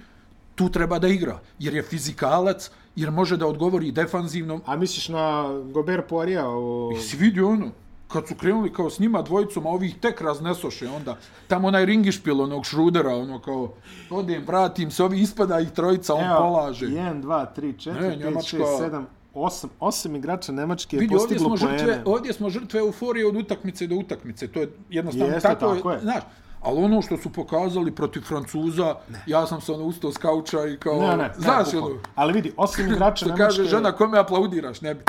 tu 0.54 0.68
treba 0.68 0.98
da 0.98 1.08
igra, 1.08 1.38
jer 1.58 1.74
je 1.74 1.82
fizikalac, 1.82 2.70
jer 2.96 3.10
može 3.10 3.36
da 3.36 3.46
odgovori 3.46 3.92
defanzivno. 3.92 4.60
A 4.66 4.76
misliš 4.76 5.08
na 5.08 5.44
Gober 5.72 6.02
Poirija? 6.02 6.48
O... 6.48 6.90
Si 7.00 7.16
vidio 7.16 7.48
ono, 7.48 7.66
kad 8.08 8.28
su 8.28 8.34
krenuli 8.34 8.72
kao 8.72 8.90
s 8.90 8.98
njima 8.98 9.22
dvojicom, 9.22 9.66
a 9.66 9.70
ovih 9.70 9.94
tek 9.96 10.20
raznesoše 10.20 10.88
onda, 10.88 11.16
tamo 11.48 11.68
onaj 11.68 11.84
ringišpil 11.84 12.40
onog 12.40 12.66
šrudera, 12.66 13.14
ono 13.14 13.38
kao, 13.40 13.72
odem, 14.10 14.44
vratim 14.46 14.90
se, 14.90 15.04
ovi 15.04 15.20
ispada 15.20 15.60
ih 15.60 15.70
trojica, 15.70 16.14
on 16.14 16.24
polaže. 16.38 16.86
1, 16.86 17.22
2, 17.22 17.46
3, 17.56 17.90
4, 17.90 18.00
Ne, 18.00 18.08
5, 18.08 18.18
Njemačka- 18.18 18.56
6, 18.56 18.78
7, 18.80 19.04
8, 19.34 19.68
8 19.80 20.16
igrača 20.16 20.52
Nemačke 20.52 20.96
je 20.96 21.00
Vidi, 21.00 21.14
ovdje 21.14 21.28
postiglo 21.28 21.56
smo, 21.56 21.66
poene. 21.66 21.78
žrtve, 21.78 22.02
ovdje 22.04 22.32
smo 22.32 22.50
žrtve 22.50 22.80
euforije 22.80 23.26
od 23.26 23.36
utakmice 23.36 23.86
do 23.86 23.94
utakmice. 23.94 24.48
To 24.48 24.60
je 24.60 24.70
jednostavno 24.90 25.34
Jeste, 25.34 25.48
tako, 25.48 25.74
tako 25.74 25.92
je. 25.92 26.00
Znaš, 26.00 26.22
ali 26.60 26.84
ono 26.84 27.02
što 27.02 27.16
su 27.16 27.32
pokazali 27.32 27.90
protiv 27.94 28.20
Francuza, 28.20 28.94
ne. 29.08 29.22
ja 29.26 29.46
sam 29.46 29.60
se 29.60 29.72
ono 29.72 29.84
ustao 29.84 30.12
s 30.12 30.16
kauča 30.16 30.66
i 30.66 30.76
kao, 30.76 31.00
Ne, 31.00 31.16
ne, 31.16 31.30
znaš, 31.38 31.72
ne, 31.72 31.78
ono, 31.78 31.88
bukvalno. 31.88 32.00
Ali 32.14 32.32
vidi, 32.32 32.52
osam 32.56 32.86
igrača 32.92 33.26
što 33.26 33.36
kaže 33.36 33.58
Nemačke... 33.58 33.76
žena, 33.76 33.92
kome 33.92 34.18
aplaudiraš, 34.18 34.80
ne 34.80 34.94
bi. 34.94 35.04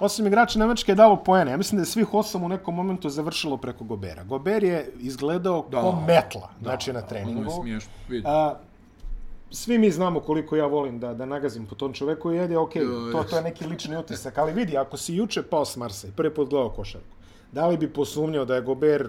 Osam 0.00 0.26
igrača 0.26 0.58
Nemačke 0.58 0.92
je 0.92 0.96
dalo 0.96 1.16
poene. 1.16 1.50
Ja 1.50 1.56
mislim 1.56 1.76
da 1.76 1.82
je 1.82 1.86
svih 1.86 2.14
osam 2.14 2.42
u 2.44 2.48
nekom 2.48 2.74
momentu 2.74 3.08
završilo 3.08 3.56
preko 3.56 3.84
Gobera. 3.84 4.24
Gober 4.24 4.64
je 4.64 4.92
izgledao 4.98 5.66
Da. 5.70 5.80
ko 5.80 5.92
metla, 6.06 6.50
znači 6.62 6.92
na 6.92 7.02
treningu. 7.02 7.40
Ono 7.40 7.50
je 7.50 7.56
smiješno, 7.60 7.92
vidi. 8.08 8.24
A, 8.26 8.54
svi 9.50 9.78
mi 9.78 9.90
znamo 9.90 10.20
koliko 10.20 10.56
ja 10.56 10.66
volim 10.66 10.98
da, 11.00 11.14
da 11.14 11.26
nagazim 11.26 11.66
po 11.66 11.74
tom 11.74 11.92
čoveku 11.92 12.32
i 12.32 12.36
jede, 12.36 12.58
ok, 12.58 12.76
Jo, 12.76 13.12
to, 13.12 13.24
to 13.24 13.36
je 13.36 13.42
neki 13.42 13.66
lični 13.66 13.96
utisak, 13.96 14.38
ali 14.38 14.52
vidi, 14.52 14.76
ako 14.78 14.96
si 14.96 15.14
juče 15.14 15.42
pao 15.42 15.64
s 15.64 15.76
Marsa 15.76 16.08
i 16.08 16.10
prvi 16.10 16.34
put 16.34 16.50
gledao 16.50 16.70
košarku, 16.70 17.16
da 17.52 17.66
li 17.66 17.76
bi 17.76 17.92
posumnjao 17.92 18.44
da 18.44 18.54
je 18.54 18.62
Gober 18.62 19.08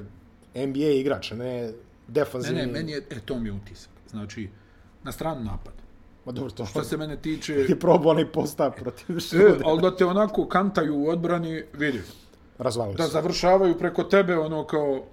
NBA 0.58 0.90
igrač, 0.90 1.32
ne 1.32 1.38
Ne, 1.38 1.72
defanzivni? 2.10 2.58
ne, 2.58 2.68
meni 2.68 2.92
je, 2.92 2.98
e, 3.10 3.20
to 3.22 3.40
mi 3.40 3.50
je 3.50 3.54
utisak. 3.54 3.90
Znači, 4.10 4.50
na 5.04 5.12
stranu 5.12 5.44
napad. 5.44 5.74
Ma 6.26 6.32
dobro, 6.32 6.52
to 6.52 6.66
Što 6.66 6.84
se 6.84 6.98
mene 6.98 7.18
tiče, 7.18 7.54
je 7.70 7.80
probao 7.80 8.12
onaj 8.12 8.26
postav 8.28 8.72
protiv 8.74 9.18
e, 9.18 9.22
ali 9.66 9.82
da 9.82 9.96
te 9.96 10.06
onako 10.06 10.48
kantaju 10.48 10.96
u 10.96 11.08
odbrani, 11.08 11.64
vidi, 11.74 12.02
Razvalio 12.58 12.94
da 12.94 13.04
se. 13.04 13.10
završavaju 13.10 13.78
preko 13.78 14.04
tebe, 14.04 14.38
ono 14.38 14.64
kao, 14.64 15.04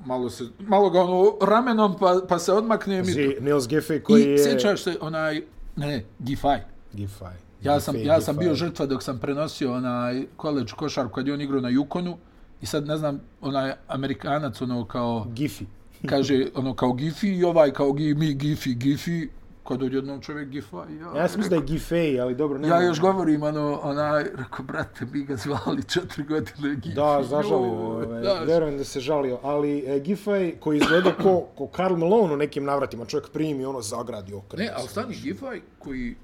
malo, 0.00 0.30
se, 0.30 0.44
malo 0.60 0.90
ga 0.90 1.00
ono 1.00 1.36
ramenom 1.42 1.96
pa, 1.98 2.20
pa 2.28 2.38
se 2.38 2.52
odmakne. 2.52 2.98
mi- 2.98 3.04
Zi, 3.04 3.36
Nils 3.40 3.64
Giffey 3.64 4.02
koji 4.02 4.22
I 4.22 4.26
je... 4.26 4.38
sjećaš 4.40 4.82
se 4.82 4.96
onaj, 5.00 5.34
ne, 5.76 5.86
ne, 5.86 6.04
Giffey. 6.20 6.58
Giffey. 6.94 7.30
Ja 7.62 7.80
sam, 7.80 7.94
Giffey, 7.94 8.06
ja 8.06 8.20
sam 8.20 8.34
Giffey. 8.34 8.38
bio 8.38 8.54
žrtva 8.54 8.86
dok 8.86 9.02
sam 9.02 9.18
prenosio 9.18 9.72
onaj 9.74 10.26
college 10.36 10.72
košarku 10.72 11.12
kad 11.12 11.26
je 11.26 11.34
on 11.34 11.40
igrao 11.40 11.60
na 11.60 11.70
Yukonu 11.70 12.16
i 12.62 12.66
sad 12.66 12.86
ne 12.86 12.96
znam, 12.96 13.20
onaj 13.40 13.72
Amerikanac 13.88 14.60
ono 14.60 14.84
kao, 14.84 15.26
Giffey. 15.28 15.64
kaže 16.10 16.46
ono 16.54 16.74
kao 16.74 16.90
Giffy 16.90 17.38
i 17.38 17.44
ovaj 17.44 17.72
kao 17.72 17.92
gi, 17.92 18.14
mi 18.14 18.34
Giffy, 18.34 18.76
Giffy, 18.76 19.28
kad 19.68 19.82
odjednom 19.82 20.20
čovjek 20.20 20.48
gifa, 20.48 20.76
ja, 20.76 21.20
Ja 21.20 21.28
sam 21.28 21.40
mislim 21.40 21.50
da 21.50 21.56
je 21.56 21.62
Gifej, 21.62 22.20
ali 22.20 22.34
dobro, 22.34 22.58
ne. 22.58 22.68
Ja 22.68 22.82
još 22.82 23.00
govorim, 23.00 23.42
ono, 23.42 23.80
onaj, 23.82 24.24
rekao, 24.24 24.64
brate, 24.64 25.06
mi 25.12 25.24
ga 25.24 25.36
zvali 25.36 25.82
četiri 25.82 26.24
godine 26.24 26.74
Gifi. 26.74 26.94
Da, 26.94 27.22
zažalio, 27.22 27.56
ovaj, 27.56 28.46
verujem 28.46 28.78
da 28.78 28.84
se 28.84 29.00
žalio, 29.00 29.38
ali 29.42 29.78
e, 29.78 30.00
Giffey 30.00 30.58
koji 30.60 30.78
izgleda 30.78 31.12
ko, 31.22 31.46
ko 31.54 31.66
Karl 31.66 31.96
Malone 31.96 32.34
u 32.34 32.36
nekim 32.36 32.64
navratima, 32.64 33.04
čovjek 33.04 33.30
primi 33.30 33.64
ono 33.64 33.80
zagradi 33.80 34.34
okrene. 34.34 34.64
Ne, 34.64 34.72
ali 34.76 34.88
stani 34.88 35.14
Giffey 35.14 35.60
koji 35.78 36.16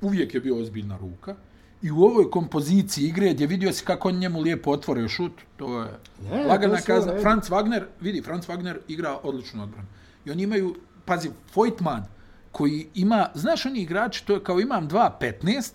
uvijek 0.00 0.34
je 0.34 0.40
bio 0.40 0.56
ozbiljna 0.56 0.98
ruka 1.00 1.34
i 1.82 1.90
u 1.90 2.02
ovoj 2.02 2.30
kompoziciji 2.30 3.08
igre 3.08 3.34
gdje 3.34 3.46
vidio 3.46 3.72
si 3.72 3.84
kako 3.84 4.08
on 4.08 4.18
njemu 4.18 4.40
lijepo 4.40 4.70
otvorio 4.70 5.08
šut, 5.08 5.32
to 5.56 5.80
je 5.80 5.88
Ne, 6.30 6.44
lagana 6.44 6.76
to 6.76 6.82
sve 6.82 6.94
kazna. 6.94 7.20
Franz 7.20 7.50
Wagner, 7.50 7.82
vidi, 8.00 8.22
Franz 8.22 8.46
Wagner 8.46 8.76
igra 8.88 9.18
odličnu 9.22 9.62
odbranu. 9.62 9.88
I 10.24 10.30
oni 10.30 10.42
imaju, 10.42 10.76
pazi, 11.04 11.30
Voigtman, 11.54 12.04
koji 12.52 12.86
ima, 12.94 13.26
znaš 13.34 13.66
oni 13.66 13.80
igrači, 13.80 14.26
to 14.26 14.34
je 14.34 14.42
kao 14.42 14.60
imam 14.60 14.88
2-15, 14.88 15.72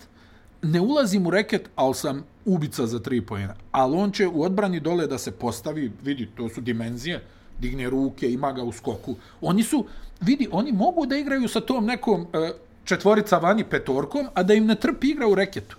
ne 0.62 0.80
ulazim 0.80 1.26
u 1.26 1.30
reket, 1.30 1.68
ali 1.76 1.94
sam 1.94 2.24
ubica 2.44 2.86
za 2.86 2.98
tri 2.98 3.20
pojena. 3.20 3.54
Ali 3.72 3.96
on 3.96 4.12
će 4.12 4.26
u 4.26 4.42
odbrani 4.42 4.80
dole 4.80 5.06
da 5.06 5.18
se 5.18 5.30
postavi, 5.30 5.92
vidi, 6.02 6.28
to 6.36 6.48
su 6.48 6.60
dimenzije, 6.60 7.22
digne 7.58 7.90
ruke, 7.90 8.32
ima 8.32 8.52
ga 8.52 8.62
u 8.62 8.72
skoku. 8.72 9.16
Oni 9.40 9.62
su, 9.62 9.86
vidi, 10.20 10.48
oni 10.52 10.72
mogu 10.72 11.06
da 11.06 11.16
igraju 11.16 11.48
sa 11.48 11.60
tom 11.60 11.86
nekom 11.86 12.26
e, 12.32 12.52
četvorica 12.84 13.38
vani 13.38 13.64
petorkom, 13.64 14.28
a 14.34 14.42
da 14.42 14.54
im 14.54 14.66
ne 14.66 14.74
trpi 14.74 15.08
igra 15.08 15.28
u 15.28 15.34
reketu. 15.34 15.76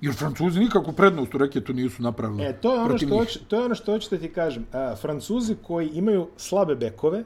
Jer 0.00 0.14
Francuzi 0.14 0.60
nikakvu 0.60 0.92
prednost 0.92 1.34
u 1.34 1.38
reketu 1.38 1.72
nisu 1.72 2.02
napravili. 2.02 2.44
E, 2.44 2.52
to 2.60 2.74
je 2.74 2.80
ono 2.80 2.98
što 2.98 3.16
hoću, 3.16 3.38
to 3.48 3.56
je 3.56 3.64
ono 3.64 3.74
što 3.74 3.92
hoću 3.92 4.08
da 4.10 4.18
ti 4.18 4.32
kažem. 4.32 4.66
A, 4.72 4.96
Francuzi 4.96 5.56
koji 5.62 5.88
imaju 5.88 6.28
slabe 6.36 6.74
bekove, 6.74 7.24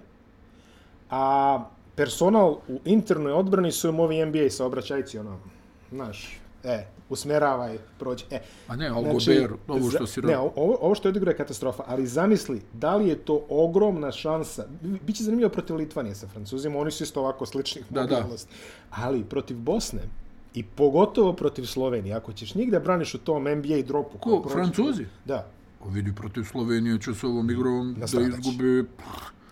a 1.11 1.65
personal 1.95 2.59
u 2.69 2.81
internoj 2.85 3.33
odbrani 3.33 3.73
su 3.73 3.89
im 3.89 4.01
ovi 4.01 4.25
NBA 4.25 4.51
saobraćajci, 4.51 5.19
ono, 5.19 5.39
znaš, 5.91 6.41
e, 6.65 6.85
usmeravaj, 7.09 7.79
prođi. 7.99 8.25
E, 8.31 8.41
A 8.69 8.77
ne, 8.77 8.89
ali 8.89 9.05
Gobert, 9.05 9.53
ovo 9.69 9.91
što 9.91 10.07
si 10.07 10.21
Ne, 10.21 10.39
ovo, 10.39 10.79
ovo 10.81 10.95
što 10.95 11.09
je 11.09 11.11
odigrao 11.11 11.31
je 11.31 11.37
katastrofa, 11.37 11.83
ali 11.87 12.07
zamisli, 12.07 12.63
da 12.73 12.97
li 12.97 13.09
je 13.09 13.19
to 13.19 13.47
ogromna 13.49 14.13
šansa, 14.13 14.65
biće 14.83 15.25
zanimljivo 15.25 15.51
protiv 15.51 15.77
Litvanije 15.77 16.15
sa 16.15 16.29
Francuzima, 16.29 16.79
oni 16.79 16.91
su 16.91 17.03
isto 17.05 17.21
ovako 17.21 17.47
sličnih 17.47 17.85
Da, 17.91 18.07
da. 18.07 18.17
mobilnosti, 18.17 18.55
ali 18.91 19.25
protiv 19.25 19.57
Bosne, 19.57 20.03
i 20.55 20.63
pogotovo 20.65 21.33
protiv 21.33 21.65
Slovenije, 21.65 22.15
ako 22.15 22.33
ćeš 22.33 22.55
njih 22.55 22.71
braniš 22.81 23.15
u 23.15 23.19
tom 23.19 23.43
NBA 23.45 23.83
dropu... 23.87 24.19
Ko, 24.19 24.31
prođe- 24.31 24.53
Francuzi? 24.53 25.05
Da, 25.25 25.47
O, 25.81 25.89
vidi, 25.89 26.13
protiv 26.15 26.43
Slovenije 26.43 27.01
će 27.01 27.15
s 27.15 27.25
ovom 27.25 27.51
igrom 27.51 27.95
da 27.95 28.01
Nastradač. 28.01 28.35
izgube. 28.39 28.85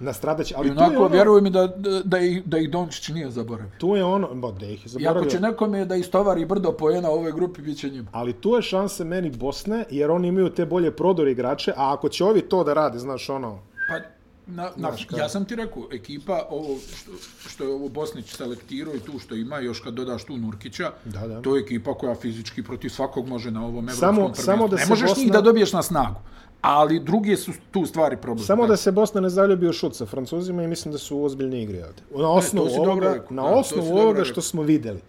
nastradać, 0.01 0.51
I 0.51 0.55
ali 0.55 0.69
tu 0.69 0.83
je 0.83 0.99
ono, 0.99 1.09
vjeruj 1.09 1.41
mi 1.41 1.51
da, 1.51 1.67
da, 1.67 2.03
da, 2.03 2.19
ih, 2.19 2.45
da 2.45 2.59
ih 2.59 2.71
Dončić 2.71 3.09
nije 3.09 3.31
zaboravio. 3.31 3.73
tu 3.79 3.97
je 3.97 4.05
ono, 4.05 4.35
ba, 4.35 4.51
da 4.51 4.67
ih 4.67 4.81
je 4.81 4.87
I 4.87 4.89
zaboravio, 4.89 5.21
ako 5.21 5.31
će 5.31 5.41
nekome 5.41 5.85
da 5.85 5.97
istovari 5.97 6.45
brdo 6.45 6.73
poena 6.73 7.11
u 7.11 7.15
ovoj 7.15 7.33
grupi, 7.33 7.63
bit 7.63 7.79
će 7.79 7.91
njima. 7.91 8.09
ali 8.13 8.33
tu 8.33 8.51
je 8.51 8.63
šanse 8.63 9.05
meni 9.05 9.31
Bosne, 9.31 9.85
jer 9.91 10.11
oni 10.11 10.29
imaju 10.29 10.51
te 10.51 10.67
bolje 10.67 10.91
prodore 10.91 11.31
igrače, 11.31 11.73
a 11.73 11.93
ako 11.93 12.09
će 12.09 12.25
ovi 12.25 12.41
to 12.43 12.65
da 12.65 12.75
rade, 12.75 12.99
znaš, 12.99 13.31
ono, 13.31 13.59
Pa, 13.89 13.95
na, 14.49 14.71
na, 14.77 14.91
ja 15.13 15.29
sam 15.29 15.45
ti 15.45 15.57
rekao, 15.57 15.83
ekipa, 15.93 16.47
ovo 16.51 16.77
što, 16.97 17.11
što 17.49 17.65
je 17.65 17.71
ovo 17.71 17.89
Bosnić 17.91 18.27
selektirao 18.29 18.95
i 18.95 19.01
tu 19.01 19.19
što 19.19 19.35
ima, 19.35 19.59
još 19.59 19.81
kad 19.81 19.95
dodaš 19.95 20.25
tu 20.25 20.37
Nurkića, 20.37 20.93
Da, 21.05 21.21
da. 21.23 21.43
to 21.43 21.57
je 21.57 21.63
ekipa 21.63 21.95
koja 21.95 22.15
fizički 22.15 22.63
protiv 22.63 22.89
svakog 22.89 23.29
može 23.29 23.51
na 23.51 23.61
ovom 23.63 23.77
evropskom 23.79 24.01
Samo- 24.01 24.17
prvenstvu. 24.19 24.45
samo 24.45 24.69
da 24.69 24.77
ne 24.77 24.87
možeš 24.87 25.09
Bosna- 25.09 25.23
njih 25.23 25.33
da 25.33 25.41
dobiješ 25.41 25.73
na 25.73 25.83
snagu, 25.83 26.21
ali 26.61 27.01
druge 27.01 27.37
su 27.37 27.53
tu 27.71 27.87
stvari 27.87 28.17
problem. 28.17 28.47
Samo 28.47 28.67
da 28.67 28.77
se 28.77 28.93
Bosna 28.93 29.21
ne 29.21 29.29
zaljubi 29.31 29.69
u 29.69 29.73
šut 29.73 29.95
sa 29.95 30.07
Francuzima 30.07 30.63
i 30.63 30.69
mislim 30.69 30.93
da 30.93 30.99
su 30.99 31.23
ozbiljne 31.23 31.63
igre. 31.63 31.85
Na 32.13 32.31
osnovu 32.31 32.67
E, 32.67 32.71
si 32.71 32.77
dobro 32.77 32.93
ovoga, 32.93 33.13
rekao, 33.13 33.33
na 33.33 33.43
da, 33.43 33.49
osnovu 33.49 33.97
ovoga 33.97 34.25
što 34.25 34.41
smo 34.43 34.63
videli. 34.63 35.01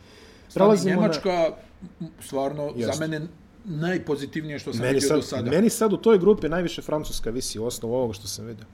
Prelazimo 0.53 0.95
na... 0.95 1.01
Njemačka, 1.01 1.51
m, 1.99 2.07
stvarno, 2.19 2.71
Jeste. 2.75 2.93
za 2.93 2.99
mene 2.99 3.27
najpozitivnije 3.65 4.59
što 4.59 4.73
sam 4.73 4.81
Meni 4.81 4.93
vidio 4.93 5.07
sad, 5.07 5.17
do 5.17 5.21
sada. 5.21 5.51
meni 5.51 5.69
sad 5.69 5.93
u 5.93 5.97
toj 5.97 6.17
grupi 6.17 6.49
najviše 6.49 6.81
Francuska 6.81 7.29
visi 7.29 7.59
u 7.59 7.65
osnovu 7.65 7.93
ovoga 7.93 8.13
što 8.13 8.27
sam 8.27 8.45
vidio. 8.45 8.65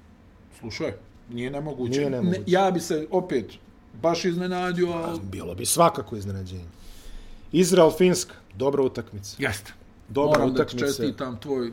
Slušaj, 0.66 0.94
nije 1.30 1.52
nemoguće. 1.52 1.92
Nije 1.92 2.10
nemoguće. 2.10 2.40
Ne, 2.40 2.46
ja 2.48 2.72
bi 2.72 2.80
se 2.80 3.08
opet 3.12 3.52
baš 3.94 4.26
iznenadio, 4.26 4.88
ali... 4.90 5.20
Bilo 5.22 5.56
bi 5.56 5.66
svakako 5.66 6.16
iznenađenje. 6.16 6.66
Izrael-Finska, 7.54 8.34
dobra 8.56 8.84
utakmica. 8.84 9.36
Jeste. 9.40 9.74
Dobra 10.10 10.32
Moram 10.32 10.50
da 10.50 10.56
ti 10.56 10.62
utakmica. 10.64 10.86
čestitam 10.88 11.40
tvoj 11.40 11.72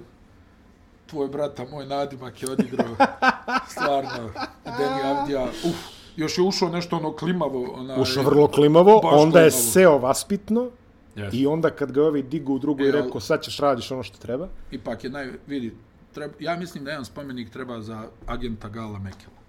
tvoj 1.07 1.29
brata, 1.29 1.65
moj 1.67 1.87
nadimak 1.87 2.43
je 2.43 2.51
odigrao 2.51 2.97
stvarno 3.73 4.31
Deni 4.69 5.03
Avdija. 5.05 5.45
Uf, 5.65 5.77
još 6.17 6.39
je 6.39 6.45
ušao 6.45 6.69
nešto 6.69 6.97
ono 6.97 7.13
klimavo. 7.13 7.73
Ona, 7.73 7.97
Ušao 7.97 8.23
vrlo 8.23 8.49
klimavo, 8.49 9.01
onda 9.03 9.41
je 9.41 9.51
klimavo. 9.51 9.71
seo 9.71 9.99
vaspitno 9.99 10.71
Yes. 11.17 11.31
i 11.33 11.47
onda 11.47 11.71
kad 11.71 11.93
ga 11.93 12.03
ovi 12.03 12.23
digu 12.23 12.55
u 12.55 12.59
drugu 12.59 12.83
i 12.83 12.85
E, 12.85 12.89
al- 12.89 12.93
rekao 12.95 13.21
sad 13.21 13.43
ćeš 13.43 13.59
radiš 13.59 13.91
ono 13.91 14.03
što 14.03 14.19
treba. 14.19 14.49
Ipak 14.71 15.05
je 15.05 15.11
naj... 15.11 15.31
Vidi, 15.47 15.75
treba, 16.15 16.35
ja 16.41 16.57
mislim 16.57 16.85
da 16.85 16.91
jedan 16.91 17.05
spomenik 17.05 17.51
treba 17.51 17.81
za 17.81 18.09
agenta 18.27 18.69
Gala 18.69 18.99
Mekela. 18.99 19.43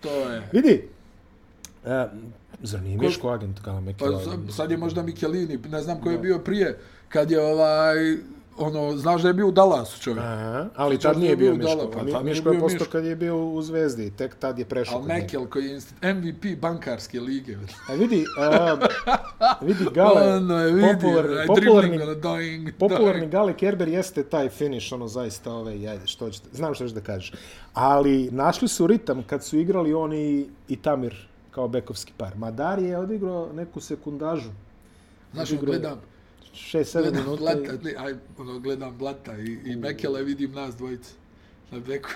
To 0.00 0.30
je... 0.30 0.48
Vidi, 0.52 0.88
e, 1.84 2.06
nije 2.78 2.98
Ko- 2.98 3.04
agent 3.28 3.60
Gala 3.60 3.78
Pa 3.78 3.80
Mekela? 3.80 4.20
sa- 4.20 4.52
sad 4.52 4.70
je 4.70 4.76
možda 4.76 5.02
Michelini, 5.02 5.56
ne 5.58 5.82
znam 5.82 6.00
ko 6.00 6.10
je 6.10 6.18
bio 6.18 6.38
prije, 6.38 6.78
kad 7.08 7.30
je 7.30 7.40
ovaj... 7.40 8.16
Ono, 8.58 8.96
znaš 8.96 9.22
da 9.22 9.28
je 9.28 9.34
bio 9.34 9.48
u 9.48 9.50
Dallasu 9.50 10.02
čovjek. 10.02 10.24
Aha, 10.24 10.66
ali 10.76 10.98
tad 10.98 11.18
nije 11.18 11.30
je 11.30 11.36
bio 11.36 11.54
bio 11.54 11.58
Miško. 11.58 11.76
Dala, 11.76 11.90
pa 11.90 12.12
tad 12.12 12.24
Miško 12.24 12.50
je 12.50 12.60
postao 12.60 12.86
kad 12.92 13.04
je 13.04 13.16
bio 13.16 13.46
u 13.46 13.62
Zvezdi, 13.62 14.10
tek 14.10 14.34
tad 14.34 14.58
je 14.58 14.64
prešao. 14.64 14.98
Ali. 14.98 15.06
Mekel 15.06 15.46
koji 15.46 15.64
je 15.66 15.80
MVP 16.14 16.60
bankarske 16.60 17.20
lige. 17.20 17.56
A 17.88 17.92
vidi, 17.92 18.24
a, 18.38 18.76
vidi 19.60 19.84
Gale, 19.94 20.34
Ono 20.36 20.60
je, 20.60 20.72
vidi, 20.72 20.86
popularni, 20.94 21.46
popularni, 21.46 22.02
ono, 22.02 22.72
popularni. 22.78 23.28
Gale 23.28 23.56
Kerber 23.56 23.88
jeste 23.88 24.22
taj 24.22 24.48
finish, 24.48 24.92
ono 24.92 25.08
zaista, 25.08 25.52
ovaj, 25.52 25.88
ajde, 25.88 26.06
što 26.06 26.30
ćete, 26.30 26.48
znam 26.52 26.74
što 26.74 26.84
ćeš 26.84 26.92
da 26.92 27.00
kažeš. 27.00 27.32
Ali 27.74 28.30
našli 28.30 28.68
su 28.68 28.86
ritam 28.86 29.22
kad 29.26 29.44
su 29.44 29.58
igrali 29.58 29.94
oni 29.94 30.48
i 30.68 30.76
Tamir 30.76 31.26
kao 31.50 31.68
bekovski 31.68 32.12
par. 32.16 32.36
Madar 32.36 32.78
je 32.78 32.98
odigrao 32.98 33.48
neku 33.52 33.80
sekundažu, 33.80 34.50
Znaš, 35.32 35.50
odigrao 35.50 35.72
gledam, 35.72 36.00
6-7 36.56 36.92
gledam 36.92 37.24
minuta. 37.24 37.40
Blata, 37.42 37.74
i 37.74 37.78
ne, 37.84 37.94
aj, 37.98 38.14
ono, 38.38 38.58
gledam 38.58 38.98
Blata 38.98 39.38
i, 39.38 39.58
i 39.64 39.76
Mekela 39.76 40.20
i 40.20 40.24
vidim 40.24 40.52
nas 40.52 40.76
dvojice. 40.76 41.12
Na 41.70 41.78
beku. 41.78 42.08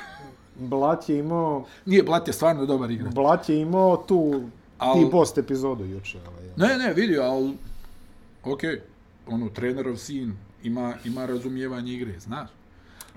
Blat 0.55 1.09
je 1.09 1.19
imao, 1.19 1.65
Nije, 1.87 2.03
Blat 2.03 2.27
je 2.29 2.33
stvarno 2.33 2.67
dobar 2.67 2.91
igrač. 2.91 3.15
Blat 3.15 3.49
je 3.49 3.61
imao 3.61 3.97
tu 3.97 4.43
Al- 4.79 4.95
ti 4.95 5.11
post 5.11 5.39
epizodu 5.39 5.85
juče. 5.85 6.19
Ovaj, 6.29 6.47
ja. 6.47 6.53
Ne, 6.57 6.79
ne, 6.79 6.95
vidio, 6.95 7.23
ali... 7.23 7.57
Okej, 8.45 8.81
ono, 9.27 9.49
trenerov 9.49 9.97
sin 9.97 10.37
ima, 10.63 10.95
ima 11.05 11.27
razumijevanje 11.27 11.93
igre, 11.93 12.21
znaš. 12.21 12.51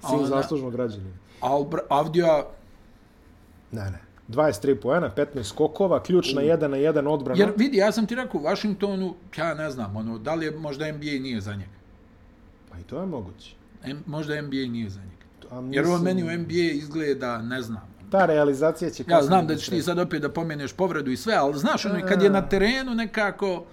Sin 0.10 0.26
zaslužnog 0.26 0.72
građanina. 0.72 1.18
Al, 1.40 1.66
Avdija, 1.90 2.46
Ne, 3.74 3.82
ne. 3.92 4.00
23 4.28 4.76
poena, 4.76 5.12
15 5.18 5.44
skokova, 5.44 6.04
ključna 6.04 6.42
1 6.42 6.68
na 6.68 6.78
1 6.78 7.08
odbrana. 7.08 7.40
jer 7.40 7.54
vidi, 7.58 7.78
ja 7.78 7.92
sam 7.92 8.06
ti 8.06 8.16
rekao, 8.16 8.42
u 8.42 8.44
Washingtonu, 8.44 9.16
ja 9.38 9.54
ne 9.54 9.72
znam, 9.72 9.96
ono, 9.96 10.18
da 10.18 10.34
li 10.34 10.46
je 10.46 10.52
možda 10.52 10.92
NBA 10.92 11.06
nije 11.22 11.42
za 11.42 11.56
njega. 11.56 11.72
Pa 12.72 12.80
i 12.80 12.84
to 12.84 13.00
je 13.00 13.06
moguće. 13.06 13.56
M, 13.84 14.04
možda 14.06 14.42
NBA 14.42 14.56
nije 14.56 14.90
za 14.90 15.00
njega. 15.00 15.14
A 15.52 15.56
Jer 15.72 15.86
on 15.86 15.92
mislim, 15.92 16.04
meni 16.04 16.24
u 16.24 16.38
NBA 16.38 16.72
izgleda, 16.74 17.42
ne 17.42 17.62
znam. 17.62 17.94
Ta 18.12 18.26
realizacija 18.26 18.90
će... 18.90 19.04
Ja 19.08 19.22
znam 19.22 19.48
da 19.48 19.56
ćeš 19.56 19.70
ti 19.70 19.82
sad 19.82 20.00
opet 20.00 20.22
da 20.22 20.30
pomeneš 20.30 20.74
povredu 20.74 21.12
i 21.12 21.18
sve, 21.18 21.34
ali 21.34 21.60
znaš, 21.60 21.86
ono, 21.86 22.08
kad 22.08 22.22
je 22.22 22.30
na 22.30 22.50
terenu 22.50 22.96
nekako, 22.96 23.64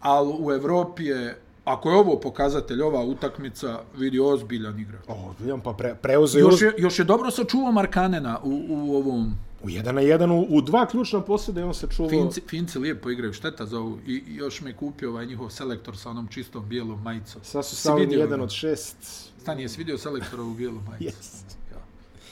ali 0.00 0.34
u 0.40 0.52
Evropi 0.52 1.04
je, 1.04 1.38
ako 1.64 1.90
je 1.90 1.96
ovo 1.96 2.20
pokazatelj, 2.20 2.82
ova 2.82 3.04
utakmica, 3.04 3.78
vidi 3.96 4.20
ozbiljan 4.20 4.80
igrač. 4.80 5.02
O, 5.08 5.34
vidim, 5.38 5.60
pa 5.60 5.72
pre, 5.72 5.94
preuzeo 5.94 6.40
Još 6.40 6.62
je, 6.62 6.72
još 6.78 6.98
je 6.98 7.04
dobro 7.04 7.30
sačuvao 7.30 7.72
Markanena 7.72 8.38
u, 8.42 8.62
u 8.68 8.96
ovom... 8.96 9.34
u 9.62 9.68
1 9.68 9.92
na 9.92 10.00
1 10.00 10.30
u, 10.30 10.56
u 10.56 10.60
dva 10.60 10.86
ključna 10.86 11.20
posljeda 11.20 11.60
i 11.60 11.64
on 11.64 11.74
se 11.74 11.86
čuvao... 11.96 12.10
Finci, 12.10 12.40
Finci 12.48 12.78
lijepo 12.78 13.10
igraju, 13.10 13.32
šteta 13.32 13.66
za 13.66 13.78
ovu. 13.78 13.98
I, 14.06 14.22
I 14.26 14.34
još 14.34 14.60
me 14.60 14.72
kupio 14.72 15.10
ovaj 15.10 15.26
njihov 15.26 15.50
selektor 15.50 15.96
sa 15.96 16.10
onom 16.10 16.28
čistom 16.28 16.68
bijelom 16.68 17.02
majicom. 17.02 17.42
Sad 17.44 17.66
su 17.66 17.76
stali 17.76 18.06
1 18.06 18.28
ga? 18.28 18.42
od 18.42 18.48
6. 18.48 18.94
Stani, 19.40 19.62
jesi 19.62 19.78
vidio 19.78 19.98
selektora 19.98 20.42
u 20.42 20.54
bijelom 20.54 20.84
majicu? 20.88 21.04
Yes. 21.04 21.42
Ja. 21.72 21.78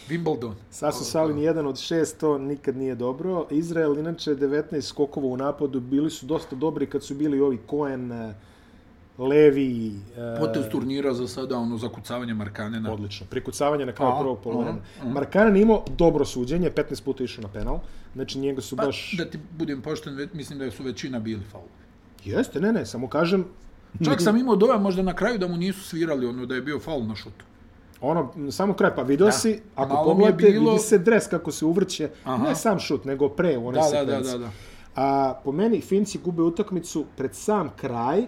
Wimbledon. 0.08 0.52
Sad 0.70 0.96
su 0.96 1.04
Salin 1.04 1.36
1 1.36 1.66
od 1.66 1.76
6, 1.76 2.20
to 2.20 2.38
nikad 2.38 2.76
nije 2.76 2.94
dobro. 2.94 3.46
Izrael, 3.50 3.98
inače, 3.98 4.30
19 4.30 4.80
skokova 4.80 5.26
u 5.26 5.36
napadu, 5.36 5.80
bili 5.80 6.10
su 6.10 6.26
dosta 6.26 6.56
dobri 6.56 6.86
kad 6.86 7.04
su 7.04 7.14
bili 7.14 7.40
ovi 7.40 7.58
Cohen, 7.70 8.12
eh, 8.12 8.34
Levi... 9.18 9.86
eh, 10.08 10.38
Potez 10.38 10.68
turnira 10.68 11.14
za 11.14 11.28
sada, 11.28 11.56
ono, 11.58 11.76
zakucavanje 11.76 12.34
Markanena. 12.34 12.92
Odlično. 12.92 13.26
Prikucavanje 13.26 13.86
na 13.86 13.92
kraju 13.92 14.12
prvog 14.20 14.38
polovremena. 14.40 14.78
aha. 15.00 15.08
Markanen 15.08 15.56
imao 15.56 15.84
dobro 15.88 16.24
suđenje, 16.24 16.70
15 16.70 17.02
puta 17.02 17.24
išao 17.24 17.42
na 17.42 17.48
penal. 17.50 17.78
Znači 18.14 18.38
njega 18.38 18.60
su 18.60 18.76
Pa, 18.76 18.84
baš... 18.84 19.14
da 19.18 19.24
ti 19.24 19.38
budem 19.52 19.82
pošten, 19.82 20.28
mislim 20.32 20.58
da 20.58 20.70
su 20.70 20.82
većina 20.82 21.18
bili 21.18 21.42
faul. 21.42 21.64
Jeste, 22.24 22.60
ne, 22.60 22.72
ne, 22.72 22.86
samo 22.86 23.08
kažem... 23.08 23.44
Čak 24.04 24.20
sam 24.20 24.36
imao 24.36 24.56
dojam 24.56 24.82
možda 24.82 25.02
na 25.02 25.14
kraju 25.14 25.38
da 25.38 25.48
mu 25.48 25.56
nisu 25.56 25.80
svirali 25.82 26.26
ono 26.26 26.46
da 26.46 26.54
je 26.54 26.62
bio 26.62 26.78
faul 26.80 27.04
na 27.04 27.14
šutu. 27.14 27.44
Ono, 28.00 28.32
samo 28.50 28.74
kraj, 28.74 28.94
pa 28.94 29.02
vidio 29.02 29.26
Da. 29.26 29.32
si, 29.32 29.60
ako 29.74 29.94
Malo 29.94 30.04
pogledate, 30.06 30.42
bilo- 30.44 30.70
vidi 30.70 30.78
se 30.80 30.98
dres 30.98 31.26
kako 31.26 31.52
se 31.52 31.64
uvrće, 31.64 32.10
Aha. 32.24 32.44
ne 32.44 32.54
sam 32.54 32.78
šut, 32.78 33.04
nego 33.04 33.28
pre 33.28 33.56
u 33.58 33.66
onoj 33.66 33.80
Da, 33.82 33.88
da, 33.90 34.04
da, 34.04 34.12
sekvenciji. 34.12 34.32
da, 34.32 34.38
da. 34.38 34.50
A 34.96 35.34
po 35.44 35.52
meni 35.52 35.80
Finci 35.80 36.18
gube 36.18 36.42
utakmicu 36.42 37.04
pred 37.16 37.34
sam 37.34 37.70
kraj, 37.76 38.26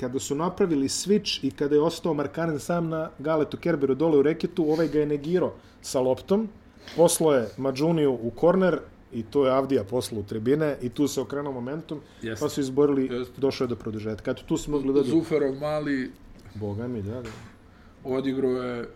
kada 0.00 0.18
su 0.18 0.34
napravili 0.34 0.88
switch 0.88 1.44
i 1.46 1.50
kada 1.50 1.74
je 1.74 1.80
ostao 1.80 2.14
Markanen 2.14 2.58
sam 2.58 2.88
na 2.88 3.10
Galetu 3.18 3.56
Kerberu 3.56 3.94
dole 3.94 4.18
u 4.18 4.22
reketu, 4.22 4.70
ovaj 4.72 4.88
ga 4.88 4.98
je 4.98 5.06
negirao 5.06 5.52
sa 5.82 6.00
loptom, 6.00 6.48
poslo 6.96 7.34
je 7.34 7.48
Mađuniju 7.56 8.12
u 8.12 8.30
korner 8.30 8.78
i 9.12 9.22
to 9.22 9.46
je 9.46 9.52
Avdija 9.52 9.84
poslo 9.84 10.18
u 10.18 10.22
tribine 10.22 10.76
i 10.82 10.88
tu 10.88 11.08
se 11.08 11.20
okrenuo 11.20 11.52
momentum, 11.52 12.00
Jeste. 12.22 12.44
pa 12.44 12.48
su 12.48 12.60
izborili, 12.60 13.16
Jeste. 13.18 13.40
došao 13.40 13.64
je 13.64 13.68
do 13.68 13.76
produžetka. 13.76 14.30
Eto, 14.30 14.42
tu 14.46 14.56
smo 14.56 14.76
mogli 14.76 14.94
da... 14.94 15.02
Zuferov 15.02 15.54
mali 15.54 16.10
Boga 16.54 16.88
mi, 16.88 17.02
da, 17.02 17.22
da. 17.22 17.28
odigrao 18.04 18.50
je 18.50 18.88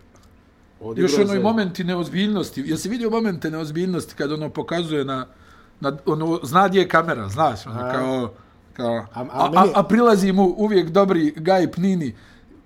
Odigrao 0.80 1.04
Još 1.04 1.14
ono 1.14 1.34
i 1.34 1.36
za- 1.36 1.42
momenti 1.42 1.84
neozbiljnosti. 1.84 2.62
Jesi 2.66 2.88
vidio 2.88 3.10
momente 3.10 3.50
neozbiljnosti 3.50 4.14
kad 4.14 4.32
ono 4.32 4.48
pokazuje 4.50 5.04
na, 5.04 5.26
na 5.80 5.96
ono, 6.06 6.40
zna 6.42 6.68
gdje 6.68 6.80
je 6.80 6.88
kamera, 6.88 7.28
znaš, 7.28 7.66
ono, 7.66 7.80
kao, 7.92 8.32
kao, 8.72 9.06
A- 9.14 9.20
a, 9.22 9.50
a 9.54 9.68
a, 9.74 9.82
prilazi 9.82 10.32
mu 10.32 10.54
uvijek 10.56 10.88
dobri 10.88 11.30
Gaj 11.32 11.70
Pnini. 11.70 12.14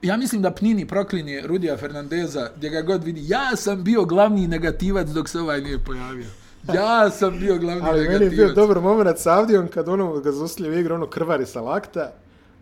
Ja 0.02 0.16
mislim 0.16 0.42
da 0.42 0.50
Pnini 0.50 0.86
proklinje 0.86 1.42
Rudija 1.44 1.76
Fernandeza, 1.76 2.50
gdje 2.57 2.70
ga 2.70 2.82
god 2.82 3.04
vidi. 3.04 3.20
Ja 3.24 3.57
sam 3.57 3.84
bio 3.84 4.04
glavni 4.04 4.48
negativac 4.48 5.09
dok 5.09 5.28
se 5.28 5.40
ovaj 5.40 5.61
nije 5.61 5.78
pojavio. 5.78 6.26
Ja 6.74 7.11
sam 7.11 7.38
bio 7.38 7.59
glavni 7.59 7.82
Ali 7.84 8.00
meni 8.00 8.12
je 8.14 8.18
negativac. 8.20 8.46
bio 8.46 8.54
dobar 8.57 8.80
moment 8.80 9.18
sa 9.18 9.32
Avdijom 9.32 9.68
kad 9.68 9.88
ono 9.88 10.20
ga 10.20 10.32
zaustavlja 10.32 10.72
u 10.72 10.78
igru, 10.78 10.94
ono 10.94 11.07
krvari 11.07 11.46
sa 11.46 11.61
lakta, 11.61 12.12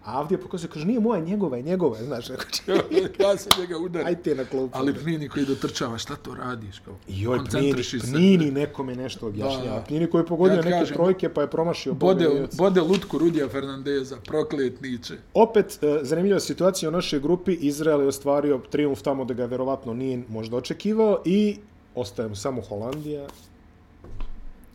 a 0.05 0.19
Avdija 0.19 0.39
pokazuje, 0.39 0.71
kaže, 0.71 0.87
nije 0.87 1.01
moja, 1.01 1.21
njegova 1.21 1.57
je, 1.57 1.63
njegova 1.63 1.99
je, 1.99 2.05
znaš, 2.05 2.31
ja 3.21 3.37
sam 3.37 3.61
njega 3.61 3.79
udario. 3.79 4.07
aj 4.07 4.23
te 4.23 4.35
na 4.35 4.45
klupu. 4.45 4.79
Ali 4.79 4.95
Pnini 4.95 5.29
koji 5.29 5.47
dotrčava, 5.47 5.99
šta 5.99 6.17
to 6.17 6.35
radiš? 6.35 6.79
Kao, 6.79 6.95
Joj, 7.09 7.39
Pnini, 7.51 7.83
se. 7.83 7.99
Pnini 7.99 8.51
nekome 8.51 8.95
nešto 8.95 9.27
objašnjava. 9.27 9.79
Da. 9.79 9.85
Pnini 9.85 10.07
koji 10.07 10.23
je 10.23 10.27
pogodio 10.27 10.57
Ja 10.57 10.63
neke 10.63 10.79
kažem, 10.79 10.97
trojke 10.97 11.29
pa 11.29 11.41
je 11.41 11.51
promašio 11.51 11.95
Bode, 11.95 12.49
bode 12.53 12.81
lutku 12.81 13.19
Rudija 13.19 13.49
Fernandeza, 13.49 14.17
prokletniče. 14.25 15.15
Opet, 15.35 15.79
e, 15.83 15.99
zanimljiva 16.03 16.41
situacija 16.41 16.89
u 16.89 16.93
našoj 16.93 17.21
grupi. 17.21 17.53
Izrael 17.53 18.01
je 18.01 18.07
ostvario 18.07 18.61
triumf 18.71 19.03
tamo 19.03 19.25
da 19.25 19.35
ga 19.35 19.45
verovatno 19.45 19.95
nije 19.95 20.23
možda 20.29 20.57
očekivao 20.57 21.23
i 21.25 21.57
ostajemo 21.95 22.35
samo 22.35 22.63
Holandija. 22.63 23.27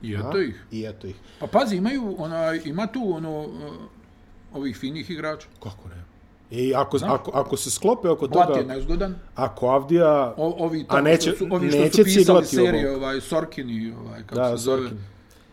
I 0.02 0.14
eto 0.14 0.42
ih. 0.42 0.64
I 0.72 0.86
eto 0.86 1.08
ih. 1.08 1.16
Pa 1.40 1.48
pazi, 1.48 1.76
imaju, 1.76 2.16
onaj, 2.18 2.62
ima 2.66 2.88
tu 2.88 3.14
ono, 3.16 3.40
uh, 3.40 3.50
ovih 4.54 4.78
finih 4.78 5.10
igrača. 5.12 5.48
Kako 5.60 5.90
ne? 5.90 5.96
I 6.52 6.74
ako, 6.76 6.98
ako, 7.04 7.32
ako 7.34 7.58
se 7.58 7.72
sklope 7.72 8.10
oko 8.10 8.28
Blat 8.28 8.50
je 8.50 8.56
toga, 8.56 8.74
nezgodan. 8.74 9.16
ako 9.36 9.68
Avdija... 9.68 10.34
O, 10.38 10.56
ovi 10.60 10.82
A 10.82 10.88
tamo 10.88 11.02
neće- 11.02 11.30
što 11.30 11.38
su, 11.40 11.48
ovi 11.52 11.70
što 11.70 11.80
neće 11.80 11.98
su 11.98 12.04
pisali 12.06 12.46
serije, 12.46 12.90
ovog. 12.90 13.02
ovaj, 13.02 13.22
Sorkini, 13.22 13.94
ovaj, 13.96 14.20
kako 14.20 14.36
Da, 14.36 14.50
se 14.50 14.58
zove, 14.58 14.82
Sorkin. 14.82 14.98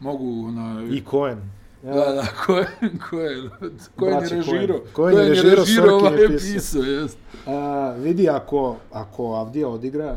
mogu, 0.01 0.47
onaj, 0.47 0.84
I 0.86 1.03
Cohen. 1.11 1.38
Ja, 1.84 1.94
da, 1.94 2.12
da, 2.12 2.26
ko 2.47 2.53
je, 2.55 2.66
ko 3.11 3.18
je, 3.18 4.22
je 4.22 4.28
režirao, 4.30 4.78
Coen. 4.97 5.14
Coen 5.14 5.18
je 5.18 5.28
režirao, 5.28 5.64
Sorkin 5.66 5.90
ovaj 5.92 6.14
je 6.14 6.22
je 6.22 6.28
pisao. 6.30 6.82
jest. 6.82 7.18
A, 7.47 7.53
vidi, 7.92 8.28
ako, 8.28 8.76
ako 8.92 9.34
Avdija 9.34 9.68
odigra, 9.68 10.16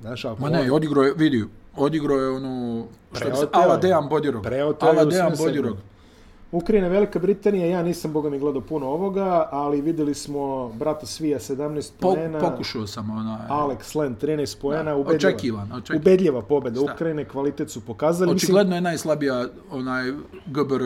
znaš, 0.00 0.24
ako 0.24 0.40
Ma 0.40 0.48
ne, 0.50 0.60
on- 0.62 0.70
odigrao 0.70 1.04
je, 1.04 1.14
vidi, 1.16 1.44
odigrao 1.76 2.18
je 2.18 2.30
ono, 2.30 2.86
Preoteo 3.12 3.48
ala 3.52 3.74
je. 3.74 3.80
Dejan 3.80 4.08
Bodirog. 4.08 4.42
Preoteo 4.42 4.86
je 4.86 4.92
Ala 4.92 5.04
Dejan 5.04 5.32
Bodirog. 5.38 5.76
Ukrajina, 6.56 6.88
Velika 6.88 7.18
Britanija, 7.18 7.66
ja 7.66 7.82
nisam, 7.82 8.12
boga 8.12 8.30
mi, 8.30 8.38
gledao 8.38 8.60
puno 8.62 8.86
ovoga, 8.88 9.48
ali 9.52 9.80
videli 9.80 10.14
smo 10.14 10.36
brata 10.70 11.06
Svija 11.06 11.38
17 11.38 11.90
Po, 11.92 12.08
poena, 12.08 12.38
pokušao 12.40 12.86
sam 12.86 13.10
onaj, 13.10 13.48
Alex 13.50 13.96
Len 13.96 14.16
13 14.16 14.60
poena, 14.60 14.82
Da, 14.84 14.96
ubedljiva. 14.96 15.16
očekivan, 15.28 15.72
očekivan. 15.72 16.00
Ubedljiva 16.00 16.42
pobjeda? 16.42 16.80
Ukrajine, 16.82 17.24
kvalitet 17.24 17.70
su 17.70 17.80
pokazali. 17.80 18.32
Mislim, 18.32 18.44
Očigledno 18.46 18.74
je 18.74 18.80
najslabija 18.80 19.46
onaj 19.70 20.12
GBR 20.46 20.82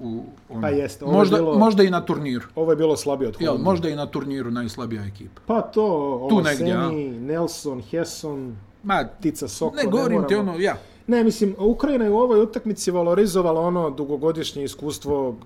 u 0.00 0.22
ono. 0.48 0.60
Pa 0.60 0.68
jeste, 0.68 1.04
ovo 1.04 1.12
je 1.12 1.18
možda, 1.18 1.36
bilo- 1.36 1.58
možda 1.58 1.82
i 1.82 1.90
na 1.90 2.00
turniru. 2.02 2.46
ovo 2.54 2.72
je 2.72 2.76
bilo 2.76 2.96
slabije 2.96 3.28
od 3.28 3.34
Jel, 3.34 3.46
Holandije. 3.46 3.64
možda 3.64 3.88
i 3.88 3.96
na 3.96 4.06
turniru 4.06 4.50
najslabija 4.50 5.04
ekipa. 5.04 5.40
Pa 5.46 5.62
to, 5.62 5.80
Tu 6.20 6.34
ovo 6.34 6.40
negdje? 6.42 6.66
Seni, 6.74 7.10
Nelson, 7.10 7.82
Hesson, 7.82 8.56
Ma, 8.82 9.04
Tica 9.14 9.48
Soko. 9.48 9.76
ne 9.76 9.82
govorim 9.84 10.24
ti 10.24 10.34
moramo- 10.34 10.50
ono, 10.50 10.60
ja. 10.60 10.76
Ne, 11.06 11.24
mislim, 11.24 11.54
Ukrajina 11.58 12.04
je 12.04 12.10
u 12.10 12.18
ovoj 12.18 12.40
utakmici 12.42 12.90
valorizovala 12.90 13.60
ono 13.60 13.90
dugogodišnje 13.90 14.64
iskustvo 14.64 15.36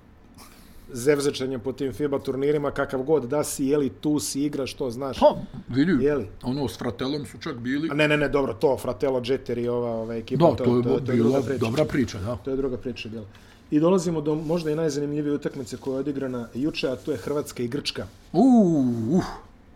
zevzečenja 0.92 1.58
po 1.58 1.72
tim 1.72 1.92
FIBA 1.92 2.18
turnirima, 2.18 2.70
kakav 2.70 3.02
god 3.02 3.24
da 3.24 3.44
si, 3.44 3.64
jeli 3.66 3.88
tu 3.88 4.18
si 4.18 4.42
igra, 4.42 4.66
što 4.66 4.90
znaš. 4.90 5.18
Pa, 5.18 5.36
vidi, 5.68 6.04
Jeli? 6.04 6.26
ono 6.42 6.68
s 6.68 6.78
Fratelom 6.78 7.26
su 7.26 7.38
čak 7.38 7.56
bili. 7.58 7.88
A 7.90 7.94
ne, 7.94 8.08
ne, 8.08 8.16
ne, 8.16 8.28
dobro, 8.28 8.54
to, 8.54 8.76
Fratello, 8.76 9.22
Jeter 9.24 9.58
i 9.58 9.68
ova, 9.68 9.90
ova 9.90 10.14
ekipa, 10.14 10.50
Da, 10.50 10.56
to 10.56 10.76
je, 10.76 10.82
to, 10.82 11.00
to 11.00 11.12
je 11.12 11.18
druga 11.18 11.40
priča. 11.42 11.58
dobra 11.58 11.84
priča, 11.84 12.18
da. 12.18 12.36
To 12.36 12.50
je 12.50 12.56
druga 12.56 12.76
priča, 12.76 13.08
jel? 13.12 13.24
I 13.70 13.80
dolazimo 13.80 14.20
do 14.20 14.34
možda 14.34 14.70
i 14.70 14.74
najzanimljivije 14.74 15.34
utakmice 15.34 15.76
koja 15.76 15.94
je 15.94 16.00
odigrana 16.00 16.48
juče, 16.54 16.88
a 16.88 16.96
to 16.96 17.10
je 17.12 17.16
Hrvatska 17.16 17.62
i 17.62 17.68
Grčka. 17.68 18.06
Uuu, 18.32 18.84
uh, 19.10 19.24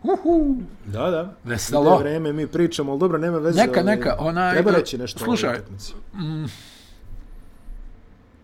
uhu. 0.05 0.55
Da, 0.85 0.99
da. 1.01 1.33
Veselo. 1.43 1.93
Ide 1.93 2.03
vreme, 2.03 2.33
mi 2.33 2.47
pričamo, 2.47 2.91
ali 2.91 2.99
dobro, 2.99 3.17
nema 3.17 3.37
veze. 3.37 3.61
Neka, 3.61 3.83
neka, 3.83 4.15
onaj- 4.19 4.53
Treba 4.53 4.71
reći 4.71 4.97
nešto 4.97 5.19
slušaj. 5.19 5.49
o 5.49 5.53
utakmici. 5.53 5.93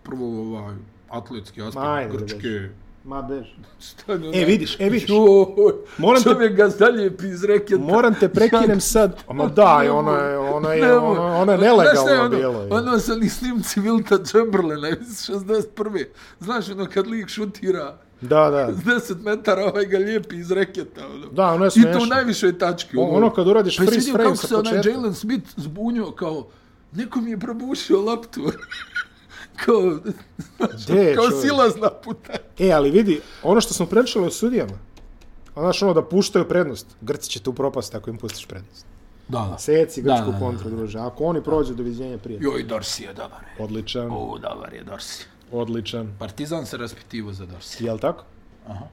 Prvo 0.02 0.26
ovaj 0.50 0.74
atletski 1.10 1.62
aspekt 1.62 2.12
Grčke. 2.12 2.68
Ma, 3.04 3.22
bež. 3.22 3.46
Stani, 3.78 4.30
E, 4.32 4.44
vidiš, 4.44 4.80
e, 4.80 4.84
vidiš. 4.84 5.08
Joj, 5.08 5.46
Moram 5.98 6.22
te- 6.22 6.48
ga 6.48 6.68
zaljepi 6.68 7.28
iz 7.28 7.44
reketa. 7.44 7.80
Moram 7.80 8.14
te 8.14 8.28
prekinem 8.28 8.80
sad. 8.80 9.16
Ma 9.30 9.46
daj, 9.46 9.88
ono 9.88 10.12
je, 10.12 10.38
ono 10.38 10.72
je, 10.72 10.80
Nemoj. 10.82 10.98
ono, 10.98 11.36
ono 11.36 11.52
je 11.52 11.56
je 11.56 11.60
nelegalno 11.60 12.24
ono, 12.24 12.36
je. 12.36 12.46
Ono 12.70 12.98
sa 12.98 13.14
ni 13.14 13.28
snimci 13.28 13.80
Wilta 13.80 14.30
Chamberlaina 14.32 14.88
iz 14.90 14.96
61. 15.20 16.04
Znaš 16.40 16.68
ono 16.68 16.86
kad 16.86 17.06
lik 17.06 17.28
šutira 17.28 17.98
Da, 18.22 18.50
da. 18.50 18.72
s 18.76 18.84
10 19.10 19.20
metara, 19.20 19.64
ovaj 19.64 19.86
ga 19.86 19.98
lijepi 19.98 20.36
iz 20.36 20.50
reketa. 20.50 21.06
Ono. 21.06 21.26
Da, 21.26 21.46
ono 21.46 21.64
je 21.64 21.70
I 21.76 21.82
to 21.82 22.02
u 22.02 22.06
najvišoj 22.06 22.58
tački. 22.58 22.96
O- 22.96 23.02
ono 23.02 23.30
kad 23.30 23.46
uradiš 23.46 23.76
pa 23.76 23.84
freeze 23.84 24.12
frame 24.12 24.24
kako 24.24 24.36
sa 24.36 24.46
se 24.46 24.56
onaj 24.56 24.72
početka? 24.72 24.90
Jalen 24.90 25.14
Smith 25.14 25.46
zbunio 25.56 26.10
kao 26.10 26.46
neko 26.92 27.20
mi 27.20 27.30
je 27.30 27.38
probušio 27.38 28.00
loptu. 28.00 28.40
kao, 29.64 29.98
Gde, 30.86 31.14
kao 31.14 31.24
čovjek? 31.24 31.42
silazna 31.42 31.90
puta. 31.90 32.32
E, 32.58 32.70
ali 32.70 32.90
vidi, 32.90 33.20
ono 33.42 33.60
što 33.60 33.74
smo 33.74 33.86
pričali 33.86 34.26
o 34.26 34.30
sudijama, 34.30 34.78
znaš 35.54 35.82
ono 35.82 35.94
da 35.94 36.02
puštaju 36.02 36.48
prednost, 36.48 36.86
Grci 37.00 37.30
će 37.30 37.40
tu 37.40 37.52
propasti 37.52 37.96
ako 37.96 38.10
im 38.10 38.16
pustiš 38.16 38.46
prednost. 38.46 38.86
Da, 39.28 39.48
da. 39.50 39.58
Seci 39.58 40.02
Da, 40.02 40.08
grčku 40.08 40.26
da, 40.26 40.32
da. 40.32 40.38
kontru, 40.38 40.70
druže. 40.70 40.98
Ako 40.98 41.24
oni 41.24 41.42
prođu 41.42 41.74
do 41.74 41.82
viđenja 41.82 42.18
prije. 42.18 42.38
Joj, 42.42 42.62
Dorsi 42.62 43.02
je 43.02 43.12
dobar. 43.12 43.40
je. 43.58 43.64
Odličan, 43.64 44.08
O, 44.10 44.38
dobar 44.38 44.74
je 44.74 44.82
Dorsi. 44.84 45.24
Odličan. 45.52 46.16
Partizan 46.18 46.66
se 46.66 46.76
raspitivo 46.76 47.32
za 47.32 47.46
Dorsi. 47.46 47.84
Jel 47.84 47.98
tako? 47.98 48.24
Aha. 48.66 48.84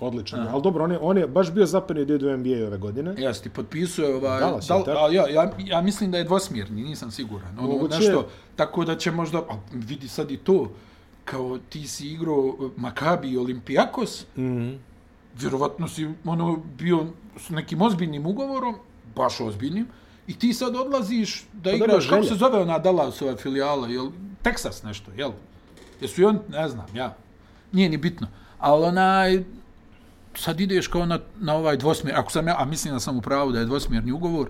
Odličan. 0.00 0.48
Ali 0.48 0.62
dobro, 0.62 0.84
on 0.84 0.92
je, 0.92 0.98
on 0.98 1.18
je 1.18 1.26
baš 1.26 1.52
bio 1.52 1.66
zapadni 1.66 2.04
dio 2.04 2.34
u 2.34 2.36
NBA 2.36 2.66
ove 2.66 2.78
godine. 2.78 3.14
Jeste, 3.18 3.50
potpisuje 3.50 4.14
ovaj... 4.14 4.40
Dallas, 4.40 4.66
da, 4.66 4.74
jel 4.74 4.84
tako? 4.84 4.98
a, 4.98 5.12
ja, 5.12 5.28
ja, 5.28 5.52
ja 5.58 5.82
mislim 5.82 6.10
da 6.10 6.18
je 6.18 6.24
dvosmjerni, 6.24 6.82
nisam 6.82 7.10
siguran. 7.10 7.58
Ono, 7.58 7.68
Moguće 7.68 7.98
nešto, 7.98 8.28
tako 8.56 8.84
da 8.84 8.96
će 8.96 9.10
možda... 9.10 9.38
A, 9.38 9.58
vidi 9.72 10.08
sad 10.08 10.30
i 10.30 10.36
to, 10.36 10.70
kao 11.24 11.58
ti 11.68 11.86
si 11.86 12.08
igrao 12.08 12.56
eh, 12.60 12.68
Makabi 12.76 13.30
i 13.30 13.38
Olimpijakos, 13.38 14.26
mm. 14.36 14.40
-hmm. 14.42 14.78
vjerovatno 15.40 15.88
si 15.88 16.08
ono, 16.24 16.56
bio 16.78 17.06
s 17.36 17.48
nekim 17.48 17.82
ozbiljnim 17.82 18.26
ugovorom, 18.26 18.74
baš 19.16 19.40
ozbiljnim, 19.40 19.86
i 20.26 20.38
ti 20.38 20.52
sad 20.52 20.76
odlaziš 20.76 21.44
da 21.52 21.70
Pa 21.70 21.76
igraš, 21.76 22.08
kako 22.08 22.24
se 22.24 22.34
zove 22.34 22.58
ona 22.58 22.78
Dallasova 22.78 23.36
filijala, 23.36 23.88
jel, 23.88 24.10
Texas 24.44 24.84
nešto, 24.84 25.10
jel? 25.16 25.32
Jesu 26.02 26.20
i 26.20 26.24
on, 26.24 26.38
ne 26.48 26.68
znam, 26.68 26.86
ja. 26.94 27.14
Nije 27.72 27.88
ni 27.88 27.96
bitno. 27.96 28.26
Ali 28.58 28.84
onaj, 28.84 29.44
sad 30.34 30.60
ideš 30.60 30.86
kao 30.86 31.06
na, 31.06 31.18
na 31.40 31.54
ovaj 31.54 31.76
dvosmjer, 31.76 32.16
ako 32.16 32.32
sam 32.32 32.48
ja, 32.48 32.56
a 32.58 32.64
mislim 32.64 32.94
da 32.94 33.00
sam 33.00 33.16
u 33.16 33.20
pravu 33.20 33.52
da 33.52 33.58
je 33.58 33.64
dvosmjerni 33.64 34.12
ugovor, 34.12 34.48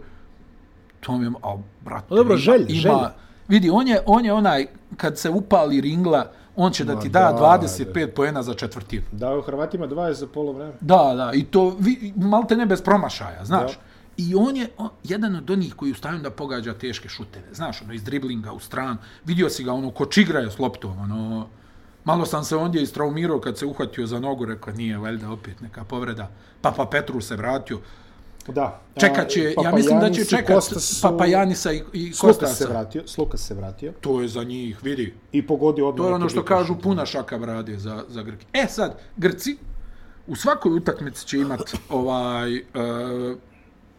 to 1.00 1.18
mi 1.18 1.24
je, 1.24 1.32
a 1.42 1.56
brate, 1.84 2.06
No 2.10 2.16
dobro, 2.16 2.32
ima, 2.32 2.38
želja, 2.38 2.66
ima, 2.68 2.80
želja. 2.80 3.12
vidi, 3.48 3.70
on 3.70 3.88
je, 3.88 4.00
on 4.06 4.24
je 4.24 4.32
onaj, 4.32 4.66
kad 4.96 5.18
se 5.18 5.30
upali 5.30 5.80
ringla, 5.80 6.32
on 6.56 6.72
će 6.72 6.84
da 6.84 6.94
Ma 6.94 7.00
ti 7.00 7.08
da, 7.08 7.20
da, 7.20 7.58
25 7.60 8.06
poena 8.06 8.42
za 8.42 8.54
četvrtinu. 8.54 9.02
Dao 9.12 9.36
je 9.36 9.42
Hrvatima 9.42 9.86
20 9.86 10.12
za 10.12 10.26
polo 10.26 10.52
vreme. 10.52 10.72
Da, 10.80 11.12
da, 11.16 11.30
i 11.34 11.44
to 11.44 11.76
vi, 11.78 12.12
malte 12.16 12.56
ne 12.56 12.66
bez 12.66 12.82
promašaja, 12.82 13.44
znaš. 13.44 13.72
Da. 13.72 13.91
I 14.16 14.34
on 14.34 14.56
je 14.56 14.68
on, 14.78 14.88
jedan 15.04 15.36
od 15.36 15.50
onih 15.50 15.74
koji 15.74 15.92
ustaju 15.92 16.18
da 16.18 16.30
pogađa 16.30 16.74
teške 16.74 17.08
šuteve, 17.08 17.54
znaš, 17.54 17.82
ono, 17.82 17.92
iz 17.92 18.04
driblinga 18.04 18.52
u 18.52 18.60
stran, 18.60 18.96
vidio 19.24 19.48
si 19.50 19.64
ga, 19.64 19.72
ono, 19.72 19.90
ko 19.90 20.06
čigraje 20.06 20.50
s 20.50 20.58
loptom, 20.58 20.98
ono, 20.98 21.46
malo 22.04 22.26
sam 22.26 22.44
se 22.44 22.56
ondje 22.56 22.82
istraumirao 22.82 23.40
kad 23.40 23.58
se 23.58 23.66
uhvatio 23.66 24.06
za 24.06 24.20
nogu, 24.20 24.44
rekao, 24.44 24.72
nije, 24.74 24.98
valjda, 24.98 25.30
opet 25.30 25.60
neka 25.60 25.84
povreda, 25.84 26.30
Papa 26.60 26.86
Petru 26.86 27.20
se 27.20 27.36
vratio, 27.36 27.78
Da. 28.48 28.80
čekat 28.96 29.28
će, 29.28 29.54
ja 29.64 29.72
mislim 29.72 30.00
da 30.00 30.10
će 30.10 30.24
čekat 30.24 30.64
Papa 31.02 31.26
Janisa 31.26 31.72
i, 31.72 31.82
i 31.92 32.12
Slukas 32.12 32.36
se 32.36 32.44
Kostasa. 32.44 32.68
vratio, 32.68 33.02
Slukas 33.06 33.40
se 33.40 33.54
vratio 33.54 33.92
To 34.00 34.20
je 34.20 34.28
za 34.28 34.44
njih, 34.44 34.84
vidi, 34.84 35.14
i 35.32 35.46
pogodio 35.46 35.88
odmah. 35.88 36.04
To 36.04 36.08
je 36.08 36.14
ono 36.14 36.28
što 36.28 36.44
kažu 36.44 36.66
šuteve. 36.66 36.82
puna 36.82 37.06
šaka 37.06 37.38
brade 37.38 37.76
za, 37.78 38.04
za 38.08 38.22
Grke. 38.22 38.46
E 38.52 38.66
sad, 38.68 38.98
Grci 39.16 39.56
u 40.26 40.36
svakoj 40.36 40.72
utakmici 40.72 41.26
će 41.26 41.38
imat 41.38 41.60
ovaj 41.88 42.56
e, 42.56 42.62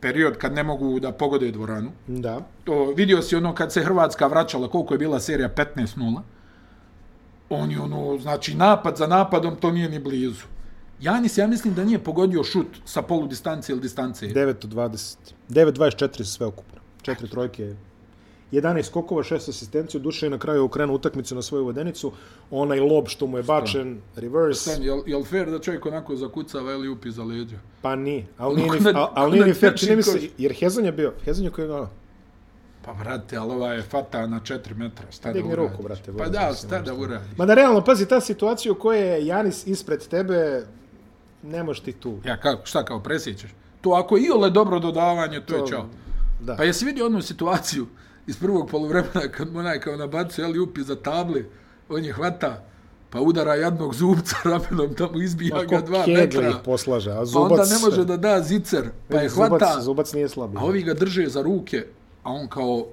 period 0.03 0.37
kad 0.37 0.53
ne 0.53 0.63
mogu 0.63 0.99
da 0.99 1.11
pogode 1.11 1.51
dvoranu. 1.51 1.91
Da. 2.07 2.41
To, 2.63 2.93
vidio 2.95 3.21
si 3.21 3.35
ono 3.35 3.55
kad 3.55 3.71
se 3.71 3.83
Hrvatska 3.83 4.27
vraćala, 4.27 4.67
koliko 4.67 4.93
je 4.93 4.97
bila 4.97 5.19
serija 5.19 5.49
15-0. 5.55 6.19
on 7.49 7.71
je 7.71 7.79
ono, 7.79 8.17
znači 8.19 8.55
napad 8.55 8.97
za 8.97 9.07
napadom, 9.07 9.55
to 9.55 9.71
nije 9.71 9.89
ni 9.89 9.99
blizu. 9.99 10.45
Janis, 11.01 11.37
ja 11.37 11.47
mislim 11.47 11.73
da 11.73 11.83
nije 11.83 11.99
pogodio 11.99 12.43
šut 12.43 12.67
sa 12.85 13.01
polu 13.01 13.27
distance 13.27 13.71
ili 13.71 13.81
distance. 13.81 14.27
9 14.27 14.49
od 14.49 14.73
20. 14.73 15.17
9-24 15.49 16.23
sve 16.23 16.45
ukupno. 16.47 16.81
Četiri 17.01 17.29
trojke, 17.29 17.75
11 18.53 18.83
skokova, 18.83 19.23
6 19.23 19.49
asistencija, 19.49 20.01
duše 20.01 20.25
je 20.25 20.29
na 20.29 20.37
kraju 20.37 20.63
okrenuo 20.65 20.95
utakmicu 20.95 21.35
na 21.35 21.41
svoju 21.41 21.65
vodenicu, 21.65 22.11
onaj 22.51 22.79
lob 22.79 23.07
što 23.07 23.27
mu 23.27 23.37
je 23.37 23.43
bačen, 23.43 24.01
reverse. 24.15 24.69
Sam, 24.69 24.83
jel, 24.83 25.01
jel 25.05 25.23
fair 25.23 25.51
da 25.51 25.59
čovjek 25.59 25.85
onako 25.85 26.15
zakucava 26.15 26.71
ili 26.71 26.89
upi 26.89 27.11
za 27.11 27.23
leđa? 27.23 27.57
Pa 27.81 27.95
nije, 27.95 28.25
ali 28.37 28.55
nije, 28.55 28.71
ni, 28.71 28.89
al, 28.95 29.07
ali 29.13 29.31
nije 29.31 29.45
ni 29.45 29.53
fair, 29.53 29.77
čini 29.77 29.95
mi 29.95 30.03
se, 30.03 30.29
jer 30.37 30.53
Hezon 30.53 30.85
je 30.85 30.91
bio, 30.91 31.13
Hezon 31.25 31.45
je 31.45 31.51
koji 31.51 31.65
je 31.65 31.67
ga 31.67 31.89
Pa, 32.85 32.93
brate, 32.93 33.37
ali 33.37 33.53
ova 33.53 33.73
je 33.73 33.81
fata 33.81 34.27
na 34.27 34.39
4 34.39 34.75
metra. 34.75 35.11
Šta 35.11 35.33
da 35.33 35.39
uradiš? 35.39 35.55
ruku, 35.55 35.83
brate, 35.83 36.11
Pa 36.17 36.29
da, 36.29 36.53
šta 36.53 36.81
da 36.81 36.93
uradiš? 36.93 37.37
Ma 37.37 37.45
da 37.45 37.53
realno, 37.53 37.83
pazi, 37.83 38.07
ta 38.07 38.21
situacija 38.21 38.71
u 38.71 38.75
kojoj 38.75 39.01
je 39.01 39.25
Janis 39.25 39.67
ispred 39.67 40.07
tebe, 40.07 40.65
ne 41.43 41.63
možeš 41.63 41.83
ti 41.83 41.91
tu. 41.91 42.19
Ja, 42.25 42.39
kako, 42.39 42.65
šta 42.65 42.85
kao 42.85 42.99
presjećaš? 42.99 43.51
To 43.81 43.89
ako 43.89 44.17
je 44.17 44.23
iole 44.23 44.49
dobro 44.49 44.79
dodavanje, 44.79 45.39
to, 45.39 45.45
To- 45.45 45.55
je 45.55 45.67
čao. 45.69 45.85
Da. 46.41 46.55
Pa 46.55 46.63
jesi 46.63 46.85
vidio 46.85 47.05
onu 47.05 47.21
situaciju 47.21 47.87
iz 48.27 48.37
prvog 48.37 48.69
poluvremena 48.69 49.27
kad 49.31 49.53
mu 49.53 49.59
onaj 49.59 49.79
kao 49.79 49.95
nabacuje 49.95 50.45
ali 50.45 50.59
upi 50.59 50.83
za 50.83 50.95
tabli, 50.95 51.49
on 51.89 52.05
je 52.05 52.13
hvata, 52.13 52.63
pa 53.09 53.21
udara 53.21 53.53
jednog 53.55 53.95
zubca 53.95 54.35
ramenom, 54.49 54.93
tamo 54.95 55.21
izbija 55.21 55.63
ga 55.63 55.81
dva 55.81 56.03
metra. 56.07 56.49
ih 56.49 56.55
poslaže, 56.65 57.11
a 57.11 57.15
Pa 57.15 57.25
Zubac... 57.25 57.51
onda 57.51 57.65
ne 57.65 57.77
može 57.81 58.05
da 58.05 58.17
da 58.17 58.41
zicer, 58.41 58.89
pa 59.09 59.17
je 59.17 59.29
Zubac, 59.29 59.49
hvata, 59.49 59.81
Zubac 59.81 60.13
nije 60.13 60.29
slab. 60.29 60.57
a 60.57 60.61
ovi 60.61 60.81
ga 60.81 60.93
drže 60.93 61.27
za 61.27 61.41
ruke, 61.41 61.85
a 62.23 62.31
on 62.31 62.47
kao 62.47 62.85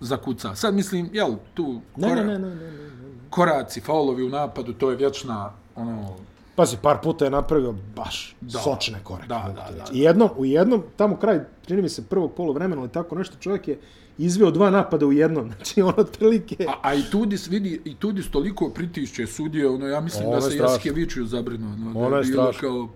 zakuca. 0.00 0.54
Sad 0.54 0.74
mislim, 0.74 1.10
jel, 1.12 1.34
tu 1.54 1.80
Ne, 1.96 2.08
kora, 2.08 2.22
ne, 2.24 2.38
ne, 2.38 2.48
ne, 2.48 2.54
ne, 2.56 2.70
ne. 2.72 2.90
koraci, 3.30 3.80
faulovi 3.80 4.22
u 4.22 4.28
napadu, 4.28 4.72
to 4.72 4.90
je 4.90 4.96
vječna, 4.96 5.52
ono, 5.76 6.16
Pazi, 6.60 6.76
par 6.82 7.00
puta 7.02 7.24
je 7.24 7.30
napravio 7.30 7.74
baš 7.96 8.36
Da. 8.40 8.58
sočne 8.58 8.98
korake. 9.04 9.28
Da, 9.28 9.44
da, 9.46 9.52
da, 9.52 9.84
reći. 9.84 9.92
I 9.98 10.00
jednom, 10.00 10.30
u 10.36 10.44
jednom, 10.44 10.82
tamo 10.96 11.16
kraj, 11.16 11.40
čini 11.66 11.82
mi 11.82 11.88
se 11.88 12.04
prvog 12.04 12.32
poluvremena 12.34 12.82
ili 12.82 12.90
tako 12.90 13.14
nešto, 13.14 13.36
čovjek 13.40 13.68
je 13.68 13.78
izveo 14.18 14.50
dva 14.50 14.70
napada 14.70 15.06
u 15.06 15.12
jednom. 15.12 15.50
Znači, 15.56 15.82
on 15.82 15.94
otprilike... 15.96 16.66
A, 16.68 16.72
a 16.82 16.94
i 16.94 17.02
Tudis 17.10 17.48
vidi, 17.48 17.80
i 17.84 17.94
Tudis 17.94 18.30
toliko 18.30 18.68
pritišće 18.68 19.26
sudije, 19.26 19.68
ono, 19.68 19.86
ja 19.86 20.00
mislim 20.00 20.26
Ono 20.26 20.30
da 20.30 20.36
je 20.36 20.50
se 20.50 20.56
strašno. 20.56 20.74
Jaskeviću 20.74 21.24
zabrinuo. 21.26 21.72
Ono, 21.72 21.92
da 21.92 21.98
Ono 21.98 22.16
je 22.16 22.22
bilo 22.24 22.42
strašno. 22.52 22.68
Kao, 22.68 22.88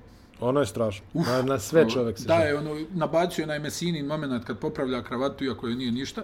Ono 0.49 0.61
je 0.61 0.67
strašno. 0.67 1.05
na, 1.15 1.43
na 1.43 1.59
sve 1.59 1.91
čovjek 1.91 2.19
se 2.19 2.27
Da, 2.27 2.35
je 2.35 2.59
ono, 2.59 2.81
nabacio 2.95 3.45
onaj 3.45 3.59
Mesinin 3.59 4.07
moment 4.07 4.45
kad 4.45 4.59
popravlja 4.59 5.03
kravatu, 5.03 5.45
iako 5.45 5.69
je 5.69 5.77
nije 5.77 5.93
ništa. 5.93 6.23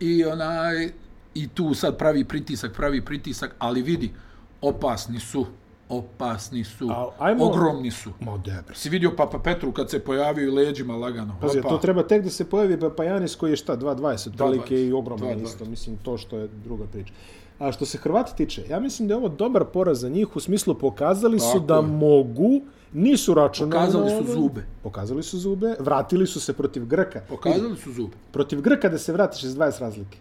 I 0.00 0.24
onaj, 0.24 0.90
i 1.34 1.48
tu 1.48 1.74
sad 1.74 1.98
pravi 1.98 2.24
pritisak, 2.24 2.72
pravi 2.72 3.04
pritisak, 3.04 3.54
ali 3.58 3.82
vidi, 3.82 4.12
opasni 4.60 5.20
su, 5.20 5.46
opasni 5.88 6.64
su, 6.64 6.88
Al, 6.90 7.10
ajmo- 7.18 7.44
ogromni 7.44 7.90
su. 7.90 8.10
Ma 8.20 8.36
debri. 8.36 8.74
Si 8.74 8.88
vidio 8.88 9.16
Papa 9.16 9.38
Petru 9.38 9.72
kad 9.72 9.90
se 9.90 9.98
pojavio 9.98 10.48
i 10.48 10.50
leđima 10.50 10.96
lagano. 10.96 11.36
Pazi, 11.40 11.62
to 11.62 11.78
treba 11.78 12.02
tek 12.02 12.24
da 12.24 12.30
se 12.30 12.44
pojavi 12.44 12.80
Papajanis 12.80 13.34
koji 13.34 13.50
je 13.50 13.56
šta, 13.56 13.76
2.20, 13.76 14.28
otprilike 14.28 14.74
2.20, 14.74 14.88
i 14.88 14.92
ogroman 14.92 15.28
2.20. 15.28 15.42
isto. 15.44 15.64
Mislim, 15.64 15.96
to 15.96 16.18
što 16.18 16.38
je 16.38 16.48
druga 16.64 16.84
priča. 16.92 17.12
A 17.58 17.72
što 17.72 17.86
se 17.86 17.98
Hrvata 17.98 18.32
tiče, 18.34 18.64
ja 18.70 18.80
mislim 18.80 19.08
da 19.08 19.14
je 19.14 19.18
ovo 19.18 19.28
dobar 19.28 19.64
poraz 19.64 20.00
za 20.00 20.08
njih, 20.08 20.36
u 20.36 20.40
smislu 20.40 20.74
pokazali 20.74 21.38
su 21.40 21.46
Tako 21.46 21.58
da 21.58 21.76
je. 21.76 21.82
mogu, 21.82 22.60
nisu 22.92 23.34
računali 23.34 23.72
Pokazali 23.92 24.24
su 24.24 24.32
zube. 24.32 24.64
Pokazali 24.82 25.22
su 25.22 25.38
zube, 25.38 25.74
vratili 25.80 26.26
su 26.26 26.40
se 26.40 26.52
protiv 26.52 26.86
Grka. 26.86 27.20
Pokazali 27.28 27.76
su 27.76 27.92
zube. 27.92 28.16
Protiv 28.32 28.60
Grka 28.60 28.88
da 28.88 28.98
se 28.98 29.12
vratiš 29.12 29.42
iz 29.42 29.56
20 29.56 29.80
razlike. 29.80 30.18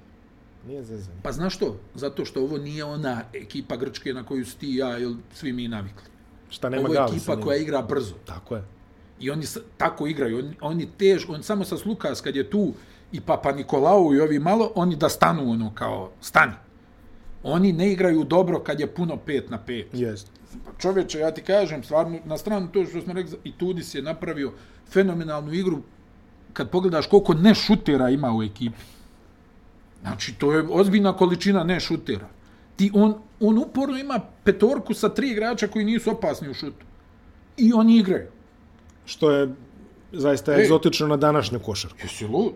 Nije 0.67 0.83
zezanje. 0.83 1.17
Pa 1.23 1.31
znaš 1.31 1.55
što? 1.55 1.77
Zato 1.95 2.25
što 2.25 2.41
ovo 2.41 2.57
nije 2.57 2.83
ona 2.83 3.21
ekipa 3.33 3.75
Grčke 3.75 4.13
na 4.13 4.23
koju 4.23 4.45
si 4.45 4.57
ti 4.57 4.75
ja 4.75 4.97
ili 4.97 5.15
svi 5.33 5.53
mi 5.53 5.67
navikli. 5.67 6.03
Šta 6.49 6.69
nema 6.69 6.83
Ovo 6.83 6.93
je 6.93 7.05
ekipa 7.07 7.31
nema. 7.31 7.43
koja 7.43 7.57
igra 7.57 7.81
brzo. 7.81 8.15
Tako 8.25 8.55
je. 8.55 8.63
I 9.19 9.29
oni 9.31 9.45
sa- 9.45 9.59
tako 9.77 10.07
igraju. 10.07 10.37
On, 10.39 10.53
oni 10.63 10.87
tež, 10.97 11.25
on 11.29 11.43
samo 11.43 11.65
sa 11.65 11.75
Lukas 11.85 12.21
kad 12.21 12.35
je 12.35 12.49
tu 12.49 12.73
i 13.11 13.21
Papa 13.21 13.51
Nikolau 13.51 14.13
i 14.13 14.19
ovi 14.19 14.39
malo, 14.39 14.71
oni 14.75 14.95
da 14.95 15.09
stanu 15.09 15.51
ono 15.51 15.71
kao 15.73 16.11
stani. 16.21 16.53
Oni 17.43 17.73
ne 17.73 17.91
igraju 17.91 18.23
dobro 18.23 18.59
kad 18.59 18.79
je 18.79 18.87
puno 18.87 19.17
5 19.17 19.49
na 19.49 19.59
5. 19.59 19.85
Jest. 19.93 20.31
Čovječe, 20.77 21.19
ja 21.19 21.31
ti 21.31 21.41
kažem, 21.41 21.83
stvarno, 21.83 22.19
na 22.25 22.37
stranu 22.37 22.67
to 22.67 22.85
što 22.85 23.01
smo 23.01 23.13
rekli, 23.13 23.37
i 23.43 23.51
Tudis 23.51 23.95
je 23.95 24.01
napravio 24.01 24.51
fenomenalnu 24.89 25.53
igru 25.53 25.79
kad 26.53 26.69
pogledaš 26.69 27.07
koliko 27.07 27.33
ne 27.33 27.55
šutera 27.55 28.09
ima 28.09 28.35
u 28.35 28.43
ekipi. 28.43 28.77
Znači, 30.01 30.33
to 30.33 30.53
je 30.53 30.65
ozbiljna 30.69 31.17
količina 31.17 31.63
ne 31.63 31.79
šutera. 31.79 32.27
Ti, 32.75 32.91
on, 32.93 33.15
on 33.39 33.57
uporno 33.57 33.97
ima 33.97 34.19
petorku 34.43 34.93
sa 34.93 35.09
tri 35.09 35.31
igrača 35.31 35.67
koji 35.67 35.85
nisu 35.85 36.11
opasni 36.11 36.49
u 36.49 36.53
šutu. 36.53 36.85
I 37.57 37.73
oni 37.73 37.97
igraju. 37.97 38.27
Što 39.05 39.31
je 39.31 39.53
zaista 40.11 40.53
Ej. 40.53 40.63
egzotično 40.63 41.07
na 41.07 41.17
današnju 41.17 41.59
košarku. 41.59 41.97
Jesi 42.03 42.27
lud? 42.27 42.53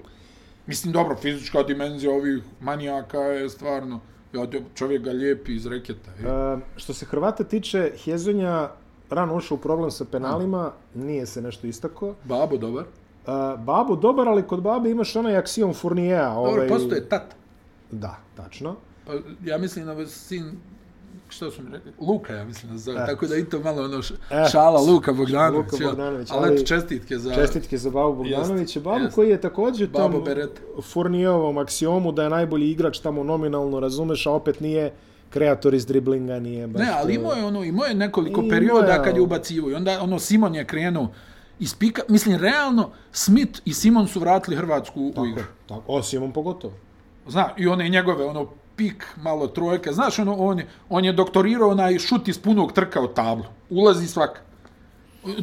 Mislim, 0.68 0.94
dobro, 0.94 1.16
fizička 1.16 1.64
dimenzija 1.64 2.12
ovih 2.12 2.44
manijaka 2.62 3.18
je 3.18 3.50
stvarno... 3.50 4.00
Ja, 4.34 4.46
čovjek 4.76 5.02
ga 5.02 5.12
lijepi 5.12 5.56
iz 5.56 5.66
reketa. 5.66 6.12
E, 6.12 6.58
što 6.78 6.94
se 6.94 7.06
Hrvata 7.06 7.44
tiče, 7.44 7.92
Hezonja 8.04 8.70
rano 9.10 9.36
ušao 9.36 9.56
u 9.56 9.60
problem 9.60 9.92
sa 9.92 10.06
penalima, 10.06 10.72
nije 10.96 11.26
se 11.26 11.42
nešto 11.42 11.68
istako. 11.68 12.16
Babo, 12.24 12.58
dobar. 12.58 12.86
Uh, 13.28 13.60
Babu 13.60 13.96
dobar, 13.96 14.28
ali 14.28 14.44
kod 14.44 14.62
Babe 14.62 14.90
imaš 14.90 15.16
onaj 15.16 15.38
aksiom 15.38 15.74
Fourniera. 15.74 16.34
Dobro, 16.34 16.52
Ovaj... 16.52 16.68
postoje 16.68 17.10
tata. 17.10 17.36
Da, 17.92 18.18
tačno. 18.36 18.76
Pa, 19.06 19.14
ja 19.46 19.58
mislim 19.58 19.86
da 19.86 20.08
sin, 20.08 20.52
što 21.30 21.52
su 21.52 21.64
mi 21.64 21.70
rekli, 21.72 21.92
Luka, 22.02 22.34
ja 22.34 22.46
mislim 22.46 22.78
zove, 22.78 23.02
E. 23.04 23.06
tako 23.06 23.28
da 23.28 23.36
i 23.36 23.46
to 23.46 23.60
malo 23.60 23.84
ono 23.84 24.02
š, 24.02 24.14
E. 24.32 24.46
šala 24.52 24.82
Luka 24.82 25.14
Bogdanović. 25.14 25.72
Luka? 25.72 25.86
Bogdanović, 25.86 26.30
ali, 26.32 26.48
ali- 26.48 26.66
čestitke 26.66 27.18
za... 27.18 27.36
Čestitke 27.36 27.78
za 27.78 27.90
Babu 27.90 28.16
Bogdanovića. 28.16 28.80
Babu 28.80 29.04
jest. 29.04 29.16
koji 29.16 29.30
je 29.30 29.42
također 29.42 29.92
tom. 29.92 30.24
Fournierovom 30.82 31.58
aksiomu 31.58 32.12
da 32.12 32.24
je 32.24 32.30
najbolji 32.30 32.72
igrač 32.72 33.00
tamo 33.00 33.24
nominalno, 33.24 33.80
razumeš, 33.80 34.28
a 34.28 34.32
opet 34.32 34.60
nije 34.60 34.94
kreator 35.30 35.74
iz 35.74 35.86
driblinga, 35.86 36.40
nije 36.40 36.68
baš... 36.68 36.82
Ne, 36.82 36.92
ali 36.96 37.14
imao 37.16 37.34
je 37.34 37.46
ono, 37.46 37.64
imao 37.64 37.86
je 37.86 37.96
nekoliko 37.96 38.42
Imao 38.42 38.50
perioda 38.50 39.04
kad 39.04 39.16
je 39.16 39.22
ubacivo 39.22 39.70
i 39.72 39.74
onda 39.74 40.02
ono 40.02 40.20
Simon 40.20 40.56
je 40.56 40.66
krenuo 40.66 41.08
iz 41.60 41.76
pika, 41.76 42.02
mislim 42.08 42.38
realno 42.38 42.90
Smith 43.12 43.60
i 43.66 43.74
Simon 43.74 44.08
su 44.08 44.20
vratili 44.20 44.56
Hrvatsku 44.56 45.02
u 45.02 45.12
Tako, 45.12 45.26
igru. 45.26 45.44
tako. 45.68 45.84
O, 45.88 46.04
Simon 46.04 46.32
pogotovo. 46.32 46.74
Zna, 47.28 47.50
i 47.58 47.68
one 47.68 47.90
njegove, 47.90 48.26
ono, 48.26 48.48
pik, 48.76 49.06
malo 49.18 49.48
trojka. 49.48 49.94
Znaš, 49.94 50.20
ono, 50.20 50.36
on 50.36 50.60
je, 50.60 50.68
on 50.90 51.06
je 51.06 51.14
doktorirao 51.14 51.70
onaj 51.70 52.00
šut 52.00 52.28
iz 52.28 52.40
punog 52.40 52.72
trka 52.74 53.02
od 53.02 53.14
tablu. 53.14 53.46
Ulazi 53.70 54.08
svak. 54.08 54.42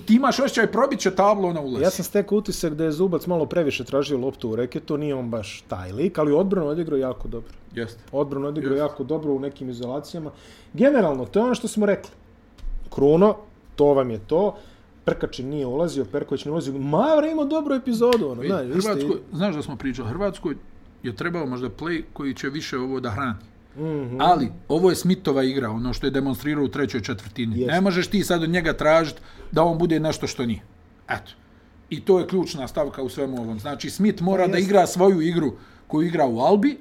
Ti 0.06 0.14
imaš 0.14 0.38
osjećaj, 0.38 0.72
probit 0.72 1.00
će 1.00 1.10
tablu, 1.14 1.48
ona 1.48 1.60
ulazi. 1.60 1.82
Ja 1.82 1.90
sam 1.90 2.04
stekao 2.04 2.38
utisak 2.38 2.74
da 2.74 2.84
je 2.84 2.92
Zubac 2.92 3.26
malo 3.26 3.46
previše 3.46 3.84
tražio 3.84 4.18
loptu 4.18 4.50
u 4.50 4.56
reketu, 4.56 4.96
nije 4.96 5.14
on 5.14 5.30
baš 5.30 5.64
taj 5.68 5.92
lik, 5.92 6.18
ali 6.18 6.32
odbranu 6.32 6.68
odigrao 6.68 6.98
jako 6.98 7.28
dobro. 7.28 7.52
Jeste. 7.74 8.00
Odbranu 8.12 8.46
odigrao 8.48 8.72
Jest. 8.74 8.80
jako 8.82 9.04
dobro 9.04 9.32
u 9.32 9.40
nekim 9.40 9.70
izolacijama. 9.70 10.30
Generalno, 10.72 11.24
to 11.24 11.38
je 11.38 11.44
ono 11.44 11.54
što 11.54 11.68
smo 11.68 11.86
rekli. 11.86 12.10
Kruno, 12.94 13.36
to 13.76 13.84
vam 13.86 14.10
je 14.10 14.18
to. 14.18 14.56
Prkačin 15.06 15.48
nije 15.48 15.66
ulazio, 15.66 16.04
Perković 16.04 16.44
nije 16.44 16.52
ulazio. 16.52 16.78
Mavra 16.78 17.26
ima 17.30 17.44
dobru 17.44 17.74
epizodu. 17.74 18.28
Ono, 18.28 18.42
znaš, 18.46 18.66
vi 18.74 18.82
ste- 18.82 19.06
znaš 19.32 19.54
da 19.54 19.62
smo 19.62 19.76
pričali, 19.76 20.08
Hrvatskoj 20.08 20.56
je 21.02 21.16
trebao 21.16 21.46
možda 21.46 21.70
play 21.70 22.02
koji 22.12 22.34
će 22.34 22.48
više 22.48 22.78
ovo 22.78 23.00
da 23.00 23.10
hrani. 23.10 23.34
Mm. 23.76 23.82
-hmm. 23.82 24.16
Ali, 24.20 24.48
ovo 24.68 24.90
je 24.90 24.96
Smithova 24.96 25.42
igra, 25.44 25.70
ono 25.70 25.92
što 25.92 26.06
je 26.06 26.10
demonstrirao 26.10 26.64
u 26.64 26.68
trećoj 26.68 27.00
četvrtini. 27.02 27.60
Jest. 27.60 27.70
Ne 27.70 27.80
možeš 27.80 28.06
ti 28.06 28.24
sad 28.24 28.42
od 28.42 28.50
njega 28.50 28.72
tražiti 28.72 29.20
da 29.52 29.62
on 29.62 29.78
bude 29.78 30.00
nešto 30.00 30.26
što 30.26 30.46
nije. 30.46 30.60
Eto. 31.08 31.32
I 31.90 32.00
to 32.00 32.18
je 32.18 32.26
ključna 32.26 32.68
stavka 32.68 33.02
u 33.02 33.08
svemu 33.08 33.42
ovom. 33.42 33.60
Znači, 33.60 33.90
Smith 33.90 34.22
mora 34.22 34.44
Pa 34.44 34.52
da 34.52 34.58
igra 34.58 34.86
svoju 34.86 35.20
igru 35.20 35.52
koju 35.86 36.06
igra 36.06 36.26
u 36.26 36.38
Albi 36.38 36.78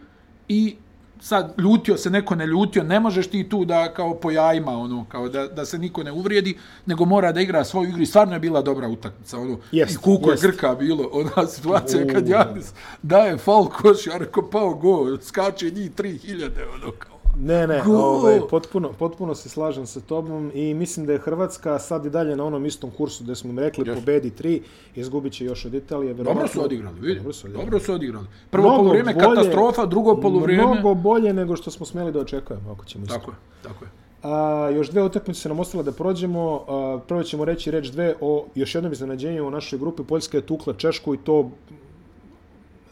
i 0.47 0.75
sad 1.21 1.53
ljutio 1.57 1.97
se, 1.97 2.09
neko 2.09 2.35
ne 2.35 2.45
ljutio, 2.45 2.83
ne 2.83 2.99
možeš 2.99 3.27
ti 3.27 3.49
tu 3.49 3.65
da 3.65 3.93
kao 3.93 4.13
po 4.15 4.31
jajima, 4.31 4.71
ono, 4.71 5.05
kao 5.09 5.29
da, 5.29 5.47
da 5.47 5.65
se 5.65 5.77
niko 5.77 6.03
ne 6.03 6.11
uvrijedi, 6.11 6.57
nego 6.85 7.05
mora 7.05 7.31
da 7.31 7.41
igra 7.41 7.63
svoju 7.63 7.89
igru 7.89 8.01
i 8.01 8.05
stvarno 8.05 8.33
je 8.33 8.39
bila 8.39 8.61
dobra 8.61 8.87
utakmica, 8.87 9.37
ono, 9.39 9.57
Jest, 9.71 9.93
i 9.93 9.97
kuko 9.97 10.31
jest. 10.31 10.43
je 10.43 10.51
Grka 10.51 10.75
bilo, 10.75 11.09
ona 11.13 11.47
situacija 11.47 12.03
U, 12.03 12.07
kad 12.13 12.27
Janis 12.27 12.73
daje 13.01 13.37
fal 13.37 13.65
koš, 13.65 14.07
ja 14.07 14.19
pao 14.51 14.73
go, 14.73 15.17
skače 15.21 15.71
njih 15.71 15.91
3000, 15.91 16.49
ono, 16.75 16.91
kao. 16.99 17.14
Ne, 17.37 17.67
ne, 17.67 17.81
Go! 17.81 17.93
ovaj, 17.93 18.39
potpuno, 18.41 18.89
potpuno 18.89 19.35
se 19.35 19.49
slažem 19.49 19.85
sa 19.85 19.99
tobom 20.01 20.51
i 20.53 20.73
mislim 20.73 21.05
da 21.05 21.13
je 21.13 21.19
Hrvatska 21.19 21.79
sad 21.79 22.05
i 22.05 22.09
dalje 22.09 22.35
na 22.35 22.43
onom 22.43 22.65
istom 22.65 22.91
kursu 22.91 23.23
gde 23.23 23.35
smo 23.35 23.49
im 23.49 23.59
rekli 23.59 23.85
Yes. 23.85 23.95
pobedi 23.95 24.29
tri, 24.31 24.61
izgubit 24.95 25.33
će 25.33 25.45
još 25.45 25.65
od 25.65 25.73
Italije. 25.73 26.13
Dobro 26.13 26.47
su 26.47 26.63
odigrali, 26.63 26.99
vidi. 26.99 27.15
Dobro 27.15 27.33
su 27.33 27.47
odigrali. 27.47 27.65
Dobro 27.65 27.79
su 27.79 27.93
odigrali. 27.93 28.25
Prvo 28.49 28.63
Mnogo 28.63 28.77
poluvrijeme 28.77 29.13
bolje- 29.13 29.25
katastrofa, 29.27 29.85
drugo 29.85 30.15
poluvrijeme... 30.17 30.63
Mnogo 30.65 30.93
bolje 30.95 31.33
nego 31.33 31.55
što 31.55 31.71
smo 31.71 31.85
smeli 31.85 32.11
da 32.11 32.19
očekujemo, 32.19 32.71
ako 32.71 32.85
ćemo 32.85 33.03
iskreno. 33.03 33.19
Tako 33.19 33.31
je, 33.31 33.37
tako 33.63 33.85
je. 33.85 33.89
A, 34.23 34.69
još 34.69 34.89
dve 34.89 35.03
utakmice 35.03 35.39
su 35.39 35.49
nam 35.49 35.59
ostale 35.59 35.83
da 35.83 35.91
prođemo. 35.91 36.63
A, 36.67 36.99
prvo 37.07 37.23
ćemo 37.23 37.45
reći 37.45 37.71
reč 37.71 37.87
dve 37.87 38.15
o 38.21 38.45
još 38.55 38.75
jednom 38.75 38.93
iznenađenju 38.93 39.47
u 39.47 39.51
našoj 39.51 39.79
grupi. 39.79 40.03
Poljska 40.03 40.37
je 40.37 40.41
tukla 40.43 40.73
Češku 40.73 41.13
i 41.13 41.19
to 41.19 41.49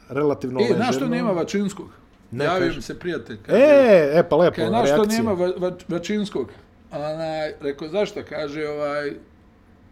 relativno 0.09 0.59
E, 0.61 0.65
znaš 0.67 0.87
što 0.87 0.95
ležerno. 0.95 1.15
nema 1.17 1.31
Vačinskog? 1.31 1.85
Ne, 2.33 2.45
Javio 2.45 2.59
kaži. 2.61 2.75
mi 2.75 2.81
se 2.81 2.99
prijatelj. 2.99 3.37
kaže, 3.37 3.59
E, 3.59 4.11
e, 4.13 4.23
pa 4.23 4.35
lepo, 4.35 4.61
znaš 4.63 4.87
što 4.87 4.95
reakcija. 4.95 5.17
nema 5.17 5.33
va, 5.33 5.51
va, 5.59 5.77
Vačinskog? 5.87 6.49
Onaj, 6.91 7.53
rekao, 7.61 7.87
zašto? 7.89 8.19
Kaže, 8.23 8.67
ovaj, 8.67 9.13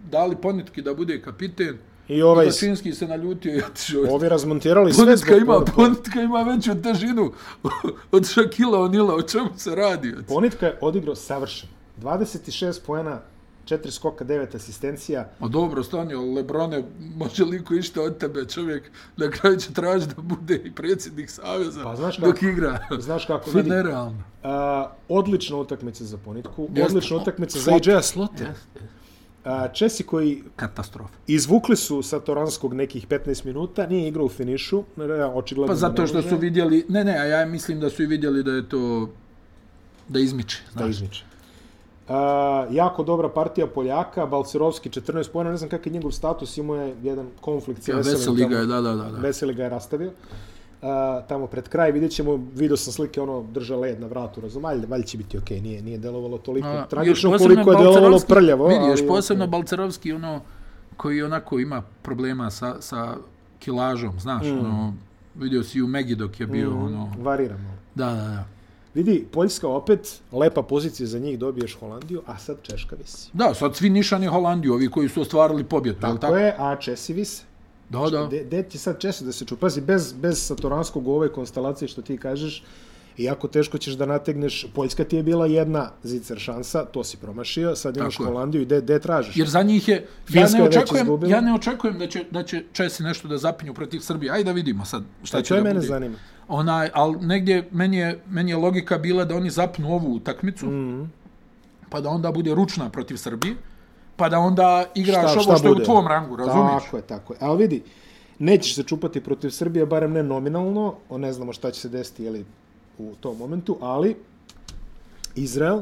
dali 0.01 0.35
ponitki 0.37 0.81
da 0.81 0.93
bude 0.93 1.21
kapiten. 1.21 1.77
I 2.07 2.21
ovaj, 2.23 2.45
Vačinski 2.45 2.93
se 2.93 3.07
naljutio 3.07 3.53
i 3.53 3.61
otišao. 3.61 4.01
ovi 4.09 4.29
razmontirali 4.29 4.93
sve 4.93 5.05
Ponitka 5.05 5.25
zbog 5.27 5.37
ima, 5.39 5.53
Ponitka. 5.53 5.75
ponitka 5.75 6.21
ima 6.21 6.41
veću 6.43 6.81
težinu 6.83 7.31
od 8.11 8.27
Šakila 8.27 8.81
Onila, 8.81 9.15
o 9.15 9.21
čemu 9.21 9.49
se 9.57 9.75
radi? 9.75 10.15
Ponitka 10.27 10.65
je 10.65 10.77
odigrao 10.81 11.15
savršeno. 11.15 11.71
26 11.97 12.79
poena, 12.81 13.21
4 13.65 13.91
skoka, 13.91 14.25
9 14.25 14.55
asistencija. 14.55 15.29
Ma 15.39 15.47
dobro, 15.47 15.83
stani, 15.83 16.15
Lebrone, 16.15 16.83
može 17.15 17.43
li 17.43 17.63
ko 17.63 17.73
išta 17.73 18.01
od 18.01 18.17
tebe, 18.17 18.45
čovjek, 18.45 18.83
na 19.17 19.29
kraju 19.29 19.57
će 19.57 19.73
tražiti 19.73 20.15
da 20.15 20.21
bude 20.21 20.55
i 20.55 20.71
predsjednik 20.71 21.29
Saveza 21.29 21.83
Pa 21.83 21.95
znaš 21.95 22.17
dok 22.17 22.33
kako- 22.33 22.45
igra. 22.45 22.79
Znaš 22.99 23.25
kako 23.25 23.51
vidi, 23.51 23.69
nerealno. 23.69 24.23
a, 24.43 24.87
odlična 25.09 25.57
utakmica 25.57 26.05
za 26.05 26.17
Ponitku, 26.17 26.67
Jeste. 26.69 26.83
odlična 26.85 27.17
utakmica 27.17 27.59
za. 27.59 27.71
AJ 27.73 28.01
Slote. 28.03 28.47
A, 29.43 29.67
Česi 29.67 30.03
koji 30.03 30.43
Katastrofa. 30.55 31.13
izvukli 31.27 31.75
su 31.75 32.01
sa 32.01 32.19
Toranskog 32.19 32.73
nekih 32.73 33.07
15 33.07 33.45
minuta, 33.45 33.87
nije 33.87 34.07
igrao 34.07 34.25
u 34.25 34.29
finišu, 34.29 34.83
očigledno 35.33 35.67
Pa 35.67 35.75
zato 35.77 36.07
što 36.07 36.21
su 36.21 36.37
vidjeli, 36.37 36.85
ne, 36.89 37.03
ne, 37.03 37.11
a 37.13 37.23
ja 37.25 37.45
mislim 37.45 37.79
da 37.79 37.89
su 37.89 38.03
i 38.03 38.07
vidjeli 38.07 38.43
da 38.43 38.51
je 38.51 38.69
to, 38.69 39.09
da 40.07 40.19
izmiče. 40.19 40.57
da 40.75 40.91
Znaš. 40.91 41.25
A, 42.11 42.65
jako 42.71 43.03
dobra 43.03 43.29
partija 43.29 43.67
Poljaka, 43.67 44.25
Balcerovski 44.25 44.89
14 44.89 45.31
pojena, 45.31 45.51
ne 45.51 45.57
znam 45.57 45.69
kakav 45.69 45.87
je 45.87 45.93
njegov 45.93 46.11
status, 46.11 46.57
imao 46.57 46.75
je 46.75 46.95
jedan 47.03 47.27
konflikt 47.41 47.83
sa 47.83 47.91
Ja, 47.91 47.97
Veselim 47.97 48.17
veseli 48.17 48.45
ga 48.49 48.57
je, 48.57 48.65
da, 48.65 48.81
da, 48.81 48.95
da. 48.95 49.03
da. 49.03 49.17
Veseli 49.19 49.53
ga 49.53 49.63
je 49.63 49.69
rastavio. 49.69 50.11
A, 50.81 51.21
tamo 51.27 51.47
pred 51.47 51.69
kraj 51.69 51.91
vidjet 51.91 52.11
ćemo, 52.11 52.39
vidio 52.55 52.77
sam 52.77 52.93
slike, 52.93 53.21
ono, 53.21 53.43
drža 53.51 53.75
led 53.75 53.99
na 54.01 54.07
vratu, 54.07 54.41
razum, 54.41 54.63
valjda, 54.63 54.87
valjda 54.87 55.07
će 55.07 55.17
biti 55.17 55.37
okej, 55.37 55.61
nije, 55.61 55.81
nije 55.81 55.97
delovalo 55.97 56.37
toliko 56.37 56.67
A, 56.67 56.85
tragično 56.85 57.37
koliko 57.37 57.71
je 57.71 57.77
delovalo 57.77 58.19
prljavo. 58.27 58.67
Vidi, 58.67 58.85
još 58.85 59.07
posebno 59.07 59.43
okej. 59.45 59.51
Balcerovski, 59.51 60.13
ono, 60.13 60.41
koji 60.97 61.23
onako 61.23 61.59
ima 61.59 61.83
problema 62.01 62.51
sa, 62.51 62.75
sa 62.79 63.15
kilažom, 63.59 64.19
znaš, 64.19 64.45
ono, 64.47 64.93
vidio 65.35 65.63
si 65.63 65.81
u 65.81 65.87
Megi 65.87 66.15
dok 66.15 66.39
je 66.39 66.47
bio, 66.47 66.69
Mm, 66.71 66.83
ono, 66.85 67.13
Variramo. 67.19 67.77
da, 67.95 68.05
da, 68.05 68.13
da. 68.15 68.43
Vidi, 68.93 69.25
Poljska 69.31 69.67
opet, 69.67 70.21
lepa 70.31 70.61
pozicija 70.63 71.07
za 71.07 71.19
njih, 71.19 71.39
dobiješ 71.39 71.77
Holandiju, 71.79 72.21
a 72.25 72.37
sad 72.37 72.57
Češka 72.61 72.95
visi. 72.95 73.29
Da, 73.33 73.53
sad 73.53 73.75
svi 73.75 73.89
nišani 73.89 74.27
Holandiju, 74.27 74.73
ovi 74.73 74.89
koji 74.89 75.09
su 75.09 75.21
ostvarili 75.21 75.63
pobjedu, 75.63 75.99
Tako, 76.01 76.17
tako? 76.17 76.35
je, 76.35 76.55
a 76.57 76.75
Česi 76.75 77.13
vise. 77.13 77.43
Da, 77.89 77.99
da. 77.99 78.25
De, 78.25 78.43
de 78.43 78.63
ti 78.63 78.77
sad 78.77 78.99
Česi 78.99 79.25
da 79.25 79.31
se 79.31 79.45
ču? 79.45 79.57
Pazi, 79.57 79.81
bez, 79.81 80.13
bez 80.13 80.45
Satoranskog 80.47 81.07
u 81.07 81.11
ovoj 81.11 81.31
konstelaciji 81.33 81.87
što 81.87 82.01
ti 82.01 82.17
kažeš, 82.17 82.63
jako 83.17 83.47
teško 83.47 83.77
ćeš 83.77 83.93
da 83.93 84.05
nategneš, 84.05 84.65
Poljska 84.73 85.03
ti 85.03 85.15
je 85.15 85.23
bila 85.23 85.45
jedna 85.45 85.91
zicer 86.03 86.39
šansa, 86.39 86.85
to 86.85 87.03
si 87.03 87.17
promašio, 87.17 87.75
sad 87.75 87.97
imaš 87.97 88.17
Tako. 88.17 88.29
Holandiju 88.29 88.61
i 88.61 88.65
de, 88.65 88.81
de 88.81 88.99
tražiš? 88.99 89.37
Jer 89.37 89.49
za 89.49 89.61
njih 89.63 89.87
je, 89.87 90.07
ja 90.29 90.49
ne 90.49 90.63
očekujem, 90.63 91.07
ja 91.27 91.41
ne 91.41 91.53
očekujem 91.53 91.99
da 91.99 92.07
će, 92.07 92.25
da 92.31 92.43
će 92.43 92.63
Česi 92.73 93.03
nešto 93.03 93.27
da 93.27 93.37
zapinju 93.37 93.73
protiv 93.73 93.99
Srbije. 93.99 94.31
Ajde 94.31 94.43
da 94.43 94.51
vidimo 94.51 94.85
sad 94.85 95.03
šta 95.23 95.27
Šta 95.27 95.41
će 95.41 95.47
to 95.47 95.55
je 95.55 95.61
da 95.61 95.63
mene 95.63 95.75
bude. 95.79 95.87
zanima. 95.87 96.17
Onaj, 96.51 96.89
ali 96.93 97.17
negdje 97.19 97.67
meni 97.71 97.97
je, 97.97 98.07
meni 98.29 98.51
je 98.51 98.57
logika 98.57 98.97
bila 98.97 99.25
da 99.25 99.35
oni 99.35 99.49
zapnu 99.49 99.93
ovu 99.93 100.13
utakmicu, 100.13 100.65
Mhm. 100.65 101.03
pa 101.89 102.01
da 102.01 102.09
onda 102.09 102.31
bude 102.31 102.53
ručna 102.53 102.89
protiv 102.89 103.15
Srbije, 103.17 103.55
pa 104.15 104.29
da 104.29 104.39
onda 104.39 104.67
igraš 104.95 105.15
Šta- 105.21 105.31
ovo 105.31 105.41
šta 105.41 105.55
što 105.55 105.67
je 105.67 105.71
u 105.71 105.75
bude? 105.75 105.85
tvom 105.85 106.07
rangu, 106.07 106.35
razumiješ? 106.37 106.83
Tako 106.83 106.97
je, 106.97 107.03
tako 107.03 107.33
je. 107.33 107.37
Ali 107.41 107.57
vidi, 107.59 107.83
nećeš 108.39 108.75
se 108.75 108.83
čupati 108.83 109.21
protiv 109.21 109.49
Srbije, 109.51 109.85
barem 109.87 110.11
ne 110.11 110.23
nominalno, 110.25 110.85
o 111.09 111.17
ne 111.17 111.33
znamo 111.33 111.53
šta 111.53 111.71
će 111.71 111.79
se 111.79 111.89
desiti 111.89 112.23
jeli, 112.23 112.45
u 112.97 113.13
tom 113.15 113.37
momentu, 113.37 113.77
ali 113.81 114.15
Izrael, 115.35 115.81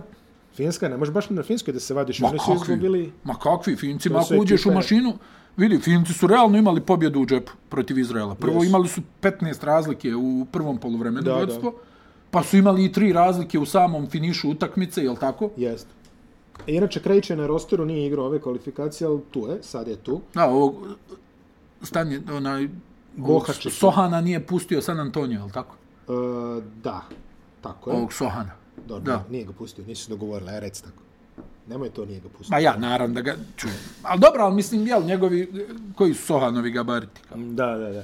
Finska, 0.55 0.89
ne 0.89 0.97
možeš 0.97 1.13
baš 1.13 1.29
na 1.29 1.43
Finskoj 1.43 1.73
da 1.73 1.79
se 1.79 1.93
vadiš, 1.93 2.19
Ma 2.19 2.27
oni 2.27 2.39
su 2.39 2.53
izgubili... 2.53 3.11
ma 3.23 3.35
kakvi 3.35 3.75
Finci, 3.75 4.09
ma 4.09 4.19
ako 4.19 4.35
uđeš 4.35 4.65
u 4.65 4.71
mašinu, 4.71 5.13
vidi, 5.59 5.79
Finci 5.79 6.13
su 6.13 6.27
realno 6.27 6.57
imali 6.57 6.81
pobjedu 6.81 7.19
u 7.21 7.25
džepu 7.25 7.51
protiv 7.69 7.99
Izraela. 7.99 8.35
Prvo 8.35 8.55
Jesu. 8.55 8.65
imali 8.65 8.87
su 8.87 9.01
15 9.21 9.63
razlike 9.63 10.15
u 10.15 10.45
prvom 10.51 10.79
Da, 11.13 11.21
da. 11.21 11.33
vodstvo, 11.33 11.73
pa 12.31 12.43
su 12.43 12.57
imali 12.57 12.85
i 12.85 12.91
tri 12.91 13.13
razlike 13.13 13.59
u 13.59 13.65
samom 13.65 14.09
finišu 14.09 14.49
utakmice, 14.49 15.03
jel 15.03 15.15
tako? 15.15 15.49
Jeste. 15.57 15.89
E, 16.67 16.73
inače, 16.75 17.01
Krejče 17.01 17.35
na 17.35 17.47
rosteru 17.47 17.85
nije 17.85 18.07
igrao 18.07 18.25
ove 18.25 18.41
kvalifikacije, 18.41 19.07
ali 19.07 19.21
tu 19.31 19.47
je, 19.47 19.63
sad 19.63 19.87
je 19.87 19.95
tu. 19.95 20.21
Da, 20.33 20.49
ovog 20.49 20.75
stanje, 21.81 22.21
onaj, 22.31 22.69
Bohačić. 23.15 23.73
Sohana 23.73 24.21
nije 24.21 24.47
pustio 24.47 24.81
San 24.81 24.99
Antonio, 24.99 25.39
jel 25.39 25.49
tako? 25.49 25.75
E, 26.07 26.61
da, 26.83 27.01
tako 27.61 27.89
je. 27.89 27.97
Ovog 27.97 28.13
Sohana. 28.13 28.51
Dobro, 28.87 29.03
da. 29.03 29.25
nije 29.29 29.45
ga 29.45 29.51
pustio, 29.51 29.85
nisu 29.85 30.09
dogovorili, 30.09 30.51
aj 30.51 30.59
reci 30.59 30.83
tako. 30.83 31.08
Nemoj 31.69 31.89
to, 31.89 32.05
nije 32.05 32.19
ga 32.19 32.29
pustio. 32.37 32.51
Ma 32.55 32.59
ja, 32.59 32.77
naravno 32.77 33.15
da 33.15 33.21
ga 33.21 33.35
čujem. 33.55 33.75
Ali 34.03 34.19
dobro, 34.19 34.43
ali 34.43 34.55
mislim, 34.55 34.87
jel, 34.87 35.03
njegovi, 35.03 35.65
koji 35.95 36.13
su 36.13 36.25
Sohanovi 36.25 36.71
gabariti? 36.71 37.21
Kao? 37.29 37.37
Da, 37.37 37.77
da, 37.77 37.89
da. 37.89 38.03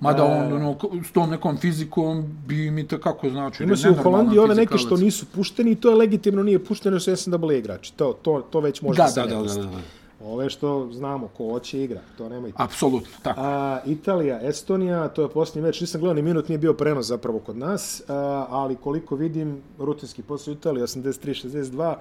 Mada 0.00 0.22
E. 0.22 0.26
on, 0.26 0.52
ono, 0.52 0.76
s 1.08 1.12
tom 1.12 1.30
nekom 1.30 1.56
fizikom 1.56 2.36
bi 2.46 2.70
mi 2.70 2.88
to 2.88 2.98
kako 3.00 3.30
znači. 3.30 3.62
Ima 3.62 3.76
se 3.76 3.90
u 3.90 3.94
Holandiji 3.94 4.38
ove 4.38 4.54
neke 4.54 4.78
što 4.78 4.96
nisu 4.96 5.26
pušteni 5.26 5.70
i 5.70 5.74
to 5.74 5.90
je 5.90 5.96
legitimno 5.96 6.42
nije 6.42 6.64
pušteno 6.64 6.94
jer 6.94 7.02
su 7.02 7.10
SNW 7.10 7.58
igrači. 7.58 7.92
To, 7.92 8.12
to, 8.22 8.40
to 8.50 8.60
već 8.60 8.82
može 8.82 8.96
Da, 8.96 9.08
se 9.08 9.20
da, 9.20 9.26
ne 9.26 9.34
da, 9.34 9.42
da, 9.42 9.54
da, 9.54 9.62
da. 9.62 9.78
Ove 10.24 10.50
što 10.50 10.88
znamo, 10.92 11.28
ko 11.28 11.50
hoće 11.50 11.82
igra, 11.82 12.00
to 12.18 12.28
nemojte. 12.28 12.56
Apsolutno, 12.62 13.08
tako. 13.22 13.40
A, 13.40 13.80
Italija, 13.86 14.40
Estonija, 14.42 15.08
to 15.08 15.22
je 15.22 15.28
posljednji 15.28 15.66
meč, 15.66 15.80
nisam 15.80 16.00
gledao 16.00 16.14
ni 16.14 16.22
minut, 16.22 16.48
nije 16.48 16.58
bio 16.58 16.74
prenos 16.74 17.06
zapravo 17.06 17.38
kod 17.38 17.56
nas, 17.56 18.02
a, 18.08 18.46
ali 18.50 18.76
koliko 18.76 19.16
vidim, 19.16 19.62
rutinski 19.78 20.22
posao 20.22 20.52
Italije, 20.52 20.86
83-62, 20.86 21.94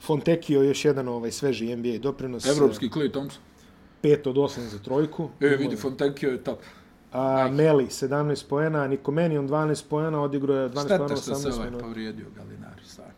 Fontecchio 0.00 0.62
još 0.62 0.84
jedan 0.84 1.08
ovaj 1.08 1.30
sveži 1.30 1.76
NBA 1.76 1.98
doprinos. 1.98 2.46
Evropski 2.46 2.88
Clay 2.88 3.10
Thompson. 3.12 3.42
5 4.02 4.28
od 4.28 4.36
8 4.36 4.60
za 4.60 4.78
trojku. 4.78 5.30
E, 5.40 5.46
vidi, 5.46 5.76
Fontecchio 5.76 6.30
je 6.30 6.44
top. 6.44 6.58
A, 7.12 7.48
Meli, 7.52 7.84
17 7.86 8.44
poena, 8.48 8.86
Nikomenion 8.86 9.48
12 9.48 9.84
poena, 9.88 10.22
odigrao 10.22 10.56
je 10.56 10.68
12 10.70 10.80
Šteta 10.80 10.98
poena, 10.98 11.16
što 11.16 11.34
se 11.34 11.48
18 11.48 11.54
ovaj 11.58 11.70
povrijedio 11.80 12.26
Galinari, 12.36 12.82
stvarno. 12.84 13.14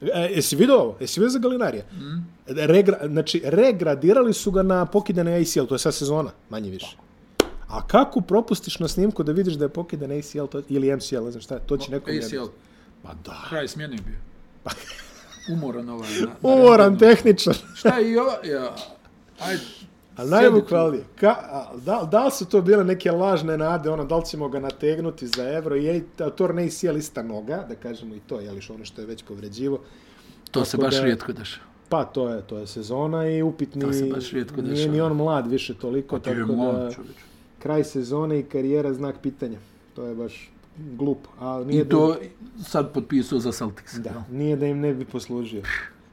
E, 0.00 0.32
jesi 0.34 0.56
vidio 0.56 0.76
ovo? 0.76 0.96
Jesi 1.00 1.20
vidio 1.20 1.30
za 1.30 1.38
Galinarija? 1.38 1.84
Mm. 1.92 2.26
Regra, 2.46 2.98
znači, 3.06 3.42
regradirali 3.44 4.34
su 4.34 4.50
ga 4.50 4.62
na 4.62 4.86
pokidane 4.86 5.40
ACL, 5.40 5.64
to 5.64 5.74
je 5.74 5.78
sad 5.78 5.94
sezona, 5.94 6.30
manje 6.50 6.70
više. 6.70 6.96
A 7.68 7.86
kako 7.86 8.20
propustiš 8.20 8.78
na 8.78 8.88
snimku 8.88 9.22
da 9.22 9.32
vidiš 9.32 9.54
da 9.54 9.64
je 9.64 9.68
pokidan 9.68 10.18
ACL 10.18 10.44
to, 10.44 10.62
ili 10.68 10.96
MCL, 10.96 11.24
ne 11.24 11.30
znam 11.30 11.40
šta, 11.40 11.58
to 11.58 11.76
će 11.76 11.90
neko 11.90 12.10
ACL, 12.10 12.46
Pa 13.02 13.14
da. 13.24 13.46
kraj 13.48 13.68
smjene 13.68 13.96
je 13.96 14.02
bio. 14.02 14.16
Umoran 15.50 15.88
ovaj. 15.88 16.08
Na, 16.10 16.26
na 16.26 16.32
Umoran 16.44 16.88
rentgenu. 16.88 17.10
tehničar. 17.12 17.56
Šta 17.74 17.96
je 17.96 18.12
i 18.12 18.16
ova? 18.18 18.36
Ja, 18.44 18.74
ajde. 19.40 19.62
A 20.16 20.24
najbukvalnije, 20.24 21.04
ka, 21.16 21.28
a, 21.30 21.72
da, 21.76 22.08
da 22.10 22.24
li 22.24 22.30
su 22.30 22.44
to 22.44 22.62
bile 22.62 22.84
neke 22.84 23.10
lažne 23.10 23.58
nade, 23.58 23.90
ono, 23.90 24.04
da 24.04 24.16
li 24.16 24.26
ćemo 24.26 24.48
ga 24.48 24.60
nategnuti 24.60 25.26
za 25.26 25.48
evro, 25.48 25.76
i 25.76 25.90
a, 26.18 26.30
to 26.30 26.48
ne 26.48 26.64
ACL 26.64 26.96
ista 26.96 27.22
noga, 27.22 27.64
da 27.68 27.74
kažemo 27.74 28.14
i 28.14 28.20
to, 28.20 28.40
jeliš 28.40 28.70
ono 28.70 28.84
što 28.84 29.00
je 29.00 29.06
već 29.06 29.22
povređivo. 29.22 29.80
To 30.50 30.64
se 30.64 30.76
baš 30.76 30.94
da- 30.94 31.02
rijetko 31.04 31.32
dešava. 31.32 31.66
Pa 31.88 32.04
to 32.04 32.28
je, 32.28 32.42
to 32.42 32.58
je 32.58 32.66
sezona 32.66 33.28
i 33.28 33.42
upitni, 33.42 33.80
To 33.80 33.92
se 33.92 34.04
baš 34.04 34.30
rijetko 34.30 34.62
nije 34.62 34.74
dešava. 34.74 34.92
ni 34.92 35.00
on 35.00 35.12
mlad 35.12 35.46
više 35.46 35.74
toliko, 35.74 36.18
Pa 36.18 36.30
je 36.30 36.36
tako 36.38 36.52
da 36.52 36.90
kraj 37.58 37.84
sezone 37.84 38.38
i 38.38 38.42
karijera 38.42 38.92
znak 38.92 39.16
pitanja. 39.22 39.58
To 39.94 40.04
je 40.04 40.14
baš 40.14 40.50
glup, 40.88 41.18
a 41.38 41.62
nije 41.66 41.82
I 41.82 41.84
to 41.84 42.16
sad 42.62 42.92
potpisao 42.92 43.38
za 43.38 43.52
Celtics. 43.52 43.94
da, 43.94 44.10
da, 44.10 44.24
nije 44.30 44.56
da 44.56 44.66
im 44.66 44.80
ne 44.80 44.94
bi 44.94 45.04
poslužio. 45.04 45.62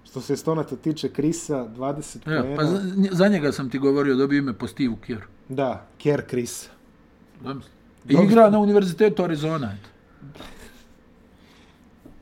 Što 0.04 0.22
se 0.22 0.36
Stonata 0.36 0.76
tiče 0.76 1.10
Krisa, 1.10 1.68
20 1.68 2.18
Ja, 2.28 2.42
poena. 2.42 2.56
pa 2.56 2.64
za, 2.64 2.82
za 3.12 3.28
njega 3.28 3.52
sam 3.52 3.70
ti 3.70 3.80
govorio, 3.80 4.16
dobio 4.16 4.38
ime 4.38 4.54
po 4.54 4.68
Steve 4.68 4.96
Kerr. 5.02 5.22
Da, 5.50 5.88
Ker 5.98 6.22
Kris. 6.28 6.70
Igra 8.06 8.50
na 8.50 8.60
univerzitetu 8.60 9.24
Arizona. 9.24 9.74
Eto. 9.74 9.90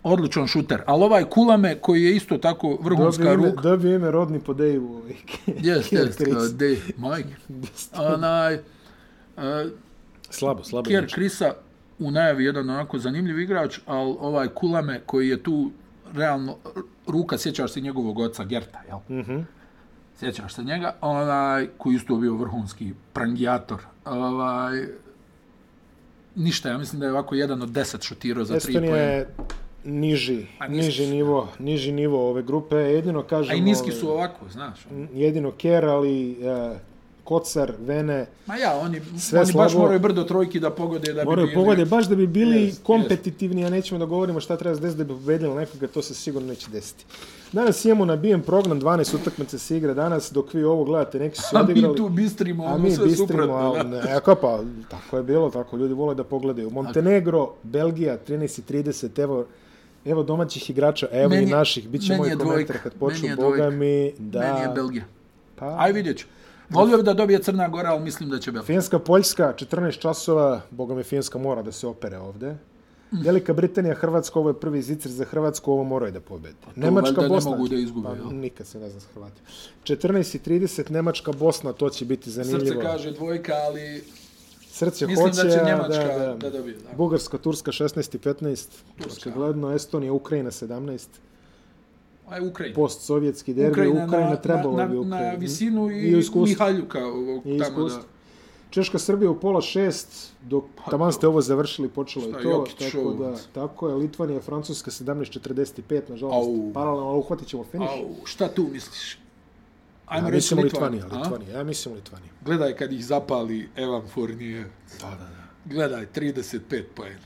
Odličan 0.03 0.47
šuter. 0.47 0.81
Ali 0.85 1.03
ovaj 1.03 1.23
Kulame, 1.23 1.75
koji 1.75 2.03
je 2.03 2.15
isto 2.15 2.37
tako 2.37 2.77
vrhunska 2.81 3.23
Dobio 3.23 3.33
ime, 3.35 3.49
ruka. 3.49 3.61
dobio 3.61 3.95
ime 3.95 4.11
rodni 4.11 4.39
po. 4.39 4.51
Ovaj. 4.51 5.15
Jes, 5.63 5.89
Ker 5.89 5.99
jes, 5.99 6.15
Kris. 6.15 6.33
kao 6.33 6.47
de, 6.47 6.77
majke. 6.97 7.35
Onaj, 8.13 8.55
uh, 8.55 8.61
Slabo, 10.29 10.63
slabo. 10.63 10.87
Kjer. 10.87 11.13
Krisa 11.13 11.53
u 11.99 12.11
najavi 12.11 12.45
jedan 12.45 12.69
onako 12.69 12.99
zanimljiv 12.99 13.39
igrač, 13.39 13.79
ali 13.85 14.15
ovaj 14.19 14.47
Kulame 14.47 15.01
koji 15.05 15.29
je 15.29 15.43
tu 15.43 15.71
realno 16.13 16.57
ruka, 17.07 17.37
sjećaš 17.37 17.71
se 17.71 17.81
njegovog 17.81 18.19
oca 18.19 18.43
Gerta, 18.43 18.81
jel? 18.87 19.19
Mhm. 19.19 19.39
Sjećaš 20.19 20.53
se 20.53 20.63
njega, 20.63 20.95
onaj, 21.01 21.67
koji 21.77 21.95
isto 21.95 22.15
bio 22.15 22.35
vrhunski 22.35 22.93
prangijator. 23.13 23.81
Ovaj, 24.05 24.87
ništa, 26.35 26.69
ja 26.69 26.77
mislim 26.77 26.99
da 26.99 27.05
je 27.05 27.11
ovako 27.11 27.35
jedan 27.35 27.61
od 27.61 27.69
deset 27.69 28.03
šutirao 28.03 28.45
za 28.45 28.59
tri 28.59 28.71
Estonija 28.71 28.91
pojene. 28.91 29.11
je 29.11 29.27
niži, 29.85 30.45
A 30.59 30.67
niži 30.67 31.07
nivo, 31.07 31.49
niži 31.59 31.91
nivo 31.91 32.29
ove 32.29 32.43
grupe. 32.43 32.75
Jedino 32.75 33.23
kažemo... 33.23 33.53
A 33.53 33.57
i 33.57 33.61
niski 33.61 33.91
su 33.91 34.09
ovako, 34.09 34.49
znaš. 34.49 34.87
jedino 35.13 35.51
Ker, 35.51 35.85
ali 35.85 36.37
uh, 36.39 36.77
Kocar, 37.25 37.73
Vene, 37.79 38.25
Ma 38.45 38.55
ja, 38.55 38.75
oni, 38.75 39.01
Sve 39.19 39.39
oni 39.39 39.53
baš 39.53 39.71
slabo. 39.71 39.79
moraju 39.79 39.99
brdo 39.99 40.23
trojki 40.23 40.59
da 40.59 40.69
pogode 40.71 41.13
da 41.13 41.21
bi 41.21 41.25
moraju 41.25 41.47
bili- 41.47 41.55
pogode 41.55 41.85
baš 41.85 42.05
da 42.05 42.15
bi 42.15 42.27
bili 42.27 42.61
Jest, 42.61 42.83
kompetitivni, 42.83 43.65
a 43.65 43.69
nećemo 43.69 43.99
da 43.99 44.05
govorimo 44.05 44.39
šta 44.39 44.57
treba 44.57 44.75
desiti 44.75 44.97
da 44.97 45.03
bi 45.03 45.09
pobedili 45.11 45.55
nekoga, 45.55 45.87
to 45.87 46.01
se 46.01 46.13
sigurno 46.13 46.47
neće 46.47 46.69
desiti. 46.69 47.05
Danas 47.51 47.85
imamo 47.85 48.05
nabijen 48.05 48.41
program, 48.41 48.81
12 48.81 49.15
utakmica 49.15 49.57
se 49.57 49.77
igra 49.77 49.93
danas, 49.93 50.31
dok 50.31 50.53
vi 50.53 50.63
ovo 50.63 50.83
gledate, 50.83 51.19
neki 51.19 51.37
su 51.37 51.43
A 51.51 51.59
mi 51.59 51.63
odigrali. 51.63 51.97
tu 51.97 52.09
bistrimo, 52.09 52.63
A 52.63 52.67
ono 52.67 52.77
mi 52.79 52.91
sve 52.91 53.05
bistrimo, 53.05 53.27
suprotno. 53.29 53.73
da. 53.73 53.83
ne, 53.83 54.01
eko 54.07 54.35
pa, 54.35 54.59
tako 54.89 55.17
je 55.17 55.23
bilo, 55.23 55.49
tako 55.49 55.77
ljudi 55.77 55.93
vole 55.93 56.15
da 56.15 56.23
pogledaju. 56.23 56.69
Montenegro, 56.71 57.53
Belgija, 57.63 58.17
13.30, 58.19 59.19
evo, 59.19 59.45
evo 60.05 60.23
domaćih 60.23 60.69
igrača, 60.69 61.07
evo 61.11 61.29
Meni 61.29 61.43
i 61.43 61.47
naših, 61.47 61.89
bit 61.89 62.01
će 62.01 62.13
meni 62.13 62.23
moj 62.25 62.37
komentar 62.39 62.77
kad 62.79 62.93
počnu, 62.93 63.27
boga 63.37 63.69
mi, 63.71 64.11
da... 64.19 64.39
Meni 64.41 64.59
je 64.61 64.69
Belgija. 64.69 65.03
Pa, 65.55 65.75
Aj 65.79 65.91
vidjet 65.91 66.17
ću. 66.17 66.25
Volio 66.69 66.97
bi 66.97 67.03
da 67.03 67.13
dobije 67.13 67.39
Crna 67.39 67.67
Gora, 67.67 67.89
ali 67.89 68.03
mislim 68.03 68.29
da 68.29 68.39
će 68.39 68.51
Belgija. 68.51 68.65
Finska, 68.75 68.99
Poljska, 68.99 69.53
14 69.57 69.99
časova, 69.99 70.61
boga 70.71 70.95
mi 70.95 71.03
Finska 71.03 71.37
mora 71.37 71.61
da 71.61 71.71
se 71.71 71.87
opere 71.87 72.17
ovde. 72.17 72.57
Velika 73.11 73.53
Britanija, 73.53 73.95
Hrvatska, 73.95 74.39
ovo 74.39 74.49
je 74.49 74.59
prvi 74.59 74.81
zicer 74.81 75.11
za 75.11 75.25
Hrvatsku, 75.25 75.71
ovo 75.71 75.83
moraju 75.83 76.11
da 76.11 76.19
pobedi. 76.21 76.55
Nemačka, 76.75 77.07
valjda 77.09 77.21
ne 77.21 77.27
Bosna. 77.27 77.51
mogu 77.51 77.67
da 77.67 77.75
izgube, 77.75 78.09
Pa, 78.23 78.31
nikad 78.31 78.67
se 78.67 78.79
ne 78.79 78.89
zna 78.89 78.99
s 78.99 79.05
Hrvatima. 79.13 79.47
14.30, 79.83 80.91
Nemačka, 80.91 81.31
Bosna, 81.31 81.73
to 81.73 81.89
će 81.89 82.05
biti 82.05 82.31
zanimljivo. 82.31 82.65
Srce 82.65 82.81
kaže 82.81 83.11
dvojka, 83.11 83.53
ali 83.53 84.03
Srce 84.67 85.07
Mislim 85.07 85.27
hoće, 85.27 85.43
da 85.43 85.49
će 85.51 85.59
a 85.59 85.65
Njemačka 85.65 86.17
da, 86.17 86.25
da. 86.25 86.35
da 86.35 86.49
dobije, 86.49 86.77
da. 86.77 86.97
Bugarska, 86.97 87.37
Turska 87.37 87.71
16 87.71 88.15
i 88.15 88.19
15, 88.19 88.67
očigledno 89.11 89.71
Estonija, 89.75 90.13
Ukrajina 90.13 90.51
17, 90.51 91.07
aj 92.29 92.47
Ukrajina. 92.47 92.75
post-sovjetski 92.75 93.53
derbi, 93.53 93.71
Ukrajina, 93.71 94.05
Ukrajina 94.05 94.29
na, 94.29 94.35
trebalo 94.35 94.77
na, 94.77 94.85
bi 94.85 94.95
na, 94.95 95.01
Ukrajina. 95.01 95.31
na 95.31 95.37
visinu 95.37 95.91
i, 95.91 96.09
I. 96.09 96.23
Mihaljuka 96.35 97.05
ovog 97.05 97.45
I 97.45 97.59
tamo 97.59 97.89
da... 97.89 98.01
Češka, 98.69 98.99
Srbija 98.99 99.31
u 99.31 99.39
pola 99.39 99.61
šest, 99.61 100.33
dok 100.41 100.63
taman 100.89 101.13
ste 101.13 101.27
ovo 101.27 101.41
završili, 101.41 101.89
počelo 101.89 102.25
je 102.25 102.33
to, 102.33 102.49
Jokić 102.49 102.75
tako 102.75 102.97
show. 102.97 103.19
da, 103.19 103.37
tako 103.53 103.89
je, 103.89 103.95
Litvanija, 103.95 104.41
Francuska 104.41 104.91
17.45, 104.91 106.01
nažalost, 106.09 106.47
Au. 106.47 106.71
paralelno, 106.73 107.09
ali 107.09 107.17
uhvatit 107.19 107.47
ćemo 107.47 107.63
finiš. 107.63 107.89
Au, 107.89 108.25
šta 108.25 108.47
tu 108.47 108.67
misliš? 108.71 109.17
Ajmo 110.05 110.27
Ja 110.27 110.31
reći 110.31 110.55
Litvanija. 110.55 111.03
Litvanija? 111.03 111.23
Litvanija, 111.23 111.57
ja 111.57 111.63
mislim 111.63 111.95
Litvanija. 111.95 112.31
Gledaj 112.45 112.73
kad 112.75 112.93
ih 112.93 113.05
zapali 113.05 113.69
Evan 113.75 114.01
Fournier. 114.13 114.65
Da, 115.01 115.09
da, 115.09 115.15
da. 115.15 115.45
Gledaj, 115.65 116.05
35 116.15 116.83
poena. 116.95 117.19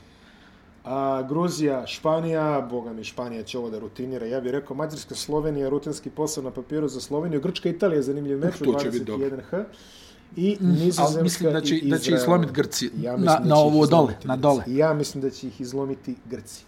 A, 0.84 1.22
Gruzija, 1.22 1.86
Španija, 1.86 2.44
boga 2.62 2.92
mi 2.92 3.04
Španija 3.04 3.42
će 3.42 3.58
ovo 3.58 3.70
da 3.70 3.78
rutinira. 3.78 4.26
Ja 4.26 4.40
bih 4.40 4.52
rekao 4.52 4.76
Mađarska, 4.76 5.14
Slovenija, 5.14 5.68
rutinski 5.68 6.10
posao 6.10 6.44
na 6.44 6.50
papiru 6.50 6.88
za 6.88 7.00
Sloveniju. 7.00 7.40
Grčka, 7.40 7.68
Italija 7.68 8.02
zanimljiv 8.02 8.38
meč 8.38 8.60
u 8.60 8.64
to 8.64 8.74
će 8.74 8.90
biti 8.90 9.04
dobro. 9.04 9.26
21H. 9.28 9.64
I 10.36 10.56
Nizozemska 10.60 11.02
ali 11.04 11.22
mislim 11.22 11.52
da 11.52 11.60
će- 11.60 11.76
i 11.76 11.90
da 11.90 11.98
će 11.98 12.02
ih 12.02 12.06
Izrael. 12.08 12.24
slomit 12.24 12.52
Grci. 12.52 12.90
Ja 12.96 13.16
Na- 13.16 13.24
da 13.24 13.40
na 13.40 13.56
ovo 13.56 13.86
dole, 13.86 14.14
na 14.24 14.36
dole. 14.36 14.62
Ja 14.68 14.94
mislim 14.94 15.22
da 15.22 15.30
će 15.30 15.46
ih 15.46 15.60
izlomiti 15.60 16.16
Grci. 16.24 16.64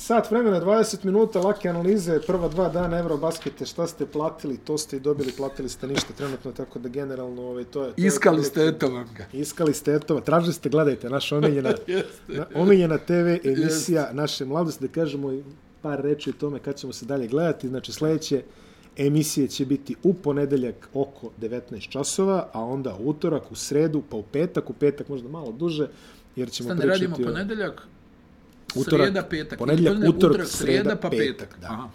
Sat 0.00 0.30
vremena, 0.30 0.60
20 0.60 1.04
minuta, 1.04 1.40
lake 1.40 1.68
analize, 1.68 2.20
prva 2.26 2.48
dva 2.48 2.68
dana 2.68 2.98
Eurobaskete, 2.98 3.66
šta 3.66 3.86
ste 3.86 4.06
platili, 4.06 4.56
to 4.56 4.78
ste 4.78 4.96
i 4.96 5.00
dobili, 5.00 5.32
platili 5.36 5.68
ste 5.68 5.86
ništa 5.86 6.12
trenutno, 6.12 6.52
tako 6.52 6.78
da 6.78 6.88
generalno 6.88 7.42
ovaj, 7.42 7.64
to 7.64 7.84
je... 7.84 7.90
To 7.90 8.02
Iskali 8.02 8.40
je 8.40 8.44
ste 8.44 8.66
Etovanga. 8.66 9.26
Iskali 9.32 9.74
ste 9.74 9.92
etova, 9.92 10.20
tražili 10.20 10.52
ste, 10.52 10.68
gledajte, 10.68 11.10
naša 11.10 11.36
omiljena, 11.36 11.68
Jeste. 11.86 12.22
na, 12.28 12.46
omiljena 12.54 12.98
TV 12.98 13.48
emisija 13.48 14.10
naše 14.12 14.44
mladosti, 14.44 14.86
da 14.86 14.92
kažemo 14.92 15.32
i 15.32 15.42
par 15.82 16.00
reči 16.00 16.30
o 16.30 16.32
tome 16.40 16.58
kad 16.58 16.76
ćemo 16.76 16.92
se 16.92 17.06
dalje 17.06 17.26
gledati. 17.26 17.68
Znači, 17.68 17.92
sledeće 17.92 18.42
emisije 18.96 19.48
će 19.48 19.66
biti 19.66 19.96
u 20.02 20.14
ponedeljak 20.14 20.88
oko 20.94 21.30
19 21.40 21.88
časova, 21.88 22.48
a 22.52 22.64
onda 22.64 22.96
utorak, 23.00 23.52
u 23.52 23.54
sredu, 23.54 24.02
pa 24.10 24.16
u 24.16 24.22
petak, 24.22 24.70
u 24.70 24.72
petak 24.72 25.08
možda 25.08 25.28
malo 25.28 25.52
duže, 25.52 25.88
jer 26.36 26.50
ćemo 26.50 26.66
Šta 26.66 26.74
ne 26.74 26.80
pričati 26.80 27.04
radimo 27.04 27.16
o... 27.28 27.32
ponedeljak, 27.32 27.82
Utorak, 28.74 29.06
sreda, 29.06 29.22
petak. 29.22 29.58
ponedeljak, 29.58 29.94
Ili 29.94 30.08
utorak, 30.08 30.46
sreda, 30.46 30.72
sreda, 30.82 30.96
pa 30.96 31.10
petak, 31.10 31.36
petak. 31.38 31.60
da. 31.60 31.66
Aha. 31.66 31.88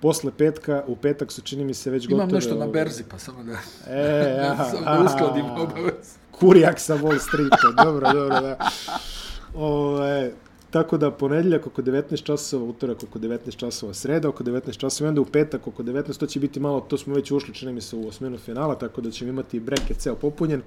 Posle 0.00 0.32
petka, 0.38 0.84
u 0.86 0.96
petak 0.96 1.32
su 1.32 1.42
čini 1.42 1.64
mi 1.64 1.74
se 1.74 1.90
već 1.90 2.06
gotove... 2.08 2.22
Imam 2.22 2.34
nešto 2.34 2.54
na 2.54 2.66
berzi, 2.66 3.04
pa 3.10 3.18
samo 3.18 3.44
da, 3.44 3.56
E, 3.92 4.40
aha, 4.50 4.64
samo 4.64 4.84
da 4.84 5.02
uskladim 5.06 5.44
obavez. 5.44 6.14
Kurijak 6.30 6.80
sa 6.80 6.96
Wall 6.96 7.18
Streeta, 7.18 7.84
dobro, 7.84 8.12
dobro, 8.12 8.40
da. 8.40 8.70
Ove, 9.54 10.32
tako 10.70 10.98
da 10.98 11.10
ponedjeljak 11.10 11.66
oko 11.66 11.82
19 11.82 12.22
časova, 12.22 12.64
utorak 12.64 13.02
oko 13.02 13.18
19 13.18 13.56
časova, 13.56 13.94
sreda 13.94 14.28
oko 14.28 14.44
19 14.44 14.76
časova, 14.76 15.08
i 15.08 15.10
onda 15.10 15.20
u 15.20 15.24
petak 15.24 15.66
oko 15.66 15.82
19, 15.82 16.18
to 16.18 16.26
će 16.26 16.40
biti 16.40 16.60
malo, 16.60 16.80
to 16.80 16.98
smo 16.98 17.14
već 17.14 17.30
ušli, 17.30 17.54
čini 17.54 17.72
mi 17.72 17.80
se, 17.80 17.96
u 17.96 18.08
osminu 18.08 18.38
finala, 18.38 18.74
tako 18.78 19.00
da 19.00 19.10
ćemo 19.10 19.30
imati 19.30 19.60
breket 19.60 19.96
ceo 19.98 20.14
popunjen. 20.14 20.62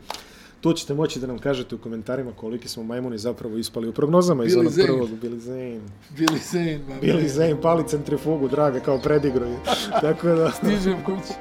To 0.61 0.73
ćete 0.73 0.93
moći 0.93 1.19
da 1.19 1.27
nam 1.27 1.39
kažete 1.39 1.75
u 1.75 1.77
komentarima 1.77 2.31
koliki 2.31 2.67
smo 2.67 2.83
majmuni 2.83 3.17
zapravo 3.17 3.57
ispali 3.57 3.88
u 3.88 3.93
prognozama 3.93 4.45
iz 4.45 4.53
Billy 4.53 4.59
onog 4.59 4.71
Zane. 4.71 4.88
prvog 4.88 5.09
Billy 5.09 5.39
Zane. 5.39 5.79
Billy 6.17 6.51
Zane, 6.51 6.79
ma. 6.89 6.95
Billy 7.01 7.27
Zane 7.27 7.61
pali 7.61 7.83
centrifugu, 7.88 8.47
draga, 8.47 8.79
kao 8.79 8.97
predigroj. 8.97 9.55
tako 10.01 10.27
da... 10.27 10.51
Stižem 10.51 11.03
kući. 11.05 11.33